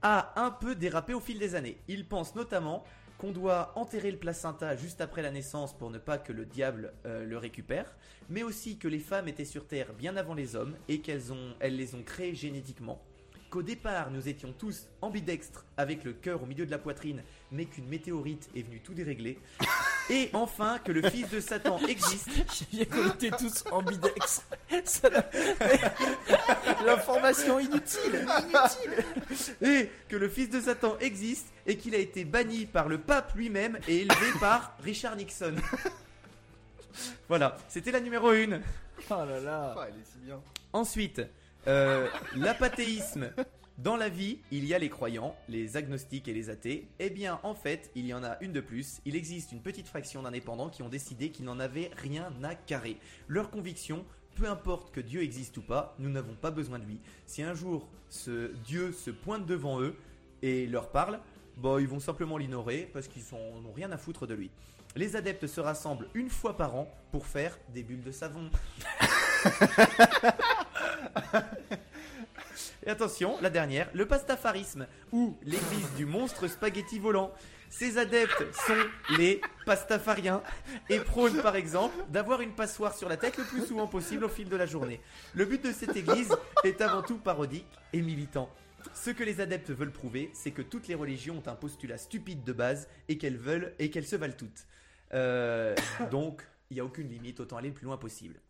a 0.05 0.35
un 0.37 0.51
peu 0.51 0.75
dérapé 0.75 1.15
au 1.15 1.21
fil 1.21 1.39
des 1.39 1.55
années. 1.55 1.79
Il 1.89 2.07
pense 2.07 2.35
notamment 2.35 2.85
qu'on 3.17 3.33
doit 3.33 3.73
enterrer 3.75 4.11
le 4.11 4.19
placenta 4.19 4.77
juste 4.77 5.01
après 5.01 5.23
la 5.23 5.31
naissance 5.31 5.77
pour 5.77 5.91
ne 5.91 5.97
pas 5.97 6.19
que 6.19 6.33
le 6.33 6.45
diable 6.45 6.93
euh, 7.07 7.25
le 7.25 7.39
récupère, 7.39 7.97
mais 8.29 8.43
aussi 8.43 8.77
que 8.77 8.87
les 8.87 8.99
femmes 8.99 9.29
étaient 9.29 9.47
sur 9.47 9.67
Terre 9.67 9.95
bien 9.95 10.17
avant 10.19 10.35
les 10.35 10.57
hommes 10.57 10.77
et 10.89 11.01
qu'elles 11.01 11.23
les 11.63 11.95
ont 11.95 12.03
créées 12.03 12.35
génétiquement. 12.35 13.03
Qu'au 13.49 13.63
départ, 13.63 14.11
nous 14.11 14.29
étions 14.29 14.53
tous 14.53 14.89
ambidextres 15.01 15.65
avec 15.79 16.05
le 16.05 16.13
cœur 16.13 16.43
au 16.43 16.47
milieu 16.47 16.67
de 16.67 16.71
la 16.71 16.79
poitrine, 16.79 17.23
mais 17.51 17.65
qu'une 17.65 17.89
météorite 17.89 18.51
est 18.55 18.63
venue 18.63 18.83
tout 18.83 18.93
dérégler. 18.93 19.39
Et 20.11 20.29
enfin, 20.35 20.79
que 20.85 20.93
le 20.93 21.09
fils 21.09 21.29
de 21.31 21.41
Satan 21.41 21.79
existe. 21.89 22.29
J'ai 22.73 22.85
bien 22.85 22.85
qu'on 22.85 23.09
était 23.09 23.31
tous 23.31 23.65
ambidex. 23.71 24.43
Ça 24.85 25.09
n'a- 25.11 25.25
L'information 26.85 27.59
inutile. 27.59 28.27
Inutile. 28.27 29.05
Et 29.63 29.91
que 30.09 30.17
le 30.17 30.29
fils 30.29 30.51
de 30.51 30.61
Satan 30.61 30.97
existe 31.01 31.47
et 31.67 31.77
qu'il 31.77 31.95
a 31.95 31.99
été 31.99 32.25
banni 32.25 32.67
par 32.67 32.89
le 32.89 32.99
pape 32.99 33.35
lui-même 33.35 33.79
et 33.89 34.03
élevé 34.03 34.27
par 34.41 34.77
Richard 34.83 35.17
Nixon. 35.17 35.55
voilà, 37.29 37.57
c'était 37.69 37.91
la 37.93 38.01
numéro 38.01 38.29
1. 38.31 38.61
Oh 39.11 39.15
là 39.27 39.41
là. 39.41 39.75
Ah, 39.79 39.87
elle 39.89 39.95
est 40.01 40.05
si 40.05 40.19
bien. 40.19 40.41
Ensuite, 40.73 41.23
euh, 41.67 42.07
l'apathéisme. 42.37 43.31
Dans 43.79 43.97
la 43.97 44.09
vie, 44.09 44.39
il 44.53 44.65
y 44.65 44.73
a 44.73 44.79
les 44.79 44.89
croyants, 44.89 45.35
les 45.49 45.77
agnostiques 45.77 46.29
et 46.29 46.33
les 46.33 46.49
athées. 46.49 46.87
Eh 47.01 47.11
bien, 47.11 47.41
en 47.43 47.57
fait, 47.57 47.91
il 47.97 48.07
y 48.07 48.15
en 48.15 48.23
a 48.23 48.37
une 48.41 48.53
de 48.53 48.61
plus. 48.61 49.01
Il 49.05 49.17
existe 49.17 49.51
une 49.51 49.63
petite 49.63 49.89
fraction 49.89 50.23
d'indépendants 50.23 50.71
qui 50.71 50.85
ont 50.85 50.89
décidé 50.89 51.31
qu'ils 51.31 51.45
n'en 51.45 51.59
avaient 51.59 51.91
rien 51.97 52.33
à 52.45 52.55
carrer. 52.55 52.99
Leur 53.27 53.51
conviction, 53.51 54.05
peu 54.37 54.49
importe 54.49 54.95
que 54.95 55.01
Dieu 55.01 55.23
existe 55.23 55.57
ou 55.57 55.63
pas, 55.63 55.97
nous 55.99 56.09
n'avons 56.09 56.37
pas 56.37 56.53
besoin 56.53 56.79
de 56.79 56.85
lui. 56.85 57.01
Si 57.27 57.43
un 57.43 57.55
jour 57.55 57.89
ce 58.09 58.53
Dieu 58.65 58.93
se 58.93 59.11
pointe 59.11 59.45
devant 59.45 59.81
eux 59.81 59.97
et 60.43 60.69
leur 60.69 60.91
parle, 60.91 61.19
bah, 61.57 61.79
ils 61.81 61.89
vont 61.89 61.99
simplement 61.99 62.39
l'ignorer 62.39 62.89
parce 62.93 63.09
qu'ils 63.09 63.25
n'ont 63.33 63.73
rien 63.75 63.91
à 63.91 63.99
foutre 63.99 64.29
de 64.29 64.35
lui. 64.35 64.53
Les 64.95 65.17
adeptes 65.17 65.49
se 65.49 65.61
rassemblent 65.61 66.07
une 66.15 66.31
fois 66.31 66.57
par 66.57 66.77
an 66.77 66.89
pour 67.11 67.27
faire 67.27 67.59
des 67.71 67.83
bulles 67.83 68.05
de 68.05 68.13
savon. 68.13 68.51
Et 72.87 72.91
attention, 72.91 73.37
la 73.41 73.51
dernière, 73.51 73.89
le 73.95 74.07
pastafarisme, 74.07 74.87
ou 75.13 75.37
l'église 75.43 75.93
du 75.97 76.07
monstre 76.07 76.49
spaghetti 76.49 76.99
volant. 76.99 77.33
Ces 77.71 77.99
adeptes 77.99 78.45
sont 78.55 79.17
les 79.19 79.41
pastafariens 79.67 80.43
et 80.89 81.01
prônent 81.01 81.43
par 81.43 81.57
exemple 81.57 81.97
d'avoir 82.09 82.41
une 82.41 82.53
passoire 82.53 82.95
sur 82.95 83.09
la 83.09 83.17
tête 83.17 83.37
le 83.37 83.45
plus 83.45 83.67
souvent 83.67 83.89
possible 83.89 84.25
au 84.25 84.29
fil 84.29 84.49
de 84.49 84.55
la 84.55 84.67
journée. 84.67 85.01
Le 85.35 85.45
but 85.45 85.65
de 85.65 85.73
cette 85.73 85.97
église 85.97 86.33
est 86.63 86.81
avant 86.81 87.03
tout 87.03 87.19
parodique 87.19 87.67
et 87.93 88.01
militant. 88.01 88.49
Ce 88.93 89.11
que 89.11 89.25
les 89.25 89.41
adeptes 89.41 89.71
veulent 89.71 89.91
prouver, 89.91 90.31
c'est 90.35 90.53
que 90.53 90.63
toutes 90.63 90.87
les 90.87 90.95
religions 90.95 91.43
ont 91.45 91.51
un 91.51 91.55
postulat 91.55 91.99
stupide 91.99 92.45
de 92.45 92.53
base 92.53 92.87
et 93.09 93.19
qu'elles 93.19 93.39
veulent 93.39 93.73
et 93.79 93.91
qu'elles 93.91 94.07
se 94.07 94.17
valent 94.17 94.37
toutes. 94.37 94.67
Euh, 95.13 95.75
donc, 96.11 96.47
il 96.71 96.75
n'y 96.75 96.81
a 96.81 96.85
aucune 96.85 97.09
limite, 97.09 97.41
autant 97.41 97.57
aller 97.57 97.69
le 97.69 97.75
plus 97.75 97.87
loin 97.87 97.97
possible. 97.97 98.41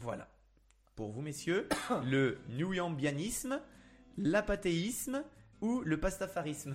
Voilà. 0.00 0.28
Pour 0.98 1.12
vous, 1.12 1.20
messieurs, 1.22 1.68
le 2.10 2.38
newambianisme, 2.48 3.60
l'apathéisme 4.16 5.22
ou 5.60 5.80
le 5.82 5.96
pastafarisme. 6.00 6.74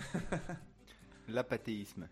L'apathéisme. 1.28 2.08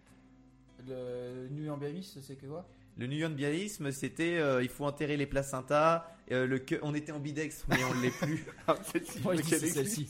Le 0.85 1.47
nuambianisme, 1.51 2.19
c'est 2.21 2.35
que 2.35 2.47
quoi? 2.47 2.67
Le 2.97 3.07
newambianisme, 3.07 3.91
c'était 3.93 4.39
euh, 4.39 4.61
il 4.61 4.67
faut 4.67 4.83
enterrer 4.85 5.15
les 5.15 5.25
placentas. 5.25 6.05
euh, 6.33 6.45
le 6.45 6.59
que- 6.59 6.79
on 6.81 6.93
était 6.93 7.13
ambidextre, 7.13 7.65
mais 7.69 7.81
on 7.85 7.93
ne 7.95 8.01
l'est 8.01 8.17
plus. 8.19 8.45
Ah, 8.67 8.75
Moi, 9.23 9.35
je 9.35 9.41
dis 9.43 9.69
celle-ci. 9.69 10.09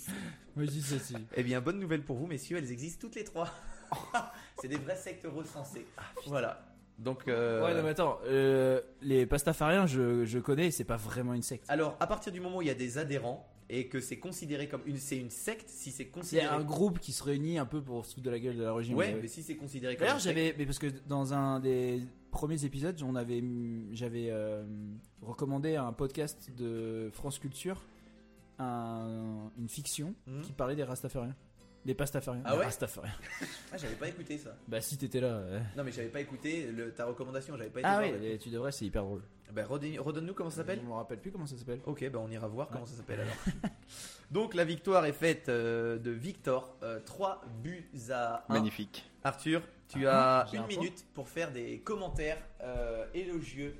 Moi, 0.55 0.65
je 0.65 0.71
dis 0.71 0.81
celle-ci. 0.81 1.15
Eh 1.35 1.43
bien, 1.43 1.61
bonne 1.61 1.79
nouvelle 1.79 2.01
pour 2.03 2.17
vous, 2.17 2.25
messieurs, 2.25 2.57
elles 2.57 2.71
existent 2.71 3.01
toutes 3.01 3.15
les 3.15 3.23
trois. 3.25 3.47
c'est 4.59 4.67
des 4.69 4.77
vraies 4.77 4.95
sectes 4.97 5.27
recensées. 5.31 5.85
Voilà. 6.25 6.65
Donc, 7.01 7.27
euh, 7.27 7.63
Ouais, 7.65 7.73
non, 7.73 7.81
mais 7.83 7.89
attends, 7.89 8.19
euh, 8.25 8.79
les 9.01 9.25
pastafariens, 9.25 9.87
je, 9.87 10.23
je 10.23 10.39
connais, 10.39 10.69
c'est 10.71 10.83
pas 10.83 10.97
vraiment 10.97 11.33
une 11.33 11.41
secte. 11.41 11.65
alors 11.69 11.97
à 11.99 12.05
partir 12.07 12.31
du 12.31 12.39
moment 12.39 12.57
où 12.57 12.61
il 12.61 12.67
y 12.67 12.71
a 12.71 12.75
des 12.75 12.97
adhérents 12.99 13.47
et 13.69 13.87
que 13.87 13.99
c'est 13.99 14.17
considéré 14.19 14.67
comme 14.67 14.81
une, 14.85 14.97
c'est 14.97 15.17
une 15.17 15.29
secte, 15.31 15.67
si 15.69 15.91
c'est 15.91 16.03
C'est 16.03 16.09
considéré. 16.09 16.47
un 16.53 16.61
groupe 16.61 16.99
qui 16.99 17.11
se 17.13 17.23
réunit 17.23 17.57
un 17.57 17.65
peu 17.65 17.81
pour 17.81 18.05
se 18.05 18.13
foutre 18.15 18.25
de 18.25 18.29
la 18.29 18.37
gueule 18.39 18.57
de 18.57 18.63
la 18.63 18.71
religion. 18.73 18.95
Ouais, 18.97 19.13
mais- 19.13 19.21
mais 19.23 19.27
si 19.27 19.41
c'est 19.43 19.55
considéré 19.55 19.95
comme. 19.95 20.01
D'ailleurs, 20.01 20.17
une 20.17 20.21
secte- 20.21 20.35
j'avais, 20.37 20.55
mais 20.57 20.65
parce 20.65 20.77
que 20.79 20.87
dans 21.07 21.33
un 21.33 21.59
des 21.59 22.01
premiers 22.31 22.63
épisodes, 22.65 23.01
on 23.03 23.15
avait, 23.15 23.41
j'avais 23.93 24.27
euh, 24.29 24.63
recommandé 25.21 25.77
un 25.77 25.93
podcast 25.93 26.49
de 26.57 27.09
France 27.13 27.39
Culture, 27.39 27.81
un- 28.59 29.49
une 29.57 29.69
fiction 29.69 30.13
Mhm. 30.27 30.41
qui 30.41 30.51
parlait 30.53 30.75
des 30.75 30.83
Rastafariens, 30.83 31.35
des 31.85 31.93
pastafariens. 31.95 32.41
Ah 32.45 32.51
Des 32.53 32.57
ouais 32.59 32.65
Rastafariens. 32.65 33.11
Ah, 33.73 33.77
j'avais 33.77 33.95
pas 33.95 34.07
écouté 34.09 34.37
ça. 34.37 34.51
Bah 34.67 34.81
si 34.81 34.97
t'étais 34.97 35.19
là. 35.21 35.39
ouais. 35.39 35.61
Non, 35.77 35.83
mais 35.83 35.91
j'avais 35.91 36.09
pas 36.09 36.19
écouté 36.21 36.67
le- 36.71 36.91
ta 36.91 37.05
recommandation, 37.05 37.55
j'avais 37.57 37.69
pas 37.69 37.79
été 37.79 37.87
Ah 37.89 37.99
voir 38.01 38.11
oui, 38.21 38.37
tu 38.39 38.49
devrais, 38.49 38.71
c'est 38.71 38.85
hyper 38.85 39.03
drôle. 39.03 39.21
Ben, 39.53 39.65
redonne- 39.65 39.99
redonne-nous 39.99 40.33
comment 40.33 40.49
ça 40.49 40.57
s'appelle 40.57 40.79
Je 40.81 40.87
me 40.87 40.93
rappelle 40.93 41.19
plus 41.19 41.31
comment 41.31 41.45
ça 41.45 41.57
s'appelle. 41.57 41.81
Ok, 41.85 41.99
ben 42.09 42.19
on 42.23 42.29
ira 42.31 42.47
voir 42.47 42.69
comment 42.71 42.85
ça 42.85 42.95
s'appelle 42.95 43.19
alors. 43.21 43.71
Donc 44.31 44.53
la 44.53 44.63
victoire 44.63 45.05
est 45.05 45.11
faite 45.13 45.49
euh, 45.49 45.97
de 45.97 46.11
Victor, 46.11 46.77
3 47.05 47.41
buts 47.61 47.89
à 48.11 48.45
1. 48.49 48.53
Magnifique. 48.53 49.03
Arthur, 49.23 49.61
tu 49.89 50.07
Ah, 50.07 50.41
as 50.41 50.45
j'ai 50.51 50.57
une 50.57 50.63
un 50.63 50.67
point. 50.67 50.77
minute 50.77 51.05
pour 51.13 51.27
faire 51.27 51.51
des 51.51 51.79
commentaires 51.79 52.37
euh, 52.61 53.05
élogieux. 53.13 53.75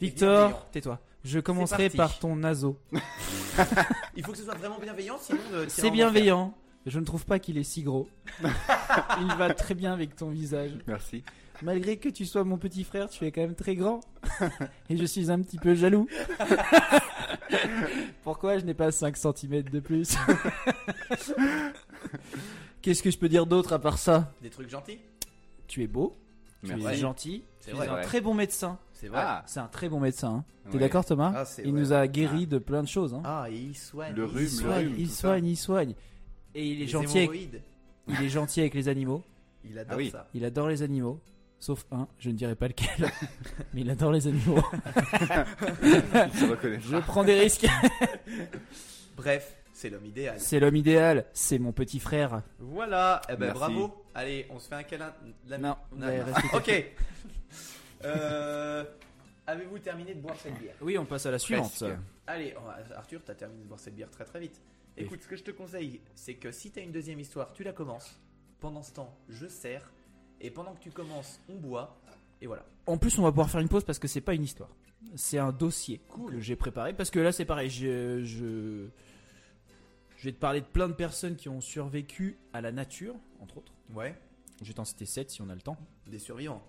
Victor, 0.00 0.66
tais-toi. 0.70 0.98
Je 1.22 1.38
commencerai 1.38 1.84
parti. 1.90 1.96
par 1.98 2.18
ton 2.18 2.34
naso. 2.36 2.78
Il 4.16 4.24
faut 4.24 4.32
que 4.32 4.38
ce 4.38 4.44
soit 4.44 4.54
vraiment 4.54 4.78
bienveillant, 4.78 5.18
sinon. 5.20 5.38
euh, 5.52 5.66
C'est 5.68 5.82
en 5.82 5.84
enfer. 5.86 5.92
bienveillant. 5.92 6.54
Je 6.86 6.98
ne 6.98 7.04
trouve 7.04 7.26
pas 7.26 7.38
qu'il 7.38 7.58
est 7.58 7.62
si 7.64 7.82
gros. 7.82 8.08
Il 9.20 9.34
va 9.38 9.52
très 9.54 9.74
bien 9.74 9.92
avec 9.92 10.16
ton 10.16 10.30
visage. 10.30 10.70
Merci. 10.86 11.22
Malgré 11.62 11.98
que 11.98 12.08
tu 12.08 12.24
sois 12.24 12.42
mon 12.42 12.56
petit 12.56 12.84
frère, 12.84 13.10
tu 13.10 13.26
es 13.26 13.32
quand 13.32 13.42
même 13.42 13.54
très 13.54 13.76
grand. 13.76 14.00
Et 14.88 14.96
je 14.96 15.04
suis 15.04 15.30
un 15.30 15.40
petit 15.42 15.58
peu 15.58 15.74
jaloux. 15.74 16.06
Pourquoi 18.24 18.58
je 18.58 18.64
n'ai 18.64 18.72
pas 18.74 18.90
5 18.90 19.14
cm 19.16 19.62
de 19.64 19.80
plus? 19.80 20.16
Qu'est-ce 22.82 23.02
que 23.02 23.10
je 23.10 23.18
peux 23.18 23.28
dire 23.28 23.46
d'autre 23.46 23.72
à 23.74 23.78
part 23.78 23.98
ça? 23.98 24.32
Des 24.42 24.50
trucs 24.50 24.70
gentils 24.70 24.98
Tu 25.68 25.82
es 25.82 25.86
beau, 25.86 26.16
tu 26.64 26.70
Merci. 26.74 26.86
es 26.86 26.96
gentil, 26.96 27.44
C'est 27.60 27.70
tu 27.72 27.76
vrai. 27.76 27.86
es 27.86 27.90
un 27.90 27.94
Ouais. 27.96 28.00
très 28.02 28.20
bon 28.22 28.32
médecin. 28.34 28.78
C'est 28.94 29.08
vrai. 29.08 29.20
Ah, 29.22 29.42
C'est 29.46 29.60
un 29.60 29.66
très 29.68 29.88
bon 29.88 30.00
médecin. 30.00 30.28
hein. 30.36 30.44
T'es 30.70 30.74
Ouais. 30.74 30.80
d'accord 30.80 31.04
Thomas? 31.04 31.32
Ah, 31.34 31.44
Il 31.58 31.72
vrai. 31.72 31.80
nous 31.80 31.92
a 31.92 32.06
guéri 32.06 32.46
de 32.46 32.58
plein 32.58 32.82
de 32.82 32.88
choses. 32.88 33.12
hein. 33.14 33.22
Ah, 33.24 33.46
il 33.50 33.76
soigne. 33.76 34.14
Le 34.14 34.24
il 34.24 34.28
rhume, 34.28 34.38
il 34.38 34.42
le 34.42 34.48
soigne, 34.48 34.86
rhume, 34.86 34.94
il 34.98 35.06
tout 35.08 35.12
ça. 35.14 35.20
soigne, 35.20 35.46
il 35.46 35.56
soigne. 35.56 35.94
Et 36.54 36.66
il 36.66 36.76
est 36.78 36.84
Les 36.84 36.86
gentil 36.86 37.18
avec, 37.18 37.30
il 38.08 38.22
est 38.22 38.28
gentil 38.28 38.60
avec 38.60 38.74
les 38.74 38.88
animaux. 38.88 39.22
Il 39.64 39.78
adore 39.78 39.92
Ah 39.92 39.96
oui. 39.98 40.10
ça. 40.10 40.26
Il 40.32 40.44
adore 40.46 40.68
les 40.68 40.82
animaux. 40.82 41.20
Sauf 41.58 41.84
un, 41.92 42.08
je 42.18 42.30
ne 42.30 42.34
dirai 42.34 42.54
pas 42.54 42.66
lequel. 42.68 42.88
mais 43.74 43.82
il 43.82 43.90
adore 43.90 44.10
les 44.12 44.26
animaux. 44.26 44.56
reconnaît. 46.48 46.80
Je 46.80 46.96
prends 46.96 47.24
des 47.24 47.38
risques. 47.38 47.66
Bref, 49.16 49.54
c'est 49.74 49.90
l'homme 49.90 50.06
idéal. 50.06 50.40
C'est 50.40 50.58
l'homme 50.60 50.76
idéal. 50.76 51.26
C'est 51.34 51.58
mon 51.58 51.72
petit 51.72 52.00
frère. 52.00 52.42
Voilà, 52.58 53.20
eh 53.28 53.32
ben 53.32 53.40
Merci. 53.46 53.58
bravo. 53.58 54.04
Allez, 54.14 54.46
on 54.48 54.58
se 54.58 54.68
fait 54.68 54.76
un 54.76 54.82
câlin. 54.82 55.12
La- 55.46 55.58
Non, 55.58 55.76
allez 56.00 56.18
non. 56.20 56.24
rester 56.24 56.56
Ok. 56.56 56.84
Euh, 58.06 58.84
Avez-vous 59.46 59.78
terminé 59.80 60.14
de 60.14 60.20
boire 60.20 60.36
cette 60.42 60.58
bière? 60.58 60.74
Oui, 60.80 60.96
on 60.96 61.04
passe 61.04 61.26
à 61.26 61.30
la 61.32 61.38
suivante. 61.38 61.70
Presque. 61.78 61.94
Allez, 62.26 62.54
oh, 62.56 62.70
Arthur, 62.96 63.20
t'as 63.24 63.34
terminé 63.34 63.62
de 63.62 63.68
boire 63.68 63.80
cette 63.80 63.94
bière 63.94 64.08
très 64.10 64.24
très 64.24 64.40
vite. 64.40 64.58
Écoute, 64.96 65.22
ce 65.22 65.28
que 65.28 65.36
je 65.36 65.42
te 65.44 65.50
conseille, 65.50 66.00
c'est 66.14 66.34
que 66.34 66.50
si 66.52 66.70
t'as 66.70 66.82
une 66.82 66.92
deuxième 66.92 67.20
histoire, 67.20 67.52
tu 67.52 67.62
la 67.64 67.72
commences. 67.72 68.18
Pendant 68.60 68.82
ce 68.82 68.92
temps, 68.92 69.16
je 69.28 69.46
sers. 69.46 69.90
Et 70.40 70.50
pendant 70.50 70.74
que 70.74 70.80
tu 70.80 70.90
commences, 70.90 71.40
on 71.48 71.54
boit. 71.56 71.98
Et 72.42 72.46
voilà. 72.46 72.64
En 72.86 72.98
plus, 72.98 73.18
on 73.18 73.22
va 73.22 73.30
pouvoir 73.30 73.50
faire 73.50 73.60
une 73.60 73.68
pause 73.68 73.84
parce 73.84 73.98
que 73.98 74.08
c'est 74.08 74.20
pas 74.20 74.34
une 74.34 74.44
histoire. 74.44 74.70
C'est 75.14 75.38
un 75.38 75.52
dossier 75.52 76.00
Cool. 76.08 76.32
que 76.32 76.40
j'ai 76.40 76.56
préparé. 76.56 76.92
Parce 76.94 77.10
que 77.10 77.18
là, 77.18 77.32
c'est 77.32 77.44
pareil. 77.46 77.70
Je, 77.70 78.22
je, 78.24 78.88
je 80.16 80.24
vais 80.24 80.32
te 80.32 80.38
parler 80.38 80.60
de 80.60 80.66
plein 80.66 80.88
de 80.88 80.92
personnes 80.94 81.36
qui 81.36 81.48
ont 81.48 81.60
survécu 81.62 82.36
à 82.52 82.60
la 82.60 82.72
nature, 82.72 83.14
entre 83.40 83.58
autres. 83.58 83.72
Ouais. 83.94 84.14
Je 84.60 84.66
vais 84.68 84.74
t'en 84.74 84.84
citer 84.84 85.06
7 85.06 85.30
si 85.30 85.40
on 85.40 85.48
a 85.48 85.54
le 85.54 85.62
temps. 85.62 85.78
Des 86.06 86.18
survivants. 86.18 86.62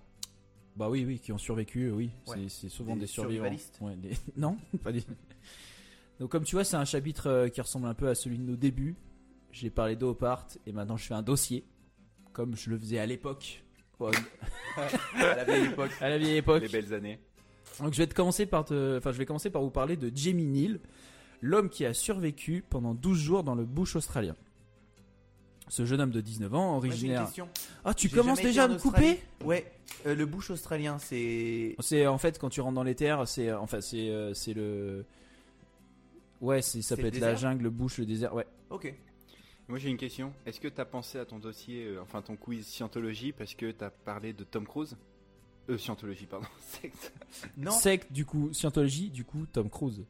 Bah 0.78 0.90
oui, 0.90 1.04
oui, 1.06 1.20
qui 1.20 1.34
ont 1.34 1.38
survécu, 1.38 1.92
oui. 1.92 2.12
Ouais. 2.28 2.48
C'est- 2.48 2.70
souvent 2.70 2.94
Des 2.94 3.02
des, 3.02 3.08
survivants. 3.08 3.50
Ouais, 3.82 3.96
des- 3.98 4.14
Non, 4.38 4.58
pas 4.82 4.94
des. 4.94 5.04
Donc 6.22 6.30
comme 6.30 6.44
tu 6.44 6.54
vois, 6.56 6.64
c'est 6.64 6.76
un 6.76 6.86
chapitre 6.86 7.28
euh, 7.28 7.50
qui 7.50 7.60
ressemble 7.62 7.88
un 7.88 7.96
peu 7.96 8.08
à 8.08 8.14
celui 8.14 8.38
de 8.38 8.44
nos 8.44 8.56
débuts. 8.56 8.96
J'ai 9.52 9.72
parlé 9.72 9.96
d'Opart 9.96 10.46
et 10.68 10.72
maintenant 10.72 10.96
je 10.96 11.04
fais 11.06 11.16
un 11.16 11.24
dossier, 11.24 11.66
comme 12.32 12.56
je 12.56 12.70
le 12.70 12.78
faisais 12.78 13.00
à 13.00 13.08
l'époque. 13.08 13.64
Ouais, 14.00 14.12
À 15.18 15.36
la 15.36 15.44
vieille 15.46 15.66
époque. 15.66 15.90
à 16.00 16.10
la 16.10 16.18
vieille 16.20 16.38
époque. 16.38 16.62
Les 16.62 16.70
belles 16.70 16.94
années. 16.94 17.20
Donc 17.80 17.94
je 17.94 17.98
vais 17.98 18.06
te 18.06 18.14
commencer 18.14 18.46
par 18.46 18.66
te... 18.66 19.00
enfin 19.00 19.12
je 19.12 19.18
vais 19.18 19.26
commencer 19.26 19.50
par 19.50 19.64
vous 19.64 19.72
parler 19.72 19.98
de 19.98 20.12
Jamie 20.16 20.46
Neal, 20.46 20.80
l'homme 21.42 21.70
qui 21.70 21.86
a 21.88 21.94
survécu 21.96 22.64
pendant 22.70 22.94
12 22.94 23.18
jours 23.18 23.44
dans 23.44 23.56
le 23.56 23.66
bush 23.66 23.96
australien. 23.96 24.36
Ce 25.70 25.86
jeune 25.86 26.02
homme 26.02 26.12
de 26.12 26.22
19 26.22 26.54
ans, 26.54 26.74
Moi, 26.74 26.82
j'ai 26.82 26.86
une 26.86 26.92
originaire. 26.92 27.26
question. 27.26 27.50
Ah, 27.84 27.96
tu 27.96 28.10
commences 28.10 28.42
déjà 28.44 28.66
à 28.66 28.68
me 28.68 28.78
couper? 28.78 29.20
Ouais. 29.44 29.72
Euh, 30.06 30.14
le 30.14 30.28
bush 30.28 30.52
australien, 30.52 31.00
c'est. 31.00 31.76
C'est 31.80 32.06
en 32.06 32.20
fait 32.20 32.38
quand 32.38 32.50
tu 32.50 32.62
rentres 32.62 32.76
dans 32.76 32.84
les 32.84 32.94
terres, 32.96 33.28
c'est 33.28 33.52
enfin 33.52 33.82
c'est 33.82 34.10
euh, 34.10 34.36
c'est 34.36 34.54
le 34.54 35.04
Ouais, 36.42 36.62
c'est 36.62 36.82
ça 36.82 36.96
C'est 36.96 37.02
peut 37.02 37.08
être 37.08 37.20
la 37.20 37.36
jungle, 37.36 37.64
le 37.64 37.70
bush, 37.70 38.00
le 38.00 38.06
désert. 38.06 38.34
Ouais. 38.34 38.46
Ok. 38.70 38.94
Moi 39.68 39.78
j'ai 39.80 39.90
une 39.90 39.98
question. 39.98 40.34
Est-ce 40.46 40.60
que 40.60 40.68
tu 40.68 40.82
as 40.82 40.86
pensé 40.86 41.18
à 41.18 41.26
ton 41.26 41.40
dossier, 41.40 41.86
euh, 41.86 42.02
enfin 42.02 42.22
ton 42.22 42.36
quiz 42.36 42.66
scientologie, 42.66 43.32
parce 43.32 43.54
que 43.56 43.72
tu 43.72 43.84
as 43.84 43.90
parlé 43.90 44.34
de 44.34 44.44
Tom 44.44 44.66
Cruise? 44.68 44.98
Euh, 45.70 45.78
scientologie, 45.78 46.26
pardon. 46.26 46.48
Sexe. 46.60 47.14
Non. 47.56 47.72
Sec 47.72 48.12
du 48.12 48.26
coup, 48.26 48.52
scientologie 48.52 49.10
du 49.10 49.24
coup 49.24 49.46
Tom 49.46 49.70
Cruise. 49.70 50.04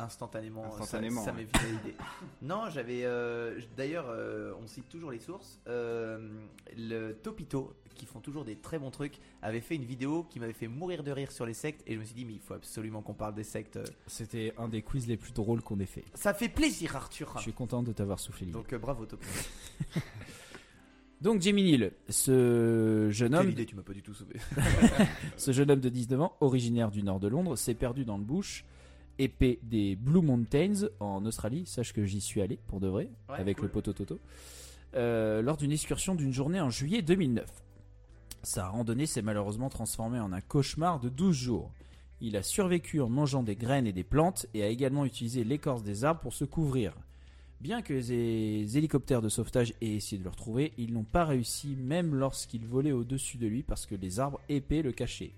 Instantanément, 0.00 0.64
Instantanément, 0.66 1.20
ça, 1.20 1.26
ça 1.26 1.32
m'est 1.32 1.44
venu 1.44 1.52
à 1.54 1.70
l'idée. 1.82 1.96
non, 2.42 2.68
j'avais. 2.70 3.04
euh, 3.04 3.58
D'ailleurs, 3.76 4.06
euh, 4.08 4.52
on 4.62 4.66
cite 4.66 4.88
toujours 4.88 5.10
les 5.10 5.18
sources. 5.20 5.60
euh, 5.68 6.28
le 6.76 7.12
Topito, 7.12 7.74
qui 7.94 8.06
font 8.06 8.20
toujours 8.20 8.44
des 8.44 8.56
très 8.56 8.78
bons 8.78 8.90
trucs, 8.90 9.18
avait 9.40 9.60
fait 9.60 9.76
une 9.76 9.84
vidéo 9.84 10.24
qui 10.24 10.40
m'avait 10.40 10.52
fait 10.52 10.66
mourir 10.68 11.04
de 11.04 11.10
rire 11.12 11.30
sur 11.30 11.46
les 11.46 11.54
sectes. 11.54 11.82
Et 11.86 11.94
je 11.94 12.00
me 12.00 12.04
suis 12.04 12.14
dit, 12.14 12.24
mais 12.24 12.32
il 12.32 12.40
faut 12.40 12.54
absolument 12.54 13.02
qu'on 13.02 13.14
parle 13.14 13.34
des 13.34 13.44
sectes. 13.44 13.78
C'était 14.08 14.52
un 14.58 14.66
des 14.68 14.82
quiz 14.82 15.06
les 15.06 15.16
plus 15.16 15.32
drôles 15.32 15.62
qu'on 15.62 15.78
ait 15.78 15.86
fait. 15.86 16.04
Ça 16.14 16.34
fait 16.34 16.48
plaisir, 16.48 16.96
Arthur. 16.96 17.32
Je 17.36 17.42
suis 17.42 17.52
content 17.52 17.82
de 17.82 17.92
t'avoir 17.92 18.18
soufflé 18.18 18.46
l'idée. 18.46 18.58
Donc, 18.58 18.72
euh, 18.72 18.78
bravo, 18.78 19.06
Topito. 19.06 19.30
Donc 21.20 21.40
Jamie 21.40 21.62
Neal, 21.62 21.92
ce 22.10 23.08
jeune 23.10 23.34
homme 23.34 23.48
idée, 23.48 23.64
tu 23.64 23.74
m'as 23.76 23.82
pas 23.82 23.94
du 23.94 24.02
tout 24.02 24.12
sauvé. 24.12 24.34
Ce 25.38 25.52
jeune 25.52 25.70
homme 25.70 25.80
de 25.80 25.88
19 25.88 26.20
ans, 26.20 26.36
originaire 26.40 26.90
du 26.90 27.02
nord 27.02 27.18
de 27.18 27.28
Londres, 27.28 27.56
s'est 27.56 27.72
perdu 27.74 28.04
dans 28.04 28.18
le 28.18 28.24
bush, 28.24 28.64
épais 29.18 29.58
des 29.62 29.96
Blue 29.96 30.20
Mountains 30.22 30.88
en 31.00 31.24
Australie. 31.26 31.64
Sache 31.66 31.92
que 31.92 32.04
j'y 32.04 32.20
suis 32.20 32.40
allé 32.42 32.58
pour 32.66 32.80
de 32.80 32.88
vrai, 32.88 33.08
Ouais, 33.28 33.36
avec 33.38 33.56
cool. 33.58 33.66
le 33.66 33.72
poteau 33.72 33.92
Toto, 33.92 34.20
euh, 34.94 35.42
lors 35.42 35.56
d'une 35.56 35.72
excursion 35.72 36.14
d'une 36.14 36.32
journée 36.32 36.60
en 36.60 36.70
juillet 36.70 37.02
2009. 37.02 37.48
Sa 38.42 38.68
randonnée 38.68 39.06
s'est 39.06 39.22
malheureusement 39.22 39.70
transformée 39.70 40.20
en 40.20 40.32
un 40.32 40.40
cauchemar 40.40 41.00
de 41.00 41.08
12 41.08 41.34
jours. 41.34 41.70
Il 42.20 42.36
a 42.36 42.42
survécu 42.42 43.00
en 43.00 43.08
mangeant 43.08 43.42
des 43.42 43.56
graines 43.56 43.86
et 43.86 43.92
des 43.92 44.04
plantes 44.04 44.46
et 44.54 44.62
a 44.62 44.68
également 44.68 45.04
utilisé 45.04 45.44
l'écorce 45.44 45.82
des 45.82 46.04
arbres 46.04 46.20
pour 46.20 46.32
se 46.34 46.44
couvrir. 46.44 46.94
Bien 47.60 47.80
que 47.80 47.94
les 47.94 48.76
hélicoptères 48.76 49.22
de 49.22 49.28
sauvetage 49.30 49.72
aient 49.80 49.94
essayé 49.94 50.18
de 50.18 50.24
le 50.24 50.30
retrouver, 50.30 50.72
ils 50.76 50.92
n'ont 50.92 51.04
pas 51.04 51.24
réussi 51.24 51.76
même 51.76 52.14
lorsqu'ils 52.14 52.66
volaient 52.66 52.92
au-dessus 52.92 53.38
de 53.38 53.46
lui 53.46 53.62
parce 53.62 53.86
que 53.86 53.94
les 53.94 54.20
arbres 54.20 54.40
épais 54.50 54.82
le 54.82 54.92
cachaient. 54.92 55.32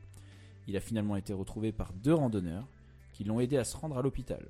Il 0.66 0.76
a 0.76 0.80
finalement 0.80 1.14
été 1.16 1.32
retrouvé 1.32 1.70
par 1.70 1.92
deux 1.92 2.14
randonneurs 2.14 2.66
qui 3.16 3.24
l'ont 3.24 3.40
aidé 3.40 3.56
à 3.56 3.64
se 3.64 3.74
rendre 3.76 3.96
à 3.96 4.02
l'hôpital. 4.02 4.46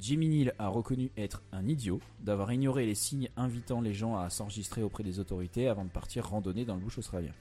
Jimmy 0.00 0.28
Neal 0.28 0.54
a 0.58 0.66
reconnu 0.66 1.12
être 1.16 1.44
un 1.52 1.68
idiot, 1.68 2.00
d'avoir 2.18 2.52
ignoré 2.52 2.86
les 2.86 2.96
signes 2.96 3.28
invitant 3.36 3.80
les 3.80 3.94
gens 3.94 4.16
à 4.16 4.30
s'enregistrer 4.30 4.82
auprès 4.82 5.04
des 5.04 5.20
autorités 5.20 5.68
avant 5.68 5.84
de 5.84 5.90
partir 5.90 6.26
randonner 6.26 6.64
dans 6.64 6.74
le 6.74 6.80
bush 6.80 6.98
australien. 6.98 7.32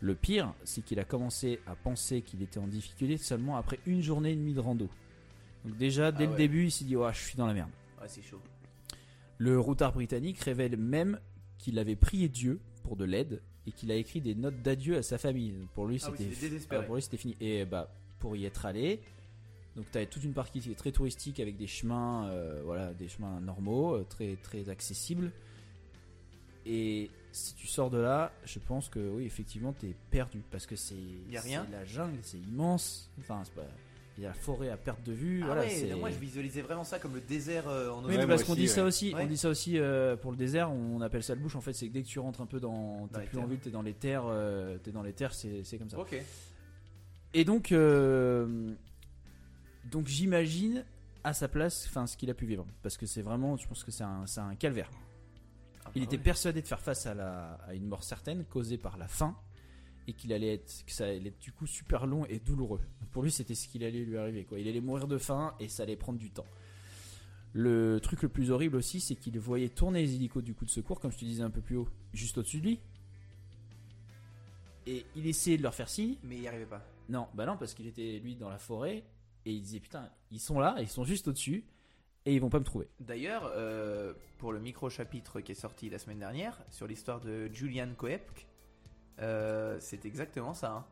Le 0.00 0.14
pire, 0.14 0.52
c'est 0.64 0.84
qu'il 0.84 1.00
a 1.00 1.04
commencé 1.04 1.60
à 1.66 1.74
penser 1.74 2.20
qu'il 2.20 2.42
était 2.42 2.58
en 2.58 2.66
difficulté 2.66 3.16
seulement 3.16 3.56
après 3.56 3.78
une 3.86 4.02
journée 4.02 4.32
et 4.32 4.36
demie 4.36 4.52
de 4.52 4.60
rando. 4.60 4.90
Donc 5.64 5.78
déjà, 5.78 6.12
dès 6.12 6.26
Ah 6.26 6.30
le 6.30 6.36
début, 6.36 6.64
il 6.64 6.70
s'est 6.70 6.84
dit, 6.84 6.96
ouais, 6.96 7.12
je 7.14 7.20
suis 7.20 7.36
dans 7.36 7.46
la 7.46 7.54
merde. 7.54 7.70
Ouais, 8.00 8.08
c'est 8.08 8.22
chaud. 8.22 8.40
Le 9.38 9.58
routard 9.58 9.92
britannique 9.92 10.40
révèle 10.40 10.76
même 10.76 11.18
qu'il 11.56 11.78
avait 11.78 11.96
prié 11.96 12.28
Dieu 12.28 12.60
pour 12.82 12.96
de 12.96 13.06
l'aide 13.06 13.40
et 13.66 13.72
qu'il 13.72 13.90
a 13.90 13.94
écrit 13.94 14.20
des 14.20 14.34
notes 14.34 14.60
d'adieu 14.60 14.98
à 14.98 15.02
sa 15.02 15.16
famille. 15.16 15.54
Pour 15.74 15.86
lui, 15.86 15.98
Ah 16.04 16.10
oui, 16.10 16.28
c'était 16.34 16.76
ah, 16.76 16.82
pour 16.82 16.96
lui, 16.96 17.02
c'était 17.02 17.16
fini. 17.16 17.36
Et 17.40 17.64
bah, 17.64 17.90
pour 18.18 18.36
y 18.36 18.44
être 18.44 18.66
allé, 18.66 19.00
donc 19.80 19.90
tu 19.90 19.98
as 19.98 20.04
toute 20.06 20.24
une 20.24 20.34
partie 20.34 20.60
qui 20.60 20.70
est 20.70 20.74
très 20.74 20.92
touristique 20.92 21.40
avec 21.40 21.56
des 21.56 21.66
chemins, 21.66 22.28
euh, 22.28 22.60
voilà, 22.64 22.92
des 22.92 23.08
chemins 23.08 23.40
normaux, 23.40 23.94
euh, 23.94 24.04
très 24.08 24.36
très 24.42 24.68
accessibles. 24.68 25.32
Et 26.66 27.10
si 27.32 27.54
tu 27.54 27.66
sors 27.66 27.88
de 27.90 27.96
là, 27.98 28.30
je 28.44 28.58
pense 28.58 28.90
que 28.90 28.98
oui, 28.98 29.24
effectivement, 29.24 29.72
tu 29.72 29.86
es 29.86 29.94
perdu 30.10 30.42
parce 30.50 30.66
que 30.66 30.76
c'est 30.76 30.94
la 31.32 31.84
jungle, 31.86 32.18
c'est 32.22 32.36
immense. 32.38 33.10
Enfin, 33.20 33.40
c'est 33.44 33.54
pas- 33.54 33.62
il 34.18 34.24
y 34.24 34.26
a 34.26 34.30
la 34.30 34.34
forêt 34.34 34.68
à 34.68 34.76
perte 34.76 35.02
de 35.04 35.12
vue. 35.12 35.40
Ah 35.44 35.46
voilà, 35.46 35.62
ouais, 35.62 35.94
moi 35.98 36.10
je 36.10 36.18
visualisais 36.18 36.60
vraiment 36.60 36.84
ça 36.84 36.98
comme 36.98 37.14
le 37.14 37.22
désert 37.22 37.66
euh, 37.68 37.88
en 37.88 37.92
Oui, 37.92 37.98
Australie. 38.00 38.18
mais 38.18 38.26
parce 38.26 38.44
qu'on 38.44 38.54
dit 38.54 38.68
ça 38.68 38.84
aussi, 38.84 39.14
on 39.18 39.26
dit 39.26 39.38
ça 39.38 39.48
aussi 39.48 39.78
pour 40.20 40.30
le 40.32 40.36
désert, 40.36 40.70
on 40.70 41.00
appelle 41.00 41.22
ça 41.22 41.34
le 41.34 41.40
bush. 41.40 41.56
En 41.56 41.62
fait, 41.62 41.72
c'est 41.72 41.88
que 41.88 41.92
dès 41.94 42.02
que 42.02 42.08
tu 42.08 42.18
rentres 42.18 42.42
un 42.42 42.46
peu 42.46 42.60
dans, 42.60 43.08
t'es 43.08 43.20
plus 43.22 43.38
en 43.38 43.40
terres. 43.42 43.48
ville, 43.48 43.58
t'es 43.60 43.70
dans 43.70 43.80
les 43.82 43.94
terres, 43.94 44.24
euh, 44.26 44.76
t'es 44.82 44.90
dans 44.92 45.02
les 45.02 45.14
terres, 45.14 45.32
c'est 45.32 45.64
c'est 45.64 45.78
comme 45.78 45.88
ça. 45.88 45.98
Ok. 45.98 46.22
Et 47.32 47.44
donc, 47.44 47.70
euh, 47.72 48.74
donc 49.84 50.06
j'imagine 50.06 50.84
à 51.24 51.32
sa 51.32 51.48
place, 51.48 51.86
enfin, 51.88 52.06
ce 52.06 52.16
qu'il 52.16 52.30
a 52.30 52.34
pu 52.34 52.46
vivre, 52.46 52.66
parce 52.82 52.96
que 52.96 53.06
c'est 53.06 53.22
vraiment, 53.22 53.56
je 53.56 53.66
pense 53.66 53.84
que 53.84 53.90
c'est 53.90 54.04
un, 54.04 54.54
calvaire. 54.58 54.90
Ah 55.84 55.90
Il 55.94 56.00
bah 56.00 56.04
était 56.04 56.16
ouais. 56.16 56.22
persuadé 56.22 56.62
de 56.62 56.66
faire 56.66 56.80
face 56.80 57.06
à, 57.06 57.14
la, 57.14 57.52
à 57.66 57.74
une 57.74 57.86
mort 57.86 58.04
certaine 58.04 58.44
causée 58.44 58.78
par 58.78 58.96
la 58.96 59.08
faim 59.08 59.36
et 60.06 60.12
qu'il 60.12 60.32
allait 60.32 60.54
être, 60.54 60.84
que 60.86 60.92
ça 60.92 61.04
allait 61.04 61.28
être 61.28 61.38
du 61.38 61.52
coup 61.52 61.66
super 61.66 62.06
long 62.06 62.24
et 62.26 62.38
douloureux. 62.38 62.80
Pour 63.12 63.22
lui, 63.22 63.30
c'était 63.30 63.54
ce 63.54 63.68
qu'il 63.68 63.84
allait 63.84 64.04
lui 64.04 64.16
arriver. 64.16 64.44
Quoi. 64.44 64.58
Il 64.58 64.68
allait 64.68 64.80
mourir 64.80 65.06
de 65.06 65.18
faim 65.18 65.54
et 65.60 65.68
ça 65.68 65.82
allait 65.82 65.96
prendre 65.96 66.18
du 66.18 66.30
temps. 66.30 66.46
Le 67.52 67.98
truc 68.00 68.22
le 68.22 68.28
plus 68.28 68.50
horrible 68.50 68.76
aussi, 68.76 69.00
c'est 69.00 69.16
qu'il 69.16 69.38
voyait 69.38 69.68
tourner 69.68 70.02
les 70.02 70.14
hélicos 70.14 70.42
du 70.42 70.54
coup 70.54 70.64
de 70.64 70.70
secours, 70.70 71.00
comme 71.00 71.10
je 71.10 71.18
te 71.18 71.24
disais 71.24 71.42
un 71.42 71.50
peu 71.50 71.60
plus 71.60 71.76
haut, 71.76 71.88
juste 72.12 72.38
au-dessus 72.38 72.60
de 72.60 72.66
lui. 72.66 72.80
Et 74.86 75.04
il 75.16 75.26
essayait 75.26 75.58
de 75.58 75.62
leur 75.62 75.74
faire 75.74 75.88
signe. 75.88 76.16
Mais 76.22 76.36
il 76.36 76.42
y 76.42 76.48
arrivait 76.48 76.66
pas. 76.66 76.84
Non, 77.08 77.26
bah 77.34 77.46
non, 77.46 77.56
parce 77.56 77.74
qu'il 77.74 77.86
était 77.86 78.18
lui 78.18 78.36
dans 78.36 78.48
la 78.48 78.58
forêt 78.58 79.04
et 79.46 79.52
il 79.52 79.62
disait 79.62 79.80
putain, 79.80 80.10
ils 80.30 80.40
sont 80.40 80.58
là, 80.58 80.76
ils 80.80 80.88
sont 80.88 81.04
juste 81.04 81.28
au-dessus 81.28 81.64
et 82.26 82.34
ils 82.34 82.40
vont 82.40 82.50
pas 82.50 82.58
me 82.58 82.64
trouver. 82.64 82.88
D'ailleurs, 83.00 83.50
euh, 83.54 84.12
pour 84.38 84.52
le 84.52 84.60
micro-chapitre 84.60 85.40
qui 85.40 85.52
est 85.52 85.54
sorti 85.54 85.88
la 85.90 85.98
semaine 85.98 86.18
dernière, 86.18 86.58
sur 86.70 86.86
l'histoire 86.86 87.20
de 87.20 87.48
Julian 87.52 87.88
Koepke, 87.96 88.46
euh, 89.20 89.76
c'est 89.80 90.04
exactement 90.04 90.54
ça. 90.54 90.72
hein. 90.72 90.84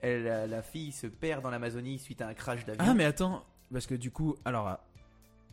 Elle, 0.00 0.24
la, 0.24 0.46
la 0.46 0.62
fille 0.62 0.92
se 0.92 1.06
perd 1.06 1.42
dans 1.42 1.50
l'Amazonie 1.50 1.98
suite 1.98 2.20
à 2.20 2.28
un 2.28 2.34
crash 2.34 2.64
d'avion. 2.64 2.84
Ah 2.86 2.94
mais 2.94 3.04
attends, 3.04 3.44
parce 3.72 3.86
que 3.86 3.94
du 3.94 4.10
coup, 4.10 4.36
alors, 4.44 4.68
ah, 4.68 4.84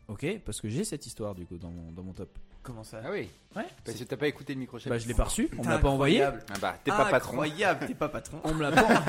ok, 0.09 0.39
parce 0.45 0.59
que 0.59 0.67
j'ai 0.69 0.83
cette 0.83 1.05
histoire 1.05 1.33
du 1.33 1.45
coup 1.45 1.57
dans 1.57 1.71
mon, 1.71 1.91
dans 1.91 2.03
mon 2.03 2.13
top. 2.13 2.37
Comment 2.63 2.83
ça 2.83 3.01
Ah 3.05 3.09
oui 3.11 3.27
Ouais. 3.55 3.65
Parce 3.85 3.99
que 3.99 4.03
t'as 4.05 4.17
pas 4.17 4.27
écouté 4.27 4.53
le 4.53 4.59
micro 4.61 4.77
Bah 4.87 4.97
je 4.97 5.07
l'ai 5.07 5.13
pas 5.13 5.25
reçu, 5.25 5.47
on 5.59 5.63
me 5.63 5.69
l'a 5.69 5.77
pas 5.77 5.89
envoyé. 5.89 6.23
Incroyable. 6.23 6.45
Ah 6.55 6.57
bah, 6.59 6.75
t'es 6.83 6.89
pas 6.91 7.05
patron. 7.11 7.31
Incroyable, 7.33 7.85
t'es 7.85 7.93
pas 7.93 8.09
patron. 8.09 8.39
On 8.45 8.53
me 8.55 8.63
l'a 8.63 8.71
pas, 8.71 9.03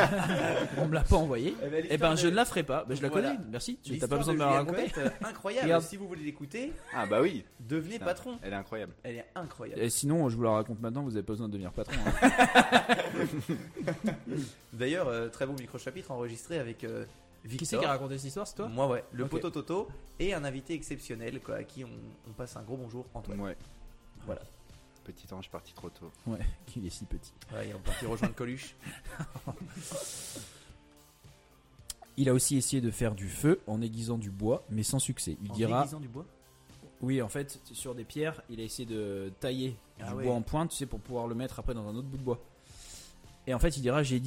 on 0.78 0.86
me 0.86 0.93
l'a 0.94 1.01
pas 1.02 1.16
envoyé. 1.16 1.55
Eh 1.62 1.68
ben, 1.68 1.76
Eh 1.78 1.82
l'histoire 1.89 2.10
ben 2.10 2.16
de- 2.16 2.20
je 2.20 2.26
ne 2.28 2.35
la 2.35 2.44
ferai 2.44 2.62
pas. 2.62 2.85
Ben, 2.85 2.94
je 2.94 3.02
la 3.02 3.09
Voilà. 3.09 3.31
connais. 3.31 3.40
Merci. 3.51 3.76
Tu 3.76 3.82
t'as 3.85 3.90
l'histoire 3.93 4.10
pas 4.10 4.16
besoin 4.18 4.35
de 4.35 4.39
me 4.40 4.44
la 4.44 4.51
raconter. 4.51 4.93
Euh, 4.98 5.09
incroyable. 5.22 5.64
Regarde. 5.66 5.82
Si 5.85 5.97
vous 5.97 6.06
voulez 6.09 6.24
l'écouter, 6.24 6.72
Ah 6.94 7.06
bah 7.06 7.22
oui. 7.22 7.43
devenez 7.60 7.94
Putain, 7.94 8.05
patron. 8.05 8.39
Elle 8.43 8.52
est 8.52 8.56
incroyable. 8.56 8.93
Elle 9.02 9.16
est 9.16 9.26
incroyable. 9.35 9.81
Et 9.81 9.89
sinon, 9.89 10.28
je 10.28 10.36
vous 10.36 10.43
la 10.43 10.51
raconte 10.51 10.81
maintenant. 10.82 11.02
Vous 11.05 11.16
avez 11.16 11.22
pas 11.24 11.32
besoin 11.32 11.47
de 11.48 11.52
devenir 11.52 11.72
patron. 11.72 11.97
hein. 12.05 12.82
D'ailleurs, 14.72 15.09
euh, 15.09 15.28
très 15.28 15.47
beau 15.47 15.55
micro-chapitre 15.59 16.10
enregistré 16.10 16.59
avec 16.59 16.85
euh, 16.85 17.05
Victor. 17.44 17.58
Qui 17.58 17.66
c'est 17.66 17.78
qui 17.78 17.84
a 17.84 17.88
raconté 17.90 18.16
cette 18.18 18.28
histoire 18.28 18.46
C'est 18.46 18.56
toi 18.56 18.68
Moi, 18.68 18.88
ouais. 18.88 19.04
Le 19.12 19.26
poteau 19.28 19.50
Toto 19.50 19.88
et 20.18 20.32
un 20.34 20.44
invité 20.44 20.74
exceptionnel 20.74 21.40
quoi, 21.40 21.56
à 21.56 21.64
qui 21.64 21.84
on, 21.84 21.90
on 22.28 22.32
passe 22.32 22.56
un 22.56 22.62
gros 22.62 22.76
bonjour, 22.76 23.04
Antoine. 23.14 23.40
Ouais. 23.40 23.56
Voilà. 24.26 24.40
Petit 25.04 25.26
ange 25.34 25.50
parti 25.50 25.74
trop 25.74 25.90
tôt. 25.90 26.10
Ouais. 26.26 26.38
Qu'il 26.66 26.86
est 26.86 26.90
si 26.90 27.04
petit. 27.04 27.32
Ouais, 27.52 27.68
et 27.68 27.74
on 27.74 27.78
parti 27.80 28.06
rejoindre 28.06 28.34
Coluche. 28.34 28.74
Il 32.16 32.28
a 32.28 32.32
aussi 32.32 32.56
essayé 32.56 32.80
de 32.80 32.90
faire 32.90 33.14
du 33.14 33.28
feu 33.28 33.60
en 33.66 33.82
aiguisant 33.82 34.18
du 34.18 34.30
bois, 34.30 34.64
mais 34.70 34.82
sans 34.84 34.98
succès. 35.00 35.36
Il 35.42 35.50
En 35.50 35.54
dira. 35.54 35.80
déguisant 35.80 36.00
du 36.00 36.08
bois? 36.08 36.24
Oui, 37.00 37.20
en 37.20 37.28
fait, 37.28 37.60
sur 37.72 37.94
des 37.94 38.04
pierres, 38.04 38.40
il 38.48 38.60
a 38.60 38.62
essayé 38.62 38.86
de 38.86 39.32
tailler 39.40 39.76
Ah 40.00 40.10
du 40.10 40.14
ouais. 40.14 40.24
bois 40.24 40.34
en 40.34 40.42
pointe, 40.42 40.70
tu 40.70 40.76
sais, 40.76 40.86
pour 40.86 41.00
pouvoir 41.00 41.26
le 41.26 41.34
mettre 41.34 41.58
après 41.58 41.74
dans 41.74 41.86
un 41.88 41.94
autre 41.96 42.06
bout 42.08 42.16
de 42.16 42.22
bois. 42.22 42.40
Et 43.46 43.52
en 43.52 43.58
fait, 43.58 43.76
il 43.76 43.82
dira 43.82 44.02
j'ai 44.02 44.22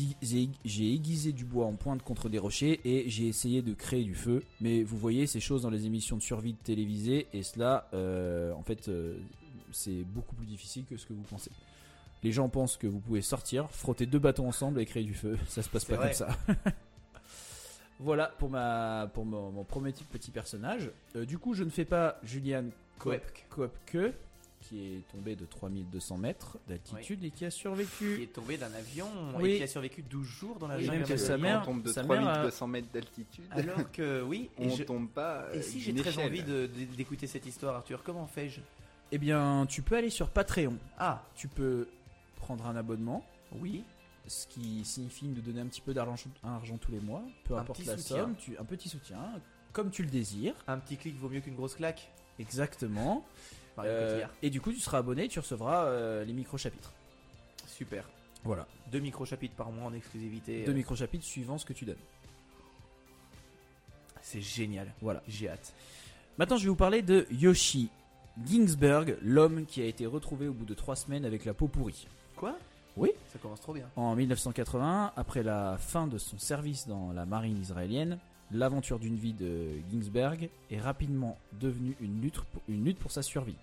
aiguisé 0.93 1.31
du 1.31 1.43
bois 1.43 1.65
en 1.65 1.73
pointe 1.73 2.03
contre 2.03 2.29
des 2.29 2.37
rochers 2.37 2.79
et 2.85 3.09
j'ai 3.09 3.27
essayé 3.27 3.61
de 3.61 3.73
créer 3.73 4.03
du 4.03 4.13
feu. 4.13 4.43
Mais 4.61 4.83
vous 4.83 4.97
voyez 4.97 5.25
ces 5.25 5.39
choses 5.39 5.63
dans 5.63 5.71
les 5.71 5.85
émissions 5.85 6.17
de 6.17 6.21
survie 6.21 6.53
télévisées 6.53 7.27
et 7.33 7.41
cela, 7.41 7.87
euh, 7.93 8.53
en 8.53 8.61
fait, 8.61 8.89
euh, 8.89 9.17
c'est 9.71 10.03
beaucoup 10.03 10.35
plus 10.35 10.45
difficile 10.45 10.85
que 10.85 10.97
ce 10.97 11.05
que 11.05 11.13
vous 11.13 11.23
pensez. 11.23 11.51
Les 12.23 12.31
gens 12.31 12.47
pensent 12.49 12.77
que 12.77 12.87
vous 12.87 12.99
pouvez 12.99 13.21
sortir, 13.21 13.69
frotter 13.71 14.05
deux 14.05 14.19
bâtons 14.19 14.47
ensemble 14.47 14.81
et 14.81 14.85
créer 14.85 15.03
du 15.03 15.15
feu. 15.15 15.37
Ça 15.47 15.63
se 15.63 15.69
passe 15.69 15.85
pas 15.85 15.95
vrai. 15.95 16.07
comme 16.07 16.13
ça. 16.13 16.37
voilà 17.99 18.27
pour 18.37 18.49
ma 18.49 19.09
pour 19.13 19.25
mon, 19.25 19.51
mon 19.51 19.63
premier 19.63 19.93
petit 19.93 20.31
personnage. 20.31 20.91
Euh, 21.15 21.25
du 21.25 21.39
coup, 21.39 21.55
je 21.55 21.63
ne 21.63 21.69
fais 21.69 21.85
pas 21.85 22.19
Julian 22.23 22.65
Koepke. 22.99 24.13
Qui 24.67 24.79
est 24.95 25.07
tombé 25.09 25.35
de 25.37 25.45
3200 25.45 26.17
mètres 26.17 26.57
d'altitude 26.67 27.23
et 27.23 27.29
qui 27.31 27.45
a 27.45 27.49
Qui 27.49 27.57
survécu. 27.57 28.21
est 28.23 28.33
tombé 28.33 28.57
d'un 28.57 28.73
avion 28.73 29.07
Oui. 29.39 29.51
et 29.51 29.57
qui 29.57 29.63
a 29.63 29.67
survécu 29.67 30.01
12 30.01 30.25
jours 30.27 30.57
dans 30.59 30.67
la 30.67 30.77
jungle. 30.79 30.97
même 30.99 31.07
que 31.07 31.15
sa 31.15 31.37
mère- 31.37 31.61
on 31.61 31.65
tombe 31.65 31.83
de 31.83 31.89
sa 31.91 32.03
mère 32.03 32.27
a- 32.27 32.33
3200 32.33 32.67
mètres 32.67 32.87
d'altitude. 32.93 33.45
Alors 33.51 33.89
que 33.91 34.21
oui, 34.23 34.49
et, 34.57 34.65
on 34.67 34.69
je- 34.75 34.83
tombe 34.83 35.07
pas. 35.09 35.45
et 35.53 35.61
si 35.61 35.79
j'ai 35.79 35.93
très 35.95 36.17
envie 36.21 36.43
de- 36.43 36.67
de- 36.67 36.95
d'écouter 36.95 37.27
cette 37.27 37.45
histoire, 37.45 37.75
Arthur, 37.75 38.03
comment 38.03 38.27
fais-je? 38.27 38.59
Eh 39.13 39.17
bien, 39.17 39.65
tu 39.69 39.81
peux 39.81 39.95
aller 39.95 40.09
sur 40.09 40.29
Patreon. 40.29 40.75
Ah, 40.99 41.23
Tu 41.35 41.47
peux 41.47 41.87
prendre 42.35 42.65
un 42.67 42.75
abonnement, 42.75 43.23
oui, 43.61 43.85
ce 44.27 44.47
qui 44.47 44.83
signifie 44.83 45.29
de 45.29 45.39
donner 45.39 45.61
un 45.61 45.67
petit 45.67 45.79
peu 45.79 45.93
d'argent 45.93 46.15
un 46.43 46.51
argent 46.55 46.77
tous 46.77 46.91
les 46.91 46.99
mois, 46.99 47.23
peu 47.45 47.53
Un 47.55 47.59
importe 47.59 47.85
la 47.85 47.95
soutien. 47.97 48.17
somme, 48.17 48.35
tu, 48.35 48.57
un 48.57 48.65
petit 48.65 48.89
soutien, 48.89 49.17
comme 49.71 49.91
tu 49.91 50.03
le 50.03 50.09
désires. 50.09 50.55
un 50.67 50.77
petit 50.77 50.97
clic 50.97 51.17
vaut 51.17 51.29
mieux 51.29 51.39
qu'une 51.39 51.55
grosse 51.55 51.75
claque. 51.75 52.11
Exactement. 52.37 53.25
Mario 53.77 53.91
Euh, 53.91 54.09
Cotillard. 54.09 54.29
et 54.41 54.49
du 54.49 54.59
coup, 54.61 54.71
tu 54.73 54.79
seras 54.79 54.97
abonné, 54.99 55.27
tu 55.27 55.39
recevras 55.39 55.85
euh, 55.85 56.25
les 56.25 56.33
micro-chapitres. 56.33 56.91
Super. 57.67 58.03
Voilà. 58.43 58.67
Deux 58.91 58.99
micro-chapitres 58.99 59.55
par 59.55 59.71
mois 59.71 59.85
en 59.85 59.93
exclusivité. 59.93 60.63
Deux 60.65 60.71
euh, 60.71 60.75
micro-chapitres 60.75 61.25
suivant 61.25 61.57
ce 61.57 61.65
que 61.65 61.73
tu 61.73 61.85
donnes. 61.85 61.95
C'est 64.21 64.41
génial. 64.41 64.91
Voilà. 65.01 65.21
J'ai 65.27 65.49
hâte. 65.49 65.73
Maintenant, 66.37 66.57
je 66.57 66.63
vais 66.63 66.69
vous 66.69 66.75
parler 66.75 67.01
de 67.01 67.25
Yoshi 67.31 67.89
Ginsberg, 68.45 69.17
l'homme 69.21 69.65
qui 69.65 69.81
a 69.81 69.85
été 69.85 70.05
retrouvé 70.05 70.47
au 70.47 70.53
bout 70.53 70.65
de 70.65 70.73
trois 70.73 70.95
semaines 70.95 71.25
avec 71.25 71.45
la 71.45 71.53
peau 71.53 71.67
pourrie. 71.67 72.07
Quoi? 72.35 72.55
Oui. 72.95 73.11
Ça 73.31 73.39
commence 73.39 73.61
trop 73.61 73.73
bien. 73.73 73.89
En 73.95 74.15
1980, 74.15 75.13
après 75.15 75.43
la 75.43 75.77
fin 75.77 76.07
de 76.07 76.17
son 76.17 76.37
service 76.37 76.87
dans 76.87 77.11
la 77.13 77.25
marine 77.25 77.59
israélienne, 77.59 78.19
l'aventure 78.51 78.99
d'une 78.99 79.15
vie 79.15 79.33
de 79.33 79.67
Ginsberg 79.91 80.49
est 80.71 80.79
rapidement 80.79 81.37
devenue 81.59 81.95
une 82.01 82.21
lutte 82.21 82.39
pour, 82.41 82.61
une 82.67 82.85
lutte 82.85 82.99
pour 82.99 83.11
sa 83.11 83.21
survie. 83.21 83.55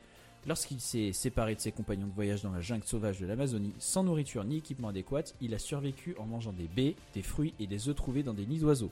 Lorsqu'il 0.46 0.78
s'est 0.80 1.12
séparé 1.12 1.54
de 1.54 1.60
ses 1.60 1.72
compagnons 1.72 2.06
de 2.06 2.12
voyage 2.12 2.42
dans 2.42 2.52
la 2.52 2.60
jungle 2.60 2.84
sauvage 2.84 3.18
de 3.18 3.24
l'Amazonie, 3.26 3.72
sans 3.78 4.04
nourriture 4.04 4.44
ni 4.44 4.58
équipement 4.58 4.88
adéquat, 4.88 5.22
il 5.40 5.54
a 5.54 5.58
survécu 5.58 6.14
en 6.18 6.26
mangeant 6.26 6.52
des 6.52 6.68
baies, 6.68 6.96
des 7.14 7.22
fruits 7.22 7.54
et 7.60 7.66
des 7.66 7.88
œufs 7.88 7.96
trouvés 7.96 8.22
dans 8.22 8.34
des 8.34 8.44
nids 8.44 8.58
d'oiseaux. 8.58 8.90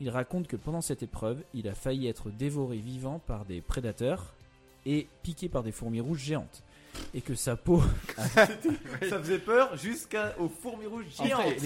Il 0.00 0.08
raconte 0.10 0.46
que 0.46 0.54
pendant 0.54 0.80
cette 0.80 1.02
épreuve, 1.02 1.42
il 1.52 1.66
a 1.66 1.74
failli 1.74 2.06
être 2.06 2.30
dévoré 2.30 2.76
vivant 2.78 3.18
par 3.26 3.44
des 3.44 3.60
prédateurs 3.60 4.34
et 4.86 5.08
piqué 5.24 5.48
par 5.48 5.64
des 5.64 5.72
fourmis 5.72 6.00
rouges 6.00 6.20
géantes. 6.22 6.62
Et 7.12 7.20
que 7.20 7.34
sa 7.34 7.56
peau 7.56 7.82
Ça 8.16 8.46
faisait 9.20 9.40
peur 9.40 9.76
jusqu'aux 9.76 10.48
fourmis 10.48 10.86
rouges 10.86 11.06
géantes. 11.16 11.40
Après, 11.40 11.56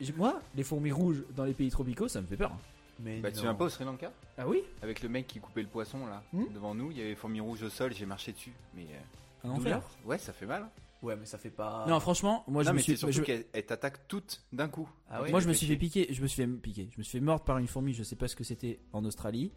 les- 0.00 0.12
moi, 0.12 0.40
les 0.54 0.62
fourmis 0.64 0.92
rouges 0.92 1.22
dans 1.34 1.44
les 1.44 1.54
pays 1.54 1.70
tropicaux, 1.70 2.08
ça 2.08 2.20
me 2.20 2.26
fait 2.26 2.36
peur. 2.36 2.52
Mais 3.02 3.20
Bah, 3.20 3.30
tu 3.32 3.40
viens 3.40 3.54
pas 3.54 3.64
au 3.64 3.68
Sri 3.68 3.84
Lanka 3.84 4.12
Ah 4.38 4.46
oui 4.46 4.62
Avec 4.82 5.02
le 5.02 5.08
mec 5.08 5.26
qui 5.26 5.40
coupait 5.40 5.62
le 5.62 5.68
poisson 5.68 6.06
là, 6.06 6.22
Hmm 6.32 6.44
devant 6.54 6.74
nous, 6.74 6.90
il 6.90 6.98
y 6.98 7.00
avait 7.02 7.14
fourmis 7.14 7.40
rouges 7.40 7.62
au 7.62 7.70
sol, 7.70 7.92
j'ai 7.94 8.06
marché 8.06 8.32
dessus. 8.32 8.52
Mais 8.74 8.86
euh, 8.92 9.48
Un 9.48 9.54
Douleur 9.56 9.78
enfer. 9.78 9.88
ouais, 10.04 10.18
ça 10.18 10.32
fait 10.32 10.46
mal. 10.46 10.68
Ouais, 11.02 11.16
mais 11.16 11.24
ça 11.24 11.38
fait 11.38 11.48
pas. 11.50 11.86
Non, 11.88 11.98
franchement, 11.98 12.44
moi 12.46 12.62
je 12.62 12.68
non, 12.68 12.72
me 12.74 12.76
mais 12.76 12.82
suis, 12.82 12.96
surtout 12.98 13.14
je- 13.14 13.22
qu'elle 13.22 13.46
elle 13.54 13.64
t'attaque 13.64 14.06
toutes 14.06 14.42
d'un 14.52 14.68
coup. 14.68 14.86
Ah 15.08 15.22
ouais, 15.22 15.30
moi 15.30 15.40
je 15.40 15.48
me 15.48 15.52
fait 15.54 15.58
suis 15.60 15.66
fait 15.66 15.76
piquer, 15.76 16.06
je 16.10 16.20
me 16.20 16.26
suis 16.26 16.42
fait 16.42 16.48
piquer, 16.48 16.90
je 16.92 16.98
me 16.98 17.02
suis 17.02 17.18
fait 17.18 17.24
mordre 17.24 17.42
par 17.44 17.56
une 17.56 17.66
fourmi, 17.66 17.94
je 17.94 18.02
sais 18.02 18.16
pas 18.16 18.28
ce 18.28 18.36
que 18.36 18.44
c'était 18.44 18.78
en 18.92 19.02
Australie. 19.06 19.50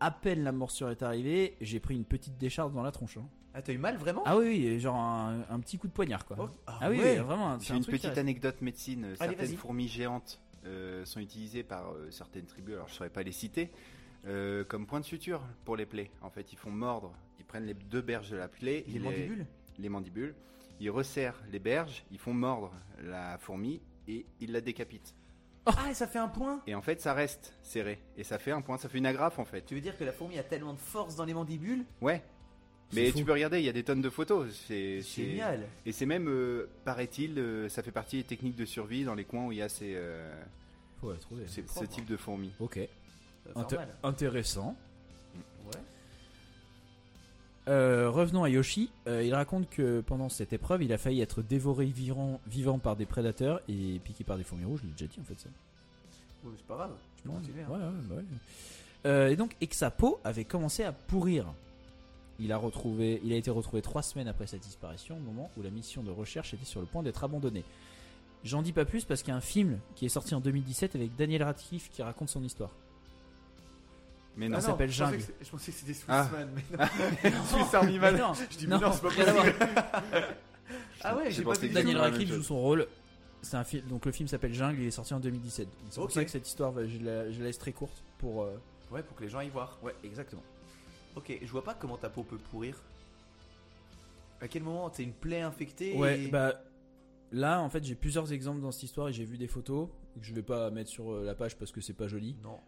À 0.00 0.10
peine 0.10 0.42
la 0.44 0.52
morsure 0.52 0.90
est 0.90 1.02
arrivée, 1.02 1.56
j'ai 1.62 1.80
pris 1.80 1.94
une 1.94 2.04
petite 2.04 2.36
décharge 2.36 2.74
dans 2.74 2.82
la 2.82 2.92
tronche. 2.92 3.16
hein. 3.16 3.26
Ah, 3.54 3.62
t'as 3.62 3.72
eu 3.72 3.78
mal 3.78 3.96
vraiment 3.96 4.22
Ah 4.26 4.36
oui, 4.36 4.46
oui, 4.48 4.80
genre 4.80 4.96
un, 4.96 5.42
un 5.48 5.60
petit 5.60 5.78
coup 5.78 5.86
de 5.86 5.92
poignard 5.92 6.26
quoi. 6.26 6.36
Oh, 6.38 6.48
ah 6.66 6.90
oui, 6.90 6.98
ouais. 6.98 7.12
oui, 7.18 7.24
vraiment. 7.24 7.58
c'est 7.60 7.68
J'ai 7.68 7.72
un 7.74 7.76
une 7.78 7.84
petite 7.86 8.18
anecdote 8.18 8.60
médecine. 8.60 9.04
Allez, 9.20 9.36
Certaines 9.36 9.56
fourmis 9.56 9.88
géantes 9.88 10.38
euh, 10.66 11.04
sont 11.04 11.20
utilisées 11.20 11.62
par 11.62 11.92
euh, 11.92 12.10
certaines 12.10 12.46
tribus, 12.46 12.74
alors 12.74 12.88
je 12.88 12.94
saurais 12.94 13.10
pas 13.10 13.22
les 13.22 13.32
citer, 13.32 13.70
euh, 14.26 14.64
comme 14.64 14.86
point 14.86 15.00
de 15.00 15.04
suture 15.04 15.42
pour 15.64 15.76
les 15.76 15.86
plaies. 15.86 16.10
En 16.22 16.30
fait, 16.30 16.52
ils 16.52 16.56
font 16.58 16.70
mordre, 16.70 17.12
ils 17.38 17.44
prennent 17.44 17.66
les 17.66 17.74
deux 17.74 18.00
berges 18.02 18.30
de 18.30 18.36
la 18.36 18.48
plaie, 18.48 18.84
Les 18.88 18.98
mandibules? 18.98 19.46
les 19.78 19.88
mandibules, 19.88 20.34
ils 20.80 20.90
resserrent 20.90 21.40
les 21.50 21.58
berges, 21.58 22.04
ils 22.10 22.18
font 22.18 22.34
mordre 22.34 22.72
la 23.02 23.38
fourmi 23.38 23.80
et 24.08 24.26
ils 24.40 24.52
la 24.52 24.60
décapitent. 24.60 25.14
Ah, 25.66 25.90
et 25.90 25.94
ça 25.94 26.06
fait 26.06 26.18
un 26.18 26.28
point? 26.28 26.60
Et 26.66 26.74
en 26.74 26.82
fait, 26.82 27.00
ça 27.00 27.14
reste 27.14 27.54
serré 27.62 27.98
et 28.18 28.24
ça 28.24 28.38
fait 28.38 28.50
un 28.50 28.60
point, 28.60 28.76
ça 28.76 28.88
fait 28.90 28.98
une 28.98 29.06
agrafe 29.06 29.38
en 29.38 29.46
fait. 29.46 29.62
Tu 29.62 29.74
veux 29.74 29.80
dire 29.80 29.96
que 29.96 30.04
la 30.04 30.12
fourmi 30.12 30.38
a 30.38 30.42
tellement 30.42 30.74
de 30.74 30.78
force 30.78 31.16
dans 31.16 31.24
les 31.24 31.32
mandibules? 31.32 31.84
Ouais. 32.02 32.22
Mais 32.92 33.10
fou. 33.10 33.18
tu 33.18 33.24
peux 33.24 33.32
regarder, 33.32 33.58
il 33.58 33.64
y 33.64 33.68
a 33.68 33.72
des 33.72 33.82
tonnes 33.82 34.02
de 34.02 34.10
photos. 34.10 34.48
C'est 34.68 35.00
Génial 35.02 35.66
Et 35.86 35.92
c'est 35.92 36.06
même, 36.06 36.28
euh, 36.28 36.68
paraît-il, 36.84 37.38
euh, 37.38 37.68
ça 37.68 37.82
fait 37.82 37.90
partie 37.90 38.18
des 38.18 38.24
techniques 38.24 38.56
de 38.56 38.64
survie 38.64 39.04
dans 39.04 39.14
les 39.14 39.24
coins 39.24 39.46
où 39.46 39.52
il 39.52 39.58
y 39.58 39.62
a 39.62 39.68
ces, 39.68 39.94
euh, 39.96 40.32
Faut 41.00 41.10
la 41.10 41.18
trouver. 41.18 41.44
ces- 41.48 41.62
propre, 41.62 41.80
ce 41.80 41.84
hein. 41.84 41.88
type 41.94 42.06
de 42.06 42.16
fourmis. 42.16 42.52
Ok. 42.60 42.78
Inté- 43.56 43.68
faire 43.70 43.78
mal. 43.80 43.94
intéressant. 44.04 44.76
Ouais. 45.66 45.80
Euh, 47.68 48.10
revenons 48.10 48.44
à 48.44 48.48
Yoshi. 48.50 48.90
Euh, 49.06 49.22
il 49.24 49.34
raconte 49.34 49.68
que 49.70 50.00
pendant 50.02 50.28
cette 50.28 50.52
épreuve, 50.52 50.82
il 50.82 50.92
a 50.92 50.98
failli 50.98 51.20
être 51.22 51.42
dévoré 51.42 51.86
vivant, 51.86 52.40
vivant 52.46 52.78
par 52.78 52.94
des 52.96 53.06
prédateurs 53.06 53.60
et 53.68 53.98
piqué 54.04 54.22
par 54.22 54.36
des 54.36 54.44
fourmis 54.44 54.64
rouges. 54.66 54.80
Je 54.82 54.86
l'ai 54.86 54.92
déjà 54.92 55.06
dit 55.06 55.18
en 55.20 55.24
fait 55.24 55.40
ça. 55.40 55.48
Ouais, 56.44 56.50
mais 56.50 56.56
c'est 56.58 56.66
pas 56.66 56.74
grave. 56.76 56.92
Je 57.16 57.22
peux 57.22 57.28
Ouais, 57.30 57.34
continuer. 57.36 57.62
hein. 57.62 57.70
ouais, 57.70 57.78
ouais, 57.78 58.02
bah 58.08 58.14
ouais. 58.16 58.22
Euh, 59.06 59.28
et 59.30 59.36
donc, 59.36 59.56
et 59.60 59.66
que 59.66 59.76
sa 59.76 59.90
peau 59.90 60.20
avait 60.24 60.44
commencé 60.44 60.84
à 60.84 60.92
pourrir. 60.92 61.46
Il 62.40 62.50
a, 62.52 62.56
retrouvé, 62.56 63.20
il 63.24 63.32
a 63.32 63.36
été 63.36 63.50
retrouvé 63.50 63.80
trois 63.80 64.02
semaines 64.02 64.26
après 64.28 64.46
sa 64.48 64.58
disparition, 64.58 65.16
au 65.16 65.20
moment 65.20 65.50
où 65.56 65.62
la 65.62 65.70
mission 65.70 66.02
de 66.02 66.10
recherche 66.10 66.52
était 66.54 66.64
sur 66.64 66.80
le 66.80 66.86
point 66.86 67.02
d'être 67.04 67.22
abandonnée. 67.22 67.62
J'en 68.42 68.60
dis 68.60 68.72
pas 68.72 68.84
plus 68.84 69.04
parce 69.04 69.22
qu'il 69.22 69.30
y 69.30 69.32
a 69.34 69.36
un 69.36 69.40
film 69.40 69.78
qui 69.94 70.04
est 70.04 70.08
sorti 70.10 70.34
en 70.34 70.40
2017 70.40 70.96
avec 70.96 71.14
Daniel 71.16 71.44
Radcliffe 71.44 71.88
qui 71.90 72.02
raconte 72.02 72.28
son 72.28 72.42
histoire. 72.42 72.70
Mais 74.36 74.46
Ah 74.46 74.48
non. 74.48 74.60
ça 74.60 74.66
s'appelle 74.66 74.90
je 74.90 75.02
pensais 75.04 75.18
Jungle. 75.18 75.34
Je 75.42 75.48
pensais 75.50 75.70
que 75.72 75.78
c'était 75.78 75.98
Ah. 76.08 76.24
Swissman, 76.24 76.48
mais 77.22 77.30
non. 77.30 77.44
Swiss 77.44 77.74
Army 77.74 77.98
Man. 78.00 78.14
Mais 78.14 78.20
non, 78.20 78.32
Je 78.34 78.56
dis, 78.58 78.66
non, 78.66 78.78
mais 78.80 78.86
non, 78.86 78.92
c'est 78.92 79.02
pas 79.02 79.08
possible. 79.08 79.54
Ah 81.06 81.16
ouais, 81.16 81.30
Je 81.30 81.36
j'ai 81.36 81.44
pas 81.44 81.52
vu. 81.52 81.68
Daniel 81.68 81.98
Radcliffe 81.98 82.32
joue 82.32 82.42
son 82.42 82.58
rôle. 82.58 82.86
C'est 83.42 83.56
un 83.58 83.64
film, 83.64 83.86
donc 83.88 84.06
le 84.06 84.12
film 84.12 84.26
s'appelle 84.26 84.54
Jungle, 84.54 84.80
il 84.80 84.86
est 84.86 84.90
sorti 84.90 85.12
en 85.12 85.20
2017. 85.20 85.68
C'est 85.90 86.00
pour 86.00 86.10
ça 86.10 86.24
que 86.24 86.30
cette 86.30 86.48
histoire, 86.48 86.72
je 86.86 86.98
la, 87.04 87.30
je 87.30 87.38
la 87.40 87.44
laisse 87.46 87.58
très 87.58 87.72
courte 87.72 88.02
pour. 88.18 88.42
euh, 88.42 88.56
Ouais, 88.90 89.02
pour 89.02 89.16
que 89.16 89.22
les 89.24 89.28
gens 89.28 89.38
aillent 89.38 89.50
voir. 89.50 89.78
Ouais, 89.82 89.94
exactement. 90.02 90.42
Ok, 91.16 91.38
je 91.42 91.50
vois 91.50 91.62
pas 91.64 91.74
comment 91.74 91.96
ta 91.96 92.08
peau 92.08 92.22
peut 92.22 92.38
pourrir. 92.38 92.76
À 94.40 94.48
quel 94.48 94.62
moment 94.62 94.90
C'est 94.92 95.04
une 95.04 95.12
plaie 95.12 95.40
infectée 95.40 95.96
Ouais, 95.96 96.20
et- 96.24 96.28
bah 96.28 96.54
là 97.32 97.60
en 97.60 97.68
fait 97.68 97.82
j'ai 97.84 97.94
plusieurs 97.94 98.32
exemples 98.32 98.60
dans 98.60 98.70
cette 98.72 98.82
histoire 98.84 99.08
et 99.08 99.12
j'ai 99.12 99.24
vu 99.24 99.38
des 99.38 99.48
photos 99.48 99.88
que 100.20 100.24
je 100.26 100.32
vais 100.34 100.42
pas 100.42 100.70
mettre 100.70 100.90
sur 100.90 101.12
euh, 101.12 101.24
la 101.24 101.34
page 101.34 101.56
parce 101.56 101.72
que 101.72 101.80
c'est 101.80 101.92
pas 101.94 102.08
joli. 102.08 102.36
Non. 102.42 102.58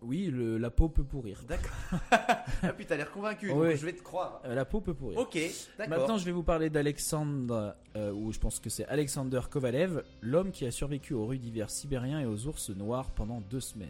Oui, 0.00 0.26
le- 0.26 0.58
la 0.58 0.70
peau 0.70 0.88
peut 0.88 1.02
pourrir. 1.02 1.42
D'accord. 1.48 1.72
ah 2.12 2.72
puis 2.76 2.86
t'as 2.86 2.96
l'air 2.96 3.10
convaincu, 3.10 3.48
donc 3.48 3.58
Ouais. 3.62 3.76
je 3.76 3.84
vais 3.84 3.92
te 3.92 4.02
croire. 4.02 4.40
Euh, 4.44 4.54
la 4.54 4.64
peau 4.64 4.80
peut 4.80 4.94
pourrir. 4.94 5.18
Ok, 5.18 5.36
d'accord. 5.76 5.98
Maintenant, 5.98 6.18
je 6.18 6.24
vais 6.24 6.30
vous 6.30 6.44
parler 6.44 6.70
d'Alexandre, 6.70 7.74
euh, 7.96 8.12
ou 8.12 8.30
je 8.32 8.38
pense 8.38 8.60
que 8.60 8.70
c'est 8.70 8.84
Alexander 8.86 9.40
Kovalev, 9.50 10.04
l'homme 10.20 10.52
qui 10.52 10.64
a 10.66 10.70
survécu 10.70 11.14
aux 11.14 11.26
rues 11.26 11.38
d'hiver 11.38 11.68
sibériens 11.68 12.20
et 12.20 12.26
aux 12.26 12.46
ours 12.46 12.70
noirs 12.70 13.10
pendant 13.10 13.40
deux 13.40 13.58
semaines. 13.60 13.88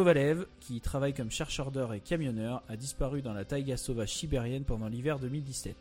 Kovalev, 0.00 0.46
qui 0.60 0.80
travaille 0.80 1.12
comme 1.12 1.30
chercheur 1.30 1.70
d'or 1.70 1.92
et 1.92 2.00
camionneur, 2.00 2.62
a 2.70 2.76
disparu 2.78 3.20
dans 3.20 3.34
la 3.34 3.44
taïga 3.44 3.76
sauvage 3.76 4.14
sibérienne 4.14 4.64
pendant 4.64 4.88
l'hiver 4.88 5.18
2017. 5.18 5.76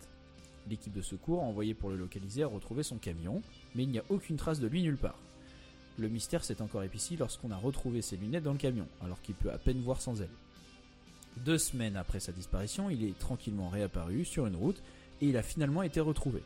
L'équipe 0.70 0.91
de 0.91 1.02
secours 1.02 1.41
envoyée 1.41 1.74
pour 1.74 1.90
le 1.90 1.96
localiser 1.96 2.44
a 2.44 2.48
retrouvé 2.48 2.84
son 2.84 2.98
camion, 2.98 3.41
mais 3.76 3.84
il 3.84 3.90
n'y 3.90 3.98
a 3.98 4.04
aucune 4.10 4.36
trace 4.36 4.60
de 4.60 4.68
lui 4.68 4.84
nulle 4.84 4.98
part. 4.98 5.18
Le 5.98 6.10
mystère 6.10 6.44
s'est 6.44 6.62
encore 6.62 6.84
épici 6.84 7.16
lorsqu'on 7.16 7.52
a 7.52 7.56
retrouvé 7.56 8.02
ses 8.02 8.18
lunettes 8.18 8.44
dans 8.44 8.52
le 8.52 8.58
camion, 8.58 8.88
alors 9.02 9.22
qu'il 9.22 9.36
peut 9.36 9.54
à 9.54 9.58
peine 9.58 9.80
voir 9.80 10.02
sans 10.02 10.22
elles. 10.22 10.28
Deux 11.46 11.58
semaines 11.58 11.96
après 11.96 12.20
sa 12.20 12.34
disparition, 12.34 12.90
il 12.90 13.06
est 13.06 13.18
tranquillement 13.18 13.70
réapparu 13.70 14.26
sur 14.26 14.48
une 14.48 14.58
route 14.58 14.84
et 15.22 15.28
il 15.28 15.38
a 15.38 15.44
finalement 15.44 15.82
été 15.82 16.02
retrouvé. 16.02 16.44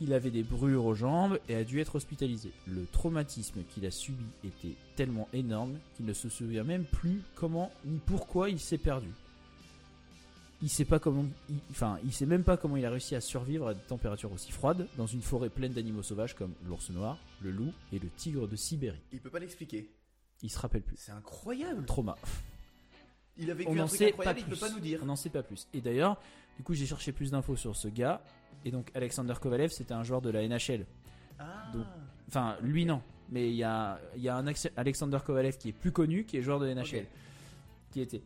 Il 0.00 0.12
avait 0.12 0.30
des 0.30 0.42
brûlures 0.42 0.84
aux 0.84 0.94
jambes 0.94 1.38
et 1.48 1.54
a 1.54 1.64
dû 1.64 1.80
être 1.80 1.94
hospitalisé. 1.94 2.50
Le 2.66 2.84
traumatisme 2.92 3.62
qu'il 3.70 3.86
a 3.86 3.90
subi 3.90 4.24
était 4.44 4.74
tellement 4.94 5.26
énorme 5.32 5.78
qu'il 5.96 6.04
ne 6.04 6.12
se 6.12 6.28
souvient 6.28 6.64
même 6.64 6.84
plus 6.84 7.22
comment 7.34 7.72
ni 7.86 7.98
pourquoi 8.04 8.50
il 8.50 8.60
s'est 8.60 8.76
perdu. 8.78 9.08
Il 10.62 10.68
sait 10.70 10.84
pas 10.86 10.98
comment, 10.98 11.26
il- 11.50 11.56
enfin, 11.70 11.98
il 12.04 12.12
sait 12.12 12.24
même 12.26 12.42
pas 12.44 12.56
comment 12.56 12.76
il 12.76 12.84
a 12.86 12.90
réussi 12.90 13.14
à 13.14 13.20
survivre 13.20 13.68
à 13.68 13.74
des 13.74 13.80
températures 13.82 14.32
aussi 14.32 14.52
froides 14.52 14.86
dans 14.96 15.06
une 15.06 15.20
forêt 15.22 15.50
pleine 15.50 15.72
d'animaux 15.72 16.02
sauvages 16.02 16.34
comme 16.34 16.52
l'ours 16.66 16.88
noir, 16.90 17.18
le 17.42 17.50
loup 17.50 17.72
et 17.92 17.98
le 17.98 18.08
tigre 18.16 18.46
de 18.48 18.56
Sibérie. 18.56 18.98
Il 19.12 19.20
peut 19.20 19.30
pas 19.30 19.38
l'expliquer. 19.38 19.90
Il 20.42 20.50
se 20.50 20.58
rappelle 20.58 20.82
plus. 20.82 20.96
C'est 20.98 21.12
incroyable. 21.12 21.84
Trauma. 21.86 22.16
Il 23.38 23.50
a 23.50 23.54
vécu 23.54 23.68
On 23.70 23.74
un 23.74 23.76
n'en 23.76 23.86
truc 23.86 23.98
sait 23.98 24.04
pas 24.06 24.10
incroyable, 24.10 24.38
il 24.40 24.44
plus. 24.44 24.50
peut 24.54 24.60
pas 24.66 24.70
nous 24.70 24.80
dire. 24.80 25.00
On 25.02 25.06
n'en 25.06 25.16
sait 25.16 25.28
pas 25.30 25.42
plus. 25.42 25.66
Et 25.74 25.80
d'ailleurs, 25.82 26.18
du 26.56 26.62
coup, 26.62 26.74
j'ai 26.74 26.86
cherché 26.86 27.12
plus 27.12 27.30
d'infos 27.30 27.56
sur 27.56 27.76
ce 27.76 27.88
gars. 27.88 28.22
Et 28.64 28.70
donc, 28.70 28.90
Alexander 28.94 29.34
Kovalev, 29.40 29.70
c'était 29.70 29.94
un 29.94 30.02
joueur 30.02 30.20
de 30.22 30.30
la 30.30 30.46
NHL. 30.46 30.86
Ah. 31.38 31.70
Donc, 31.72 31.86
Enfin, 32.28 32.56
lui, 32.62 32.84
non. 32.84 33.02
Mais 33.30 33.48
il 33.50 33.56
y 33.56 33.64
a, 33.64 34.00
y 34.16 34.28
a 34.28 34.36
un 34.36 34.46
Alexander 34.76 35.18
Kovalev 35.24 35.56
qui 35.58 35.70
est 35.70 35.72
plus 35.72 35.92
connu, 35.92 36.24
qui 36.24 36.36
est 36.36 36.42
joueur 36.42 36.60
de 36.60 36.72
NHL. 36.72 37.00
Ok. 37.00 37.06
Qui 37.90 38.00
était. 38.00 38.22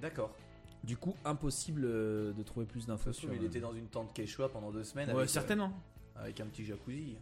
D'accord. 0.00 0.34
Du 0.82 0.96
coup, 0.96 1.14
impossible 1.24 1.82
euh, 1.84 2.32
de 2.32 2.42
trouver 2.42 2.66
plus 2.66 2.86
d'infos 2.86 3.12
sur. 3.12 3.32
il 3.32 3.44
était 3.44 3.60
dans 3.60 3.72
une 3.72 3.86
tente 3.86 4.12
Quechua 4.12 4.48
pendant 4.50 4.70
deux 4.70 4.84
semaines. 4.84 5.08
Ouais, 5.08 5.14
avec, 5.14 5.28
euh, 5.28 5.32
certainement. 5.32 5.72
avec 6.16 6.40
un 6.40 6.46
petit 6.46 6.64
jacuzzi. 6.64 7.16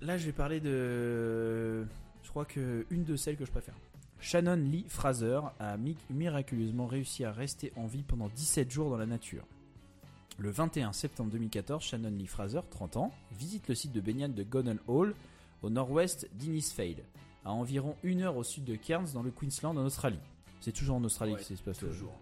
Là, 0.00 0.18
je 0.18 0.26
vais 0.26 0.32
parler 0.32 0.60
de. 0.60 1.84
Je 2.22 2.28
crois 2.28 2.44
que 2.44 2.84
une 2.90 3.04
de 3.04 3.16
celles 3.16 3.36
que 3.36 3.44
je 3.44 3.50
préfère. 3.50 3.74
Shannon 4.24 4.56
Lee 4.56 4.86
Fraser 4.88 5.40
a 5.60 5.76
mi- 5.76 5.98
miraculeusement 6.08 6.86
réussi 6.86 7.24
à 7.26 7.30
rester 7.32 7.74
en 7.76 7.86
vie 7.86 8.02
pendant 8.02 8.28
17 8.28 8.70
jours 8.70 8.88
dans 8.88 8.96
la 8.96 9.04
nature. 9.04 9.44
Le 10.38 10.50
21 10.50 10.92
septembre 10.94 11.30
2014, 11.30 11.82
Shannon 11.82 12.08
Lee 12.10 12.26
Fraser, 12.26 12.60
30 12.70 12.96
ans, 12.96 13.12
visite 13.38 13.68
le 13.68 13.74
site 13.74 13.92
de 13.92 14.00
baignade 14.00 14.34
de 14.34 14.42
Gonnell 14.42 14.78
Hall, 14.88 15.14
au 15.62 15.68
nord-ouest 15.68 16.26
d'Innisfail, 16.36 16.96
à 17.44 17.52
environ 17.52 17.96
une 18.02 18.22
heure 18.22 18.38
au 18.38 18.42
sud 18.44 18.64
de 18.64 18.76
Cairns, 18.76 19.08
dans 19.12 19.22
le 19.22 19.30
Queensland, 19.30 19.76
en 19.76 19.84
Australie. 19.84 20.18
C'est 20.62 20.72
toujours 20.72 20.96
en 20.96 21.04
Australie 21.04 21.32
Ouais, 21.34 21.38
que 21.38 21.44
ça 21.44 21.54
se 21.56 21.62
passe. 21.62 21.78
Toujours. 21.78 22.14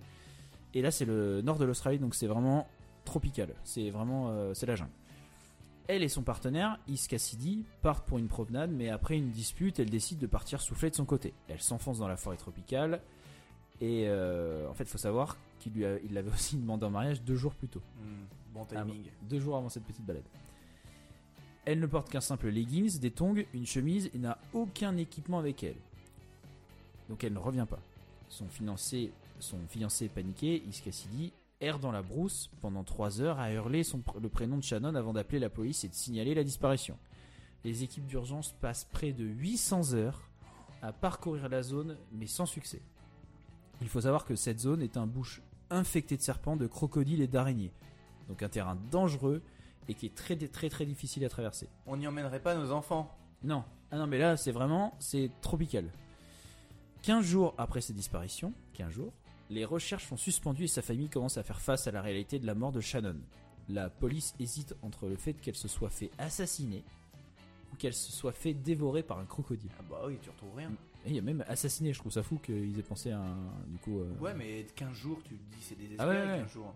et 0.74 0.82
là, 0.82 0.90
c'est 0.90 1.04
le 1.04 1.40
nord 1.42 1.58
de 1.58 1.64
l'Australie, 1.64 2.00
donc 2.00 2.16
c'est 2.16 2.26
vraiment 2.26 2.66
tropical. 3.04 3.54
C'est 3.62 3.90
vraiment, 3.90 4.30
euh, 4.30 4.54
c'est 4.54 4.66
la 4.66 4.74
jungle. 4.74 4.90
Elle 5.88 6.02
et 6.02 6.08
son 6.08 6.22
partenaire, 6.22 6.78
Is 6.88 7.06
Cassidy, 7.08 7.64
partent 7.82 8.06
pour 8.06 8.18
une 8.18 8.28
promenade, 8.28 8.70
mais 8.70 8.88
après 8.88 9.16
une 9.16 9.30
dispute, 9.30 9.78
elle 9.78 9.90
décide 9.90 10.18
de 10.18 10.26
partir 10.26 10.60
souffler 10.60 10.90
de 10.90 10.94
son 10.94 11.04
côté. 11.04 11.34
Elle 11.48 11.60
s'enfonce 11.60 11.98
dans 11.98 12.08
la 12.08 12.16
forêt 12.16 12.36
tropicale, 12.36 13.00
et 13.80 14.04
euh, 14.06 14.68
en 14.70 14.74
fait, 14.74 14.84
il 14.84 14.90
faut 14.90 14.98
savoir 14.98 15.36
qu'il 15.58 15.72
lui 15.72 15.84
a- 15.84 15.98
il 15.98 16.12
l'avait 16.14 16.30
aussi 16.32 16.56
demandé 16.56 16.86
en 16.86 16.90
mariage 16.90 17.22
deux 17.22 17.34
jours 17.36 17.54
plus 17.54 17.68
tôt. 17.68 17.82
Hmm, 18.00 18.24
bon 18.54 18.66
Ah, 18.74 18.82
timing. 18.84 19.02
deux 19.28 19.40
jours 19.40 19.56
avant 19.56 19.68
cette 19.68 19.84
petite 19.84 20.04
balade. 20.06 20.22
Elle 21.64 21.78
ne 21.80 21.86
porte 21.86 22.08
qu'un 22.10 22.20
simple 22.20 22.48
leggings, 22.48 22.98
des 22.98 23.10
tongs, 23.10 23.34
une 23.54 23.66
chemise 23.66 24.10
et 24.14 24.18
n'a 24.18 24.38
aucun 24.52 24.96
équipement 24.96 25.38
avec 25.38 25.62
elle. 25.62 25.76
Donc 27.08 27.22
elle 27.24 27.32
ne 27.32 27.38
revient 27.38 27.66
pas. 27.68 27.78
Son 28.28 28.48
fiancé, 28.48 29.12
son 29.38 29.58
fiancé 29.68 30.08
paniqué, 30.08 30.62
Is 30.68 30.80
Cassidy, 30.82 31.32
erre 31.62 31.78
dans 31.78 31.92
la 31.92 32.02
brousse 32.02 32.50
pendant 32.60 32.84
trois 32.84 33.20
heures 33.20 33.38
à 33.38 33.52
hurler 33.52 33.84
son 33.84 33.98
pr- 34.00 34.20
le 34.20 34.28
prénom 34.28 34.58
de 34.58 34.62
Shannon 34.62 34.94
avant 34.94 35.12
d'appeler 35.12 35.38
la 35.38 35.48
police 35.48 35.84
et 35.84 35.88
de 35.88 35.94
signaler 35.94 36.34
la 36.34 36.44
disparition. 36.44 36.98
Les 37.64 37.82
équipes 37.84 38.06
d'urgence 38.06 38.52
passent 38.60 38.84
près 38.84 39.12
de 39.12 39.24
800 39.24 39.94
heures 39.94 40.20
à 40.82 40.92
parcourir 40.92 41.48
la 41.48 41.62
zone, 41.62 41.96
mais 42.12 42.26
sans 42.26 42.46
succès. 42.46 42.82
Il 43.80 43.88
faut 43.88 44.00
savoir 44.00 44.24
que 44.24 44.34
cette 44.34 44.58
zone 44.58 44.82
est 44.82 44.96
un 44.96 45.06
bush 45.06 45.40
infecté 45.70 46.16
de 46.16 46.22
serpents, 46.22 46.56
de 46.56 46.66
crocodiles 46.66 47.22
et 47.22 47.28
d'araignées. 47.28 47.72
Donc 48.28 48.42
un 48.42 48.48
terrain 48.48 48.76
dangereux 48.90 49.42
et 49.88 49.94
qui 49.94 50.06
est 50.06 50.14
très 50.14 50.36
très 50.36 50.68
très 50.68 50.84
difficile 50.86 51.24
à 51.24 51.28
traverser. 51.28 51.68
On 51.86 51.96
n'y 51.96 52.06
emmènerait 52.06 52.40
pas 52.42 52.54
nos 52.56 52.72
enfants. 52.72 53.16
Non, 53.44 53.64
ah 53.90 53.96
non 53.98 54.06
mais 54.06 54.18
là 54.18 54.36
c'est 54.36 54.52
vraiment 54.52 54.94
c'est 54.98 55.30
tropical. 55.40 55.90
15 57.02 57.24
jours 57.24 57.54
après 57.58 57.80
ses 57.80 57.92
disparitions, 57.92 58.52
15 58.74 58.90
jours, 58.92 59.12
les 59.52 59.64
recherches 59.64 60.06
sont 60.06 60.16
suspendues 60.16 60.64
et 60.64 60.68
sa 60.68 60.82
famille 60.82 61.08
commence 61.08 61.36
à 61.36 61.42
faire 61.42 61.60
face 61.60 61.86
à 61.86 61.90
la 61.92 62.02
réalité 62.02 62.38
de 62.38 62.46
la 62.46 62.54
mort 62.54 62.72
de 62.72 62.80
Shannon. 62.80 63.16
La 63.68 63.90
police 63.90 64.34
hésite 64.40 64.74
entre 64.82 65.06
le 65.06 65.16
fait 65.16 65.34
qu'elle 65.34 65.54
se 65.54 65.68
soit 65.68 65.90
fait 65.90 66.10
assassiner 66.18 66.82
ou 67.72 67.76
qu'elle 67.76 67.94
se 67.94 68.10
soit 68.10 68.32
fait 68.32 68.54
dévorer 68.54 69.02
par 69.02 69.18
un 69.18 69.24
crocodile. 69.24 69.70
Ah 69.78 69.82
bah 69.88 70.02
oui, 70.06 70.18
tu 70.22 70.30
retrouves 70.30 70.56
rien. 70.56 70.70
Et 71.04 71.10
il 71.10 71.16
y 71.16 71.18
a 71.18 71.22
même 71.22 71.44
assassiné, 71.48 71.92
je 71.92 71.98
trouve 71.98 72.12
ça 72.12 72.22
fou 72.22 72.38
qu'ils 72.38 72.78
aient 72.78 72.82
pensé 72.82 73.10
à 73.10 73.18
un 73.20 73.36
du 73.66 73.78
coup 73.78 74.00
euh, 74.00 74.18
Ouais, 74.20 74.34
mais 74.34 74.66
15 74.74 74.94
jours, 74.94 75.18
tu 75.24 75.34
te 75.36 75.54
dis 75.56 75.62
c'est 75.62 75.78
désespéré 75.78 76.16
Ah 76.16 76.24
ouais, 76.24 76.32
ouais. 76.32 76.38
15 76.40 76.50
jours. 76.52 76.74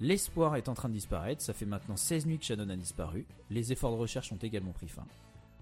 L'espoir 0.00 0.56
est 0.56 0.68
en 0.68 0.74
train 0.74 0.88
de 0.88 0.94
disparaître, 0.94 1.40
ça 1.42 1.54
fait 1.54 1.64
maintenant 1.66 1.96
16 1.96 2.26
nuits 2.26 2.38
que 2.38 2.44
Shannon 2.44 2.68
a 2.68 2.76
disparu, 2.76 3.24
les 3.50 3.72
efforts 3.72 3.92
de 3.92 3.96
recherche 3.96 4.30
ont 4.32 4.38
également 4.42 4.72
pris 4.72 4.88
fin. 4.88 5.06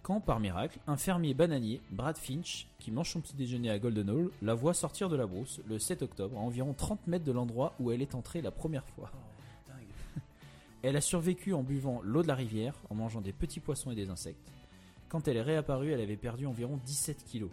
Quand, 0.04 0.20
par 0.20 0.38
miracle, 0.38 0.78
un 0.86 0.98
fermier 0.98 1.32
bananier, 1.32 1.80
Brad 1.90 2.18
Finch, 2.18 2.66
qui 2.78 2.90
mange 2.90 3.08
son 3.10 3.22
petit 3.22 3.34
déjeuner 3.34 3.70
à 3.70 3.78
Golden 3.78 4.10
Hall, 4.10 4.30
la 4.42 4.52
voit 4.52 4.74
sortir 4.74 5.08
de 5.08 5.16
la 5.16 5.26
brousse 5.26 5.62
le 5.66 5.78
7 5.78 6.02
octobre, 6.02 6.36
à 6.36 6.40
environ 6.42 6.74
30 6.74 7.06
mètres 7.06 7.24
de 7.24 7.32
l'endroit 7.32 7.72
où 7.80 7.90
elle 7.90 8.02
est 8.02 8.14
entrée 8.14 8.42
la 8.42 8.50
première 8.50 8.84
fois. 8.84 9.10
Oh. 9.14 9.72
Elle 10.82 10.96
a 10.96 11.00
survécu 11.00 11.54
en 11.54 11.62
buvant 11.62 12.02
l'eau 12.04 12.22
de 12.22 12.28
la 12.28 12.34
rivière, 12.34 12.74
en 12.90 12.94
mangeant 12.94 13.22
des 13.22 13.32
petits 13.32 13.60
poissons 13.60 13.90
et 13.92 13.94
des 13.94 14.10
insectes. 14.10 14.52
Quand 15.08 15.26
elle 15.26 15.38
est 15.38 15.42
réapparue, 15.42 15.90
elle 15.92 16.00
avait 16.02 16.18
perdu 16.18 16.44
environ 16.44 16.78
17 16.84 17.24
kilos. 17.24 17.48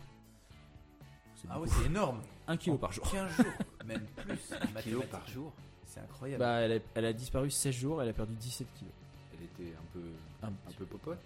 C'est 1.36 1.48
Ah 1.50 1.58
ouais, 1.62 1.70
c'est 1.70 1.86
énorme. 1.86 2.20
1 2.50 2.58
kilo 2.58 2.78
par 2.78 2.92
jour. 2.92 3.10
15 3.10 3.32
jours, 3.38 3.46
même 3.86 4.02
plus. 4.18 4.38
Kilo 4.38 4.60
Mathématiques. 4.74 5.10
par 5.10 5.26
jour. 5.30 5.54
C'est 5.86 6.02
incroyable. 6.02 6.40
Bah, 6.40 6.60
elle, 6.60 6.74
a, 6.74 6.80
elle 6.96 7.06
a 7.06 7.14
disparu 7.14 7.50
16 7.50 7.74
jours, 7.74 8.02
elle 8.02 8.10
a 8.10 8.14
perdu 8.14 8.34
17 8.36 8.68
kilos. 8.78 8.94
Elle 9.34 9.46
était 9.46 9.74
un 9.78 9.86
peu, 9.94 10.02
Un 10.44 10.52
peu 10.78 10.86
popote. 10.86 11.20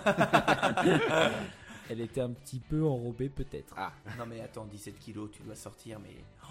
Elle 1.90 2.00
était 2.00 2.20
un 2.22 2.30
petit 2.30 2.60
peu 2.60 2.84
enrobée 2.84 3.28
peut-être. 3.28 3.74
Ah, 3.76 3.92
Non 4.18 4.24
mais 4.26 4.40
attends, 4.40 4.64
17 4.64 4.98
kilos, 4.98 5.30
tu 5.32 5.42
dois 5.42 5.54
sortir, 5.54 6.00
mais 6.00 6.14
oh, 6.44 6.46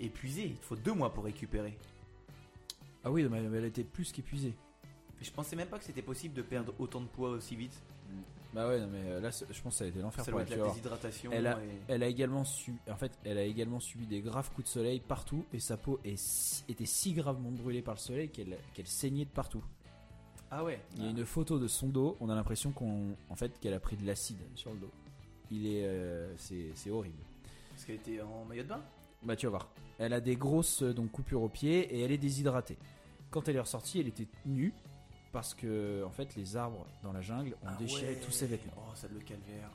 épuisé. 0.00 0.46
Il 0.46 0.56
te 0.56 0.64
faut 0.64 0.76
deux 0.76 0.92
mois 0.92 1.12
pour 1.12 1.24
récupérer. 1.24 1.76
Ah 3.04 3.10
oui, 3.10 3.24
mais 3.30 3.38
elle 3.38 3.64
était 3.64 3.84
plus 3.84 4.10
qu'épuisée. 4.12 4.54
Je 5.22 5.30
pensais 5.30 5.56
même 5.56 5.68
pas 5.68 5.78
que 5.78 5.84
c'était 5.84 6.02
possible 6.02 6.34
de 6.34 6.42
perdre 6.42 6.74
autant 6.78 7.00
de 7.00 7.06
poids 7.06 7.30
aussi 7.30 7.54
vite. 7.54 7.80
Bah 8.52 8.68
ouais, 8.68 8.80
non, 8.80 8.88
mais 8.88 9.02
euh, 9.06 9.20
là, 9.20 9.30
je 9.30 9.60
pense 9.62 9.74
que 9.74 9.78
ça 9.78 9.84
a 9.84 9.88
été 9.88 10.00
l'enfer 10.00 10.24
Ça 10.24 10.30
pour 10.30 10.40
elle. 10.40 10.48
la 10.48 10.68
déshydratation. 10.68 11.30
Elle 11.32 11.46
a, 11.46 11.58
et- 11.62 11.68
elle 11.88 12.02
a 12.02 12.06
également 12.06 12.44
su, 12.44 12.74
en 12.90 12.96
fait, 12.96 13.12
elle 13.24 13.38
a 13.38 13.42
également 13.44 13.80
subi 13.80 14.06
des 14.06 14.20
graves 14.22 14.50
coups 14.52 14.66
de 14.66 14.72
soleil 14.72 15.00
partout 15.00 15.44
et 15.52 15.60
sa 15.60 15.76
peau 15.76 16.00
est 16.04 16.64
était 16.68 16.86
si 16.86 17.12
gravement 17.12 17.50
brûlée 17.50 17.82
par 17.82 17.94
le 17.94 18.00
soleil 18.00 18.30
qu'elle 18.30 18.56
qu'elle 18.72 18.86
saignait 18.86 19.24
de 19.26 19.30
partout. 19.30 19.62
Ah 20.58 20.64
ouais. 20.64 20.80
Il 20.96 21.04
y 21.04 21.06
a 21.06 21.10
une 21.10 21.24
photo 21.26 21.58
de 21.58 21.66
son 21.68 21.88
dos, 21.88 22.16
on 22.20 22.30
a 22.30 22.34
l'impression 22.34 22.70
qu'on, 22.72 23.14
en 23.28 23.34
fait, 23.36 23.60
qu'elle 23.60 23.74
a 23.74 23.80
pris 23.80 23.96
de 23.96 24.06
l'acide 24.06 24.38
sur 24.54 24.72
le 24.72 24.78
dos. 24.80 24.90
Il 25.50 25.66
est, 25.66 25.84
euh, 25.84 26.32
c'est 26.38 26.70
c'est 26.74 26.90
horrible. 26.90 27.22
Parce 27.70 27.84
qu'elle 27.84 27.96
était 27.96 28.20
en 28.22 28.44
maillot 28.46 28.62
de 28.62 28.68
bain? 28.68 28.80
Bah 29.22 29.36
tu 29.36 29.46
vas 29.46 29.50
voir. 29.50 29.68
Elle 29.98 30.12
a 30.14 30.20
des 30.20 30.34
grosses 30.36 30.82
euh, 30.82 30.94
donc 30.94 31.10
coupures 31.12 31.42
aux 31.42 31.48
pieds 31.50 31.94
et 31.94 32.00
elle 32.00 32.10
est 32.12 32.18
déshydratée. 32.18 32.78
Quand 33.30 33.46
elle 33.48 33.56
est 33.56 33.60
ressortie, 33.60 34.00
elle 34.00 34.08
était 34.08 34.28
nue 34.46 34.72
parce 35.32 35.52
que 35.52 36.02
en 36.04 36.10
fait 36.10 36.34
les 36.36 36.56
arbres 36.56 36.86
dans 37.02 37.12
la 37.12 37.20
jungle 37.20 37.52
ont 37.62 37.66
Ah 37.68 37.76
déchiré 37.78 38.14
ouais. 38.14 38.20
tous 38.24 38.30
ses 38.32 38.46
vêtements. 38.46 38.72
Oh, 38.78 38.90
ça 38.94 39.08
le 39.12 39.20
calvaire. 39.20 39.70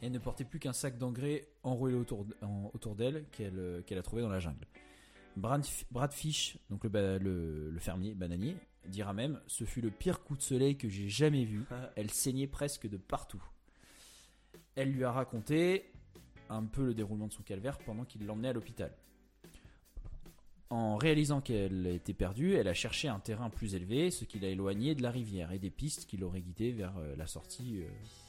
Et 0.00 0.06
elle 0.06 0.12
ne 0.12 0.18
portait 0.18 0.44
plus 0.44 0.58
qu'un 0.58 0.72
sac 0.72 0.96
d'engrais 0.98 1.46
enroulé 1.62 1.94
autour, 1.94 2.24
d- 2.24 2.34
en- 2.42 2.70
autour 2.74 2.94
d'elle 2.96 3.24
qu'elle 3.32 3.58
euh, 3.58 3.82
qu'elle 3.82 3.98
a 3.98 4.02
trouvé 4.02 4.22
dans 4.22 4.28
la 4.30 4.40
jungle. 4.40 4.66
Brad, 5.36 5.64
Brad 5.90 6.12
Fish, 6.12 6.58
donc 6.70 6.84
le, 6.84 6.90
ba- 6.90 7.18
le, 7.18 7.70
le 7.70 7.78
fermier 7.80 8.14
bananier, 8.14 8.56
dira 8.88 9.12
même 9.12 9.40
Ce 9.46 9.64
fut 9.64 9.80
le 9.80 9.90
pire 9.90 10.22
coup 10.22 10.36
de 10.36 10.42
soleil 10.42 10.76
que 10.76 10.88
j'ai 10.88 11.08
jamais 11.08 11.44
vu. 11.44 11.64
Elle 11.96 12.10
saignait 12.10 12.46
presque 12.46 12.88
de 12.88 12.96
partout. 12.96 13.42
Elle 14.74 14.92
lui 14.92 15.04
a 15.04 15.12
raconté 15.12 15.92
un 16.48 16.64
peu 16.64 16.86
le 16.86 16.94
déroulement 16.94 17.26
de 17.28 17.32
son 17.32 17.42
calvaire 17.42 17.78
pendant 17.78 18.04
qu'il 18.04 18.24
l'emmenait 18.26 18.48
à 18.48 18.52
l'hôpital. 18.52 18.92
En 20.70 20.96
réalisant 20.96 21.42
qu'elle 21.42 21.86
était 21.86 22.14
perdue, 22.14 22.54
elle 22.54 22.66
a 22.68 22.72
cherché 22.72 23.06
un 23.08 23.20
terrain 23.20 23.50
plus 23.50 23.74
élevé, 23.74 24.10
ce 24.10 24.24
qui 24.24 24.38
l'a 24.38 24.48
éloigné 24.48 24.94
de 24.94 25.02
la 25.02 25.10
rivière 25.10 25.52
et 25.52 25.58
des 25.58 25.68
pistes 25.68 26.06
qui 26.06 26.16
l'auraient 26.16 26.40
guidé 26.40 26.72
vers 26.72 26.96
euh, 26.96 27.14
la 27.16 27.26
sortie 27.26 27.80
euh, 27.82 27.88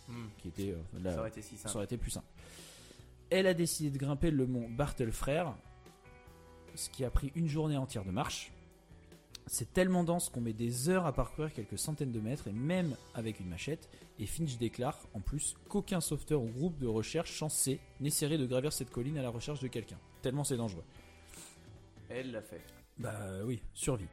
Hmm. 0.09 0.27
qui 0.37 0.49
était 0.49 0.71
euh, 0.73 0.81
la- 1.01 1.13
Ça 1.13 1.19
aurait 1.21 1.29
été 1.29 1.41
si 1.41 1.55
ça 1.55 1.63
simple. 1.69 1.77
aurait 1.77 1.85
été 1.85 1.97
plus 1.97 2.11
simple. 2.11 2.27
Elle 3.29 3.47
a 3.47 3.53
décidé 3.53 3.89
de 3.89 3.97
grimper 3.97 4.31
le 4.31 4.45
mont 4.45 4.69
Bartelfrère, 4.69 5.55
ce 6.75 6.89
qui 6.89 7.05
a 7.05 7.09
pris 7.09 7.31
une 7.35 7.47
journée 7.47 7.77
entière 7.77 8.03
de 8.03 8.11
marche. 8.11 8.51
C'est 9.47 9.73
tellement 9.73 10.03
dense 10.03 10.29
qu'on 10.29 10.41
met 10.41 10.53
des 10.53 10.89
heures 10.89 11.05
à 11.05 11.13
parcourir 11.13 11.53
quelques 11.53 11.77
centaines 11.77 12.11
de 12.11 12.19
mètres, 12.19 12.47
et 12.47 12.53
même 12.53 12.95
avec 13.13 13.39
une 13.39 13.49
machette. 13.49 13.89
Et 14.19 14.25
Finch 14.25 14.57
déclare 14.57 14.99
en 15.13 15.19
plus 15.19 15.55
qu'aucun 15.69 16.01
sauveteur 16.01 16.41
ou 16.41 16.47
groupe 16.47 16.79
de 16.79 16.87
recherche 16.87 17.31
chancé 17.31 17.79
n'essaierait 17.99 18.37
de 18.37 18.45
gravir 18.45 18.71
cette 18.71 18.89
colline 18.89 19.17
à 19.17 19.21
la 19.21 19.29
recherche 19.29 19.59
de 19.59 19.67
quelqu'un. 19.67 19.99
Tellement 20.21 20.43
c'est 20.43 20.57
dangereux. 20.57 20.83
Elle 22.09 22.31
l'a 22.31 22.41
fait. 22.41 22.61
Bah 22.97 23.43
oui, 23.43 23.61
survie. 23.73 24.07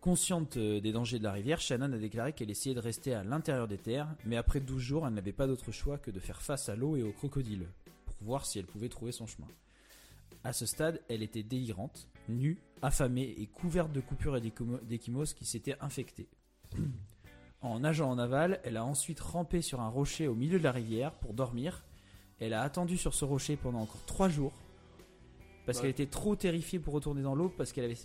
Consciente 0.00 0.56
euh, 0.56 0.80
des 0.80 0.92
dangers 0.92 1.18
de 1.18 1.24
la 1.24 1.32
rivière, 1.32 1.60
Shannon 1.60 1.92
a 1.92 1.98
déclaré 1.98 2.32
qu'elle 2.32 2.50
essayait 2.50 2.74
de 2.74 2.80
rester 2.80 3.12
à 3.12 3.22
l'intérieur 3.22 3.68
des 3.68 3.76
terres, 3.76 4.08
mais 4.24 4.36
après 4.36 4.60
12 4.60 4.80
jours, 4.80 5.06
elle 5.06 5.12
n'avait 5.12 5.32
pas 5.32 5.46
d'autre 5.46 5.72
choix 5.72 5.98
que 5.98 6.10
de 6.10 6.18
faire 6.18 6.40
face 6.40 6.70
à 6.70 6.76
l'eau 6.76 6.96
et 6.96 7.02
aux 7.02 7.12
crocodiles, 7.12 7.68
pour 8.06 8.16
voir 8.22 8.46
si 8.46 8.58
elle 8.58 8.64
pouvait 8.64 8.88
trouver 8.88 9.12
son 9.12 9.26
chemin. 9.26 9.48
À 10.44 10.52
ce 10.52 10.64
stade, 10.66 11.00
elle 11.08 11.22
était 11.22 11.42
délirante, 11.42 12.08
nue, 12.28 12.58
affamée 12.82 13.34
et 13.38 13.46
couverte 13.46 13.92
de 13.92 14.00
coupures 14.00 14.36
et 14.36 14.40
d'échymoses 14.82 15.34
qui 15.34 15.44
s'étaient 15.44 15.76
infectées. 15.80 16.28
En 17.62 17.80
nageant 17.80 18.08
en 18.10 18.18
aval, 18.18 18.58
elle 18.64 18.78
a 18.78 18.84
ensuite 18.86 19.20
rampé 19.20 19.60
sur 19.60 19.82
un 19.82 19.88
rocher 19.90 20.26
au 20.28 20.34
milieu 20.34 20.58
de 20.58 20.64
la 20.64 20.72
rivière 20.72 21.12
pour 21.12 21.34
dormir. 21.34 21.84
Elle 22.38 22.54
a 22.54 22.62
attendu 22.62 22.96
sur 22.96 23.12
ce 23.12 23.26
rocher 23.26 23.56
pendant 23.56 23.80
encore 23.80 24.02
3 24.06 24.30
jours, 24.30 24.54
parce 25.66 25.76
Ouais. 25.76 25.82
qu'elle 25.82 25.90
était 25.90 26.06
trop 26.06 26.36
terrifiée 26.36 26.78
pour 26.78 26.94
retourner 26.94 27.20
dans 27.20 27.34
l'eau 27.34 27.50
parce 27.50 27.72
qu'elle 27.72 27.84
avait, 27.84 27.98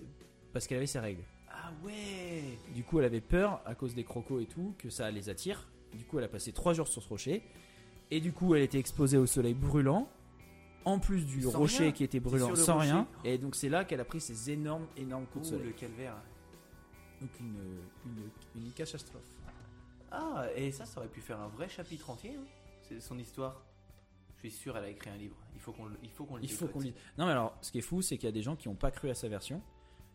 parce 0.52 0.68
qu'elle 0.68 0.76
avait 0.80 0.88
ses 0.88 1.00
règles. 1.00 1.24
Ah 1.50 1.72
ouais 1.86 2.44
Du 2.74 2.84
coup, 2.84 3.00
elle 3.00 3.06
avait 3.06 3.22
peur 3.22 3.62
à 3.66 3.76
cause 3.76 3.96
des 3.96 4.04
crocos 4.04 4.42
et 4.42 4.46
tout, 4.46 4.76
que 4.78 4.90
ça 4.90 5.10
les 5.10 5.30
attire. 5.30 5.70
Du 5.94 6.04
coup, 6.04 6.18
elle 6.18 6.26
a 6.26 6.28
passé 6.28 6.52
trois 6.52 6.74
jours 6.74 6.90
sur 6.90 7.02
ce 7.02 7.08
rocher. 7.08 7.42
Et 8.12 8.20
du 8.20 8.34
coup, 8.34 8.56
elle 8.56 8.62
était 8.64 8.78
exposée 8.80 9.18
au 9.18 9.26
soleil 9.26 9.54
brûlant. 9.54 10.10
En 10.86 11.00
plus 11.00 11.26
du 11.26 11.42
Sans 11.42 11.58
rocher 11.58 11.84
rien. 11.86 11.92
qui 11.92 12.04
était 12.04 12.20
brûlant 12.20 12.56
sans 12.56 12.76
rocher. 12.76 12.92
rien. 12.92 13.08
Et 13.24 13.38
donc, 13.40 13.56
c'est 13.56 13.70
là 13.70 13.84
qu'elle 13.86 14.00
a 14.00 14.06
pris 14.06 14.22
ces 14.22 14.52
énormes, 14.52 14.86
énormes 14.98 15.26
coups 15.26 15.46
de 15.46 15.50
soleil. 15.56 15.68
le 15.68 15.74
calvaire. 15.74 16.16
Donc, 17.22 17.30
une, 17.40 17.80
une, 18.06 18.64
une 18.64 18.72
catastrophe. 18.72 19.24
Ah, 20.12 20.46
et 20.56 20.72
ça, 20.72 20.86
ça 20.86 21.00
aurait 21.00 21.10
pu 21.10 21.22
faire 21.22 21.40
un 21.40 21.48
vrai 21.48 21.68
chapitre 21.70 22.10
entier. 22.10 22.36
hein. 22.36 22.44
C'est 22.88 23.00
son 23.00 23.18
histoire. 23.18 23.64
Je 24.36 24.42
suis 24.42 24.52
sûr, 24.52 24.78
elle 24.78 24.84
a 24.84 24.90
écrit 24.90 25.10
un 25.10 25.18
livre. 25.18 25.36
Il 25.56 25.60
faut 25.60 25.72
qu'on 25.72 25.86
le, 25.86 25.98
il 26.04 26.10
faut 26.12 26.26
qu'on 26.26 26.36
le 26.38 26.44
Il 26.44 26.52
faut 26.52 26.68
qu'on 26.68 26.80
lise. 26.82 26.94
Non, 27.18 27.26
mais 27.26 27.32
alors, 27.32 27.58
ce 27.62 27.72
qui 27.72 27.80
est 27.80 27.82
fou, 27.82 28.02
c'est 28.04 28.18
qu'il 28.18 28.28
y 28.28 28.30
a 28.30 28.34
des 28.34 28.44
gens 28.44 28.56
qui 28.56 28.68
n'ont 28.70 28.76
pas 28.76 28.92
cru 28.92 29.10
à 29.10 29.16
sa 29.16 29.28
version. 29.28 29.62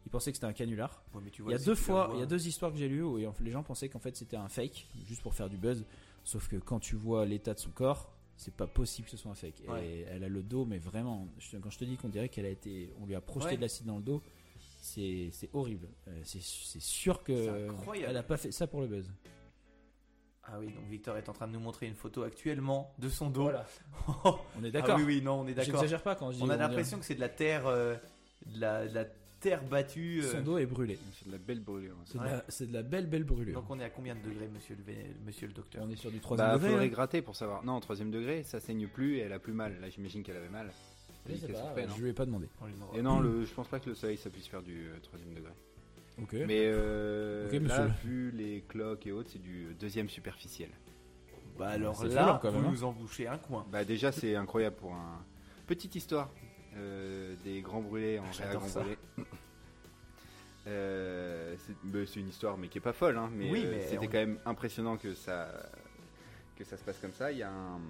Ils 0.06 0.10
pensaient 0.10 0.30
que 0.30 0.36
c'était 0.36 0.46
un 0.46 0.52
canular. 0.52 1.02
Ouais, 1.12 1.20
mais 1.24 1.30
tu 1.30 1.42
Il 1.44 1.50
y 1.50 1.54
a 1.54 1.58
deux 1.58 1.74
fois, 1.74 2.06
vois- 2.06 2.16
il 2.16 2.20
y 2.20 2.22
a 2.22 2.26
deux 2.26 2.46
histoires 2.46 2.70
que 2.70 2.78
j'ai 2.78 2.88
lues 2.88 3.02
où 3.02 3.18
les 3.18 3.50
gens 3.50 3.62
pensaient 3.62 3.88
qu'en 3.88 3.98
fait 3.98 4.16
c'était 4.16 4.36
un 4.36 4.48
fake, 4.48 4.86
juste 5.04 5.20
pour 5.22 5.34
faire 5.34 5.48
du 5.50 5.58
buzz. 5.58 5.84
Sauf 6.24 6.48
que 6.48 6.56
quand 6.56 6.78
tu 6.80 6.96
vois 6.96 7.26
l'état 7.26 7.52
de 7.54 7.58
son 7.58 7.70
corps, 7.70 8.10
c'est 8.40 8.54
pas 8.54 8.66
possible 8.66 9.04
que 9.04 9.10
ce 9.10 9.16
soit 9.18 9.30
un 9.30 9.34
fake. 9.34 9.62
Ouais. 9.68 9.86
Et 9.86 10.00
elle 10.10 10.24
a 10.24 10.28
le 10.28 10.42
dos, 10.42 10.64
mais 10.64 10.78
vraiment, 10.78 11.28
je- 11.38 11.58
quand 11.58 11.68
je 11.70 11.78
te 11.78 11.84
dis 11.84 11.96
qu'on 11.98 12.08
dirait 12.08 12.30
qu'elle 12.30 12.46
a 12.46 12.50
été, 12.50 12.90
on 12.98 13.04
lui 13.06 13.14
a 13.14 13.20
projeté 13.20 13.50
Ouais. 13.50 13.56
de 13.56 13.60
l'acide 13.60 13.84
dans 13.86 13.96
le 13.98 14.02
dos, 14.02 14.22
c'est 14.80 15.30
horrible. 15.52 15.88
Euh, 16.08 16.20
c'est 16.24 16.40
sûr 16.40 17.22
que 17.22 17.68
elle 18.06 18.16
a 18.16 18.22
pas 18.22 18.36
fait 18.38 18.50
ça 18.50 18.66
pour 18.66 18.80
le 18.80 18.86
buzz. 18.86 19.10
Ah 20.44 20.58
oui, 20.58 20.72
donc 20.72 20.84
Victor 20.88 21.16
est 21.18 21.28
en 21.28 21.32
train 21.32 21.46
de 21.46 21.52
nous 21.52 21.60
montrer 21.60 21.86
une 21.86 21.94
photo 21.94 22.22
actuellement 22.22 22.92
de 22.98 23.08
son 23.08 23.28
dos. 23.30 23.42
Voilà. 23.42 23.66
On 24.24 24.64
est 24.64 24.68
ah 24.68 24.70
d'accord. 24.70 24.96
oui, 24.96 25.04
oui, 25.04 25.22
non, 25.22 25.40
on 25.42 25.46
est 25.46 25.54
d'accord. 25.54 25.74
J'exagère 25.74 26.02
pas 26.02 26.16
quand 26.16 26.32
je 26.32 26.38
dis. 26.38 26.42
On 26.42 26.48
a 26.50 26.56
l'impression 26.56 26.98
que 26.98 27.04
c'est 27.04 27.14
de 27.14 27.20
la 27.20 27.28
terre, 27.28 27.66
euh, 27.66 27.94
de, 28.46 28.58
la, 28.60 28.88
de 28.88 28.94
la 28.94 29.04
terre 29.40 29.62
battue. 29.64 30.20
euh. 30.22 30.30
son 30.32 30.40
dos 30.42 30.58
est 30.58 30.66
brûlé. 30.66 30.98
C'est 31.18 31.26
de 31.26 31.32
la 31.32 31.38
belle 31.38 31.60
brûlure. 31.60 31.96
C'est 32.04 32.18
de, 32.18 32.22
Ouais. 32.22 32.30
la- 32.30 32.44
c'est 32.48 32.66
de 32.66 32.72
la 32.72 32.82
belle 32.82 33.06
belle 33.06 33.24
brûlure. 33.24 33.54
Donc 33.54 33.70
on 33.70 33.80
est 33.80 33.84
à 33.84 33.90
combien 33.90 34.14
de 34.14 34.20
degrés, 34.20 34.48
monsieur 34.52 34.76
le, 34.76 34.92
vé- 34.92 35.14
monsieur 35.26 35.46
le 35.46 35.52
docteur? 35.52 35.82
On 35.84 35.90
est 35.90 35.96
sur 35.96 36.10
du 36.10 36.20
troisième 36.20 36.48
Bah, 36.48 36.54
degré. 36.54 36.70
faudrait 36.70 36.84
hein. 36.84 36.88
gratter 36.88 37.22
pour 37.22 37.34
savoir. 37.36 37.64
Non, 37.64 37.72
en 37.72 37.80
troisième 37.80 38.10
degré, 38.10 38.42
ça 38.42 38.60
saigne 38.60 38.86
plus 38.86 39.16
et 39.16 39.20
elle 39.20 39.32
a 39.32 39.38
plus 39.38 39.52
mal. 39.52 39.80
Là, 39.80 39.88
j'imagine 39.90 40.22
qu'elle 40.22 40.36
avait 40.36 40.48
mal. 40.48 40.70
Je 41.28 41.34
sais 41.36 41.48
pas, 41.48 41.86
non 41.86 41.94
je 41.96 42.02
lui 42.02 42.10
ai 42.10 42.12
pas 42.14 42.24
demandé. 42.26 42.48
On 42.60 42.66
lui 42.66 42.72
demandera. 42.74 42.98
Et 42.98 43.02
non, 43.02 43.20
le, 43.20 43.44
je 43.44 43.52
pense 43.52 43.68
pas 43.68 43.78
que 43.78 43.88
le 43.90 43.94
soleil 43.94 44.16
ça 44.16 44.30
puisse 44.30 44.46
faire 44.48 44.62
du 44.62 44.88
euh, 44.88 44.98
troisième 45.02 45.34
degré. 45.34 45.52
Ok. 46.20 46.32
Mais 46.46 46.64
euh, 46.66 47.46
Ok, 47.46 47.52
monsieur. 47.60 47.68
là, 47.78 47.86
vu 48.04 48.30
les 48.32 48.62
cloques 48.68 49.06
et 49.06 49.12
autres, 49.12 49.30
c'est 49.32 49.40
du 49.42 49.66
deuxième 49.78 50.08
superficiel. 50.08 50.70
Bah 51.58 51.68
alors 51.68 51.94
C'est 51.96 52.08
là, 52.08 52.24
violent, 52.24 52.38
quand 52.40 52.52
même, 52.52 52.62
vous 52.62 52.68
hein. 52.68 52.72
nous 52.72 52.84
en 52.84 52.92
bouchez 52.92 53.26
un 53.28 53.36
coin. 53.38 53.66
Bah 53.70 53.84
déjà, 53.84 54.12
c'est 54.12 54.34
incroyable 54.34 54.76
pour 54.76 54.94
un 54.94 55.22
petite 55.66 55.94
histoire 55.94 56.30
euh, 56.76 57.34
des 57.44 57.60
grands 57.60 57.82
brûlés 57.82 58.18
en 58.18 58.22
réa 58.22 58.32
J'adore 58.32 58.60
grands 58.60 58.68
ça. 58.68 58.80
brûlés. 58.80 58.98
Euh, 60.70 61.54
c'est 61.58 61.74
bah, 61.84 61.98
c'est 62.06 62.20
une 62.20 62.28
histoire, 62.28 62.56
mais 62.56 62.68
qui 62.68 62.78
est 62.78 62.82
pas 62.82 62.92
folle, 62.92 63.16
hein, 63.18 63.30
mais, 63.34 63.50
Oui, 63.50 63.62
euh, 63.64 63.70
mais 63.72 63.82
c'était 63.82 63.98
on- 64.06 64.10
quand 64.10 64.18
même 64.18 64.38
impressionnant 64.46 64.96
que 64.96 65.14
ça 65.14 65.48
que 66.56 66.64
ça 66.64 66.76
se 66.76 66.84
passe 66.84 66.98
comme 66.98 67.12
ça. 67.12 67.32
Il 67.32 67.38
y 67.38 67.42
a 67.42 67.50
un 67.50 67.80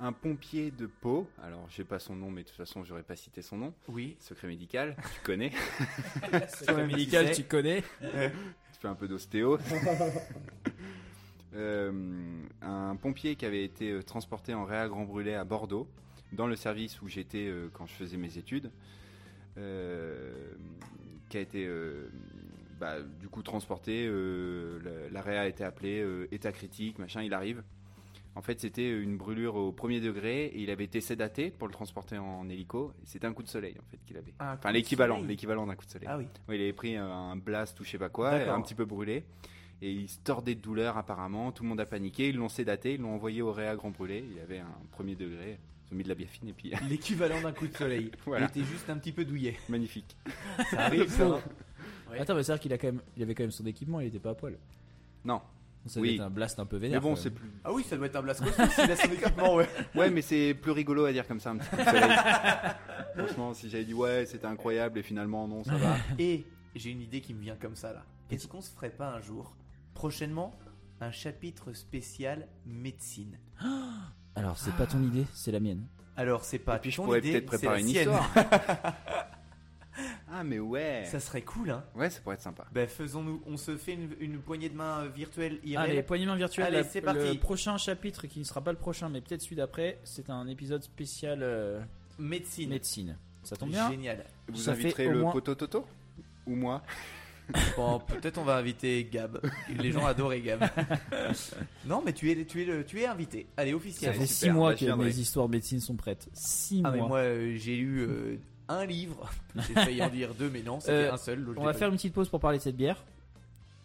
un 0.00 0.12
pompier 0.12 0.70
de 0.70 0.86
Pau, 0.86 1.28
alors 1.42 1.66
j'ai 1.70 1.82
pas 1.82 1.98
son 1.98 2.14
nom, 2.14 2.30
mais 2.30 2.42
de 2.42 2.48
toute 2.48 2.56
façon 2.56 2.84
j'aurais 2.84 3.02
pas 3.02 3.16
cité 3.16 3.42
son 3.42 3.56
nom. 3.56 3.74
Oui. 3.88 4.16
Secret 4.20 4.46
médical, 4.48 4.96
tu 5.14 5.20
connais. 5.24 5.50
Secret 6.48 6.86
médical, 6.86 7.26
tu 7.26 7.34
sais. 7.34 7.42
tu 7.42 7.48
connais. 7.48 7.82
tu 8.00 8.78
fais 8.80 8.88
un 8.88 8.94
peu 8.94 9.08
d'ostéo. 9.08 9.58
Euh, 11.54 11.90
un 12.60 12.94
pompier 12.96 13.34
qui 13.34 13.46
avait 13.46 13.64
été 13.64 13.90
euh, 13.90 14.02
transporté 14.02 14.52
en 14.52 14.64
réa 14.66 14.86
grand 14.86 15.04
brûlé 15.04 15.32
à 15.34 15.44
Bordeaux, 15.44 15.88
dans 16.32 16.46
le 16.46 16.56
service 16.56 17.00
où 17.00 17.08
j'étais 17.08 17.46
euh, 17.48 17.70
quand 17.72 17.86
je 17.86 17.94
faisais 17.94 18.18
mes 18.18 18.36
études, 18.36 18.70
euh, 19.56 20.52
qui 21.28 21.36
a 21.36 21.40
été 21.40 21.66
euh, 21.66 22.08
bah, 22.78 22.96
du 23.20 23.28
coup 23.28 23.42
transporté. 23.42 24.06
euh, 24.06 24.78
la, 24.82 25.10
la 25.10 25.22
réa 25.22 25.42
a 25.42 25.46
été 25.46 25.64
appelée, 25.64 26.00
euh, 26.00 26.28
état 26.32 26.52
critique, 26.52 26.98
machin, 26.98 27.22
il 27.22 27.34
arrive. 27.34 27.62
En 28.34 28.42
fait, 28.42 28.60
c'était 28.60 28.88
une 28.88 29.16
brûlure 29.16 29.56
au 29.56 29.72
premier 29.72 30.00
degré 30.00 30.44
et 30.44 30.60
il 30.60 30.70
avait 30.70 30.84
été 30.84 31.00
sédaté 31.00 31.50
pour 31.50 31.66
le 31.66 31.72
transporter 31.72 32.18
en 32.18 32.48
hélico. 32.48 32.92
C'était 33.02 33.26
un 33.26 33.32
coup 33.32 33.42
de 33.42 33.48
soleil 33.48 33.76
en 33.80 33.90
fait 33.90 33.98
qu'il 34.06 34.16
avait. 34.16 34.32
Un 34.38 34.54
Enfin, 34.54 34.70
l'équivalent, 34.70 35.20
l'équivalent 35.22 35.66
d'un 35.66 35.74
coup 35.74 35.86
de 35.86 35.90
soleil. 35.90 36.08
Ah 36.08 36.18
oui. 36.18 36.28
Ouais, 36.48 36.56
il 36.56 36.62
avait 36.62 36.72
pris 36.72 36.94
un, 36.94 37.34
blast 37.34 37.80
ou 37.80 37.84
je 37.84 37.90
sais 37.90 37.98
pas 37.98 38.10
quoi, 38.10 38.30
un 38.34 38.62
petit 38.62 38.74
peu 38.76 38.84
brûlé. 38.84 39.24
Et 39.82 39.90
il 39.90 40.08
se 40.08 40.18
tordait 40.18 40.54
de 40.54 40.60
douleur 40.60 40.96
apparemment. 40.98 41.50
Tout 41.50 41.64
le 41.64 41.68
monde 41.68 41.80
a 41.80 41.86
paniqué. 41.86 42.28
Ils 42.28 42.36
l'ont 42.36 42.48
sédaté, 42.48 42.94
ils 42.94 43.00
l'ont 43.00 43.14
envoyé 43.14 43.42
au 43.42 43.52
réa 43.52 43.74
grand 43.74 43.90
brûlé. 43.90 44.24
Il 44.30 44.36
y 44.36 44.40
avait 44.40 44.58
un 44.58 44.78
premier 44.92 45.16
degré. 45.16 45.58
Ils 45.90 45.94
ont 45.94 45.96
mis 45.96 46.04
de 46.04 46.08
la 46.08 46.14
biafine 46.14 46.48
et 46.48 46.52
puis 46.52 46.72
L'équivalent 46.88 47.40
d'un 47.40 47.52
coup 47.52 47.66
de 47.66 47.76
soleil. 47.76 48.10
Voilà. 48.26 48.46
Il 48.54 48.60
était 48.60 48.68
juste 48.70 48.88
un 48.90 48.98
petit 48.98 49.12
peu 49.12 49.24
douillet. 49.24 49.56
magnifique. 49.68 50.16
Ça 50.70 50.80
arrive, 50.86 51.08
ça. 51.16 51.24
hein. 51.26 51.40
Ouais. 52.10 52.18
Attends, 52.20 52.34
mais 52.34 52.42
c'est-à-dire 52.42 52.60
qu'il 52.62 52.72
a 52.72 52.78
quand 52.78 52.88
même, 52.88 53.00
il 53.16 53.22
avait 53.22 53.34
quand 53.34 53.42
même 53.42 53.50
son 53.50 53.66
équipement, 53.66 54.00
il 54.00 54.06
était 54.08 54.18
pas 54.18 54.30
à 54.30 54.34
poil. 54.34 54.56
Non. 55.24 55.40
Ça 55.86 56.00
Oui. 56.00 56.16
oui. 56.18 56.20
un 56.20 56.28
blast 56.30 56.58
un 56.58 56.66
peu 56.66 56.76
vénère. 56.76 57.00
Mais 57.00 57.08
bon, 57.08 57.16
c'est 57.16 57.30
plus. 57.30 57.50
Ah 57.64 57.72
oui, 57.72 57.82
ça 57.84 57.96
doit 57.96 58.06
être 58.06 58.16
un 58.16 58.22
blast 58.22 58.42
costaud 58.42 58.66
s'il 58.66 58.90
a 58.90 58.96
son 58.96 59.10
équipement, 59.12 59.54
ouais. 59.54 59.68
Ouais, 59.94 60.10
mais 60.10 60.20
c'est 60.22 60.52
plus 60.54 60.72
rigolo 60.72 61.04
à 61.06 61.12
dire 61.12 61.26
comme 61.26 61.40
ça 61.40 61.50
un 61.50 61.56
petit 61.56 61.68
coup 61.70 61.76
de 61.76 61.82
soleil. 61.84 62.16
Franchement, 63.16 63.54
si 63.54 63.70
j'avais 63.70 63.84
dit 63.84 63.94
ouais, 63.94 64.26
c'était 64.26 64.46
incroyable 64.46 64.98
et 64.98 65.02
finalement 65.02 65.46
non, 65.48 65.64
ça 65.64 65.76
va. 65.76 65.96
Et 66.18 66.44
j'ai 66.74 66.90
une 66.90 67.00
idée 67.00 67.20
qui 67.20 67.32
me 67.32 67.40
vient 67.40 67.56
comme 67.56 67.76
ça 67.76 67.92
là. 67.92 68.04
Est-ce 68.30 68.46
qu'on 68.48 68.60
se 68.60 68.70
ferait 68.70 68.90
pas 68.90 69.08
un 69.14 69.20
jour, 69.20 69.56
prochainement, 69.94 70.58
un 71.00 71.10
chapitre 71.10 71.72
spécial 71.72 72.46
médecine? 72.66 73.38
Alors, 74.38 74.56
c'est 74.56 74.72
pas 74.74 74.86
ton 74.86 75.02
idée, 75.02 75.24
c'est 75.34 75.52
la 75.52 75.60
mienne. 75.60 75.84
Alors 76.16 76.42
c'est 76.44 76.58
pas 76.58 76.76
Et 76.76 76.80
puis 76.80 76.90
je 76.90 76.96
ton 76.96 77.04
pourrais 77.04 77.18
idée, 77.20 77.32
peut-être 77.32 77.46
préparer 77.46 77.76
c'est 77.82 77.90
une 77.90 77.96
histoire. 77.96 78.28
ah 80.32 80.44
mais 80.44 80.58
ouais. 80.58 81.04
Ça 81.06 81.20
serait 81.20 81.42
cool, 81.42 81.70
hein. 81.70 81.84
Ouais, 81.94 82.10
ça 82.10 82.20
pourrait 82.20 82.34
être 82.34 82.42
sympa. 82.42 82.64
Ben 82.72 82.88
faisons-nous, 82.88 83.42
on 83.46 83.56
se 83.56 83.76
fait 83.76 83.94
une, 83.94 84.10
une 84.20 84.38
poignée 84.40 84.68
de 84.68 84.76
main 84.76 85.00
euh, 85.04 85.08
virtuelle 85.08 85.58
IRL. 85.64 85.90
Allez, 85.90 86.02
poignée 86.02 86.26
main 86.26 86.36
virtuelle. 86.36 86.66
Allez, 86.66 86.78
la- 86.78 86.84
c'est 86.84 87.00
Le 87.00 87.04
parti. 87.06 87.38
prochain 87.38 87.76
chapitre, 87.78 88.26
qui 88.26 88.38
ne 88.40 88.44
sera 88.44 88.60
pas 88.60 88.72
le 88.72 88.78
prochain, 88.78 89.08
mais 89.08 89.20
peut-être 89.20 89.42
celui 89.42 89.56
d'après, 89.56 89.98
c'est 90.04 90.28
un 90.30 90.46
épisode 90.48 90.82
spécial 90.82 91.40
euh, 91.42 91.80
médecine. 92.18 92.70
médecine. 92.70 93.16
Ça 93.44 93.56
tombe 93.56 93.70
bien 93.70 93.88
Génial. 93.90 94.24
Vous 94.48 94.56
Ça 94.56 94.74
fait 94.74 94.80
inviterez 94.86 95.06
au 95.08 95.12
le 95.12 95.20
moins- 95.20 95.32
poteau 95.32 95.54
Toto 95.54 95.86
ou 96.46 96.54
moi? 96.56 96.82
Bon, 97.76 97.98
peut-être 98.00 98.38
on 98.38 98.44
va 98.44 98.56
inviter 98.56 99.04
Gab. 99.10 99.40
Les 99.78 99.90
gens 99.92 100.04
adoraient 100.06 100.40
Gab. 100.40 100.68
non, 101.86 102.02
mais 102.04 102.12
tu 102.12 102.30
es, 102.30 102.44
tu 102.44 102.62
es, 102.62 102.64
le- 102.64 102.84
tu 102.84 103.00
es 103.00 103.06
invité. 103.06 103.46
Allez, 103.56 103.70
Ça 103.70 103.76
officiel. 103.76 104.12
fait 104.14 104.26
super, 104.26 104.36
6 104.36 104.50
mois 104.50 104.70
bah, 104.72 104.76
que 104.76 104.92
mes 104.94 105.18
histoires 105.18 105.46
de 105.46 105.52
médecine 105.52 105.80
sont 105.80 105.96
prêtes. 105.96 106.28
6 106.34 106.82
Ah, 106.84 106.90
mais 106.90 106.98
mois. 106.98 107.08
moi, 107.08 107.18
euh, 107.20 107.54
j'ai 107.56 107.76
lu 107.76 108.00
euh, 108.00 108.36
un 108.68 108.84
livre. 108.84 109.30
J'ai 109.56 109.74
failli 109.74 110.02
en 110.02 110.08
dire 110.10 110.34
deux, 110.34 110.50
mais 110.50 110.62
non, 110.62 110.80
c'était 110.80 110.92
Euh, 110.92 111.12
un 111.12 111.16
seul. 111.16 111.46
On 111.56 111.64
va 111.64 111.72
faire 111.72 111.88
une 111.88 111.94
petite 111.96 112.12
pause 112.14 112.28
pour 112.28 112.40
parler 112.40 112.58
de 112.58 112.62
cette 112.62 112.76
bière. 112.76 113.02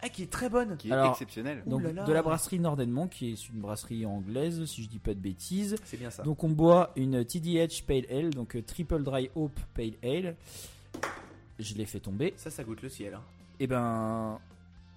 Ah, 0.05 0.09
qui 0.09 0.23
est 0.23 0.29
très 0.29 0.49
bonne. 0.49 0.75
Qui 0.75 0.89
est 0.89 0.91
Alors, 0.91 1.11
exceptionnel. 1.11 1.63
Donc, 1.65 1.83
de 1.83 2.11
la 2.11 2.21
brasserie 2.21 2.59
Nordenmont, 2.59 3.07
qui 3.07 3.31
est 3.31 3.47
une 3.49 3.61
brasserie 3.61 4.05
anglaise, 4.05 4.65
si 4.65 4.83
je 4.83 4.89
dis 4.89 4.99
pas 4.99 5.13
de 5.13 5.19
bêtises. 5.19 5.77
C'est 5.85 5.95
bien 5.95 6.09
ça. 6.09 6.23
Donc 6.23 6.43
on 6.43 6.49
boit 6.49 6.91
une 6.97 7.23
TDH 7.23 7.83
Pale 7.87 8.03
Ale, 8.11 8.31
donc 8.31 8.57
Triple 8.65 9.01
Dry 9.03 9.29
Hope 9.35 9.57
Pale 9.73 9.93
Ale. 10.03 10.35
Je 11.59 11.73
l'ai 11.75 11.85
fait 11.85 12.01
tomber. 12.01 12.33
Ça, 12.35 12.49
ça 12.49 12.65
goûte 12.65 12.81
le 12.81 12.89
ciel. 12.89 13.13
hein. 13.13 13.21
Et 13.59 13.67
ben, 13.67 14.39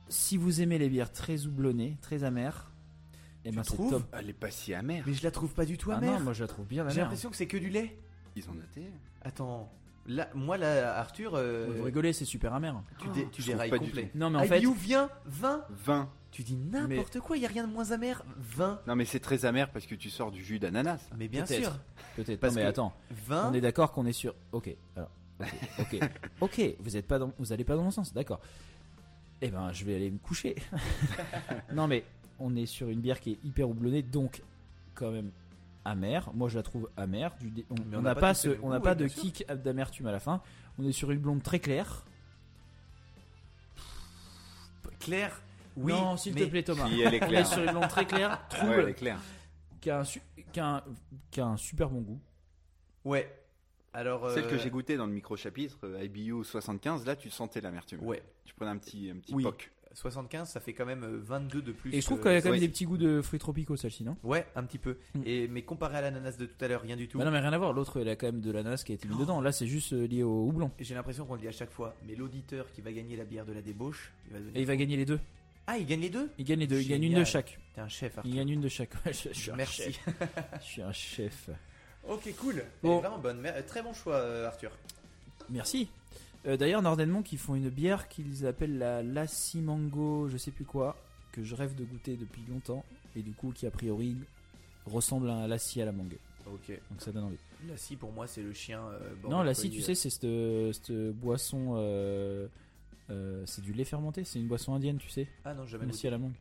si 0.08 0.36
vous 0.36 0.60
aimez 0.60 0.78
les 0.78 0.88
bières 0.88 1.12
très 1.12 1.46
houblonnées, 1.46 1.96
très 2.00 2.24
amères, 2.24 2.70
et 3.44 3.50
ben 3.52 3.62
c'est 3.62 3.74
trouves 3.74 3.90
top. 3.90 4.02
Elle 4.12 4.30
est 4.30 4.32
pas 4.32 4.50
si 4.50 4.74
amère. 4.74 5.04
Mais 5.06 5.14
je 5.14 5.22
la 5.22 5.30
trouve 5.30 5.52
pas 5.54 5.64
du 5.64 5.78
tout 5.78 5.90
Ah 5.92 5.96
amère. 5.96 6.18
non, 6.18 6.24
moi 6.24 6.32
je 6.32 6.42
la 6.42 6.48
trouve 6.48 6.66
bien 6.66 6.84
J'ai 6.84 6.92
amère. 6.92 7.04
l'impression 7.04 7.30
que 7.30 7.36
c'est 7.36 7.46
que 7.46 7.56
du 7.56 7.68
lait. 7.68 7.96
Ils 8.34 8.48
ont 8.48 8.54
noté. 8.54 8.90
Attends. 9.22 9.70
Là, 10.08 10.28
moi, 10.34 10.56
là, 10.56 10.96
Arthur, 11.00 11.32
euh, 11.34 11.66
Vous 11.78 11.82
rigolez, 11.82 12.12
c'est 12.12 12.24
super 12.24 12.54
amer. 12.54 12.80
tu, 12.98 13.08
dé- 13.08 13.26
tu 13.32 13.42
je 13.42 13.46
trouve 13.46 13.46
dérailles 13.54 13.70
pas 13.70 13.78
du 13.78 13.86
complet. 13.86 14.10
Non 14.14 14.30
mais 14.30 14.38
en 14.38 14.42
Ah, 14.42 14.46
fait, 14.46 14.60
IBU 14.60 14.72
vient 14.74 15.10
20. 15.26 15.64
20. 15.70 16.10
Tu 16.30 16.42
dis 16.44 16.54
n'importe 16.56 17.18
quoi, 17.20 17.36
il 17.36 17.42
y 17.42 17.46
a 17.46 17.48
rien 17.48 17.66
de 17.66 17.72
moins 17.72 17.90
amer. 17.90 18.22
20. 18.38 18.80
Non, 18.86 18.94
mais 18.94 19.04
c'est 19.04 19.18
très 19.20 19.44
amer 19.46 19.70
parce 19.72 19.86
que 19.86 19.94
tu 19.96 20.10
sors 20.10 20.30
du 20.30 20.44
jus 20.44 20.58
d'ananas. 20.60 21.00
Mais 21.16 21.26
bien 21.28 21.44
Peut-être. 21.44 21.60
sûr. 21.62 21.78
peut-être. 22.14 22.38
Parce 22.40 22.52
Non, 22.54 22.60
mais 22.60 22.64
que- 22.66 22.70
attends, 22.70 22.92
20. 23.26 23.50
on 23.50 23.54
est 23.54 23.60
d'accord 23.60 23.90
qu'on 23.92 24.06
est 24.06 24.12
sur. 24.12 24.34
Ok, 24.52 24.70
alors, 24.94 25.10
ok, 25.78 25.98
ok. 26.40 26.60
Vous 26.80 26.96
êtes 26.96 27.06
pas 27.06 27.18
dans, 27.18 27.32
vous 27.38 27.52
allez 27.52 27.64
pas 27.64 27.76
dans 27.76 27.82
mon 27.84 27.90
sens, 27.90 28.12
d'accord. 28.12 28.40
Eh 29.42 29.48
ben, 29.48 29.70
je 29.72 29.84
vais 29.84 29.96
aller 29.96 30.10
me 30.10 30.18
coucher. 30.18 30.56
non 31.74 31.86
mais 31.86 32.04
on 32.38 32.54
est 32.56 32.66
sur 32.66 32.88
une 32.88 33.00
bière 33.00 33.20
qui 33.20 33.32
est 33.32 33.38
hyper 33.44 33.68
houblonnée, 33.68 34.02
donc 34.02 34.42
quand 34.94 35.10
même 35.10 35.30
amère. 35.84 36.30
Moi, 36.34 36.48
je 36.48 36.56
la 36.56 36.62
trouve 36.62 36.90
amère. 36.96 37.34
Du 37.40 37.50
dé- 37.50 37.66
On 37.94 38.00
n'a 38.02 38.14
pas, 38.14 38.34
ce, 38.34 38.48
on 38.62 38.70
n'a 38.70 38.80
pas 38.80 38.94
de 38.94 39.06
kick 39.06 39.46
d'amertume 39.64 40.06
à 40.06 40.12
la 40.12 40.20
fin. 40.20 40.40
On 40.78 40.84
est 40.86 40.92
sur 40.92 41.10
une 41.10 41.18
blonde 41.20 41.42
très 41.42 41.60
claire. 41.60 42.04
Claire. 45.00 45.40
Oui. 45.76 45.92
non, 45.92 46.16
s'il 46.16 46.34
te 46.34 46.44
plaît, 46.44 46.62
Thomas. 46.62 46.88
Si, 46.88 47.00
elle 47.02 47.14
est 47.14 47.22
On 47.22 47.26
est 47.26 47.28
claire. 47.28 47.46
sur 47.46 47.62
une 47.62 47.70
blonde 47.70 47.88
très 47.88 48.06
claire, 48.06 48.40
trouble, 48.48 48.70
Ouais, 48.72 48.82
elle 48.82 48.88
est 48.88 48.94
claire. 48.94 49.20
qui, 49.80 49.90
a 49.90 50.00
un, 50.00 50.04
su- 50.04 50.22
qui 50.52 50.58
a 50.60 50.66
un- 50.76 50.82
qui 51.30 51.40
a 51.40 51.46
un 51.46 51.56
super 51.58 51.90
bon 51.90 52.00
goût. 52.00 52.20
Ouais. 53.04 53.30
Alors. 53.96 54.30
Celle 54.30 54.46
que 54.46 54.54
euh, 54.54 54.58
j'ai 54.58 54.70
goûtée 54.70 54.96
dans 54.96 55.06
le 55.06 55.12
micro-chapitre, 55.12 55.78
euh, 55.84 56.04
IBU 56.04 56.44
75, 56.44 57.06
là 57.06 57.16
tu 57.16 57.30
sentais 57.30 57.60
l'amertume. 57.60 58.02
Ouais. 58.04 58.22
Tu 58.44 58.54
prenais 58.54 58.70
un 58.70 58.76
petit, 58.78 59.10
un 59.10 59.16
petit 59.18 59.34
Oui. 59.34 59.42
poc. 59.42 59.72
75, 59.94 60.50
ça 60.50 60.60
fait 60.60 60.74
quand 60.74 60.84
même 60.84 61.04
euh, 61.04 61.18
22 61.22 61.62
de 61.62 61.72
plus. 61.72 61.94
Et 61.94 62.02
je 62.02 62.04
trouve 62.06 62.18
que- 62.18 62.24
qu'elle 62.24 62.36
a 62.36 62.42
quand 62.42 62.50
même 62.50 62.60
des 62.60 62.68
petits 62.68 62.84
goûts 62.84 62.98
de 62.98 63.22
fruits 63.22 63.38
tropicaux, 63.38 63.76
celle-ci, 63.76 64.04
non? 64.04 64.14
Ouais, 64.22 64.44
un 64.54 64.62
petit 64.64 64.76
peu. 64.76 64.98
Mm. 65.14 65.22
Et 65.24 65.48
mais 65.48 65.62
comparé 65.62 65.96
à 65.96 66.00
l'ananas 66.02 66.36
de 66.36 66.44
tout 66.44 66.62
à 66.62 66.68
l'heure, 66.68 66.82
rien 66.82 66.96
du 66.96 67.08
tout. 67.08 67.16
Bah 67.16 67.24
non 67.24 67.30
mais 67.30 67.40
rien 67.40 67.52
à 67.54 67.56
voir, 67.56 67.72
l'autre 67.72 67.98
elle 67.98 68.08
a 68.10 68.16
quand 68.16 68.26
même 68.26 68.42
de 68.42 68.50
l'ananas 68.50 68.84
qui 68.84 68.92
a 68.92 68.94
été 68.96 69.08
mis 69.08 69.16
dedans, 69.16 69.40
là 69.40 69.52
c'est 69.52 69.66
juste 69.66 69.94
euh, 69.94 70.06
lié 70.06 70.22
au 70.22 70.44
houblon. 70.48 70.70
J'ai 70.78 70.94
l'impression 70.94 71.24
qu'on 71.24 71.34
le 71.36 71.40
dit 71.40 71.48
à 71.48 71.52
chaque 71.52 71.70
fois, 71.70 71.94
mais 72.06 72.14
l'auditeur 72.14 72.70
qui 72.72 72.82
va 72.82 72.92
gagner 72.92 73.16
la 73.16 73.24
bière 73.24 73.46
de 73.46 73.54
la 73.54 73.62
débauche, 73.62 74.12
il 74.26 74.32
va 74.34 74.38
devenir. 74.40 74.56
Et 74.58 74.60
il 74.60 74.66
va 74.66 74.76
gagner 74.76 74.96
les 74.98 75.06
deux. 75.06 75.20
Ah, 75.66 75.78
il 75.78 75.86
gagne 75.86 76.00
les 76.02 76.10
deux? 76.10 76.30
Il 76.38 76.44
gagne 76.44 76.60
les 76.60 76.66
deux, 76.66 76.80
il 76.80 76.88
gagne 76.88 77.02
une 77.04 77.14
de 77.18 77.24
chaque. 77.24 77.58
T'es 77.74 77.80
un 77.80 77.88
chef, 77.88 78.18
Arthur. 78.18 78.30
Il 78.30 78.36
gagne 78.36 78.50
une 78.50 78.60
de 78.60 78.68
chaque. 78.68 78.90
Je, 79.06 79.30
je 79.32 79.32
suis 79.32 79.50
un 79.50 79.56
Merci. 79.56 79.82
chef. 79.82 80.00
Je 80.60 80.64
suis 80.64 80.82
un 80.82 80.92
chef. 80.92 81.50
Ok, 82.08 82.34
cool. 82.38 82.64
Bon. 82.82 82.98
Vraiment 82.98 83.18
bonne. 83.18 83.40
Mais, 83.40 83.52
euh, 83.52 83.62
Très 83.66 83.82
bon 83.82 83.92
choix, 83.92 84.16
euh, 84.16 84.46
Arthur. 84.46 84.70
Merci. 85.50 85.88
Euh, 86.46 86.56
D'ailleurs 86.56 86.82
Nordenmont 86.82 87.22
qui 87.22 87.36
font 87.36 87.54
une 87.54 87.70
bière 87.70 88.08
qu'ils 88.08 88.46
appellent 88.46 88.78
la 88.78 89.02
Lassi 89.02 89.60
Mango, 89.60 90.28
je 90.28 90.36
sais 90.36 90.50
plus 90.50 90.64
quoi, 90.64 90.96
que 91.32 91.42
je 91.42 91.54
rêve 91.54 91.74
de 91.74 91.84
goûter 91.84 92.16
depuis 92.16 92.42
longtemps, 92.48 92.84
et 93.16 93.22
du 93.22 93.32
coup 93.32 93.52
qui 93.52 93.66
a 93.66 93.70
priori 93.70 94.16
ressemble 94.86 95.30
à 95.30 95.34
un 95.34 95.46
lassi 95.48 95.82
à 95.82 95.84
la 95.84 95.92
mangue. 95.92 96.16
Ok. 96.46 96.68
Donc 96.90 97.00
ça 97.00 97.10
donne 97.10 97.24
envie. 97.24 97.38
La 97.68 97.76
scie, 97.76 97.96
pour 97.96 98.12
moi, 98.12 98.28
c'est 98.28 98.42
le 98.42 98.52
chien. 98.52 98.80
Non, 99.28 99.42
lassi 99.42 99.70
tu 99.70 99.80
sais 99.80 99.96
c'est 99.96 100.10
cette, 100.10 100.92
boisson, 101.16 102.48
c'est 103.08 103.62
du 103.62 103.72
lait 103.72 103.84
fermenté, 103.84 104.22
c'est 104.24 104.38
une 104.38 104.46
boisson 104.46 104.74
indienne 104.74 104.98
tu 104.98 105.08
sais. 105.08 105.26
Ah 105.44 105.54
non, 105.54 105.66
jamais 105.66 105.86
goûté. 105.86 106.06
à 106.06 106.12
la 106.12 106.18
mangue. 106.18 106.34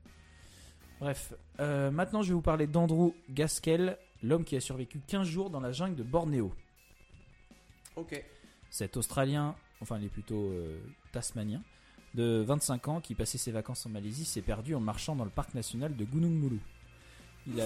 Bref, 1.00 1.34
maintenant 1.60 2.22
je 2.22 2.30
vais 2.30 2.36
vous 2.36 2.42
parler 2.42 2.68
d'Andrew 2.68 3.14
Gaskell, 3.32 3.98
l'homme 4.24 4.44
qui 4.44 4.56
a 4.56 4.60
survécu 4.62 5.00
15 5.08 5.28
jours 5.28 5.50
dans 5.50 5.60
la 5.60 5.72
jungle 5.72 5.96
de 5.96 6.04
Bornéo. 6.04 6.54
Ok. 7.96 8.24
Cet 8.70 8.98
Australien, 8.98 9.56
enfin 9.82 9.98
il 10.00 10.06
est 10.06 10.10
plutôt 10.10 10.50
euh, 10.52 10.78
tasmanien, 11.12 11.62
de 12.14 12.44
25 12.48 12.88
ans 12.88 13.02
qui 13.02 13.16
passait 13.16 13.38
ses 13.38 13.52
vacances 13.52 13.86
en 13.86 13.90
Malaisie 13.90 14.26
s'est 14.26 14.42
perdu 14.42 14.74
en 14.76 14.80
marchant 14.80 15.16
dans 15.16 15.26
le 15.26 15.30
parc 15.30 15.54
national 15.54 15.96
de 15.96 16.04
Gunung 16.06 16.32
Mulu. 16.34 16.60
Il 17.48 17.60
a... 17.62 17.66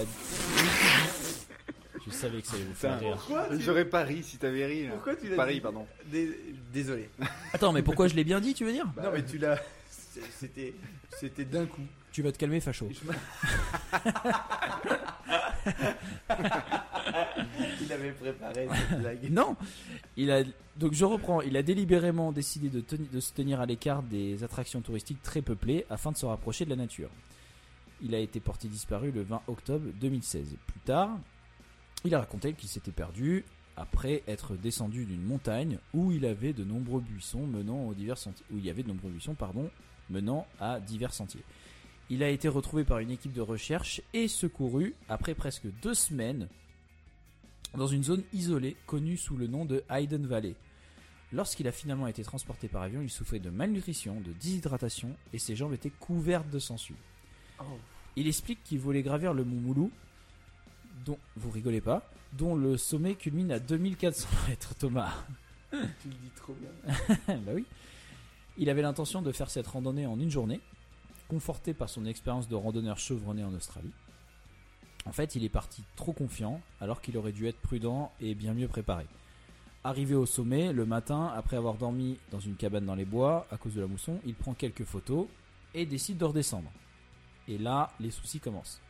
Je 2.06 2.10
savais 2.10 2.40
que 2.40 2.46
ça 2.48 2.54
allait 2.56 2.64
vous 2.64 2.74
faire 2.74 2.98
rire. 2.98 3.18
Tu- 3.50 3.60
J'aurais 3.60 3.84
pas 3.84 4.02
ri 4.04 4.22
si 4.22 4.38
t'avais 4.38 4.66
ri. 4.66 4.84
là. 4.86 4.92
Pourquoi 4.92 5.16
tu 5.16 5.28
l'as 5.28 5.36
Paris, 5.36 5.54
dit 5.54 5.60
pardon. 5.60 5.86
Dé- 6.06 6.36
Désolé. 6.72 7.08
Attends, 7.52 7.72
mais 7.72 7.82
pourquoi 7.82 8.08
je 8.08 8.14
l'ai 8.14 8.24
bien 8.24 8.40
dit, 8.40 8.54
tu 8.54 8.64
veux 8.64 8.72
dire? 8.72 8.86
Non, 9.02 9.10
mais 9.12 9.24
tu 9.24 9.38
l'as. 9.38 9.60
C'était, 10.38 10.74
c'était 11.18 11.44
d'un 11.44 11.66
coup. 11.66 11.82
Tu 12.12 12.22
vas 12.22 12.32
te 12.32 12.38
calmer, 12.38 12.60
facho. 12.60 12.88
Il 17.80 17.92
avait 17.92 18.12
préparé 18.12 18.68
cette 18.88 19.00
blague. 19.00 19.30
Non, 19.30 19.56
il 20.16 20.30
a 20.30 20.42
donc 20.76 20.92
je 20.94 21.04
reprends. 21.04 21.40
Il 21.42 21.56
a 21.56 21.62
délibérément 21.62 22.32
décidé 22.32 22.68
de, 22.68 22.80
teni- 22.80 23.08
de 23.10 23.20
se 23.20 23.32
tenir 23.32 23.60
à 23.60 23.66
l'écart 23.66 24.02
des 24.02 24.42
attractions 24.44 24.80
touristiques 24.80 25.22
très 25.22 25.42
peuplées 25.42 25.84
afin 25.90 26.12
de 26.12 26.16
se 26.16 26.26
rapprocher 26.26 26.64
de 26.64 26.70
la 26.70 26.76
nature. 26.76 27.10
Il 28.02 28.14
a 28.14 28.18
été 28.18 28.40
porté 28.40 28.68
disparu 28.68 29.10
le 29.10 29.22
20 29.22 29.42
octobre 29.46 29.86
2016. 30.00 30.56
Plus 30.66 30.80
tard, 30.80 31.10
il 32.04 32.14
a 32.14 32.20
raconté 32.20 32.52
qu'il 32.54 32.68
s'était 32.68 32.92
perdu 32.92 33.44
après 33.76 34.22
être 34.26 34.54
descendu 34.56 35.04
d'une 35.04 35.22
montagne 35.22 35.78
où 35.92 36.12
il 36.12 36.24
avait 36.24 36.52
de 36.52 36.64
nombreux 36.64 37.00
buissons 37.00 37.46
menant 37.46 37.84
aux 37.86 37.94
divers 37.94 38.18
sentiers. 38.18 38.44
Où 38.52 38.58
il 38.58 38.64
y 38.64 38.70
avait 38.70 38.82
de 38.82 38.88
nombreux 38.88 39.10
buissons, 39.10 39.34
pardon, 39.34 39.70
menant 40.10 40.46
à 40.60 40.80
divers 40.80 41.14
sentiers. 41.14 41.44
Il 42.10 42.22
a 42.22 42.28
été 42.28 42.48
retrouvé 42.48 42.84
par 42.84 42.98
une 42.98 43.10
équipe 43.10 43.32
de 43.32 43.40
recherche 43.40 44.02
et 44.12 44.26
secouru 44.28 44.94
après 45.08 45.34
presque 45.34 45.66
deux 45.80 45.94
semaines 45.94 46.48
dans 47.76 47.86
une 47.86 48.02
zone 48.02 48.24
isolée 48.32 48.76
connue 48.86 49.16
sous 49.16 49.36
le 49.36 49.46
nom 49.46 49.64
de 49.64 49.84
Hayden 49.88 50.26
Valley. 50.26 50.56
Lorsqu'il 51.32 51.68
a 51.68 51.72
finalement 51.72 52.08
été 52.08 52.24
transporté 52.24 52.66
par 52.66 52.82
avion, 52.82 53.00
il 53.00 53.10
souffrait 53.10 53.38
de 53.38 53.50
malnutrition, 53.50 54.20
de 54.20 54.32
déshydratation 54.32 55.14
et 55.32 55.38
ses 55.38 55.54
jambes 55.54 55.74
étaient 55.74 55.90
couvertes 55.90 56.50
de 56.50 56.58
sangsues. 56.58 56.96
Oh. 57.60 57.78
Il 58.16 58.26
explique 58.26 58.62
qu'il 58.64 58.80
voulait 58.80 59.02
gravir 59.02 59.32
le 59.32 59.44
Mont 59.44 59.60
Moulou, 59.60 59.92
dont 61.04 61.18
vous 61.36 61.50
rigolez 61.50 61.80
pas, 61.80 62.10
dont 62.32 62.56
le 62.56 62.76
sommet 62.76 63.14
culmine 63.14 63.52
à 63.52 63.60
2400 63.60 64.28
mètres, 64.48 64.74
Thomas. 64.74 65.12
Tu 65.70 66.08
le 66.08 66.14
dis 66.14 66.30
trop 66.34 66.54
bien. 66.54 66.96
bah 67.28 67.52
oui. 67.54 67.64
Il 68.60 68.68
avait 68.68 68.82
l'intention 68.82 69.22
de 69.22 69.32
faire 69.32 69.48
cette 69.48 69.66
randonnée 69.66 70.06
en 70.06 70.20
une 70.20 70.30
journée, 70.30 70.60
conforté 71.30 71.72
par 71.72 71.88
son 71.88 72.04
expérience 72.04 72.46
de 72.46 72.54
randonneur 72.54 72.98
chevronné 72.98 73.42
en 73.42 73.54
Australie. 73.54 73.90
En 75.06 75.12
fait, 75.12 75.34
il 75.34 75.44
est 75.44 75.48
parti 75.48 75.82
trop 75.96 76.12
confiant, 76.12 76.60
alors 76.78 77.00
qu'il 77.00 77.16
aurait 77.16 77.32
dû 77.32 77.48
être 77.48 77.58
prudent 77.58 78.12
et 78.20 78.34
bien 78.34 78.52
mieux 78.52 78.68
préparé. 78.68 79.06
Arrivé 79.82 80.14
au 80.14 80.26
sommet, 80.26 80.74
le 80.74 80.84
matin, 80.84 81.32
après 81.34 81.56
avoir 81.56 81.76
dormi 81.76 82.18
dans 82.30 82.38
une 82.38 82.54
cabane 82.54 82.84
dans 82.84 82.94
les 82.94 83.06
bois, 83.06 83.46
à 83.50 83.56
cause 83.56 83.74
de 83.74 83.80
la 83.80 83.86
mousson, 83.86 84.20
il 84.26 84.34
prend 84.34 84.52
quelques 84.52 84.84
photos 84.84 85.26
et 85.72 85.86
décide 85.86 86.18
de 86.18 86.26
redescendre. 86.26 86.70
Et 87.48 87.56
là, 87.56 87.90
les 87.98 88.10
soucis 88.10 88.40
commencent. 88.40 88.82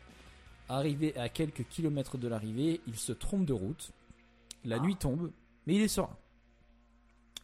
Arrivé 0.69 1.17
à 1.17 1.29
quelques 1.29 1.69
kilomètres 1.69 2.19
de 2.19 2.27
l'arrivée, 2.27 2.81
il 2.89 2.97
se 2.97 3.13
trompe 3.13 3.45
de 3.45 3.53
route. 3.53 3.93
La 4.65 4.81
nuit 4.81 4.97
tombe, 4.97 5.31
mais 5.69 5.77
il 5.77 5.83
est 5.83 5.87
serein. 5.87 6.17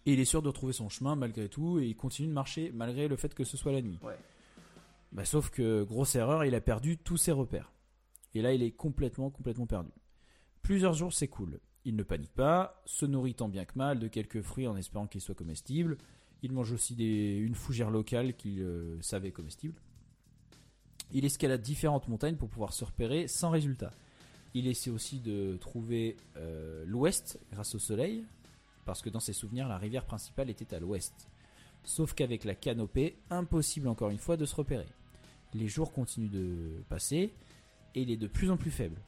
Et 0.06 0.12
il 0.12 0.20
est 0.20 0.24
sûr 0.24 0.40
de 0.40 0.48
retrouver 0.48 0.72
son 0.72 0.88
chemin 0.88 1.16
malgré 1.16 1.48
tout 1.48 1.78
et 1.80 1.86
il 1.86 1.96
continue 1.96 2.28
de 2.28 2.32
marcher 2.32 2.70
malgré 2.72 3.08
le 3.08 3.16
fait 3.16 3.34
que 3.34 3.44
ce 3.44 3.56
soit 3.56 3.72
la 3.72 3.82
nuit. 3.82 3.98
Ouais. 4.02 4.16
Bah, 5.12 5.24
sauf 5.24 5.50
que, 5.50 5.82
grosse 5.82 6.14
erreur, 6.14 6.44
il 6.44 6.54
a 6.54 6.60
perdu 6.60 6.98
tous 6.98 7.16
ses 7.16 7.32
repères. 7.32 7.72
Et 8.34 8.42
là, 8.42 8.52
il 8.52 8.62
est 8.62 8.72
complètement, 8.72 9.30
complètement 9.30 9.66
perdu. 9.66 9.90
Plusieurs 10.62 10.92
jours 10.92 11.12
s'écoulent. 11.12 11.60
Il 11.84 11.96
ne 11.96 12.02
panique 12.02 12.34
pas, 12.34 12.82
se 12.84 13.06
nourrit 13.06 13.34
tant 13.34 13.48
bien 13.48 13.64
que 13.64 13.78
mal 13.78 13.98
de 13.98 14.08
quelques 14.08 14.42
fruits 14.42 14.66
en 14.66 14.76
espérant 14.76 15.06
qu'ils 15.06 15.20
soient 15.20 15.34
comestibles. 15.34 15.96
Il 16.42 16.52
mange 16.52 16.72
aussi 16.72 16.94
des, 16.94 17.36
une 17.36 17.54
fougère 17.54 17.90
locale 17.90 18.36
qu'il 18.36 18.60
euh, 18.60 19.00
savait 19.00 19.30
comestible. 19.30 19.80
Il 21.12 21.24
escalade 21.24 21.62
différentes 21.62 22.08
montagnes 22.08 22.36
pour 22.36 22.48
pouvoir 22.48 22.72
se 22.72 22.84
repérer 22.84 23.28
sans 23.28 23.50
résultat. 23.50 23.92
Il 24.54 24.66
essaie 24.66 24.90
aussi 24.90 25.20
de 25.20 25.56
trouver 25.58 26.16
euh, 26.36 26.84
l'ouest 26.86 27.38
grâce 27.52 27.74
au 27.74 27.78
soleil, 27.78 28.24
parce 28.86 29.02
que 29.02 29.10
dans 29.10 29.20
ses 29.20 29.32
souvenirs, 29.32 29.68
la 29.68 29.76
rivière 29.76 30.06
principale 30.06 30.48
était 30.48 30.74
à 30.74 30.80
l'ouest. 30.80 31.28
Sauf 31.84 32.14
qu'avec 32.14 32.44
la 32.44 32.54
canopée, 32.54 33.18
impossible 33.30 33.88
encore 33.88 34.10
une 34.10 34.18
fois 34.18 34.36
de 34.36 34.46
se 34.46 34.54
repérer. 34.54 34.86
Les 35.52 35.68
jours 35.68 35.92
continuent 35.92 36.30
de 36.30 36.82
passer 36.88 37.34
et 37.94 38.02
il 38.02 38.10
est 38.10 38.16
de 38.16 38.28
plus 38.28 38.50
en 38.50 38.56
plus 38.56 38.70
faible. 38.70 39.00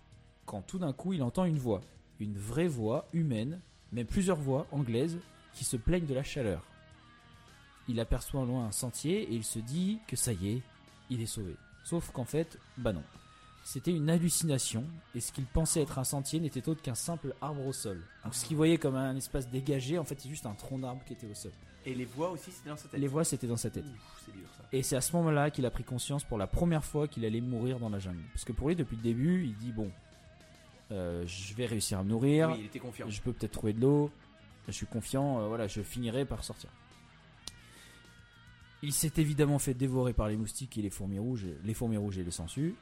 Quand 0.47 0.63
tout 0.63 0.79
d'un 0.79 0.93
coup 0.93 1.13
il 1.13 1.23
entend 1.23 1.45
une 1.45 1.59
voix, 1.59 1.81
une 2.21 2.37
vraie 2.37 2.69
voix 2.69 3.09
humaine, 3.13 3.61
même 3.93 4.07
plusieurs 4.07 4.37
voix 4.37 4.67
anglaises 4.73 5.19
qui 5.55 5.65
se 5.65 5.77
plaignent 5.77 6.07
de 6.07 6.15
la 6.15 6.23
chaleur. 6.23 6.65
il 7.89 8.01
aperçoit 8.01 8.43
au 8.43 8.47
loin 8.47 8.67
un 8.67 8.73
sentier 8.73 9.23
et 9.23 9.35
il 9.35 9.45
se 9.45 9.59
dit 9.59 9.99
que 10.07 10.17
ça 10.17 10.33
y 10.33 10.51
est, 10.51 10.63
il 11.09 11.23
est 11.23 11.27
sauvé. 11.27 11.57
Sauf 11.85 12.11
qu'en 12.11 12.25
fait, 12.25 12.59
bah 12.77 12.93
non. 12.93 13.03
C'était 13.71 13.93
une 13.93 14.09
hallucination 14.09 14.83
et 15.15 15.21
ce 15.21 15.31
qu'il 15.31 15.45
pensait 15.45 15.83
être 15.83 15.99
un 15.99 16.05
sentier 16.05 16.41
n'était 16.41 16.67
autre 16.71 16.81
qu'un 16.81 16.95
simple 16.95 17.35
arbre 17.43 17.67
au 17.67 17.75
sol. 17.75 18.03
Donc 18.25 18.35
ce 18.35 18.47
qu'il 18.47 18.57
voyait 18.57 18.79
comme 18.79 18.97
un 18.97 19.15
espace 19.15 19.47
dégagé, 19.51 19.99
en 19.99 20.05
fait, 20.05 20.19
c'est 20.19 20.31
juste 20.31 20.47
un 20.47 20.55
tronc 20.55 20.79
d'arbre 20.79 21.03
qui 21.05 21.13
était 21.13 21.27
au 21.27 21.35
sol. 21.35 21.53
Et 21.85 21.95
les 21.95 22.07
voix 22.07 22.31
aussi, 22.31 22.51
c'était 22.51 22.71
dans 22.71 22.79
sa 22.79 22.89
tête. 22.89 22.99
Les 22.99 23.07
voix, 23.09 23.25
c'était 23.25 23.47
dans 23.47 23.59
sa 23.59 23.69
tête. 23.69 23.85
Ouf, 23.85 24.23
c'est 24.25 24.33
dur 24.33 24.49
ça. 24.57 24.65
Et 24.73 24.83
c'est 24.83 24.97
à 24.97 25.03
ce 25.03 25.15
moment-là 25.17 25.51
qu'il 25.51 25.67
a 25.67 25.71
pris 25.71 25.85
conscience 25.85 26.25
pour 26.25 26.39
la 26.39 26.47
première 26.47 26.83
fois 26.83 27.09
qu'il 27.09 27.27
allait 27.27 27.43
mourir 27.43 27.79
dans 27.79 27.91
la 27.91 27.99
jungle. 27.99 28.23
Parce 28.33 28.47
que 28.47 28.53
pour 28.53 28.69
lui, 28.69 28.75
depuis 28.75 28.97
le 28.97 29.03
début, 29.03 29.45
il 29.45 29.55
dit 29.59 29.73
bon, 29.73 29.91
euh, 30.91 31.27
je 31.27 31.53
vais 31.53 31.67
réussir 31.67 31.99
à 31.99 32.05
me 32.05 32.09
nourrir, 32.09 32.49
Oui, 32.49 32.61
il 32.61 32.65
était 32.65 32.79
confiant. 32.79 33.07
je 33.11 33.21
peux 33.21 33.35
peut-être 33.35 33.53
trouver 33.53 33.75
de 33.75 33.83
l'eau, 33.83 34.11
je 34.67 34.73
suis 34.73 34.87
confiant, 34.87 35.41
euh, 35.41 35.47
voilà, 35.49 35.67
je 35.67 35.83
finirai 35.83 36.25
par 36.25 36.43
sortir. 36.43 36.71
Il 38.83 38.95
s'est 38.95 39.13
évidemment 39.19 39.59
fait 39.59 39.75
dévorer 39.75 40.15
par 40.15 40.29
les 40.29 40.39
moustiques 40.39 40.79
et 40.79 40.81
les 40.83 40.89
fourmis 40.89 41.19
rouges, 41.19 41.45
les 41.65 41.75
fourmis 41.75 41.99
rouges 41.99 42.17
et 42.17 42.25
les 42.25 42.31
sangsues. 42.31 42.75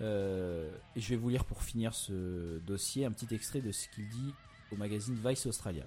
Euh, 0.00 0.70
et 0.94 1.00
je 1.00 1.08
vais 1.10 1.16
vous 1.16 1.28
lire 1.28 1.44
pour 1.44 1.62
finir 1.62 1.94
ce 1.94 2.58
dossier 2.60 3.04
un 3.04 3.10
petit 3.10 3.34
extrait 3.34 3.60
de 3.60 3.72
ce 3.72 3.88
qu'il 3.88 4.08
dit 4.08 4.34
au 4.72 4.76
magazine 4.76 5.18
Vice 5.24 5.46
Australia. 5.46 5.84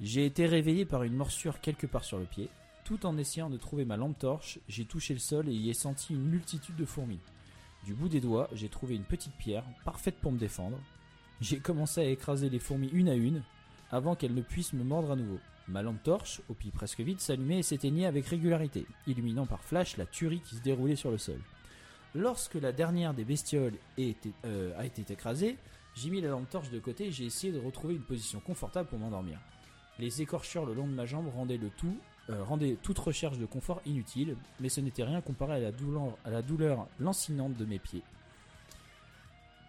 J'ai 0.00 0.24
été 0.24 0.46
réveillé 0.46 0.84
par 0.84 1.02
une 1.02 1.14
morsure 1.14 1.60
quelque 1.60 1.86
part 1.86 2.04
sur 2.04 2.18
le 2.18 2.24
pied. 2.24 2.48
Tout 2.84 3.04
en 3.04 3.18
essayant 3.18 3.50
de 3.50 3.56
trouver 3.56 3.84
ma 3.84 3.96
lampe 3.96 4.18
torche, 4.18 4.60
j'ai 4.68 4.84
touché 4.84 5.12
le 5.12 5.20
sol 5.20 5.48
et 5.48 5.52
y 5.52 5.70
ai 5.70 5.74
senti 5.74 6.14
une 6.14 6.28
multitude 6.28 6.76
de 6.76 6.84
fourmis. 6.84 7.20
Du 7.84 7.94
bout 7.94 8.08
des 8.08 8.20
doigts, 8.20 8.48
j'ai 8.52 8.68
trouvé 8.68 8.94
une 8.94 9.04
petite 9.04 9.34
pierre, 9.34 9.64
parfaite 9.84 10.16
pour 10.20 10.32
me 10.32 10.38
défendre. 10.38 10.78
J'ai 11.40 11.58
commencé 11.58 12.00
à 12.00 12.08
écraser 12.08 12.48
les 12.48 12.58
fourmis 12.58 12.90
une 12.92 13.08
à 13.08 13.14
une, 13.14 13.42
avant 13.90 14.14
qu'elles 14.14 14.34
ne 14.34 14.42
puissent 14.42 14.72
me 14.72 14.84
mordre 14.84 15.12
à 15.12 15.16
nouveau. 15.16 15.38
Ma 15.66 15.82
lampe 15.82 16.02
torche, 16.02 16.40
au 16.48 16.54
pied 16.54 16.70
presque 16.70 17.00
vide, 17.00 17.20
s'allumait 17.20 17.58
et 17.58 17.62
s'éteignait 17.62 18.06
avec 18.06 18.26
régularité, 18.26 18.86
illuminant 19.06 19.46
par 19.46 19.62
flash 19.62 19.96
la 19.96 20.06
tuerie 20.06 20.40
qui 20.40 20.56
se 20.56 20.62
déroulait 20.62 20.96
sur 20.96 21.10
le 21.10 21.18
sol. 21.18 21.40
Lorsque 22.18 22.54
la 22.54 22.72
dernière 22.72 23.14
des 23.14 23.24
bestioles 23.24 23.74
a 23.96 24.00
été, 24.00 24.32
euh, 24.44 24.72
a 24.76 24.84
été 24.84 25.04
écrasée, 25.12 25.56
j'ai 25.94 26.10
mis 26.10 26.20
la 26.20 26.30
lampe 26.30 26.50
torche 26.50 26.68
de 26.68 26.80
côté 26.80 27.06
et 27.06 27.12
j'ai 27.12 27.26
essayé 27.26 27.52
de 27.52 27.60
retrouver 27.60 27.94
une 27.94 28.02
position 28.02 28.40
confortable 28.40 28.88
pour 28.88 28.98
m'endormir. 28.98 29.38
Les 30.00 30.20
écorchures 30.20 30.66
le 30.66 30.74
long 30.74 30.88
de 30.88 30.92
ma 30.92 31.06
jambe 31.06 31.28
rendaient 31.32 31.60
euh, 32.30 32.74
toute 32.82 32.98
recherche 32.98 33.38
de 33.38 33.46
confort 33.46 33.80
inutile, 33.86 34.36
mais 34.58 34.68
ce 34.68 34.80
n'était 34.80 35.04
rien 35.04 35.20
comparé 35.20 35.54
à 35.54 36.30
la 36.30 36.42
douleur, 36.42 36.88
lancinante 36.98 37.54
de 37.56 37.64
mes 37.64 37.78
pieds. 37.78 38.02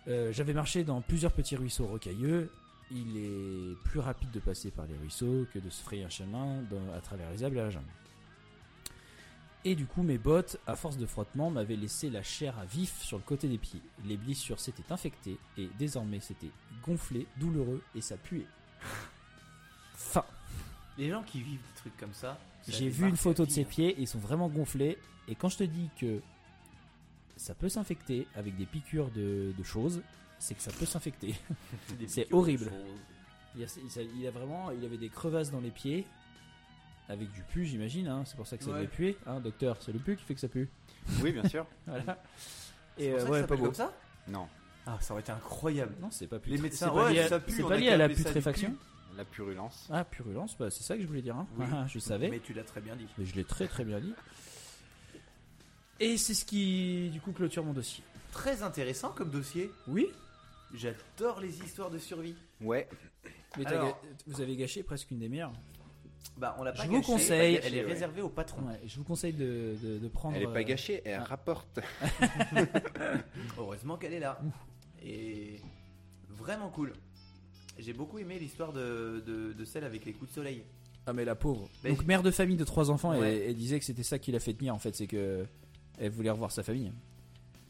Euh, 0.07 0.31
J'avais 0.31 0.53
marché 0.53 0.84
dans 0.84 1.01
plusieurs 1.01 1.34
petits 1.34 1.55
ruisseaux 1.55 1.85
rocailleux. 1.85 2.51
Il 2.89 3.15
est 3.17 3.76
plus 3.84 3.99
rapide 3.99 4.31
de 4.31 4.39
passer 4.39 4.71
par 4.71 4.88
les 4.88 4.95
ruisseaux 4.97 5.45
que 5.53 5.59
de 5.59 5.69
se 5.69 5.84
frayer 5.84 6.03
un 6.03 6.09
chemin 6.09 6.63
dans- 6.71 6.93
à 6.97 6.99
travers 7.01 7.30
les 7.30 7.43
arbres. 7.43 7.55
Et 9.65 9.76
du 9.76 9.86
coup, 9.86 10.03
mes 10.03 10.18
bottes, 10.18 10.57
à 10.68 10.76
force 10.76 10.98
de 10.98 11.06
frottement, 11.06 11.52
m'avaient 11.52 11.76
laissé 11.76 12.10
la 12.10 12.23
chair 12.23 12.57
à 12.60 12.65
vif 12.65 13.02
sur 13.02 13.18
le 13.18 13.23
côté 13.23 13.48
des 13.49 13.57
pieds. 13.57 13.81
Les 14.06 14.15
blessures 14.15 14.60
s'étaient 14.60 14.90
infectées 14.91 15.38
et 15.57 15.69
désormais 15.77 16.22
c'était 16.22 16.49
gonflé, 16.86 17.27
douloureux 17.38 17.84
et 17.94 17.99
ça 18.02 18.15
puait. 18.15 18.45
Fin. 19.95 20.23
Les 20.98 21.10
gens 21.10 21.23
qui 21.23 21.41
vivent 21.41 21.60
des 21.60 21.76
trucs 21.80 21.98
comme 21.98 22.14
ça. 22.14 22.40
ça 22.64 22.72
J'ai 22.72 22.90
vu 22.90 23.07
une 23.07 23.18
photo 23.18 23.45
de 23.45 23.52
ses 23.52 23.61
hein. 23.61 23.68
pieds, 23.69 23.95
ils 23.99 24.07
sont 24.07 24.19
vraiment 24.19 24.48
gonflés. 24.48 24.98
Et 25.27 25.36
quand 25.36 25.49
je 25.49 25.57
te 25.57 25.64
dis 25.64 25.90
que 25.99 26.22
ça 27.36 27.53
peut 27.53 27.69
s'infecter 27.69 28.27
avec 28.36 28.56
des 28.57 28.65
piqûres 28.65 29.11
de, 29.11 29.53
de 29.57 29.64
choses, 29.64 30.02
c'est 30.40 30.56
que 30.56 30.61
ça 30.61 30.72
peut 30.72 30.86
s'infecter. 30.86 31.36
C'est 32.07 32.31
horrible. 32.34 32.72
il 33.57 33.64
a- 33.64 34.02
il 34.18 34.26
a 34.27 34.31
vraiment, 34.31 34.72
il 34.72 34.84
avait 34.86 34.98
des 34.98 35.10
crevasses 35.10 35.52
dans 35.52 35.60
les 35.61 35.72
pieds, 35.72 36.06
avec 37.10 37.31
du 37.31 37.41
pu, 37.44 37.65
j'imagine. 37.65 38.07
hein. 38.07 38.23
C'est 38.26 38.38
pour 38.38 38.48
ça 38.48 38.57
que 38.57 38.64
ça 38.64 38.69
Ouais. 38.69 38.77
devait 38.77 38.88
puer, 38.88 39.18
hein, 39.26 39.40
docteur. 39.41 39.76
C'est 39.81 39.91
le 39.91 39.99
pu 39.99 40.15
qui 40.15 40.23
fait 40.23 40.36
que 40.36 40.40
ça 40.40 40.48
pue. 40.48 40.69
Oui, 41.22 41.31
bien 41.34 41.48
sûr. 41.49 41.65
Voilà. 41.88 42.23
C'est 42.98 43.03
Et 43.06 43.11
pour 43.11 43.19
euh, 43.19 43.26
que 43.26 43.31
ouais, 43.31 43.41
ça 43.41 43.48
pas 43.48 43.56
beau. 43.56 43.65
comme 43.65 43.73
ça 43.73 43.94
Non, 44.27 44.48
Ah, 44.86 44.98
ça 45.02 45.14
aurait 45.14 45.22
été 45.22 45.31
incroyable. 45.31 45.95
Non, 46.02 46.10
c'est 46.11 46.27
pas 46.27 46.38
Les 46.45 46.57
putri- 46.57 46.61
médecins, 46.61 46.88
c'est 46.88 46.94
pas 46.95 47.06
ouais, 47.06 47.14
lié 47.14 47.19
à- 47.19 47.27
ça 47.30 47.40
pue, 47.40 47.52
C'est 47.52 47.64
on 47.64 47.68
pas 47.68 47.76
a 47.76 47.77
lié 47.77 47.86
qu'à 47.88 47.94
à 47.94 47.98
la 47.98 48.10
putréfaction. 48.10 48.76
la 49.18 49.26
purulence. 49.26 49.88
Ah, 49.91 50.03
purulence, 50.06 50.56
bah, 50.57 50.69
c'est 50.69 50.84
ça 50.84 50.95
que 50.95 51.02
je 51.02 51.07
voulais 51.07 51.22
dire. 51.22 51.36
hein. 51.36 51.48
Oui. 51.57 51.65
Ah, 51.73 51.86
je 51.88 51.99
savais. 51.99 52.30
Mais 52.30 52.40
tu 52.40 52.53
l'as 52.53 52.64
très 52.64 52.80
bien 52.81 52.95
dit. 52.95 53.07
Mais 53.18 53.26
je 53.26 53.36
l'ai 53.36 53.44
très 53.44 53.68
très 53.68 53.84
bien 53.84 53.99
dit. 53.99 54.14
Et 55.99 56.18
c'est 56.18 56.34
ce 56.34 56.45
qui, 56.45 57.10
du 57.11 57.19
coup, 57.19 57.31
clôture 57.34 57.64
mon 57.65 57.73
dossier. 57.73 58.03
Très 58.31 58.61
intéressant 58.64 59.10
comme 59.10 59.30
dossier. 59.31 59.69
Oui 59.88 60.07
J'adore 60.73 61.40
les 61.41 61.60
histoires 61.64 61.90
de 61.90 61.98
survie. 61.98 62.36
Ouais, 62.61 62.88
Mais 63.57 63.64
t'as 63.64 63.72
Alors- 63.72 63.99
vous 64.27 64.40
avez 64.41 64.56
gâché 64.56 64.84
presque 64.84 65.10
une 65.11 65.18
des 65.19 65.27
meilleures. 65.27 65.52
Bah, 66.37 66.55
on 66.57 66.63
l'a 66.63 66.71
pas 66.71 66.83
Je 66.83 66.89
vous 66.89 67.01
conseille- 67.01 67.59
Elle 67.63 67.75
est 67.75 67.83
ouais. 67.83 67.91
réservée 67.91 68.21
au 68.21 68.29
patron. 68.29 68.61
Ouais, 68.61 68.79
je 68.85 68.95
vous 68.97 69.03
conseille 69.03 69.33
de, 69.33 69.75
de, 69.83 69.97
de 69.99 70.07
prendre. 70.07 70.35
elle 70.37 70.43
est 70.43 70.47
pas 70.53 70.59
euh, 70.59 70.63
gâchée, 70.63 71.01
elle 71.03 71.19
ah. 71.21 71.25
rapporte. 71.25 71.79
Heureusement 73.57 73.97
qu'elle 73.97 74.13
est 74.13 74.19
là. 74.19 74.39
Et 75.03 75.59
vraiment 76.29 76.69
cool. 76.69 76.93
J'ai 77.77 77.93
beaucoup 77.93 78.19
aimé 78.19 78.37
l'histoire 78.39 78.73
de, 78.73 79.23
de, 79.25 79.53
de 79.53 79.65
celle 79.65 79.83
avec 79.83 80.05
les 80.05 80.13
coups 80.13 80.29
de 80.29 80.35
soleil. 80.35 80.63
Ah 81.05 81.13
mais 81.13 81.25
la 81.25 81.35
pauvre. 81.35 81.69
Mais- 81.83 81.91
Donc 81.91 82.05
mère 82.05 82.23
de 82.23 82.31
famille 82.31 82.57
de 82.57 82.63
trois 82.65 82.91
enfants, 82.91 83.17
Ouais. 83.17 83.45
elle, 83.47 83.55
disait 83.55 83.79
que 83.79 83.85
c'était 83.85 84.03
ça 84.03 84.19
qui 84.19 84.31
l'a 84.31 84.39
fait 84.39 84.53
tenir 84.53 84.75
en 84.75 84.79
fait, 84.79 84.95
c'est 84.95 85.07
que 85.07 85.45
elle 85.97 86.11
voulait 86.11 86.29
revoir 86.29 86.51
sa 86.51 86.63
famille. 86.63 86.91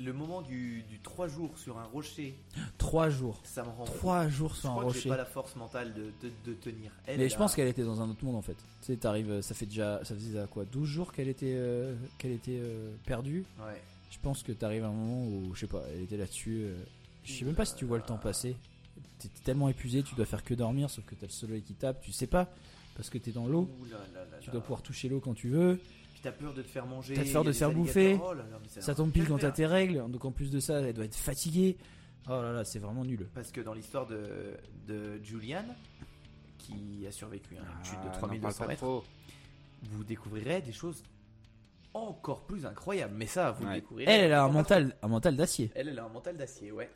Le 0.02 0.14
moment 0.14 0.42
du, 0.42 0.84
du 0.84 1.00
3 1.00 1.28
jours 1.28 1.58
sur 1.58 1.78
un 1.78 1.84
rocher, 1.84 2.34
Trois 2.78 3.10
jours. 3.10 3.42
ça 3.44 3.64
me 3.64 3.70
rend 3.70 3.86
fou. 3.86 3.98
Trois 3.98 4.28
jours 4.30 4.54
Je 4.56 4.60
sur 4.62 4.70
un 4.72 4.76
que 4.76 4.80
j'ai 4.82 4.86
rocher. 4.88 5.10
pas 5.10 5.18
la 5.18 5.26
force 5.26 5.56
mentale 5.58 5.94
de, 5.94 6.12
de, 6.26 6.32
de 6.46 6.54
tenir. 6.54 6.92
Elle, 7.06 7.18
Mais 7.20 7.28
je 7.28 7.36
pense 7.36 7.54
qu'elle 7.54 7.68
était 7.68 7.84
dans 7.84 8.02
un 8.02 8.10
autre 8.10 8.24
monde 8.24 8.38
en 8.38 8.42
fait. 8.42 8.54
Tu 8.56 8.64
sais, 8.82 8.96
t'arrives, 8.96 9.42
ça 9.42 9.54
fait 9.54 9.66
déjà, 9.66 10.00
ça 10.06 10.16
faisait 10.16 10.40
quoi, 10.52 10.64
12 10.64 10.88
jours 10.88 11.12
qu'elle 11.12 11.28
était, 11.28 11.54
euh, 11.54 11.96
qu'elle 12.18 12.32
était 12.32 12.60
euh, 12.62 12.92
perdue. 13.06 13.44
Ouais. 13.60 13.82
Je 14.10 14.18
pense 14.22 14.42
que 14.42 14.54
t'arrives 14.54 14.86
à 14.86 14.88
un 14.88 14.92
moment 14.94 15.26
où, 15.28 15.54
je 15.54 15.60
sais 15.60 15.68
pas, 15.68 15.84
elle 15.94 16.04
était 16.04 16.18
là-dessus. 16.18 16.62
euh, 16.64 16.76
je 17.26 17.34
sais 17.34 17.44
même 17.46 17.56
pas 17.56 17.66
si 17.66 17.76
tu 17.76 17.84
vois 17.86 17.98
le 17.98 18.04
temps 18.04 18.18
passer. 18.18 18.56
T'es 19.20 19.28
tellement 19.44 19.68
épuisé, 19.68 20.02
tu 20.02 20.16
dois 20.16 20.26
faire 20.26 20.46
que 20.46 20.54
dormir, 20.54 20.90
sauf 20.90 21.04
que 21.06 21.14
t'as 21.16 21.28
le 21.28 21.32
soleil 21.34 21.62
qui 21.62 21.74
tape, 21.74 22.00
tu 22.02 22.14
sais 22.14 22.26
pas, 22.26 22.48
parce 22.96 23.10
que 23.10 23.18
t'es 23.18 23.32
dans 23.32 23.48
l'eau. 23.48 23.70
Tu 24.40 24.50
dois 24.50 24.62
pouvoir 24.62 24.82
toucher 24.82 25.10
l'eau 25.10 25.20
quand 25.20 25.34
tu 25.34 25.50
veux. 25.50 25.78
Puis 26.22 26.30
t'as 26.30 26.32
peur 26.34 26.54
de 26.54 26.62
te 26.62 26.68
faire 26.68 26.86
manger. 26.86 27.14
T'as 27.14 27.32
peur 27.32 27.46
de 27.46 27.52
te 27.54 27.58
faire 27.58 27.72
bouffer. 27.72 28.20
Oh 28.22 28.34
là 28.34 28.44
là, 28.44 28.60
Ça 28.82 28.94
tombe 28.94 29.10
pile 29.12 29.26
quand 29.26 29.38
t'as 29.38 29.52
tes 29.52 29.66
règles, 29.66 30.04
donc 30.12 30.26
en 30.26 30.32
plus 30.32 30.52
de 30.52 30.60
ça, 30.60 30.82
elle 30.82 30.94
doit 30.94 31.06
être 31.06 31.16
fatiguée. 31.16 31.78
Oh 32.28 32.42
là 32.42 32.52
là, 32.52 32.66
c'est 32.66 32.80
vraiment 32.80 33.06
nul. 33.06 33.26
Parce 33.34 33.52
que 33.52 33.62
dans 33.62 33.74
l'histoire 33.74 34.06
de, 34.06 34.58
de 34.86 35.18
Julian, 35.24 35.64
qui 36.58 37.06
a 37.08 37.12
survécu 37.12 37.56
à 37.56 37.60
une 37.62 37.86
chute 37.86 37.94
de 38.02 38.08
Ah, 38.08 38.12
n'en 38.12 38.12
3200 38.12 38.42
parle 38.42 38.56
pas 38.56 38.68
mètres, 38.68 39.04
vous 39.84 40.04
découvrirez 40.04 40.62
des 40.62 40.74
choses 40.74 41.02
encore 41.94 42.46
plus 42.46 42.66
incroyables. 42.66 43.14
Mais 43.16 43.26
ça, 43.28 43.52
vous 43.52 43.66
le 43.66 43.76
découvrirez. 43.76 44.12
Elle, 44.12 44.26
elle 44.26 44.34
a 44.34 44.44
un 44.44 44.48
en 44.48 44.52
mental, 44.52 44.96
un 45.02 45.08
mental 45.08 45.38
d'acier. 45.38 45.72
Elle, 45.74 45.88
elle 45.88 46.00
a 46.00 46.04
un 46.04 46.10
mental 46.10 46.36
d'acier, 46.36 46.74
ouais. 46.74 46.90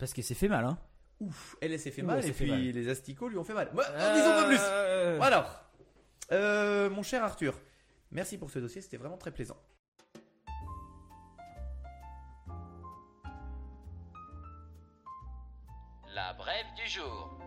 Parce 0.00 0.12
qu'elle 0.12 0.24
s'est 0.24 0.34
fait 0.34 0.48
mal, 0.48 0.64
hein. 0.64 0.76
Ouf, 1.20 1.56
elle, 1.60 1.72
elle 1.72 1.80
s'est 1.80 1.90
fait 1.92 2.02
Ouh, 2.02 2.06
mal 2.06 2.24
et 2.26 2.32
puis 2.32 2.50
mal. 2.50 2.60
les 2.60 2.88
asticots 2.88 3.28
lui 3.28 3.38
ont 3.38 3.44
fait 3.44 3.54
mal. 3.54 3.70
Moi, 3.72 3.84
n'en 3.88 4.14
disons 4.14 4.30
pas 4.32 4.44
plus. 4.46 4.58
Euh, 4.60 5.20
Alors, 5.20 5.64
euh, 6.32 6.90
mon 6.90 7.02
cher 7.02 7.22
Arthur, 7.24 7.54
merci 8.10 8.38
pour 8.38 8.50
ce 8.50 8.58
dossier, 8.58 8.80
c'était 8.80 8.96
vraiment 8.96 9.18
très 9.18 9.30
plaisant. 9.30 9.56
La 16.14 16.32
brève 16.34 16.66
du 16.76 16.90
jour. 16.90 17.38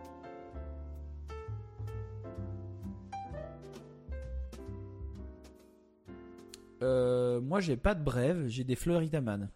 Euh, 6.82 7.40
moi, 7.42 7.60
j'ai 7.60 7.78
pas 7.78 7.94
de 7.94 8.04
brève, 8.04 8.48
j'ai 8.48 8.64
des 8.64 8.76
Floridaman. 8.76 9.50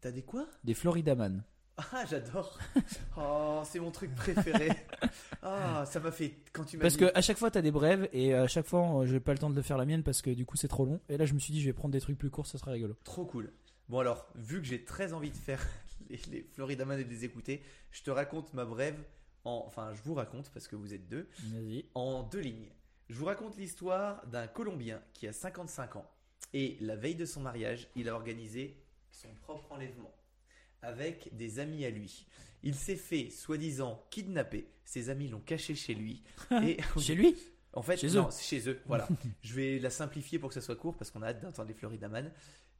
T'as 0.00 0.10
des 0.10 0.22
quoi? 0.22 0.46
Des 0.64 0.74
Floridaman. 0.74 1.44
Ah, 1.76 2.04
j'adore. 2.08 2.58
Oh, 3.16 3.60
c'est 3.64 3.78
mon 3.80 3.90
truc 3.90 4.14
préféré. 4.14 4.70
Ah, 5.42 5.84
ça 5.86 6.00
m'a 6.00 6.10
fait 6.10 6.34
quand 6.52 6.64
tu 6.64 6.76
m'as 6.76 6.82
Parce 6.82 6.94
dit- 6.94 7.00
que 7.00 7.10
à 7.14 7.20
chaque 7.20 7.36
fois, 7.38 7.50
t'as 7.50 7.60
des 7.62 7.70
brèves, 7.70 8.08
et 8.12 8.34
à 8.34 8.46
chaque 8.48 8.66
fois, 8.66 9.00
euh, 9.02 9.06
j'ai 9.06 9.20
pas 9.20 9.32
le 9.32 9.38
temps 9.38 9.50
de 9.50 9.54
le 9.54 9.60
faire 9.62 9.76
la 9.76 9.84
mienne 9.84 10.02
parce 10.02 10.22
que 10.22 10.30
du 10.30 10.46
coup, 10.46 10.56
c'est 10.56 10.68
trop 10.68 10.84
long. 10.86 11.00
Et 11.08 11.16
là, 11.18 11.24
je 11.26 11.34
me 11.34 11.38
suis 11.38 11.52
dit, 11.52 11.60
je 11.60 11.66
vais 11.66 11.72
prendre 11.74 11.92
des 11.92 12.00
trucs 12.00 12.18
plus 12.18 12.30
courts, 12.30 12.46
ça 12.46 12.56
sera 12.58 12.70
rigolo. 12.70 12.96
Trop 13.04 13.24
cool. 13.26 13.52
Bon 13.88 13.98
alors, 13.98 14.26
vu 14.34 14.60
que 14.62 14.66
j'ai 14.66 14.84
très 14.84 15.12
envie 15.12 15.30
de 15.30 15.36
faire 15.36 15.62
les, 16.10 16.18
les 16.30 16.42
Florida 16.42 16.84
Man 16.84 16.98
et 17.00 17.04
de 17.04 17.10
les 17.10 17.24
écouter, 17.24 17.62
je 17.90 18.02
te 18.02 18.10
raconte 18.10 18.54
ma 18.54 18.64
brève 18.64 18.96
en... 19.44 19.64
Enfin, 19.66 19.92
je 19.94 20.02
vous 20.02 20.14
raconte 20.14 20.50
parce 20.50 20.68
que 20.68 20.76
vous 20.76 20.94
êtes 20.94 21.08
deux. 21.08 21.28
Vas-y. 21.52 21.84
En 21.94 22.22
deux 22.22 22.40
lignes. 22.40 22.70
Je 23.10 23.18
vous 23.18 23.26
raconte 23.26 23.56
l'histoire 23.58 24.26
d'un 24.28 24.46
Colombien 24.46 25.02
qui 25.12 25.26
a 25.26 25.32
55 25.34 25.96
ans. 25.96 26.10
Et 26.54 26.78
la 26.80 26.96
veille 26.96 27.14
de 27.16 27.26
son 27.26 27.40
mariage, 27.40 27.88
il 27.96 28.08
a 28.08 28.14
organisé 28.14 28.76
son 29.10 29.28
propre 29.42 29.70
enlèvement. 29.72 30.14
Avec 30.82 31.34
des 31.36 31.58
amis 31.60 31.84
à 31.84 31.90
lui. 31.90 32.26
Il 32.62 32.74
s'est 32.74 32.96
fait, 32.96 33.30
soi-disant, 33.30 34.04
kidnapper. 34.10 34.68
Ses 34.84 35.10
amis 35.10 35.28
l'ont 35.28 35.40
caché 35.40 35.74
chez 35.74 35.94
lui. 35.94 36.22
Et 36.62 36.76
Chez 36.98 37.14
lui 37.16 37.36
en 37.74 37.80
fait, 37.82 37.96
Chez 37.96 38.08
non, 38.10 38.26
eux. 38.26 38.30
c'est 38.30 38.44
chez 38.44 38.68
eux. 38.68 38.80
Voilà. 38.86 39.08
je 39.42 39.54
vais 39.54 39.78
la 39.78 39.88
simplifier 39.90 40.38
pour 40.38 40.48
que 40.50 40.54
ça 40.54 40.60
soit 40.60 40.76
court 40.76 40.94
parce 40.96 41.10
qu'on 41.10 41.22
a 41.22 41.28
hâte 41.28 41.40
d'entendre 41.40 41.68
les 41.68 41.74
Florida 41.74 42.08
Man. 42.08 42.30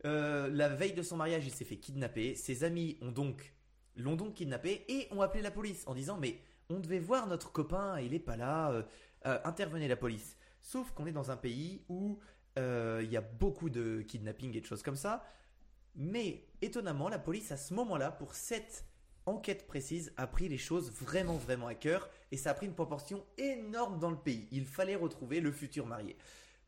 Euh, 0.04 0.48
la 0.50 0.68
veille 0.68 0.92
de 0.92 1.02
son 1.02 1.16
mariage, 1.16 1.46
il 1.46 1.50
s'est 1.52 1.64
fait 1.64 1.78
kidnapper. 1.78 2.34
Ses 2.34 2.64
amis 2.64 2.98
ont 3.00 3.10
donc 3.12 3.54
l'ont 3.96 4.16
donc 4.16 4.34
kidnappé 4.34 4.84
et 4.88 5.06
ont 5.10 5.20
appelé 5.22 5.42
la 5.42 5.50
police 5.50 5.84
en 5.86 5.94
disant 5.94 6.18
mais 6.18 6.38
on 6.70 6.78
devait 6.80 6.98
voir 6.98 7.26
notre 7.26 7.52
copain, 7.52 8.00
il 8.00 8.12
est 8.14 8.18
pas 8.18 8.36
là. 8.36 8.70
euh, 8.72 8.82
euh, 9.26 9.38
intervenez 9.44 9.88
la 9.88 9.96
police. 9.96 10.36
Sauf 10.60 10.90
qu'on 10.92 11.06
est 11.06 11.12
dans 11.12 11.30
un 11.30 11.36
pays 11.36 11.84
où 11.88 12.18
il 12.56 13.08
y 13.10 13.16
a 13.16 13.20
beaucoup 13.22 13.70
de 13.70 14.02
kidnapping 14.02 14.54
et 14.56 14.60
de 14.60 14.66
choses 14.66 14.82
comme 14.82 14.96
ça. 14.96 15.24
Mais 15.94 16.44
étonnamment, 16.60 17.08
la 17.08 17.18
police 17.18 17.52
à 17.52 17.56
ce 17.56 17.74
moment-là, 17.74 18.10
pour 18.10 18.34
cette 18.34 18.84
enquête 19.26 19.66
précise, 19.66 20.12
a 20.16 20.26
pris 20.26 20.48
les 20.48 20.58
choses 20.58 20.90
vraiment, 20.90 21.36
vraiment 21.36 21.66
à 21.66 21.74
cœur. 21.74 22.08
Et 22.30 22.36
ça 22.36 22.50
a 22.50 22.54
pris 22.54 22.66
une 22.66 22.74
proportion 22.74 23.24
énorme 23.38 23.98
dans 23.98 24.10
le 24.10 24.16
pays. 24.16 24.48
Il 24.52 24.66
fallait 24.66 24.96
retrouver 24.96 25.40
le 25.40 25.52
futur 25.52 25.86
marié. 25.86 26.16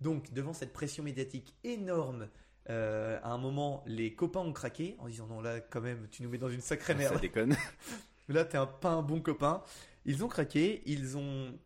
Donc, 0.00 0.32
devant 0.32 0.52
cette 0.52 0.72
pression 0.72 1.02
médiatique 1.02 1.54
énorme, 1.64 2.28
euh, 2.70 3.18
à 3.22 3.30
un 3.30 3.38
moment, 3.38 3.82
les 3.86 4.14
copains 4.14 4.40
ont 4.40 4.52
craqué 4.52 4.96
en 4.98 5.08
disant 5.08 5.26
non, 5.26 5.40
là, 5.40 5.60
quand 5.60 5.80
même, 5.80 6.08
tu 6.10 6.22
nous 6.22 6.28
mets 6.28 6.38
dans 6.38 6.48
une 6.48 6.60
sacrée 6.60 6.94
merde. 6.94 7.14
Ça 7.14 7.20
déconne. 7.20 7.56
Là, 8.28 8.44
t'es 8.46 8.56
un, 8.56 8.66
pas 8.66 8.90
un 8.90 9.02
bon 9.02 9.20
copain. 9.20 9.62
Ils 10.06 10.24
ont 10.24 10.28
craqué, 10.28 10.82
ils 10.86 11.18
ont. 11.18 11.58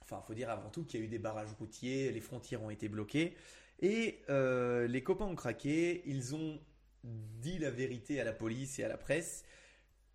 Enfin, 0.00 0.22
faut 0.24 0.34
dire 0.34 0.48
avant 0.48 0.70
tout 0.70 0.84
qu'il 0.84 1.00
y 1.00 1.02
a 1.02 1.06
eu 1.06 1.08
des 1.08 1.18
barrages 1.18 1.52
routiers, 1.58 2.12
les 2.12 2.20
frontières 2.20 2.62
ont 2.62 2.70
été 2.70 2.88
bloquées. 2.88 3.34
Et 3.80 4.22
euh, 4.28 4.86
les 4.86 5.02
copains 5.02 5.24
ont 5.24 5.34
craqué, 5.34 6.02
ils 6.06 6.36
ont 6.36 6.60
dit 7.04 7.58
la 7.58 7.70
vérité 7.70 8.20
à 8.20 8.24
la 8.24 8.32
police 8.32 8.78
et 8.78 8.84
à 8.84 8.88
la 8.88 8.96
presse. 8.96 9.44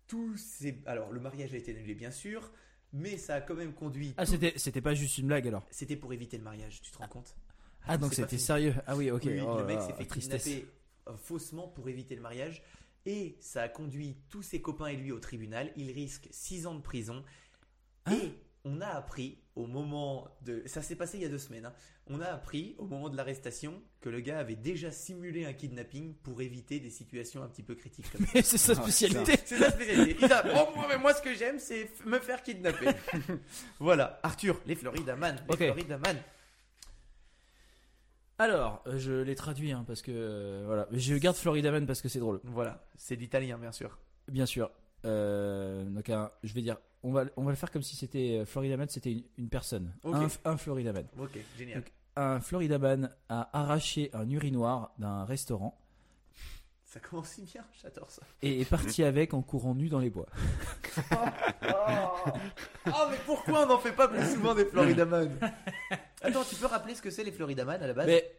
Tout 0.06 0.36
ces... 0.36 0.82
Alors, 0.86 1.12
le 1.12 1.20
mariage 1.20 1.54
a 1.54 1.56
été 1.56 1.70
annulé, 1.70 1.94
bien 1.94 2.10
sûr, 2.10 2.50
mais 2.92 3.16
ça 3.16 3.36
a 3.36 3.40
quand 3.40 3.54
même 3.54 3.72
conduit. 3.72 4.14
Ah, 4.16 4.24
tout- 4.26 4.32
c'était 4.32 4.54
c'était 4.56 4.80
pas 4.80 4.94
juste 4.94 5.18
une 5.18 5.28
blague 5.28 5.46
alors 5.46 5.64
C'était 5.70 5.96
pour 5.96 6.12
éviter 6.12 6.36
le 6.36 6.42
mariage, 6.44 6.80
tu 6.82 6.90
te 6.90 6.98
rends 6.98 7.06
compte? 7.08 7.36
Ah, 7.86 7.96
donc 7.96 8.12
c'était 8.14 8.38
sérieux 8.38 8.74
Ah 8.86 8.96
oui, 8.96 9.10
ok. 9.10 9.22
Oui, 9.26 9.40
Oh 9.40 9.54
le 9.58 9.60
là 9.60 9.66
mec 9.66 9.80
s'est 9.82 9.92
fait 9.94 10.04
tristesse. 10.04 10.44
kidnapper 10.44 10.68
euh, 11.08 11.16
faussement 11.16 11.68
pour 11.68 11.88
éviter 11.88 12.14
le 12.16 12.20
mariage. 12.22 12.62
Et 13.06 13.36
ça 13.40 13.62
a 13.62 13.68
conduit 13.68 14.18
tous 14.28 14.42
ses 14.42 14.60
copains 14.60 14.88
et 14.88 14.96
lui 14.96 15.12
au 15.12 15.18
tribunal. 15.20 15.72
Il 15.76 15.90
risque 15.92 16.28
6 16.32 16.66
ans 16.66 16.74
de 16.74 16.82
prison. 16.82 17.24
Hein? 18.04 18.12
Et 18.22 18.32
on 18.64 18.80
a 18.82 18.88
appris 18.88 19.38
au 19.60 19.66
moment 19.66 20.28
de... 20.42 20.62
Ça 20.66 20.82
s'est 20.82 20.96
passé 20.96 21.18
il 21.18 21.22
y 21.22 21.26
a 21.26 21.28
deux 21.28 21.38
semaines. 21.38 21.66
hein. 21.66 21.72
On 22.08 22.20
a 22.20 22.26
appris 22.26 22.74
au 22.78 22.86
moment 22.86 23.08
de 23.08 23.16
l'arrestation 23.16 23.80
que 24.00 24.08
le 24.08 24.20
gars 24.20 24.38
avait 24.38 24.56
déjà 24.56 24.90
simulé 24.90 25.44
un 25.44 25.52
kidnapping 25.52 26.14
pour 26.22 26.42
éviter 26.42 26.80
des 26.80 26.90
situations 26.90 27.42
un 27.42 27.48
petit 27.48 27.62
peu 27.62 27.74
critiques. 27.74 28.10
Comme 28.10 28.26
ça. 28.26 28.32
Mais 28.34 28.42
c'est 28.42 28.58
sa 28.58 28.72
Ah, 28.72 28.82
spécialité. 28.82 29.34
C'est 29.44 29.58
sa 29.58 29.70
spécialité. 29.70 30.16
Il 30.22 30.32
a, 30.32 30.44
oh, 30.46 30.70
moi, 30.74 30.86
mais 30.88 30.98
moi, 30.98 31.14
ce 31.14 31.22
que 31.22 31.34
j'aime, 31.34 31.58
c'est 31.58 31.88
me 32.04 32.18
faire 32.18 32.42
kidnapper. 32.42 32.88
voilà. 33.78 34.18
Arthur, 34.22 34.60
les 34.66 34.74
Florida 34.74 35.14
Man. 35.16 35.36
Les 35.48 35.52
Ok. 35.54 35.58
Florida 35.58 35.98
Man. 35.98 36.16
Alors, 38.38 38.82
euh, 38.86 38.98
je 38.98 39.12
l'ai 39.12 39.34
traduit 39.34 39.70
hein, 39.72 39.84
parce 39.86 40.00
que 40.00 40.10
euh, 40.14 40.62
voilà, 40.64 40.88
je 40.92 41.14
garde 41.16 41.36
Florida 41.36 41.70
Man 41.70 41.86
parce 41.86 42.00
que 42.00 42.08
c'est 42.08 42.20
drôle. 42.20 42.40
Voilà. 42.44 42.82
C'est 42.96 43.14
l'italien, 43.16 43.58
bien 43.58 43.72
sûr. 43.72 43.98
Bien 44.28 44.46
sûr. 44.46 44.70
Euh, 45.04 45.84
donc 45.84 46.08
un- 46.10 46.30
je 46.42 46.52
vais 46.52 46.62
dire, 46.62 46.76
on 47.02 47.12
va 47.12 47.24
on 47.36 47.44
va 47.44 47.50
le 47.50 47.56
faire 47.56 47.70
comme 47.70 47.82
si 47.82 47.96
c'était 47.96 48.38
euh, 48.40 48.44
Florida 48.44 48.76
Man, 48.76 48.88
c'était 48.88 49.12
une, 49.12 49.22
une 49.38 49.48
personne, 49.48 49.92
un, 50.04 50.26
un 50.44 50.56
Florida 50.56 50.92
Man. 50.92 51.06
Ok, 51.18 51.38
génial. 51.58 51.78
Donc, 51.80 51.92
Un 52.16 52.40
Florida 52.40 52.78
Man 52.78 53.10
a 53.28 53.48
arraché 53.58 54.10
un 54.12 54.28
urinoir 54.28 54.92
d'un 54.98 55.24
restaurant 55.24 55.78
Ça 56.84 57.00
commence 57.00 57.28
si 57.30 57.42
bien, 57.42 57.64
j'adore 57.82 58.10
ça. 58.10 58.22
et 58.42 58.60
est 58.60 58.64
parti 58.68 59.02
avec 59.04 59.32
en 59.32 59.40
courant 59.42 59.74
nu 59.74 59.88
dans 59.88 60.00
les 60.00 60.10
bois. 60.10 60.26
Oh, 61.12 61.14
Oh, 62.86 63.06
mais 63.10 63.16
pourquoi 63.26 63.62
on 63.64 63.66
n'en 63.68 63.78
fait 63.78 63.92
pas 63.92 64.08
plus 64.08 64.24
souvent 64.34 64.54
des 64.54 64.64
Florida 64.64 65.04
Man? 65.04 65.30
Attends, 66.22 66.42
tu 66.44 66.56
peux 66.56 66.66
rappeler 66.66 66.94
ce 66.94 67.02
que 67.02 67.10
c'est 67.10 67.24
les 67.24 67.32
Florida 67.32 67.64
Man 67.64 67.82
à 67.82 67.86
la 67.86 67.94
base? 67.94 68.06
Mais 68.06 68.30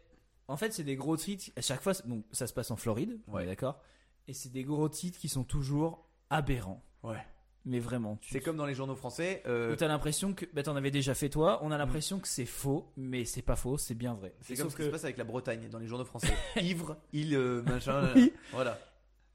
en 0.47 0.57
fait, 0.57 0.73
c'est 0.73 0.83
des 0.83 0.95
gros 0.95 1.15
titres. 1.17 1.51
À 1.55 1.61
chaque 1.61 1.81
fois, 1.81 1.93
bon, 2.05 2.23
ça 2.31 2.45
se 2.47 2.53
passe 2.53 2.69
en 2.71 2.75
Floride, 2.75 3.19
Ouais. 3.27 3.45
d'accord? 3.45 3.79
Et 4.27 4.33
c'est 4.33 4.49
des 4.51 4.63
gros 4.63 4.89
titres 4.89 5.17
qui 5.17 5.29
sont 5.29 5.43
toujours 5.43 6.05
aberrants. 6.31 6.83
Ouais. 7.03 7.23
Mais 7.65 7.77
vraiment, 7.79 8.17
tu 8.17 8.31
C'est 8.33 8.39
comme 8.39 8.57
dans 8.57 8.65
les 8.65 8.73
journaux 8.73 8.95
français. 8.95 9.43
euh, 9.45 9.73
où 9.73 9.75
t'as 9.75 9.87
l'impression 9.87 10.33
que 10.33 10.45
bah, 10.51 10.63
t'en 10.63 10.75
avais 10.75 10.89
déjà 10.89 11.13
fait 11.13 11.29
toi. 11.29 11.59
On 11.61 11.71
a 11.71 11.77
l'impression 11.77 12.19
que 12.19 12.27
c'est 12.27 12.47
faux, 12.47 12.91
mais 12.97 13.23
c'est 13.23 13.43
pas 13.43 13.55
faux, 13.55 13.77
c'est 13.77 13.93
bien 13.93 14.15
vrai. 14.15 14.33
c'est 14.41 14.55
comme 14.55 14.71
ce 14.71 14.75
qui 14.75 14.81
se 14.83 14.87
passe 14.89 15.03
avec 15.03 15.17
la 15.17 15.23
Bretagne 15.25 15.69
dans 15.69 15.77
les 15.77 15.85
journaux 15.85 16.05
français. 16.05 16.33
Ivre, 16.59 16.97
île, 17.13 17.35
euh, 17.35 17.61
machin. 17.61 18.09
Oui. 18.15 18.33
Voilà. 18.51 18.79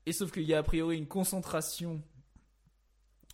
et 0.06 0.12
sauf 0.12 0.32
qu'il 0.32 0.43
y 0.43 0.55
a 0.55 0.59
a 0.59 0.62
priori 0.64 0.98
une 0.98 1.06
concentration 1.06 2.02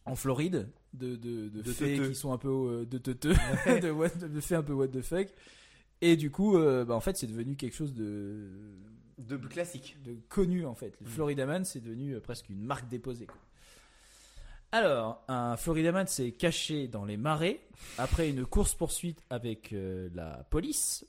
en 0.04 0.14
Floride 0.16 0.68
de 0.92 1.16
de, 1.16 1.48
de, 1.48 1.62
De 1.62 1.72
faits 1.72 2.08
qui 2.08 2.14
sont 2.14 2.32
un 2.34 2.38
peu 2.38 2.48
euh, 2.50 2.84
de 2.84 2.98
teuteux, 2.98 3.32
de, 3.82 3.90
what- 3.90 4.08
de 4.28 4.40
faits 4.40 4.58
un 4.58 4.62
peu 4.62 4.74
what 4.74 4.88
the 4.88 5.00
fuck. 5.00 5.28
Et 6.02 6.16
du 6.16 6.30
coup, 6.30 6.58
euh, 6.58 6.84
bah, 6.84 6.94
en 6.94 7.00
fait, 7.00 7.16
c'est 7.16 7.28
devenu 7.28 7.56
quelque 7.56 7.74
chose 7.76 7.94
de 7.94 8.50
De 9.18 9.36
classique. 9.38 9.96
de 10.04 10.16
connu 10.28 10.66
en 10.66 10.74
fait. 10.74 10.94
Le 11.00 11.06
Mm. 11.06 11.10
Florida 11.10 11.46
Man, 11.46 11.64
c'est 11.64 11.80
devenu 11.80 12.14
euh, 12.16 12.20
presque 12.20 12.50
une 12.50 12.60
marque 12.62 12.88
déposée. 12.88 13.24
quoi. 13.26 13.38
Alors, 14.74 15.22
un 15.28 15.58
Florida 15.58 15.92
Man 15.92 16.06
s'est 16.06 16.32
caché 16.32 16.88
dans 16.88 17.04
les 17.04 17.18
marais 17.18 17.60
après 17.98 18.30
une 18.30 18.46
course 18.46 18.74
poursuite 18.74 19.22
avec 19.28 19.74
euh, 19.74 20.08
la 20.14 20.46
police. 20.48 21.06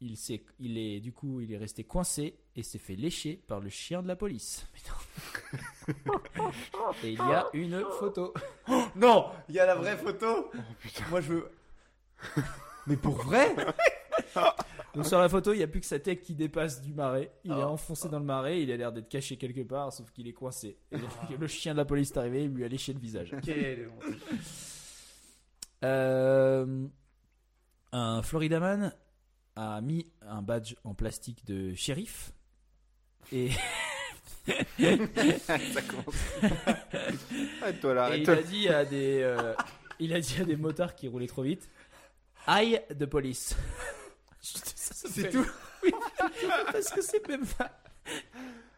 Il 0.00 0.16
s'est, 0.16 0.44
il 0.60 0.78
est 0.78 1.00
du 1.00 1.12
coup, 1.12 1.40
il 1.40 1.52
est 1.52 1.56
resté 1.56 1.82
coincé 1.82 2.38
et 2.54 2.62
s'est 2.62 2.78
fait 2.78 2.94
lécher 2.94 3.40
par 3.48 3.58
le 3.58 3.68
chien 3.68 4.00
de 4.00 4.06
la 4.06 4.14
police. 4.14 4.64
et 5.88 7.10
il 7.10 7.14
y 7.14 7.20
a 7.20 7.48
une 7.52 7.84
photo. 7.98 8.32
Non, 8.94 9.26
il 9.48 9.56
y 9.56 9.58
a 9.58 9.66
la 9.66 9.74
vraie 9.74 9.96
photo. 9.96 10.52
Moi, 11.10 11.20
je 11.20 11.32
veux. 11.32 11.50
Mais 12.86 12.96
pour 12.96 13.16
vrai? 13.16 13.56
Donc 14.94 15.06
sur 15.06 15.18
la 15.18 15.28
photo, 15.28 15.52
il 15.52 15.58
n'y 15.58 15.62
a 15.62 15.66
plus 15.66 15.80
que 15.80 15.86
sa 15.86 15.98
tête 15.98 16.20
qui 16.20 16.34
dépasse 16.34 16.80
du 16.80 16.92
marais. 16.92 17.32
Il 17.44 17.52
est 17.52 17.54
Oh. 17.56 17.70
enfoncé 17.70 18.08
dans 18.08 18.18
le 18.18 18.24
marais. 18.24 18.62
Il 18.62 18.70
a 18.70 18.76
l'air 18.76 18.92
d'être 18.92 19.08
caché 19.08 19.36
quelque 19.36 19.62
part, 19.62 19.92
sauf 19.92 20.10
qu'il 20.12 20.28
est 20.28 20.32
coincé. 20.32 20.78
Et 20.92 21.36
le, 21.36 21.46
chien 21.48 21.72
de 21.72 21.78
la 21.78 21.84
police 21.84 22.10
est 22.12 22.18
arrivé, 22.18 22.44
il 22.44 22.50
lui 22.50 22.64
a 22.64 22.68
léché 22.68 22.92
le 22.92 23.00
visage. 23.00 23.34
Quelle. 23.42 23.90
Euh, 25.84 26.86
un 27.92 28.22
Florida 28.22 28.60
Man 28.60 28.94
a 29.56 29.80
mis 29.80 30.10
un 30.22 30.42
badge 30.42 30.74
en 30.84 30.94
plastique 30.94 31.44
de 31.44 31.74
shérif 31.74 32.32
et, 33.32 33.50
ça 34.48 35.82
commence. 35.82 36.14
Arrête-toi 37.62 37.94
là, 37.94 38.16
et 38.16 38.20
il 38.20 38.30
a 38.30 38.42
dit 38.42 38.68
à 38.68 38.84
des 38.84 39.20
euh, 39.22 39.54
il 40.00 40.12
a 40.12 40.20
dit 40.20 40.40
à 40.40 40.44
des 40.44 40.56
motards 40.56 40.94
qui 40.94 41.08
roulaient 41.08 41.26
trop 41.26 41.42
vite 41.42 41.68
aïe 42.46 42.80
de 42.94 43.06
police 43.06 43.56
C'est 44.76 45.30
tout. 45.30 45.46
parce 46.72 46.90
que 46.90 47.00
c'est 47.02 47.26
même 47.28 47.46
pas 47.46 47.70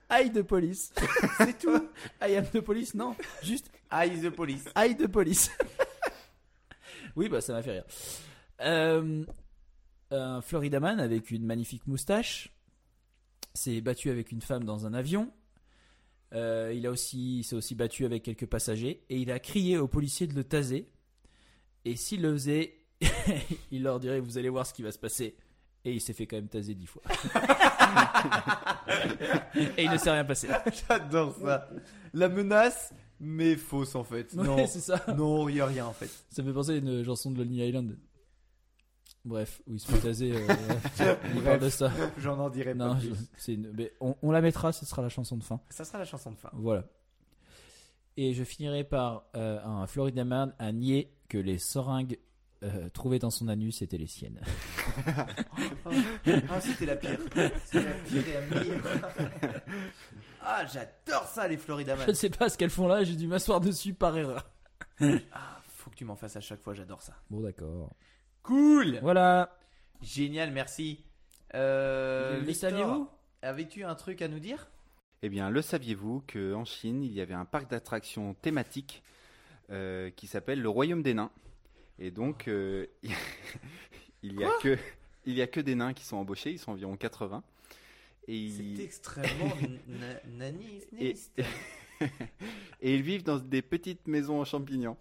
aïe 0.08 0.30
de 0.30 0.42
police 0.42 0.92
c'est 1.38 1.58
tout 1.58 1.88
I 2.22 2.36
am 2.36 2.46
de 2.52 2.60
police 2.60 2.94
non 2.94 3.16
juste 3.42 3.70
Eyes 3.92 4.20
the 4.22 4.30
police. 4.30 4.64
aïe 4.74 4.94
de 4.94 5.06
police 5.06 5.50
oui 7.16 7.28
bah 7.28 7.40
ça 7.40 7.52
m'a 7.52 7.62
fait 7.62 7.72
rire 7.72 7.84
Euh, 8.60 9.24
un 10.10 10.40
Florida 10.40 10.78
Man 10.80 11.00
avec 11.00 11.30
une 11.30 11.44
magnifique 11.44 11.86
moustache 11.86 12.52
s'est 13.54 13.80
battu 13.80 14.10
avec 14.10 14.30
une 14.32 14.40
femme 14.40 14.64
dans 14.64 14.86
un 14.86 14.94
avion. 14.94 15.32
Euh, 16.32 16.72
il 16.74 16.86
a 16.86 16.90
aussi, 16.90 17.38
il 17.40 17.44
s'est 17.44 17.56
aussi 17.56 17.74
battu 17.74 18.04
avec 18.04 18.22
quelques 18.22 18.46
passagers 18.46 19.04
et 19.08 19.16
il 19.18 19.30
a 19.32 19.38
crié 19.40 19.78
aux 19.78 19.88
policiers 19.88 20.26
de 20.26 20.34
le 20.34 20.44
taser. 20.44 20.86
Et 21.84 21.96
s'il 21.96 22.22
le 22.22 22.32
faisait, 22.34 22.78
il 23.70 23.82
leur 23.82 23.98
dirait 24.00 24.20
vous 24.20 24.38
allez 24.38 24.48
voir 24.48 24.64
ce 24.66 24.72
qui 24.74 24.82
va 24.82 24.92
se 24.92 24.98
passer. 24.98 25.36
Et 25.86 25.92
il 25.94 26.00
s'est 26.00 26.12
fait 26.12 26.26
quand 26.26 26.36
même 26.36 26.48
taser 26.48 26.74
dix 26.74 26.86
fois. 26.86 27.00
et 29.78 29.84
il 29.84 29.90
ne 29.90 29.96
s'est 29.96 30.10
rien 30.10 30.24
passé. 30.24 30.48
J'adore 30.88 31.34
ça. 31.36 31.68
La 32.12 32.28
menace, 32.28 32.92
mais 33.20 33.56
fausse 33.56 33.94
en 33.94 34.04
fait. 34.04 34.32
Ouais, 34.34 34.44
Non, 34.44 34.66
c'est 34.66 34.80
ça. 34.80 35.02
non, 35.16 35.48
il 35.48 35.56
y 35.56 35.60
a 35.60 35.66
rien 35.66 35.86
en 35.86 35.92
fait. 35.92 36.10
Ça 36.30 36.42
me 36.42 36.48
fait 36.48 36.54
penser 36.54 36.72
à 36.72 36.76
une 36.76 37.04
chanson 37.04 37.30
de 37.30 37.38
Lonely 37.38 37.66
Island. 37.68 37.96
Bref, 39.24 39.60
où 39.66 39.74
il 39.74 39.80
se 39.80 39.90
fait 39.90 39.98
taser. 39.98 40.32
euh, 40.34 41.14
il 41.34 41.42
parle 41.42 41.58
de 41.60 41.68
ça. 41.68 41.90
J'en 42.18 42.38
en 42.38 42.48
dirai 42.50 42.74
Non, 42.74 42.94
pas 42.94 43.00
plus. 43.00 43.10
c'est 43.36 43.54
une- 43.54 43.72
mais 43.72 43.92
on, 44.00 44.14
on 44.22 44.30
la 44.30 44.40
mettra, 44.40 44.72
ce 44.72 44.86
sera 44.86 45.02
la 45.02 45.08
chanson 45.08 45.36
de 45.36 45.42
fin. 45.42 45.60
Ça 45.68 45.84
sera 45.84 45.98
la 45.98 46.04
chanson 46.04 46.30
de 46.30 46.36
fin. 46.36 46.50
Voilà. 46.52 46.84
Et 48.16 48.34
je 48.34 48.44
finirai 48.44 48.84
par 48.84 49.24
euh, 49.36 49.60
un 49.64 49.86
Florida 49.86 50.24
Man 50.24 50.54
à 50.58 50.72
nier 50.72 51.12
que 51.28 51.38
les 51.38 51.58
seringues 51.58 52.18
euh, 52.62 52.88
trouvées 52.90 53.18
dans 53.18 53.30
son 53.30 53.48
anus 53.48 53.82
étaient 53.82 53.98
les 53.98 54.06
siennes. 54.06 54.40
Ah, 56.48 56.60
c'était 56.60 56.86
la 56.86 56.96
pire. 56.96 57.18
C'était 57.64 57.84
la 57.84 57.92
pire 57.92 58.28
et 58.28 58.32
la 58.32 58.40
meilleure. 58.60 58.82
Ah, 60.42 60.64
j'adore 60.66 61.24
ça, 61.26 61.48
les 61.48 61.56
Florida 61.56 61.94
Je 61.94 62.00
Man. 62.00 62.08
ne 62.08 62.12
sais 62.14 62.30
pas 62.30 62.48
ce 62.48 62.56
qu'elles 62.56 62.70
font 62.70 62.86
là, 62.88 63.02
j'ai 63.04 63.16
dû 63.16 63.26
m'asseoir 63.26 63.60
dessus 63.60 63.94
par 63.94 64.16
erreur. 64.16 64.48
Ah, 65.00 65.60
faut 65.68 65.90
que 65.90 65.96
tu 65.96 66.04
m'en 66.04 66.16
fasses 66.16 66.36
à 66.36 66.40
chaque 66.40 66.60
fois, 66.62 66.72
j'adore 66.74 67.02
ça. 67.02 67.14
Bon, 67.30 67.40
d'accord. 67.40 67.90
Cool 68.42 68.98
Voilà. 69.02 69.56
Génial, 70.02 70.52
merci. 70.52 71.04
Euh, 71.54 72.40
Le 72.40 72.52
saviez-vous? 72.52 73.08
Avais-tu 73.42 73.84
un 73.84 73.94
truc 73.94 74.22
à 74.22 74.28
nous 74.28 74.38
dire? 74.38 74.68
Eh 75.22 75.28
bien, 75.28 75.50
le 75.50 75.62
saviez-vous 75.62 76.22
qu'en 76.32 76.64
Chine, 76.64 77.02
il 77.02 77.12
y 77.12 77.20
avait 77.20 77.34
un 77.34 77.44
parc 77.44 77.70
d'attractions 77.70 78.34
thématique 78.34 79.02
euh, 79.70 80.10
qui 80.10 80.26
s'appelle 80.26 80.60
le 80.60 80.68
Royaume 80.68 81.02
des 81.02 81.14
Nains. 81.14 81.30
Et 81.98 82.10
donc, 82.10 82.48
euh, 82.48 82.86
il 84.22 84.38
y 84.38 84.44
a 84.44 84.50
que 84.62 84.76
il 85.24 85.34
y 85.34 85.42
a 85.42 85.46
que 85.46 85.60
des 85.60 85.74
nains 85.74 85.92
qui 85.92 86.04
sont 86.04 86.16
embauchés, 86.16 86.52
ils 86.52 86.58
sont 86.58 86.72
environ 86.72 86.96
80. 86.96 87.42
Et 88.28 88.50
C'est 88.50 88.62
ils, 88.62 88.80
extrêmement 88.80 89.54
na- 89.88 90.46
naniste. 90.46 90.88
et, 90.98 91.14
et 92.80 92.94
ils 92.94 93.02
vivent 93.02 93.22
dans 93.24 93.38
des 93.38 93.62
petites 93.62 94.06
maisons 94.06 94.40
en 94.40 94.44
champignons. 94.44 94.96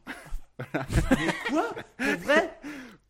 Mais 0.59 1.33
quoi? 1.49 1.75
Pour 1.97 2.17
vrai? 2.19 2.59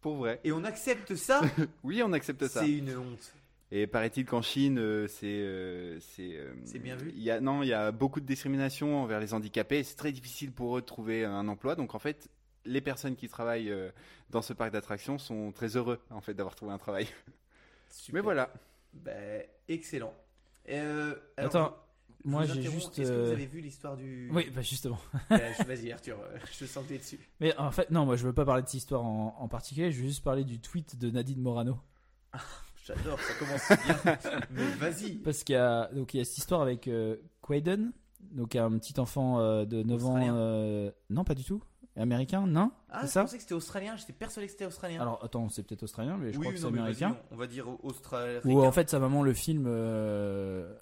Pour 0.02 0.16
vrai. 0.18 0.40
Et 0.44 0.52
on 0.52 0.64
accepte 0.64 1.16
ça? 1.16 1.42
Oui, 1.84 2.02
on 2.04 2.12
accepte 2.14 2.48
ça. 2.48 2.62
C'est 2.62 2.72
une 2.72 2.96
honte. 2.96 3.34
Et 3.72 3.88
paraît-il 3.88 4.26
qu'en 4.26 4.42
Chine, 4.42 4.78
euh, 4.80 5.08
c'est 5.08 5.26
euh, 5.26 6.00
c'est 6.00 6.38
euh, 6.38 6.54
bien 6.80 6.96
vu 6.96 7.12
Il 7.16 7.24
y 7.24 7.32
a 7.32 7.42
non, 7.42 7.64
il 7.64 7.68
y 7.70 7.74
a 7.74 7.92
beaucoup 7.92 8.22
de 8.22 8.26
discrimination 8.26 9.02
envers 9.02 9.20
les 9.20 9.34
handicapés. 9.34 9.84
C'est 9.84 9.96
très 9.96 10.12
difficile 10.12 10.52
pour 10.52 10.78
eux 10.78 10.82
de 10.82 10.86
trouver 10.86 11.26
un 11.26 11.48
emploi. 11.48 11.76
Donc 11.76 11.96
en 11.96 12.00
fait, 12.00 12.30
les 12.66 12.82
personnes 12.82 13.16
qui 13.16 13.28
travaillent 13.28 13.72
euh, 13.72 13.90
dans 14.30 14.42
ce 14.42 14.54
parc 14.54 14.72
d'attractions 14.72 15.18
sont 15.18 15.52
très 15.52 15.78
heureux 15.78 16.00
en 16.10 16.22
fait 16.22 16.34
d'avoir 16.34 16.56
trouvé 16.56 16.72
un 16.72 16.78
travail. 16.78 17.08
Super. 17.90 18.16
Mais 18.16 18.22
voilà. 18.22 18.52
Ben, 18.94 19.44
excellent. 19.68 20.14
Euh, 20.70 21.16
alors, 21.38 21.56
Attends, 21.56 21.78
je 22.24 22.30
moi 22.30 22.46
j'ai 22.46 22.62
juste. 22.64 22.98
Est-ce 22.98 23.12
que 23.12 23.16
vous 23.16 23.30
euh, 23.30 23.34
avez 23.34 23.46
vu 23.46 23.62
l'histoire 23.62 23.96
du. 23.96 24.30
Oui, 24.34 24.50
bah 24.54 24.62
justement. 24.62 25.00
Ben, 25.30 25.54
Vas-y, 25.66 25.92
Arthur, 25.92 26.18
je 26.60 26.66
sens 26.66 26.84
que 26.84 26.90
t'es 26.90 26.98
dessus. 26.98 27.20
Mais 27.40 27.56
en 27.58 27.72
fait, 27.72 27.92
non, 27.92 28.06
moi 28.06 28.16
je 28.16 28.26
veux 28.26 28.34
pas 28.34 28.46
parler 28.46 28.64
de 28.64 28.68
cette 28.68 28.80
histoire 28.80 29.04
en, 29.04 29.36
en 29.38 29.48
particulier, 29.48 29.92
je 29.92 30.02
veux 30.02 30.08
juste 30.08 30.24
parler 30.24 30.44
du 30.44 30.60
tweet 30.60 30.98
de 30.98 31.10
Nadine 31.12 31.42
Morano. 31.42 31.78
J'adore, 32.86 33.20
ça 33.20 33.34
commence 33.34 33.68
bien. 34.04 34.40
Mais 34.52 34.66
vas-y. 34.76 35.14
Parce 35.16 35.44
qu'il 35.44 35.56
y 35.56 35.58
a, 35.58 35.90
donc, 35.92 36.14
il 36.14 36.18
y 36.18 36.22
a 36.22 36.26
cette 36.26 36.38
histoire 36.38 36.62
avec 36.62 36.88
euh, 36.88 37.18
Quaiden, 37.42 37.92
donc 38.32 38.56
un 38.56 38.78
petit 38.78 39.00
enfant 39.00 39.40
euh, 39.40 39.66
de 39.66 39.82
9 39.82 40.06
ans. 40.06 40.38
Euh, 40.38 40.92
non, 41.10 41.24
pas 41.24 41.34
du 41.34 41.44
tout. 41.44 41.64
Américain, 41.98 42.46
non 42.46 42.72
Ah, 42.90 43.02
C'est 43.02 43.08
je 43.08 43.12
ça 43.14 43.22
pensais 43.24 43.38
que 43.38 43.42
c'était 43.44 43.54
australien, 43.54 43.96
j'étais 43.96 44.14
persuadé 44.14 44.48
que 44.48 44.52
c'était 44.52 44.66
australien. 44.66 45.02
Alors 45.02 45.24
attends, 45.24 45.48
c'est 45.50 45.64
peut-être 45.64 45.84
australien, 45.84 46.18
mais 46.18 46.34
je 46.34 46.38
oui, 46.38 46.44
crois 46.44 46.54
que 46.54 46.60
c'est 46.60 46.66
non, 46.66 46.72
mais 46.72 46.80
américain. 46.80 47.10
vas-y, 47.12 47.22
on 47.32 47.36
va 47.38 47.48
dire 47.48 47.86
australien. 47.86 48.42
Ou 48.44 48.62
en 48.62 48.72
fait, 48.72 48.90
sa 48.90 49.00
maman 49.00 49.24
le 49.24 49.34
filme, 49.34 49.66
euh, 49.68 50.78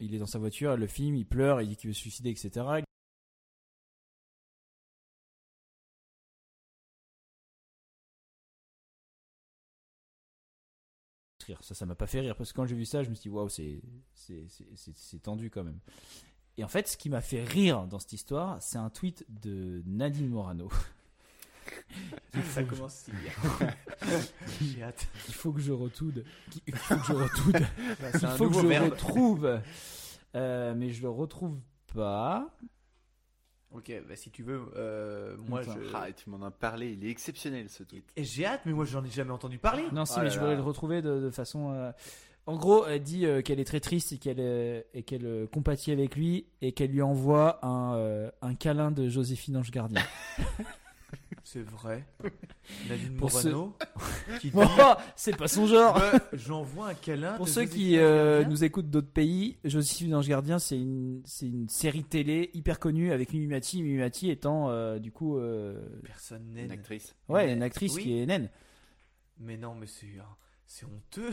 il 0.00 0.14
est 0.14 0.18
dans 0.18 0.26
sa 0.26 0.38
voiture, 0.38 0.76
le 0.76 0.86
filme, 0.86 1.16
il 1.16 1.24
pleure, 1.26 1.62
il 1.62 1.68
dit 1.68 1.76
qu'il 1.76 1.88
veut 1.88 1.94
se 1.94 2.00
suicider, 2.00 2.30
etc. 2.30 2.82
Ça, 11.62 11.74
ça 11.74 11.84
m'a 11.84 11.96
pas 11.96 12.06
fait 12.06 12.20
rire 12.20 12.36
parce 12.36 12.52
que 12.52 12.56
quand 12.56 12.66
j'ai 12.66 12.76
vu 12.76 12.84
ça, 12.84 13.02
je 13.02 13.10
me 13.10 13.14
suis 13.14 13.22
dit 13.22 13.28
waouh, 13.28 13.48
c'est 13.48 13.80
c'est- 14.14 14.46
c'est- 14.48 14.68
c'est- 14.76 14.96
c'est 14.96 15.18
tendu 15.18 15.50
quand 15.50 15.64
même. 15.64 15.80
Et 16.58 16.64
en 16.64 16.68
fait, 16.68 16.88
ce 16.88 16.96
qui 16.96 17.08
m'a 17.10 17.20
fait 17.20 17.42
rire 17.42 17.86
dans 17.86 17.98
cette 17.98 18.12
histoire, 18.12 18.60
c'est 18.60 18.78
un 18.78 18.90
tweet 18.90 19.24
de 19.42 19.82
Nadine 19.86 20.28
Morano. 20.28 20.68
ça 22.52 22.62
commence 22.64 22.94
si 22.94 23.10
bien. 23.12 23.68
J'ai 24.60 24.82
hâte. 24.82 25.06
Il 25.28 25.34
faut 25.34 25.52
que 25.52 25.60
je 25.60 25.72
retoude. 25.72 26.24
Il 26.66 26.74
faut 26.74 26.96
que 26.96 27.06
je 27.06 27.12
retoude. 27.12 27.56
C'est 28.12 28.22
Il 28.22 28.28
faut 28.28 28.48
que 28.48 28.54
je 28.60 28.66
verbe. 28.66 28.90
retrouve. 28.92 29.60
Euh, 30.36 30.74
mais 30.76 30.90
je 30.90 31.02
le 31.02 31.08
retrouve 31.10 31.58
pas. 31.94 32.48
Ok, 33.72 33.92
bah, 34.08 34.16
si 34.16 34.30
tu 34.30 34.42
veux, 34.42 34.60
euh, 34.76 35.36
moi 35.48 35.60
Enfin, 35.60 35.76
je. 35.80 35.90
Ah, 35.94 36.08
et 36.08 36.12
tu 36.12 36.28
m'en 36.28 36.44
as 36.44 36.50
parlé. 36.50 36.92
Il 36.92 37.04
est 37.04 37.10
exceptionnel 37.10 37.68
ce 37.68 37.84
tweet. 37.84 38.04
Et 38.16 38.24
j'ai 38.24 38.44
hâte, 38.44 38.62
mais 38.66 38.72
moi 38.72 38.84
j'en 38.84 39.04
ai 39.04 39.10
jamais 39.10 39.30
entendu 39.30 39.58
parler. 39.58 39.84
Non, 39.92 40.04
si, 40.04 40.14
Oh 40.16 40.18
mais 40.18 40.24
là 40.24 40.30
je 40.30 40.36
là. 40.38 40.42
voulais 40.44 40.56
le 40.56 40.62
retrouver 40.62 41.02
de, 41.02 41.20
de 41.20 41.30
façon. 41.30 41.72
euh, 41.72 41.92
En 42.46 42.56
gros, 42.56 42.86
elle 42.86 43.02
dit 43.02 43.26
euh, 43.26 43.42
qu'elle 43.42 43.60
est 43.60 43.64
très 43.64 43.80
triste 43.80 44.12
et 44.12 44.18
qu'elle 44.18 44.40
euh, 44.40 44.80
et 44.94 45.02
qu'elle 45.02 45.26
euh, 45.26 45.46
compatit 45.46 45.92
avec 45.92 46.16
lui 46.16 46.46
et 46.62 46.72
qu'elle 46.72 46.90
lui 46.90 47.02
envoie 47.02 47.64
un, 47.64 47.94
euh, 47.96 48.30
un 48.42 48.54
câlin 48.54 48.90
de 48.90 49.08
Joséphine 49.08 49.56
Ange 49.58 49.70
Gardien. 49.70 50.02
C'est 51.44 51.62
vrai. 51.62 52.04
Nadine 52.88 53.16
Pour 53.16 53.32
ceux- 53.32 53.50
Morano 53.50 53.76
qui 54.40 54.50
dit 54.52 54.56
Oh, 54.56 54.92
c'est 55.16 55.36
pas 55.36 55.48
son 55.48 55.66
genre. 55.66 55.96
Ouais, 55.96 56.20
J'envoie 56.34 56.88
un 56.90 56.94
câlin. 56.94 57.32
Pour 57.34 57.46
de 57.46 57.50
ceux 57.50 57.62
Joséphine 57.62 57.82
qui 57.86 57.98
euh, 57.98 58.34
Gardien. 58.40 58.48
nous 58.50 58.64
écoutent 58.64 58.90
d'autres 58.90 59.10
pays, 59.10 59.56
Joséphine 59.64 60.14
Ange 60.14 60.28
Gardien, 60.28 60.60
c'est 60.60 60.78
une, 60.78 61.22
c'est 61.24 61.46
une 61.48 61.68
série 61.68 62.04
télé 62.04 62.50
hyper 62.54 62.78
connue 62.78 63.10
avec 63.10 63.32
Mimi 63.32 63.48
Mati. 63.48 63.82
Mimi 63.82 63.98
Mati 63.98 64.30
étant 64.30 64.70
euh, 64.70 64.98
du 65.00 65.10
coup, 65.10 65.38
euh, 65.38 65.80
Personne 66.04 66.44
Une 66.48 66.54
naine. 66.54 66.70
actrice. 66.70 67.16
ouais, 67.28 67.52
une 67.52 67.62
actrice 67.62 67.94
oui. 67.94 68.02
qui 68.04 68.18
est 68.18 68.26
naine. 68.26 68.48
Mais 69.38 69.56
non, 69.56 69.74
mais 69.74 69.86
c'est 69.86 70.06
hein, 70.20 70.24
c'est 70.72 70.86
honteux. 70.86 71.30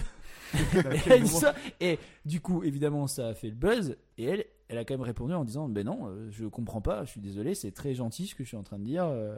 Et 1.13 1.25
ça, 1.27 1.53
et 1.79 1.99
du 2.25 2.41
coup, 2.41 2.63
évidemment, 2.63 3.05
ça 3.05 3.27
a 3.27 3.33
fait 3.35 3.49
le 3.49 3.55
buzz. 3.55 3.95
Et 4.17 4.23
elle, 4.25 4.45
elle 4.67 4.77
a 4.79 4.83
quand 4.83 4.95
même 4.95 5.01
répondu 5.01 5.33
en 5.33 5.43
disant 5.45 5.69
Ben 5.69 5.85
non, 5.85 6.07
euh, 6.07 6.27
je 6.31 6.45
comprends 6.45 6.81
pas, 6.81 7.05
je 7.05 7.11
suis 7.11 7.21
désolé, 7.21 7.53
c'est 7.53 7.71
très 7.71 7.93
gentil 7.93 8.25
ce 8.25 8.33
que 8.33 8.43
je 8.43 8.47
suis 8.47 8.57
en 8.57 8.63
train 8.63 8.79
de 8.79 8.83
dire. 8.85 9.05
euh. 9.05 9.37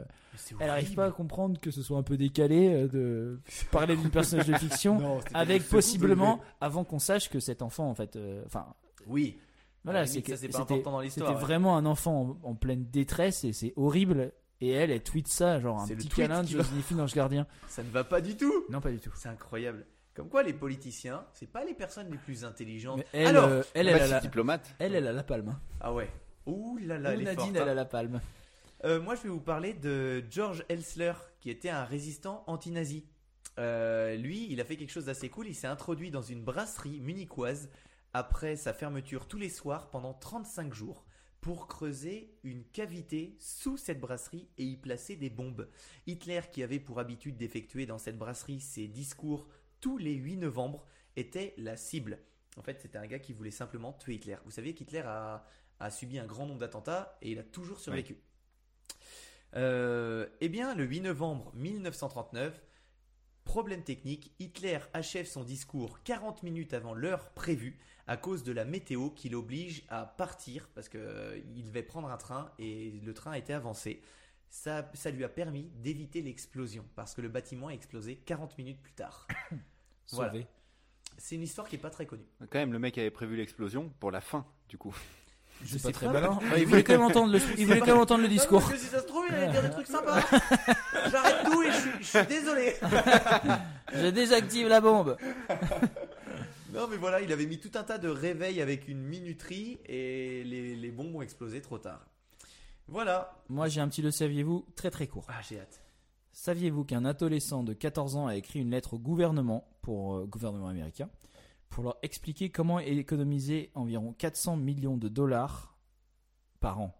Elle 0.58 0.70
arrive 0.70 0.84
horrible. 0.86 0.96
pas 0.96 1.06
à 1.06 1.10
comprendre 1.10 1.60
que 1.60 1.70
ce 1.70 1.82
soit 1.82 1.98
un 1.98 2.02
peu 2.02 2.16
décalé 2.16 2.68
euh, 2.72 2.88
de 2.88 3.40
parler 3.70 3.94
d'une 4.00 4.10
personnage 4.10 4.46
de 4.46 4.54
fiction 4.54 4.98
Non, 5.00 5.20
avec 5.34 5.68
possiblement 5.68 6.40
avant 6.62 6.84
qu'on 6.84 6.98
sache 6.98 7.28
que 7.28 7.38
cet 7.40 7.60
enfant, 7.60 7.90
en 7.90 7.94
fait, 7.94 8.18
enfin, 8.46 8.66
Oui. 9.06 9.36
voilà, 9.84 10.06
c'est 10.06 10.24
c'était- 10.36 10.56
vraiment 11.34 11.76
un 11.76 11.84
enfant 11.84 12.38
en, 12.42 12.48
en 12.50 12.54
pleine 12.54 12.86
détresse 12.90 13.44
et 13.44 13.52
c'est 13.52 13.74
horrible. 13.76 14.32
Et 14.60 14.70
elle, 14.70 14.90
elle 14.90 15.02
tweet 15.02 15.26
ça, 15.28 15.58
genre 15.60 15.80
un 15.80 15.86
petit 15.88 16.08
câlin 16.08 16.42
de 16.42 16.48
Joséphine 16.48 17.00
Ange 17.00 17.14
Gardien. 17.14 17.46
Ça 17.68 17.82
ne 17.82 17.90
va 17.90 18.04
pas 18.04 18.20
du 18.20 18.36
tout. 18.36 18.64
Non, 18.68 18.80
pas 18.80 18.90
du 18.90 18.98
tout. 19.00 19.10
C'est 19.14 19.28
incroyable. 19.28 19.86
Comme 20.14 20.28
quoi, 20.28 20.42
les 20.42 20.52
politiciens, 20.52 21.24
c'est 21.32 21.46
pas 21.50 21.64
les 21.64 21.72
personnes 21.72 22.10
les 22.10 22.18
plus 22.18 22.44
intelligentes. 22.44 22.98
Mais 22.98 23.06
elle, 23.12 23.26
Alors, 23.28 23.44
euh, 23.48 23.62
elle, 23.74 23.86
Bah, 23.86 23.92
elle, 23.94 24.02
a 24.02 24.04
c'est 24.06 24.10
la, 24.12 24.20
diplomate. 24.20 24.74
elle, 24.78 24.94
elle 24.94 25.06
a 25.06 25.12
la 25.12 25.22
palme. 25.22 25.48
hein. 25.50 25.60
ah 25.80 25.94
ouais. 25.94 26.10
Ouh 26.46 26.78
là 26.78 26.98
là, 26.98 27.10
Ou 27.10 27.12
elle 27.12 27.20
est 27.22 27.24
Nadine, 27.24 27.44
forte, 27.44 27.56
elle 27.56 27.62
hein. 27.68 27.72
a 27.72 27.74
la 27.74 27.84
palme. 27.84 28.20
Euh, 28.84 29.00
moi, 29.00 29.14
je 29.14 29.22
vais 29.22 29.28
vous 29.28 29.40
parler 29.40 29.72
de 29.72 30.24
George 30.30 30.64
Elsler, 30.68 31.12
qui 31.40 31.48
était 31.50 31.68
un 31.70 31.84
résistant 31.84 32.44
anti-nazi. 32.46 33.04
Euh, 33.58 34.16
lui, 34.16 34.46
il 34.50 34.60
a 34.60 34.64
fait 34.64 34.76
quelque 34.76 34.90
chose 34.92 35.06
d'assez 35.06 35.28
cool. 35.28 35.48
Il 35.48 35.54
s'est 35.54 35.66
introduit 35.66 36.10
dans 36.10 36.22
une 36.22 36.42
brasserie 36.42 37.00
munichoise 37.00 37.68
après 38.12 38.56
sa 38.56 38.72
fermeture 38.72 39.26
tous 39.28 39.38
les 39.38 39.50
soirs 39.50 39.88
pendant 39.90 40.12
35 40.14 40.74
jours 40.74 41.04
pour 41.40 41.66
creuser 41.68 42.34
une 42.44 42.64
cavité 42.64 43.34
sous 43.38 43.76
cette 43.76 44.00
brasserie 44.00 44.48
et 44.58 44.64
y 44.64 44.76
placer 44.76 45.16
des 45.16 45.30
bombes. 45.30 45.68
Hitler, 46.06 46.40
qui 46.52 46.62
avait 46.62 46.80
pour 46.80 46.98
habitude 46.98 47.36
d'effectuer 47.36 47.86
dans 47.86 47.98
cette 47.98 48.18
brasserie 48.18 48.60
ses 48.60 48.88
discours 48.88 49.48
tous 49.80 49.96
les 49.96 50.14
8 50.14 50.36
novembre, 50.36 50.86
était 51.16 51.54
la 51.56 51.76
cible. 51.76 52.18
En 52.56 52.62
fait, 52.62 52.80
c'était 52.80 52.98
un 52.98 53.06
gars 53.06 53.18
qui 53.18 53.32
voulait 53.32 53.50
simplement 53.50 53.92
tuer 53.92 54.14
Hitler. 54.14 54.36
Vous 54.44 54.50
savez 54.50 54.74
qu'Hitler 54.74 55.02
a, 55.04 55.46
a 55.78 55.90
subi 55.90 56.18
un 56.18 56.26
grand 56.26 56.46
nombre 56.46 56.60
d'attentats 56.60 57.16
et 57.22 57.30
il 57.32 57.38
a 57.38 57.42
toujours 57.42 57.80
survécu. 57.80 58.18
Euh, 59.56 60.28
eh 60.40 60.48
bien, 60.48 60.74
le 60.74 60.84
8 60.84 61.00
novembre 61.00 61.52
1939, 61.54 62.62
problème 63.50 63.82
technique, 63.82 64.32
Hitler 64.38 64.78
achève 64.92 65.26
son 65.26 65.42
discours 65.42 66.00
40 66.04 66.44
minutes 66.44 66.72
avant 66.72 66.94
l'heure 66.94 67.30
prévue 67.30 67.76
à 68.06 68.16
cause 68.16 68.44
de 68.44 68.52
la 68.52 68.64
météo 68.64 69.10
qui 69.10 69.28
l'oblige 69.28 69.82
à 69.88 70.04
partir 70.04 70.68
parce 70.72 70.88
qu'il 70.88 71.64
devait 71.64 71.82
prendre 71.82 72.08
un 72.10 72.16
train 72.16 72.52
et 72.60 72.92
le 73.04 73.12
train 73.12 73.32
était 73.32 73.52
avancé. 73.52 74.02
Ça, 74.50 74.88
ça 74.94 75.10
lui 75.10 75.24
a 75.24 75.28
permis 75.28 75.64
d'éviter 75.82 76.22
l'explosion 76.22 76.84
parce 76.94 77.12
que 77.12 77.22
le 77.22 77.28
bâtiment 77.28 77.66
a 77.66 77.72
explosé 77.72 78.14
40 78.24 78.56
minutes 78.56 78.80
plus 78.80 78.92
tard. 78.92 79.26
Voilà. 80.12 80.32
Sauvé. 80.32 80.46
C'est 81.18 81.36
une 81.36 81.42
histoire 81.42 81.68
qui 81.68 81.76
est 81.76 81.80
pas 81.80 81.90
très 81.90 82.04
connue. 82.04 82.26
Quand 82.50 82.58
même, 82.58 82.72
le 82.72 82.80
mec 82.80 82.98
avait 82.98 83.12
prévu 83.12 83.36
l'explosion 83.36 83.92
pour 84.00 84.10
la 84.10 84.20
fin, 84.20 84.44
du 84.68 84.76
coup. 84.76 84.96
Je 85.64 85.78
pas 85.78 85.92
très 85.92 86.08
malin. 86.08 86.38
Il 86.56 86.66
voulait 86.66 86.82
quand 86.82 86.94
même 86.94 87.02
entendre 87.02 87.32
le, 87.32 87.38
il 87.58 87.66
voulait 87.66 87.80
quand 87.80 87.86
même 87.86 87.98
entendre 87.98 88.22
le 88.22 88.28
discours. 88.28 88.60
Non, 88.60 88.66
parce 88.68 88.80
que 88.80 88.86
si 88.86 88.90
ça 88.90 89.00
se 89.00 89.06
trouve, 89.06 89.24
il 89.28 89.34
allait 89.34 89.52
dire 89.52 89.62
des 89.62 89.70
trucs 89.70 89.86
sympas. 89.86 90.20
J'arrête 91.10 91.44
tout 91.44 91.62
et 91.62 91.70
je 91.70 91.76
suis, 91.76 91.90
je 92.00 92.06
suis 92.06 92.26
désolé. 92.26 92.74
Je 93.92 94.06
désactive 94.06 94.68
la 94.68 94.80
bombe. 94.80 95.16
Non, 96.72 96.86
mais 96.88 96.96
voilà, 96.96 97.20
il 97.20 97.32
avait 97.32 97.46
mis 97.46 97.58
tout 97.58 97.72
un 97.74 97.82
tas 97.82 97.98
de 97.98 98.08
réveils 98.08 98.62
avec 98.62 98.86
une 98.86 99.02
minuterie 99.02 99.80
et 99.86 100.44
les, 100.44 100.76
les 100.76 100.90
bombes 100.92 101.16
ont 101.16 101.20
explosé 101.20 101.60
trop 101.60 101.78
tard. 101.78 102.06
Voilà. 102.86 103.34
Moi, 103.48 103.66
j'ai 103.66 103.80
un 103.80 103.88
petit 103.88 104.02
le 104.02 104.12
saviez-vous 104.12 104.64
très 104.76 104.88
très 104.88 105.08
court. 105.08 105.26
Ah, 105.28 105.40
j'ai 105.48 105.58
hâte. 105.58 105.80
Saviez-vous 106.32 106.84
qu'un 106.84 107.04
adolescent 107.04 107.64
de 107.64 107.72
14 107.72 108.16
ans 108.16 108.26
a 108.28 108.36
écrit 108.36 108.60
une 108.60 108.70
lettre 108.70 108.94
au 108.94 108.98
gouvernement, 108.98 109.68
pour 109.82 110.14
euh, 110.14 110.26
gouvernement 110.26 110.68
américain, 110.68 111.10
pour 111.70 111.84
leur 111.84 111.96
expliquer 112.02 112.50
comment 112.50 112.78
économiser 112.78 113.70
environ 113.74 114.12
400 114.12 114.56
millions 114.56 114.96
de 114.96 115.08
dollars 115.08 115.76
par 116.60 116.80
an 116.80 116.94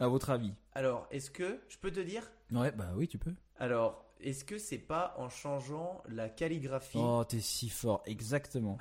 À 0.00 0.08
votre 0.08 0.30
avis? 0.30 0.54
Alors, 0.72 1.06
est-ce 1.10 1.30
que 1.30 1.60
je 1.68 1.78
peux 1.78 1.92
te 1.92 2.00
dire? 2.00 2.30
Ouais, 2.50 2.72
bah 2.72 2.92
oui, 2.96 3.06
tu 3.06 3.18
peux. 3.18 3.34
Alors, 3.58 4.04
est-ce 4.18 4.44
que 4.44 4.58
c'est 4.58 4.78
pas 4.78 5.14
en 5.18 5.28
changeant 5.28 6.02
la 6.08 6.28
calligraphie? 6.28 6.98
Oh, 6.98 7.22
t'es 7.28 7.40
si 7.40 7.68
fort, 7.68 8.02
exactement. 8.06 8.78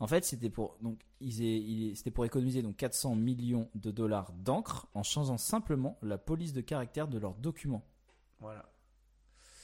En 0.00 0.06
fait, 0.06 0.24
c'était 0.24 0.50
pour 0.50 0.76
donc 0.80 1.00
c'était 1.20 2.12
pour 2.12 2.24
économiser 2.24 2.62
donc 2.62 2.76
400 2.76 3.16
millions 3.16 3.68
de 3.74 3.90
dollars 3.90 4.32
d'encre 4.32 4.86
en 4.94 5.02
changeant 5.02 5.38
simplement 5.38 5.98
la 6.02 6.18
police 6.18 6.52
de 6.52 6.60
caractère 6.60 7.08
de 7.08 7.18
leurs 7.18 7.34
documents. 7.34 7.84
Voilà. 8.38 8.70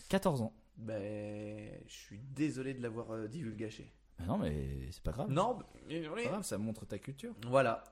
14 0.08 0.42
ans. 0.42 0.52
Ben, 0.76 1.70
je 1.86 1.92
suis 1.92 2.18
désolé 2.18 2.74
de 2.74 2.82
l'avoir 2.82 3.12
euh, 3.12 3.28
divulgaché. 3.28 3.92
Bah 4.18 4.24
non, 4.26 4.38
mais 4.38 4.88
c'est 4.90 5.02
pas 5.02 5.12
grave. 5.12 5.30
Non, 5.30 5.58
mais-. 5.88 6.02
C'est 6.02 6.08
pas 6.10 6.22
grave, 6.30 6.42
ça 6.44 6.58
montre 6.58 6.84
ta 6.86 6.98
culture. 6.98 7.32
Voilà. 7.46 7.84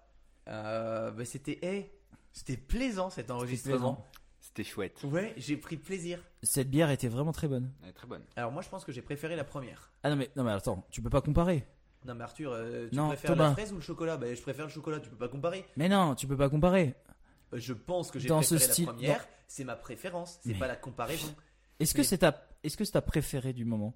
Euh, 0.48 1.10
ben, 1.12 1.24
c'était, 1.24 1.58
eh, 1.62 1.90
c'était 2.32 2.56
plaisant 2.56 3.10
cet 3.10 3.30
enregistrement. 3.30 4.06
C'était 4.40 4.64
chouette. 4.64 5.02
Ouais, 5.04 5.32
j'ai 5.36 5.56
pris 5.56 5.76
plaisir. 5.76 6.20
Cette 6.42 6.68
bière 6.68 6.90
était 6.90 7.06
vraiment 7.08 7.30
très 7.32 7.46
bonne. 7.46 7.72
Elle 7.82 7.90
est 7.90 7.92
très 7.92 8.08
bonne. 8.08 8.22
Alors 8.34 8.50
moi, 8.50 8.62
je 8.62 8.68
pense 8.68 8.84
que 8.84 8.90
j'ai 8.90 9.02
préféré 9.02 9.36
la 9.36 9.44
première. 9.44 9.92
Ah 10.02 10.10
non 10.10 10.16
mais 10.16 10.30
non 10.34 10.42
mais 10.42 10.50
attends, 10.50 10.84
tu 10.90 11.00
peux 11.00 11.10
pas 11.10 11.20
comparer. 11.20 11.64
Non 12.04 12.14
mais 12.16 12.24
Arthur, 12.24 12.50
euh, 12.52 12.88
tu 12.90 12.96
Non, 12.96 13.06
préfères 13.08 13.30
Thomas. 13.30 13.48
la 13.50 13.52
fraise 13.52 13.72
ou 13.72 13.76
le 13.76 13.80
chocolat? 13.80 14.16
Ben 14.16 14.34
je 14.34 14.42
préfère 14.42 14.66
le 14.66 14.72
chocolat, 14.72 14.98
tu 14.98 15.08
peux 15.08 15.16
pas 15.16 15.28
comparer. 15.28 15.64
Mais 15.76 15.88
non, 15.88 16.16
tu 16.16 16.26
peux 16.26 16.36
pas 16.36 16.48
comparer. 16.50 16.96
Je 17.52 17.72
pense 17.72 18.10
que 18.10 18.18
j'ai 18.18 18.28
Dans 18.28 18.42
ce 18.42 18.56
préféré 18.56 18.72
style- 18.72 18.86
la 18.86 18.92
première, 18.92 19.28
c'est 19.46 19.62
ma 19.64 19.76
préférence, 19.76 20.40
c'est 20.42 20.54
Mais- 20.54 20.58
pas 20.58 20.66
la 20.66 20.76
comparaison. 20.76 21.32
Est-ce 21.78 21.94
que 21.94 21.98
Mais- 21.98 22.04
c'est 22.04 22.18
ta, 22.18 22.32
est-ce 22.62 22.76
que 22.76 22.84
c'est 22.84 22.92
ta 22.92 23.02
préférée 23.02 23.52
du 23.52 23.64
moment? 23.64 23.94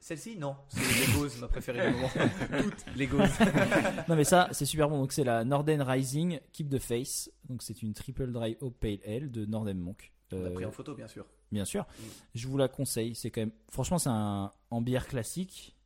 Celle-ci, 0.00 0.36
non. 0.36 0.56
C'est 0.68 0.80
les 1.06 1.12
Gauze, 1.14 1.38
ma 1.40 1.46
préférée 1.48 1.86
du 1.88 1.94
moment. 1.94 2.08
Toutes 2.62 2.96
les 2.96 3.06
Gauze. 3.06 3.28
Non 4.08 4.16
mais 4.16 4.24
ça, 4.24 4.48
c'est 4.50 4.66
super 4.66 4.88
bon. 4.88 4.98
Donc 4.98 5.12
c'est 5.12 5.22
la 5.22 5.44
Norden 5.44 5.80
Rising 5.80 6.40
Keep 6.52 6.70
the 6.70 6.78
Face. 6.80 7.30
Donc 7.48 7.62
c'est 7.62 7.82
une 7.82 7.94
triple 7.94 8.32
dry 8.32 8.56
hop 8.60 8.74
pale 8.80 8.98
ale 9.06 9.30
de 9.30 9.46
Norden 9.46 9.78
Monk. 9.78 10.12
On 10.32 10.36
l'a 10.42 10.48
Euh, 10.48 10.54
pris 10.54 10.64
en 10.64 10.72
photo, 10.72 10.94
bien 10.94 11.06
sûr. 11.06 11.24
bien 11.52 11.64
sûr. 11.64 11.82
Mm. 11.82 12.02
Je 12.34 12.48
vous 12.48 12.58
la 12.58 12.66
conseille. 12.68 13.14
C'est 13.14 13.30
quand 13.30 13.42
même, 13.42 13.52
franchement, 13.70 13.98
c'est 13.98 14.08
un 14.08 14.50
en 14.70 14.80
bière 14.80 15.06
classique. 15.06 15.76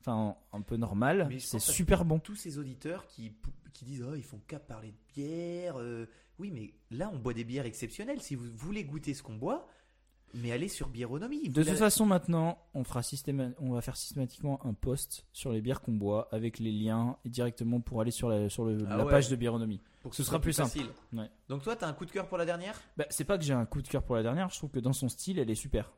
Enfin, 0.00 0.36
un 0.52 0.60
peu 0.60 0.76
normal. 0.76 1.28
C'est 1.38 1.58
super 1.60 2.04
bon. 2.04 2.18
Tous 2.18 2.36
ces 2.36 2.58
auditeurs 2.58 3.06
qui, 3.06 3.32
qui 3.72 3.86
disent 3.86 4.04
Oh, 4.06 4.14
ils 4.14 4.22
font 4.22 4.40
qu'à 4.46 4.58
parler 4.58 4.88
de 4.92 5.14
bière. 5.14 5.78
euh. 5.80 6.06
Oui, 6.38 6.50
mais 6.50 6.74
là, 6.90 7.10
on 7.14 7.18
boit 7.18 7.32
des 7.32 7.44
bières 7.44 7.64
exceptionnelles. 7.64 8.20
Si 8.20 8.34
vous 8.34 8.44
voulez 8.56 8.84
goûter 8.84 9.14
ce 9.14 9.22
qu'on 9.22 9.36
boit, 9.36 9.66
mais 10.34 10.52
allez 10.52 10.68
sur 10.68 10.88
Biéronomie. 10.88 11.48
De 11.48 11.62
toute 11.62 11.74
façon, 11.76 12.04
maintenant, 12.06 12.58
on 12.74 12.84
fera 12.84 13.00
systéma- 13.02 13.52
on 13.60 13.72
va 13.72 13.80
faire 13.80 13.96
systématiquement 13.96 14.60
un 14.66 14.74
post 14.74 15.24
sur 15.32 15.52
les 15.52 15.60
bières 15.60 15.80
qu'on 15.80 15.92
boit 15.92 16.28
avec 16.32 16.58
les 16.58 16.72
liens 16.72 17.16
et 17.24 17.28
directement 17.30 17.80
pour 17.80 18.00
aller 18.00 18.10
sur 18.10 18.28
la, 18.28 18.48
sur 18.48 18.64
le- 18.64 18.78
Ah 18.90 18.96
la 18.96 19.04
ouais. 19.04 19.10
page 19.10 19.28
de 19.28 19.36
Biéronomie. 19.36 19.80
pour 20.02 20.10
que 20.10 20.16
ce 20.18 20.22
sera 20.22 20.38
plus 20.40 20.52
simple. 20.52 20.68
facile. 20.70 20.86
Ouais. 21.14 21.30
Donc, 21.48 21.62
toi, 21.62 21.76
t'as 21.76 21.88
un 21.88 21.94
coup 21.94 22.04
de 22.04 22.10
cœur 22.10 22.28
pour 22.28 22.36
la 22.36 22.44
dernière? 22.44 22.78
Bah, 22.96 23.06
c'est 23.08 23.24
pas 23.24 23.38
que 23.38 23.44
j'ai 23.44 23.54
un 23.54 23.64
coup 23.64 23.80
de 23.80 23.88
cœur 23.88 24.02
pour 24.02 24.16
la 24.16 24.22
dernière. 24.22 24.50
Je 24.50 24.56
trouve 24.58 24.70
que 24.70 24.80
dans 24.80 24.92
son 24.92 25.08
style, 25.08 25.38
elle 25.38 25.48
est 25.50 25.54
super. 25.54 25.90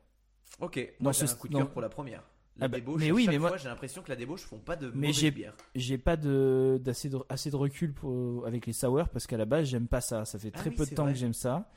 Ok, 0.61 0.93
moi, 1.01 1.11
j'ai 1.11 1.27
ce- 1.27 1.33
un 1.33 1.37
coup 1.37 1.47
de 1.49 1.53
dans- 1.53 1.59
cœur 1.59 1.71
pour 1.71 1.81
la 1.81 1.89
première. 1.89 2.23
La 2.59 2.65
Ah 2.65 2.67
bah, 2.69 2.77
débauche, 2.79 2.99
mais 3.01 3.11
oui, 3.11 3.25
chaque 3.25 3.33
mais 3.33 3.39
moi- 3.39 3.49
fois, 3.49 3.57
j'ai 3.57 3.67
l'impression 3.69 4.01
que 4.01 4.09
la 4.09 4.15
débauche 4.15 4.41
font 4.41 4.57
pas 4.57 4.75
de 4.75 4.91
Mais 4.95 5.13
j'ai-. 5.13 5.31
J'ai 5.75 5.97
pas 5.99 6.15
de 6.17 6.79
d'assez 6.83 7.07
de, 7.09 7.17
assez 7.29 7.51
de 7.51 7.55
recul 7.55 7.93
pour, 7.93 8.47
avec 8.47 8.65
les 8.65 8.73
sours 8.73 9.09
parce 9.09 9.27
qu'à 9.27 9.37
la 9.37 9.45
base 9.45 9.67
j'aime 9.67 9.87
pas 9.87 10.01
ça. 10.01 10.25
Ça 10.25 10.39
fait 10.39 10.51
Ah 10.55 10.57
très 10.57 10.69
oui, 10.71 10.75
peu 10.75 10.85
de 10.87 10.95
temps 10.95 11.03
vrai. 11.03 11.13
que 11.13 11.19
j'aime 11.19 11.33
ça. 11.33 11.69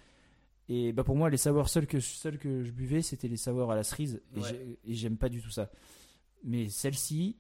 Et 0.73 0.93
bah 0.93 1.03
pour 1.05 1.17
moi 1.17 1.29
les 1.31 1.37
sours 1.37 1.69
seuls 1.69 1.87
que 1.89 1.99
je- 1.99 2.07
seuls 2.07 2.39
que 2.39 2.63
je 2.63 2.71
buvais 2.71 3.03
c'était 3.03 3.27
les 3.29 3.37
sours 3.37 3.73
à 3.73 3.75
la 3.75 3.83
cerise 3.83 4.23
et 4.37 4.41
Ouais. 4.41 4.79
et 4.85 4.95
j'aime 4.95 5.17
pas 5.17 5.29
du 5.29 5.43
tout 5.43 5.51
ça. 5.51 5.69
Mais 6.45 6.69
celle-ci, 6.69 7.37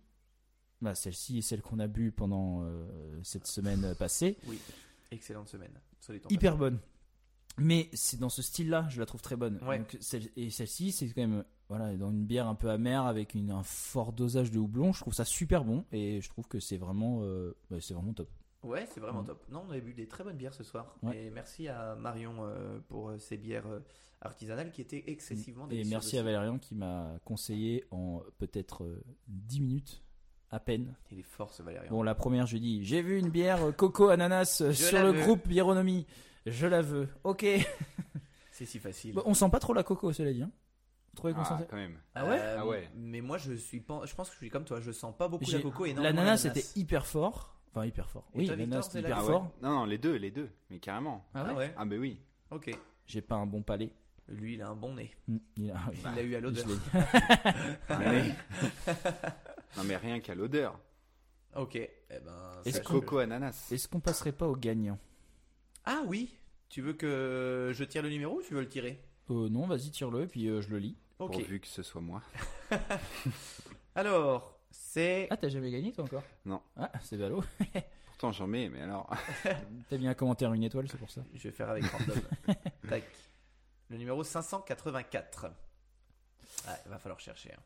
bah 0.83 0.95
celle-ci 0.97 1.39
est 1.39 1.43
celle 1.43 1.63
qu'on 1.63 1.79
a 1.79 1.87
bu 1.87 2.11
pendant 2.11 2.65
euh, 2.65 2.87
cette 3.23 3.47
semaine 3.47 3.95
passée, 3.99 4.37
Oui, 4.49 4.59
excellente 5.13 5.49
semaine. 5.49 5.73
Hyper 6.29 6.57
bonne. 6.57 6.79
Mais 7.59 7.89
c'est 7.93 8.19
dans 8.19 8.29
ce 8.31 8.43
style-là, 8.43 8.87
je 8.89 8.99
la 9.01 9.07
trouve 9.07 9.21
très 9.23 9.37
bonne. 9.37 9.59
Ouais. 9.65 9.79
Donc, 9.79 9.97
celle- 10.01 10.31
et 10.37 10.51
celle-ci, 10.51 10.93
c'est 10.93 11.07
quand 11.09 11.21
même 11.21 11.45
voilà, 11.69 11.95
dans 11.97 12.11
une 12.11 12.25
bière 12.27 12.49
un 12.49 12.55
peu 12.57 12.69
amère 12.71 13.05
avec 13.05 13.35
une- 13.35 13.51
un 13.53 13.63
fort 13.63 14.13
dosage 14.13 14.51
de 14.51 14.59
houblon. 14.59 14.93
Je 14.93 15.01
trouve 15.03 15.15
ça 15.15 15.25
super 15.25 15.65
bon 15.65 15.85
et 15.93 16.21
je 16.21 16.29
trouve 16.29 16.49
que 16.49 16.59
c'est 16.59 16.79
vraiment, 16.79 17.21
euh, 17.23 17.55
bah, 17.71 17.77
c'est 17.81 17.95
vraiment 17.95 18.13
top. 18.13 18.29
Ouais, 18.63 18.87
c'est 18.93 19.01
vraiment 19.01 19.23
Mm. 19.23 19.27
top. 19.27 19.45
Non, 19.51 19.65
on 19.67 19.71
avait 19.71 19.81
bu 19.81 19.95
des 19.95 20.07
très 20.07 20.23
bonnes 20.25 20.37
bières 20.37 20.55
ce 20.55 20.63
soir. 20.65 20.97
Ouais. 21.03 21.17
Et 21.27 21.31
merci 21.31 21.69
à 21.69 21.95
Marion 21.97 22.35
euh, 22.41 22.79
pour 22.89 23.09
euh, 23.11 23.19
ces 23.19 23.37
bières 23.39 23.67
euh, 23.67 23.81
artisanales 24.21 24.71
qui 24.71 24.81
étaient 24.83 25.05
excessivement 25.07 25.67
Et 25.67 25.71
délicieuses. 25.71 25.91
merci 25.91 26.19
à. 26.19 26.23
Valérian 26.23 26.59
qui 26.59 26.75
m'a 26.75 27.13
conseillé 27.25 27.85
en 27.91 28.23
peut-être 28.39 28.85
euh, 28.85 29.03
10 29.29 29.61
minutes 29.61 30.03
à 30.51 30.61
peine. 30.61 30.95
Il 31.11 31.21
est 31.21 31.23
fort 31.23 31.53
ce 31.55 31.63
Valérian. 31.63 31.91
Bon, 31.91 32.03
la 32.03 32.15
première, 32.15 32.45
je 32.47 32.55
lui 32.55 32.61
dis 32.61 32.85
j'ai 32.85 33.01
vu 33.03 33.19
une 33.19 33.31
bière 33.31 33.75
coco 33.77 34.09
ananas 34.09 34.63
sur 34.73 35.03
le 35.03 35.13
veux. 35.13 35.21
groupe 35.23 35.47
Biéronomie. 35.49 36.07
Je 36.47 36.67
la 36.67 36.83
veux. 36.83 37.09
Ok. 37.25 37.45
C'est 38.53 38.67
si 38.67 38.79
facile. 38.79 39.15
Bon, 39.15 39.23
on 39.25 39.33
sent 39.35 39.49
pas 39.51 39.61
trop 39.61 39.73
la 39.73 39.83
coco, 39.85 40.13
cela 40.13 40.33
dit. 40.33 40.43
hein. 40.43 40.51
Qu'on 41.17 41.33
Ah, 41.35 41.61
quand 41.69 41.77
même. 41.77 41.99
Ah 42.15 42.25
ouais 42.27 42.39
Euh, 42.39 42.57
Ah 42.61 42.67
ouais. 42.67 42.89
Mais 42.95 43.21
moi, 43.21 43.37
je 43.39 43.53
suis 43.55 43.81
pas. 43.81 44.03
Je 44.05 44.15
pense 44.15 44.29
que 44.29 44.35
je 44.35 44.39
suis 44.39 44.51
comme 44.51 44.65
toi. 44.65 44.81
Je 44.81 44.93
sens 44.93 45.15
pas 45.17 45.29
beaucoup 45.29 45.51
la 45.51 45.61
coco 45.61 45.85
et 45.87 45.93
non. 45.95 46.03
L'ananas 46.03 46.39
c'était 46.39 46.65
hyper 46.77 47.07
fort. 47.07 47.60
Enfin, 47.73 47.87
hyper 47.87 48.09
fort. 48.11 48.29
Et 48.35 48.39
Oui, 48.39 48.47
toi, 48.47 48.57
Victor, 48.57 48.85
c'est 48.85 49.01
la 49.03 49.09
hyper 49.09 49.19
Ah 49.19 49.23
ouais. 49.25 49.31
fort. 49.33 49.53
Non, 49.63 49.71
non, 49.71 49.85
les 49.85 49.99
deux, 49.99 50.17
les 50.17 50.31
deux. 50.31 50.51
Mais 50.71 50.79
carrément. 50.81 51.25
Ah 51.35 51.47
Ah 51.49 51.55
ouais. 51.55 51.73
Ah, 51.77 51.85
bah 51.85 51.97
oui. 51.99 52.21
Ok. 52.51 52.71
J'ai 53.07 53.21
pas 53.23 53.37
un 53.37 53.47
bon 53.47 53.63
palais. 53.63 53.93
Lui, 54.29 54.55
il 54.55 54.63
a 54.63 54.69
un 54.69 54.75
bon 54.77 54.95
nez. 54.95 55.11
Hmm, 55.29 55.39
il 55.57 55.71
a- 55.71 55.81
oui. 55.91 55.97
Il 56.05 56.15
l'a 56.17 56.23
eu 56.23 56.35
à 56.35 56.39
Je 56.39 56.45
l'odeur. 56.45 56.67
Ah 57.89 57.99
oui. 58.11 58.33
non, 59.77 59.85
mais 59.85 59.97
rien 59.97 60.21
qu'à 60.21 60.35
l'odeur. 60.35 60.79
Ok. 61.57 61.75
Eh 61.77 61.89
ben. 62.09 62.53
Est-ce 62.65 62.81
Coco 62.83 63.19
ananas. 63.19 63.69
Est-ce 63.73 63.89
qu'on 63.89 64.01
passerait 64.01 64.33
pas 64.33 64.47
au 64.47 64.57
gagnant? 64.57 64.99
Ah 65.85 66.03
oui. 66.07 66.37
Tu 66.69 66.83
veux 66.83 66.93
que 66.93 67.73
je 67.75 67.83
tire 67.85 68.03
le 68.03 68.09
numéro 68.11 68.37
ou 68.39 68.43
tu 68.43 68.55
veux 68.55 68.61
le 68.61 68.69
tirer? 68.69 69.03
Euh, 69.31 69.49
Non, 69.49 69.67
vas-y, 69.67 69.91
tire-le, 69.91 70.27
puis 70.29 70.49
euh, 70.49 70.61
je 70.61 70.69
le 70.71 70.79
lis. 70.79 70.97
Ok. 71.19 71.33
Pourvu 71.33 71.59
que 71.61 71.67
ce 71.67 71.83
soit 71.83 72.01
moi. 72.01 72.23
Alors, 73.97 74.60
c'est. 74.71 75.27
Ah, 75.31 75.37
t'as 75.37 75.49
jamais 75.49 75.71
gagné 75.71 75.93
toi 75.93 76.05
encore? 76.05 76.23
Non. 76.45 76.61
Ah, 76.77 76.91
c'est 77.03 77.17
ballot. 77.17 77.43
Pourtant, 78.07 78.33
j'en 78.33 78.47
mets, 78.47 78.69
mais 78.69 78.83
alors. 78.83 79.11
T'as 79.89 79.97
mis 79.99 80.07
un 80.07 80.15
commentaire 80.15 80.53
une 80.53 80.63
étoile, 80.63 80.87
c'est 80.91 80.99
pour 80.99 81.11
ça. 81.11 81.23
Je 81.35 81.43
vais 81.49 81.53
faire 81.55 81.71
avec 81.71 81.85
random. 81.87 82.19
Tac. 82.89 83.05
Le 83.89 83.97
numéro 83.97 84.23
584. 84.23 85.47
Ah, 86.67 86.77
il 86.85 86.91
va 86.91 86.99
falloir 86.99 87.19
chercher. 87.19 87.53
hein. 87.55 87.61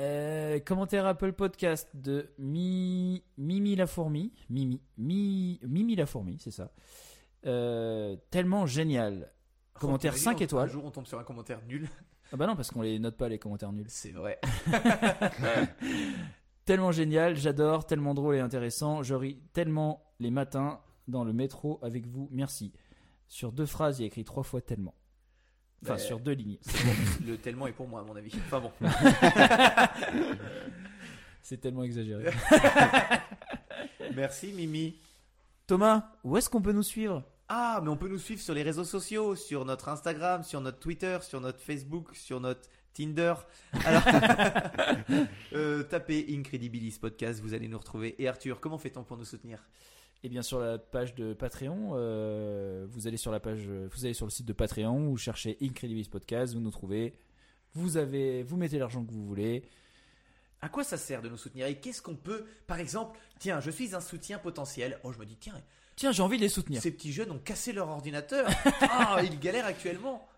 Euh, 0.00 0.58
commentaire 0.60 1.06
Apple 1.06 1.32
Podcast 1.32 1.88
de 1.94 2.32
Mi... 2.38 3.22
Mimi 3.36 3.76
la 3.76 3.86
fourmi. 3.86 4.32
Mimi. 4.50 4.80
Mi... 4.96 5.60
Mimi 5.62 5.94
la 5.94 6.06
fourmi, 6.06 6.36
c'est 6.40 6.50
ça. 6.50 6.72
Euh, 7.46 8.16
tellement 8.30 8.66
génial. 8.66 9.32
Commentaire 9.74 10.14
Oh, 10.14 10.18
5 10.18 10.22
t'imagines, 10.30 10.44
étoiles. 10.44 10.68
Un 10.68 10.72
jour, 10.72 10.84
on 10.84 10.90
tombe 10.90 11.06
sur 11.06 11.18
un 11.20 11.24
commentaire 11.24 11.62
nul. 11.66 11.88
Ah 12.32 12.36
bah 12.36 12.46
non, 12.46 12.56
parce 12.56 12.70
qu'on 12.70 12.82
les 12.82 12.98
note 12.98 13.16
pas 13.16 13.28
les 13.28 13.38
commentaires 13.38 13.72
nuls. 13.72 13.86
C'est 13.88 14.10
vrai. 14.12 14.38
Tellement 16.64 16.92
génial, 16.92 17.34
j'adore, 17.34 17.86
tellement 17.86 18.12
drôle 18.12 18.34
et 18.36 18.40
intéressant. 18.40 19.02
Je 19.02 19.14
ris 19.14 19.38
tellement 19.54 20.02
les 20.20 20.30
matins 20.30 20.80
dans 21.06 21.24
le 21.24 21.32
métro 21.32 21.78
avec 21.82 22.06
vous. 22.06 22.28
Merci. 22.30 22.74
Sur 23.26 23.52
deux 23.52 23.64
phrases, 23.64 23.98
il 23.98 24.02
y 24.02 24.04
a 24.04 24.08
écrit 24.08 24.24
trois 24.24 24.42
fois 24.42 24.60
tellement. 24.60 24.94
Enfin, 25.82 25.94
Bah, 25.94 25.98
sur 25.98 26.20
deux 26.20 26.32
lignes. 26.32 26.58
Le 27.26 27.38
tellement 27.38 27.66
est 27.68 27.72
pour 27.72 27.88
moi, 27.88 28.00
à 28.00 28.04
mon 28.04 28.14
avis. 28.16 28.34
Enfin 28.36 28.60
bon. 28.60 28.72
C'est 31.42 31.58
tellement 31.58 31.84
exagéré. 31.84 32.30
Merci, 34.14 34.52
Mimi. 34.52 34.96
Thomas, 35.66 36.10
où 36.24 36.36
est-ce 36.36 36.50
qu'on 36.50 36.60
peut 36.60 36.72
nous 36.72 36.82
suivre? 36.82 37.22
Ah, 37.50 37.80
mais 37.82 37.88
on 37.88 37.96
peut 37.96 38.08
nous 38.08 38.18
suivre 38.18 38.42
sur 38.42 38.52
les 38.52 38.62
réseaux 38.62 38.84
sociaux, 38.84 39.34
sur 39.34 39.64
notre 39.64 39.88
Instagram, 39.88 40.42
sur 40.42 40.60
notre 40.60 40.78
Twitter, 40.78 41.18
sur 41.22 41.40
notre 41.40 41.58
Facebook, 41.58 42.14
sur 42.14 42.40
notre 42.40 42.68
Tinder. 42.92 43.32
Alors, 43.86 44.02
euh, 45.54 45.82
tapez 45.84 46.26
Incredibilis 46.28 46.98
Podcast, 47.00 47.40
vous 47.40 47.54
allez 47.54 47.68
nous 47.68 47.78
retrouver. 47.78 48.14
Et 48.18 48.28
Arthur, 48.28 48.60
comment 48.60 48.76
fait-on 48.76 49.02
pour 49.02 49.16
nous 49.16 49.24
soutenir? 49.24 49.66
Eh 50.24 50.28
bien, 50.28 50.42
sur 50.42 50.60
la 50.60 50.76
page 50.76 51.14
de 51.14 51.32
Patreon, 51.32 51.92
euh, 51.94 52.86
vous 52.90 53.06
allez 53.06 53.16
sur 53.16 53.32
la 53.32 53.40
page, 53.40 53.66
vous 53.66 54.04
allez 54.04 54.14
sur 54.14 54.26
le 54.26 54.30
site 54.30 54.46
de 54.46 54.52
Patreon, 54.52 55.08
vous 55.08 55.16
cherchez 55.16 55.56
Incredibilis 55.62 56.10
Podcast, 56.10 56.52
vous 56.52 56.60
nous 56.60 56.70
trouvez. 56.70 57.14
Vous 57.72 57.96
avez, 57.96 58.42
vous 58.42 58.58
mettez 58.58 58.78
l'argent 58.78 59.02
que 59.02 59.12
vous 59.12 59.24
voulez. 59.24 59.62
À 60.60 60.68
quoi 60.68 60.84
ça 60.84 60.98
sert 60.98 61.22
de 61.22 61.30
nous 61.30 61.38
soutenir? 61.38 61.66
Et 61.66 61.76
qu'est-ce 61.76 62.02
qu'on 62.02 62.16
peut, 62.16 62.44
par 62.66 62.78
exemple, 62.78 63.18
tiens, 63.38 63.60
je 63.60 63.70
suis 63.70 63.94
un 63.94 64.00
soutien 64.00 64.38
potentiel. 64.38 64.98
Oh, 65.02 65.12
je 65.12 65.18
me 65.18 65.24
dis, 65.24 65.36
tiens, 65.36 65.54
Tiens, 65.98 66.12
j'ai 66.12 66.22
envie 66.22 66.36
de 66.36 66.42
les 66.42 66.48
soutenir. 66.48 66.80
ces 66.80 66.92
petits 66.92 67.12
jeunes 67.12 67.32
ont 67.32 67.40
cassé 67.40 67.72
leur 67.72 67.88
ordinateur. 67.88 68.48
Ah, 68.82 69.20
ils 69.24 69.40
galèrent 69.40 69.66
actuellement. 69.66 70.28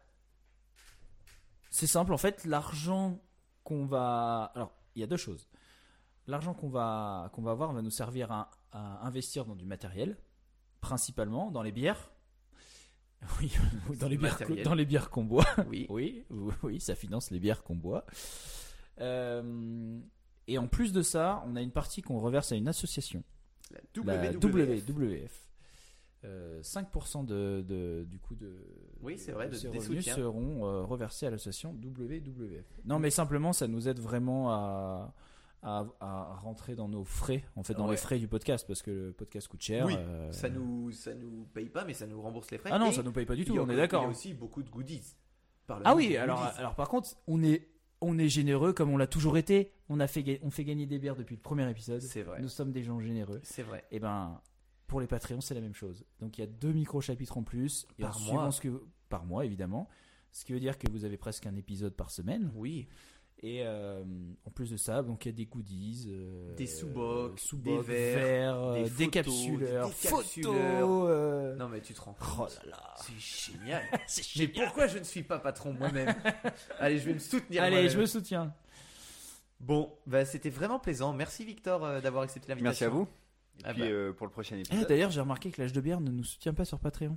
C'est 1.68 1.86
simple, 1.86 2.14
en 2.14 2.16
fait, 2.16 2.46
l'argent 2.46 3.20
qu'on 3.62 3.84
va. 3.84 4.52
Alors, 4.54 4.72
il 4.96 5.00
y 5.00 5.02
a 5.02 5.06
deux 5.06 5.18
choses. 5.18 5.48
L'argent 6.26 6.54
qu'on 6.54 6.70
va, 6.70 7.30
qu'on 7.34 7.42
va 7.42 7.50
avoir 7.50 7.74
va 7.74 7.82
nous 7.82 7.90
servir 7.90 8.32
à, 8.32 8.50
à 8.72 9.06
investir 9.06 9.44
dans 9.44 9.54
du 9.54 9.66
matériel, 9.66 10.16
principalement 10.80 11.50
dans 11.50 11.62
les 11.62 11.72
bières. 11.72 12.10
Oui, 13.38 13.52
dans 13.98 14.08
les 14.08 14.16
bières, 14.16 14.38
dans 14.64 14.74
les 14.74 14.86
bières 14.86 15.10
qu'on 15.10 15.24
boit. 15.24 15.44
Oui. 15.68 15.86
Oui, 15.90 16.24
oui, 16.62 16.80
ça 16.80 16.94
finance 16.94 17.30
les 17.30 17.38
bières 17.38 17.62
qu'on 17.62 17.76
boit. 17.76 18.06
Euh, 18.98 20.00
et 20.46 20.56
en 20.56 20.68
plus 20.68 20.94
de 20.94 21.02
ça, 21.02 21.44
on 21.46 21.54
a 21.54 21.60
une 21.60 21.70
partie 21.70 22.00
qu'on 22.00 22.18
reverse 22.18 22.50
à 22.50 22.56
une 22.56 22.66
association, 22.66 23.22
La 24.06 24.22
la 24.22 24.30
WWF. 24.32 25.49
WWF. 26.22 26.24
Euh, 26.24 26.60
5% 26.62 27.24
de, 27.24 27.64
de- 27.66 28.04
du 28.08 28.18
coup 28.18 28.34
de, 28.34 28.52
Oui, 29.02 29.16
c'est 29.18 29.32
vrai, 29.32 29.48
de- 29.48 29.54
ces 29.54 29.68
des 29.70 29.78
revenus 29.78 29.98
soutiens. 30.00 30.16
seront 30.16 30.66
euh, 30.66 30.82
reversés 30.82 31.26
à 31.26 31.30
l'association 31.30 31.72
WWF. 31.72 32.64
Non, 32.84 32.98
mais 32.98 33.10
simplement, 33.10 33.52
ça 33.52 33.66
nous 33.68 33.88
aide 33.88 33.98
vraiment 34.00 34.50
à, 34.52 35.14
à, 35.62 35.84
à 36.00 36.34
rentrer 36.36 36.74
dans 36.74 36.88
nos 36.88 37.04
frais, 37.04 37.44
en 37.56 37.62
fait, 37.62 37.74
dans 37.74 37.86
Ouais. 37.86 37.92
les 37.92 37.96
frais 37.96 38.18
du 38.18 38.28
podcast, 38.28 38.66
parce 38.66 38.82
que 38.82 38.90
le 38.90 39.12
podcast 39.12 39.48
coûte 39.48 39.62
cher. 39.62 39.86
Oui, 39.86 39.94
euh, 39.96 40.30
Ça 40.32 40.48
nous, 40.50 40.90
ça 40.92 41.14
nous 41.14 41.46
paye 41.54 41.68
pas, 41.68 41.84
mais 41.84 41.94
ça 41.94 42.06
nous 42.06 42.20
rembourse 42.20 42.50
les 42.50 42.58
frais. 42.58 42.70
Ah 42.72 42.78
non, 42.78 42.92
ça 42.92 43.02
nous 43.02 43.12
paye 43.12 43.26
pas 43.26 43.36
du 43.36 43.44
tout, 43.44 43.56
on 43.58 43.68
est 43.70 43.76
d'accord. 43.76 44.02
Il 44.02 44.04
y 44.04 44.08
a 44.08 44.10
aussi 44.10 44.34
beaucoup 44.34 44.62
de 44.62 44.70
goodies. 44.70 45.16
Par 45.66 45.80
Ah 45.84 45.94
oui, 45.94 46.16
alors, 46.16 46.40
goodies. 46.44 46.58
alors 46.58 46.74
par 46.74 46.88
contre, 46.88 47.10
on 47.28 47.42
est, 47.42 47.68
on 48.02 48.18
est 48.18 48.28
généreux 48.28 48.72
comme 48.72 48.90
on 48.90 48.96
l'a 48.96 49.06
toujours 49.06 49.36
été. 49.38 49.72
On, 49.88 50.00
a 50.00 50.06
fait, 50.06 50.40
on 50.42 50.50
fait 50.50 50.64
gagner 50.64 50.86
des 50.86 50.98
bières 50.98 51.16
depuis 51.16 51.36
le 51.36 51.40
premier 51.42 51.68
épisode. 51.70 52.00
C'est 52.00 52.22
vrai. 52.22 52.40
Nous 52.40 52.48
sommes 52.48 52.72
des 52.72 52.82
gens 52.82 52.98
généreux. 53.00 53.40
C'est 53.42 53.62
vrai. 53.62 53.84
Et 53.90 54.00
ben, 54.00 54.40
pour 54.90 55.00
les 55.00 55.06
Patreons, 55.06 55.40
c'est 55.40 55.54
la 55.54 55.60
même 55.60 55.74
chose. 55.74 56.04
Donc 56.20 56.36
il 56.36 56.40
y 56.40 56.44
a 56.44 56.48
deux 56.48 56.72
micro-chapitres 56.72 57.38
en 57.38 57.42
plus. 57.44 57.86
Et 57.98 58.02
Par 58.02 58.18
mois. 58.20 58.28
suivant 58.28 58.50
Ce 58.50 58.60
que, 58.60 58.82
par 59.08 59.24
mois, 59.24 59.44
évidemment. 59.46 59.88
Ce 60.32 60.44
qui 60.44 60.52
veut 60.52 60.60
dire 60.60 60.76
que 60.78 60.90
vous 60.90 61.04
avez 61.04 61.16
presque 61.16 61.46
un 61.46 61.56
épisode 61.56 61.94
par 61.94 62.10
semaine. 62.10 62.50
Oui. 62.54 62.88
Et 63.42 63.62
euh, 63.64 64.04
en 64.44 64.50
plus 64.50 64.70
de 64.70 64.76
ça, 64.76 65.02
donc 65.02 65.24
il 65.24 65.28
y 65.28 65.32
a 65.32 65.34
des 65.34 65.46
goodies, 65.46 66.08
euh, 66.10 66.54
Des 66.56 66.66
sous-bocs, 66.66 67.40
sous-bocs, 67.40 67.86
des 67.86 67.92
verres, 67.94 68.62
euh, 68.62 68.74
des 68.74 68.82
des, 68.82 68.88
photos, 68.90 69.10
capsuleurs, 69.10 69.86
des 69.88 69.94
photos. 69.94 70.54
euh, 71.08 71.56
Non 71.56 71.68
mais 71.70 71.80
tu 71.80 71.94
te 71.94 72.00
rends 72.02 72.14
Oh 72.20 72.24
compte. 72.36 72.60
là 72.66 72.70
là. 72.72 72.94
C'est 72.98 73.18
génial. 73.18 73.82
Mais 74.38 74.48
pourquoi 74.48 74.88
je 74.88 74.98
ne 74.98 75.04
suis 75.04 75.22
pas 75.22 75.38
patron 75.38 75.72
moi-même 75.72 76.14
Allez, 76.78 76.98
je 76.98 77.06
vais 77.06 77.14
me 77.14 77.18
soutenir. 77.18 77.62
Allez, 77.62 77.88
je 77.88 77.98
me 77.98 78.04
soutiens. 78.06 78.52
Bon, 79.58 79.90
bah, 80.06 80.24
c'était 80.26 80.50
vraiment 80.50 80.78
plaisant. 80.78 81.12
Merci 81.14 81.44
Victor 81.46 81.82
euh, 81.84 82.00
d'avoir 82.02 82.24
accepté 82.24 82.48
Merci 82.48 82.62
l'invitation. 82.64 82.86
à 82.86 82.90
vous. 82.90 83.08
Et 83.60 83.66
Ah 83.66 83.72
puis 83.74 83.82
bah. 83.82 83.88
euh, 83.88 84.12
pour 84.12 84.26
le 84.26 84.32
prochain 84.32 84.56
Eh, 84.56 84.60
épisode. 84.60 84.88
D'ailleurs, 84.88 85.10
j'ai 85.10 85.20
remarqué 85.20 85.50
que 85.50 85.60
l'âge 85.60 85.72
de 85.72 85.80
bière 85.80 86.00
ne 86.00 86.10
nous 86.10 86.24
soutient 86.24 86.54
pas 86.54 86.64
sur 86.64 86.78
Patreon. 86.78 87.16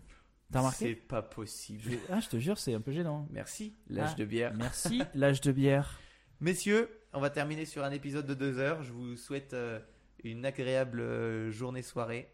T'as 0.52 0.60
C'est 0.60 0.60
remarqué 0.60 0.96
pas 0.96 1.22
possible. 1.22 1.82
Je- 1.84 1.98
Ah, 2.12 2.20
je 2.20 2.30
te 2.30 2.38
jure, 2.38 2.58
c'est 2.60 2.74
un 2.74 2.82
peu 2.82 2.92
gênant. 2.92 3.28
Merci, 3.32 3.76
l'âge 3.90 4.10
Ah. 4.14 4.18
de 4.18 4.26
bière. 4.26 4.54
Merci, 4.56 5.02
l'âge 5.16 5.42
de 5.42 5.52
bière. 5.52 6.00
Messieurs, 6.42 6.90
on 7.14 7.20
va 7.20 7.30
terminer 7.30 7.66
sur 7.66 7.84
un 7.84 7.92
épisode 7.92 8.26
de 8.28 8.34
deux 8.34 8.60
heures. 8.60 8.84
Je 8.84 8.92
vous 8.92 9.16
souhaite 9.18 9.54
euh, 9.54 9.80
une 10.24 10.46
agréable 10.46 11.00
euh, 11.00 11.52
journée-soirée. 11.52 12.30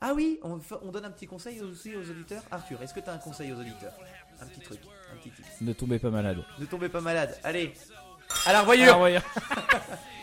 Ah 0.00 0.12
oui, 0.14 0.38
on, 0.42 0.58
donne 0.92 1.04
un 1.04 1.10
petit 1.10 1.26
conseil 1.26 1.60
aussi 1.60 1.96
aux 1.96 2.08
auditeurs. 2.08 2.42
Arthur, 2.52 2.80
est-ce 2.82 2.94
que 2.94 3.00
tu 3.00 3.08
as 3.10 3.14
un 3.14 3.18
conseil 3.18 3.52
aux 3.52 3.56
auditeurs? 3.58 3.92
Un 4.40 4.46
petit 4.46 4.60
truc, 4.60 4.78
un 5.12 5.16
petit 5.16 5.30
tips. 5.30 5.60
Ne 5.60 5.72
tombez 5.72 5.98
pas 5.98 6.10
malade. 6.10 6.44
Ne 6.60 6.66
tombez 6.66 6.88
pas 6.88 7.00
malade. 7.00 7.36
Allez, 7.42 7.72
à 8.46 8.52
la 8.52 8.60
revoyure 8.60 8.94
Ah, 8.94 9.02
ouais. 9.02 9.18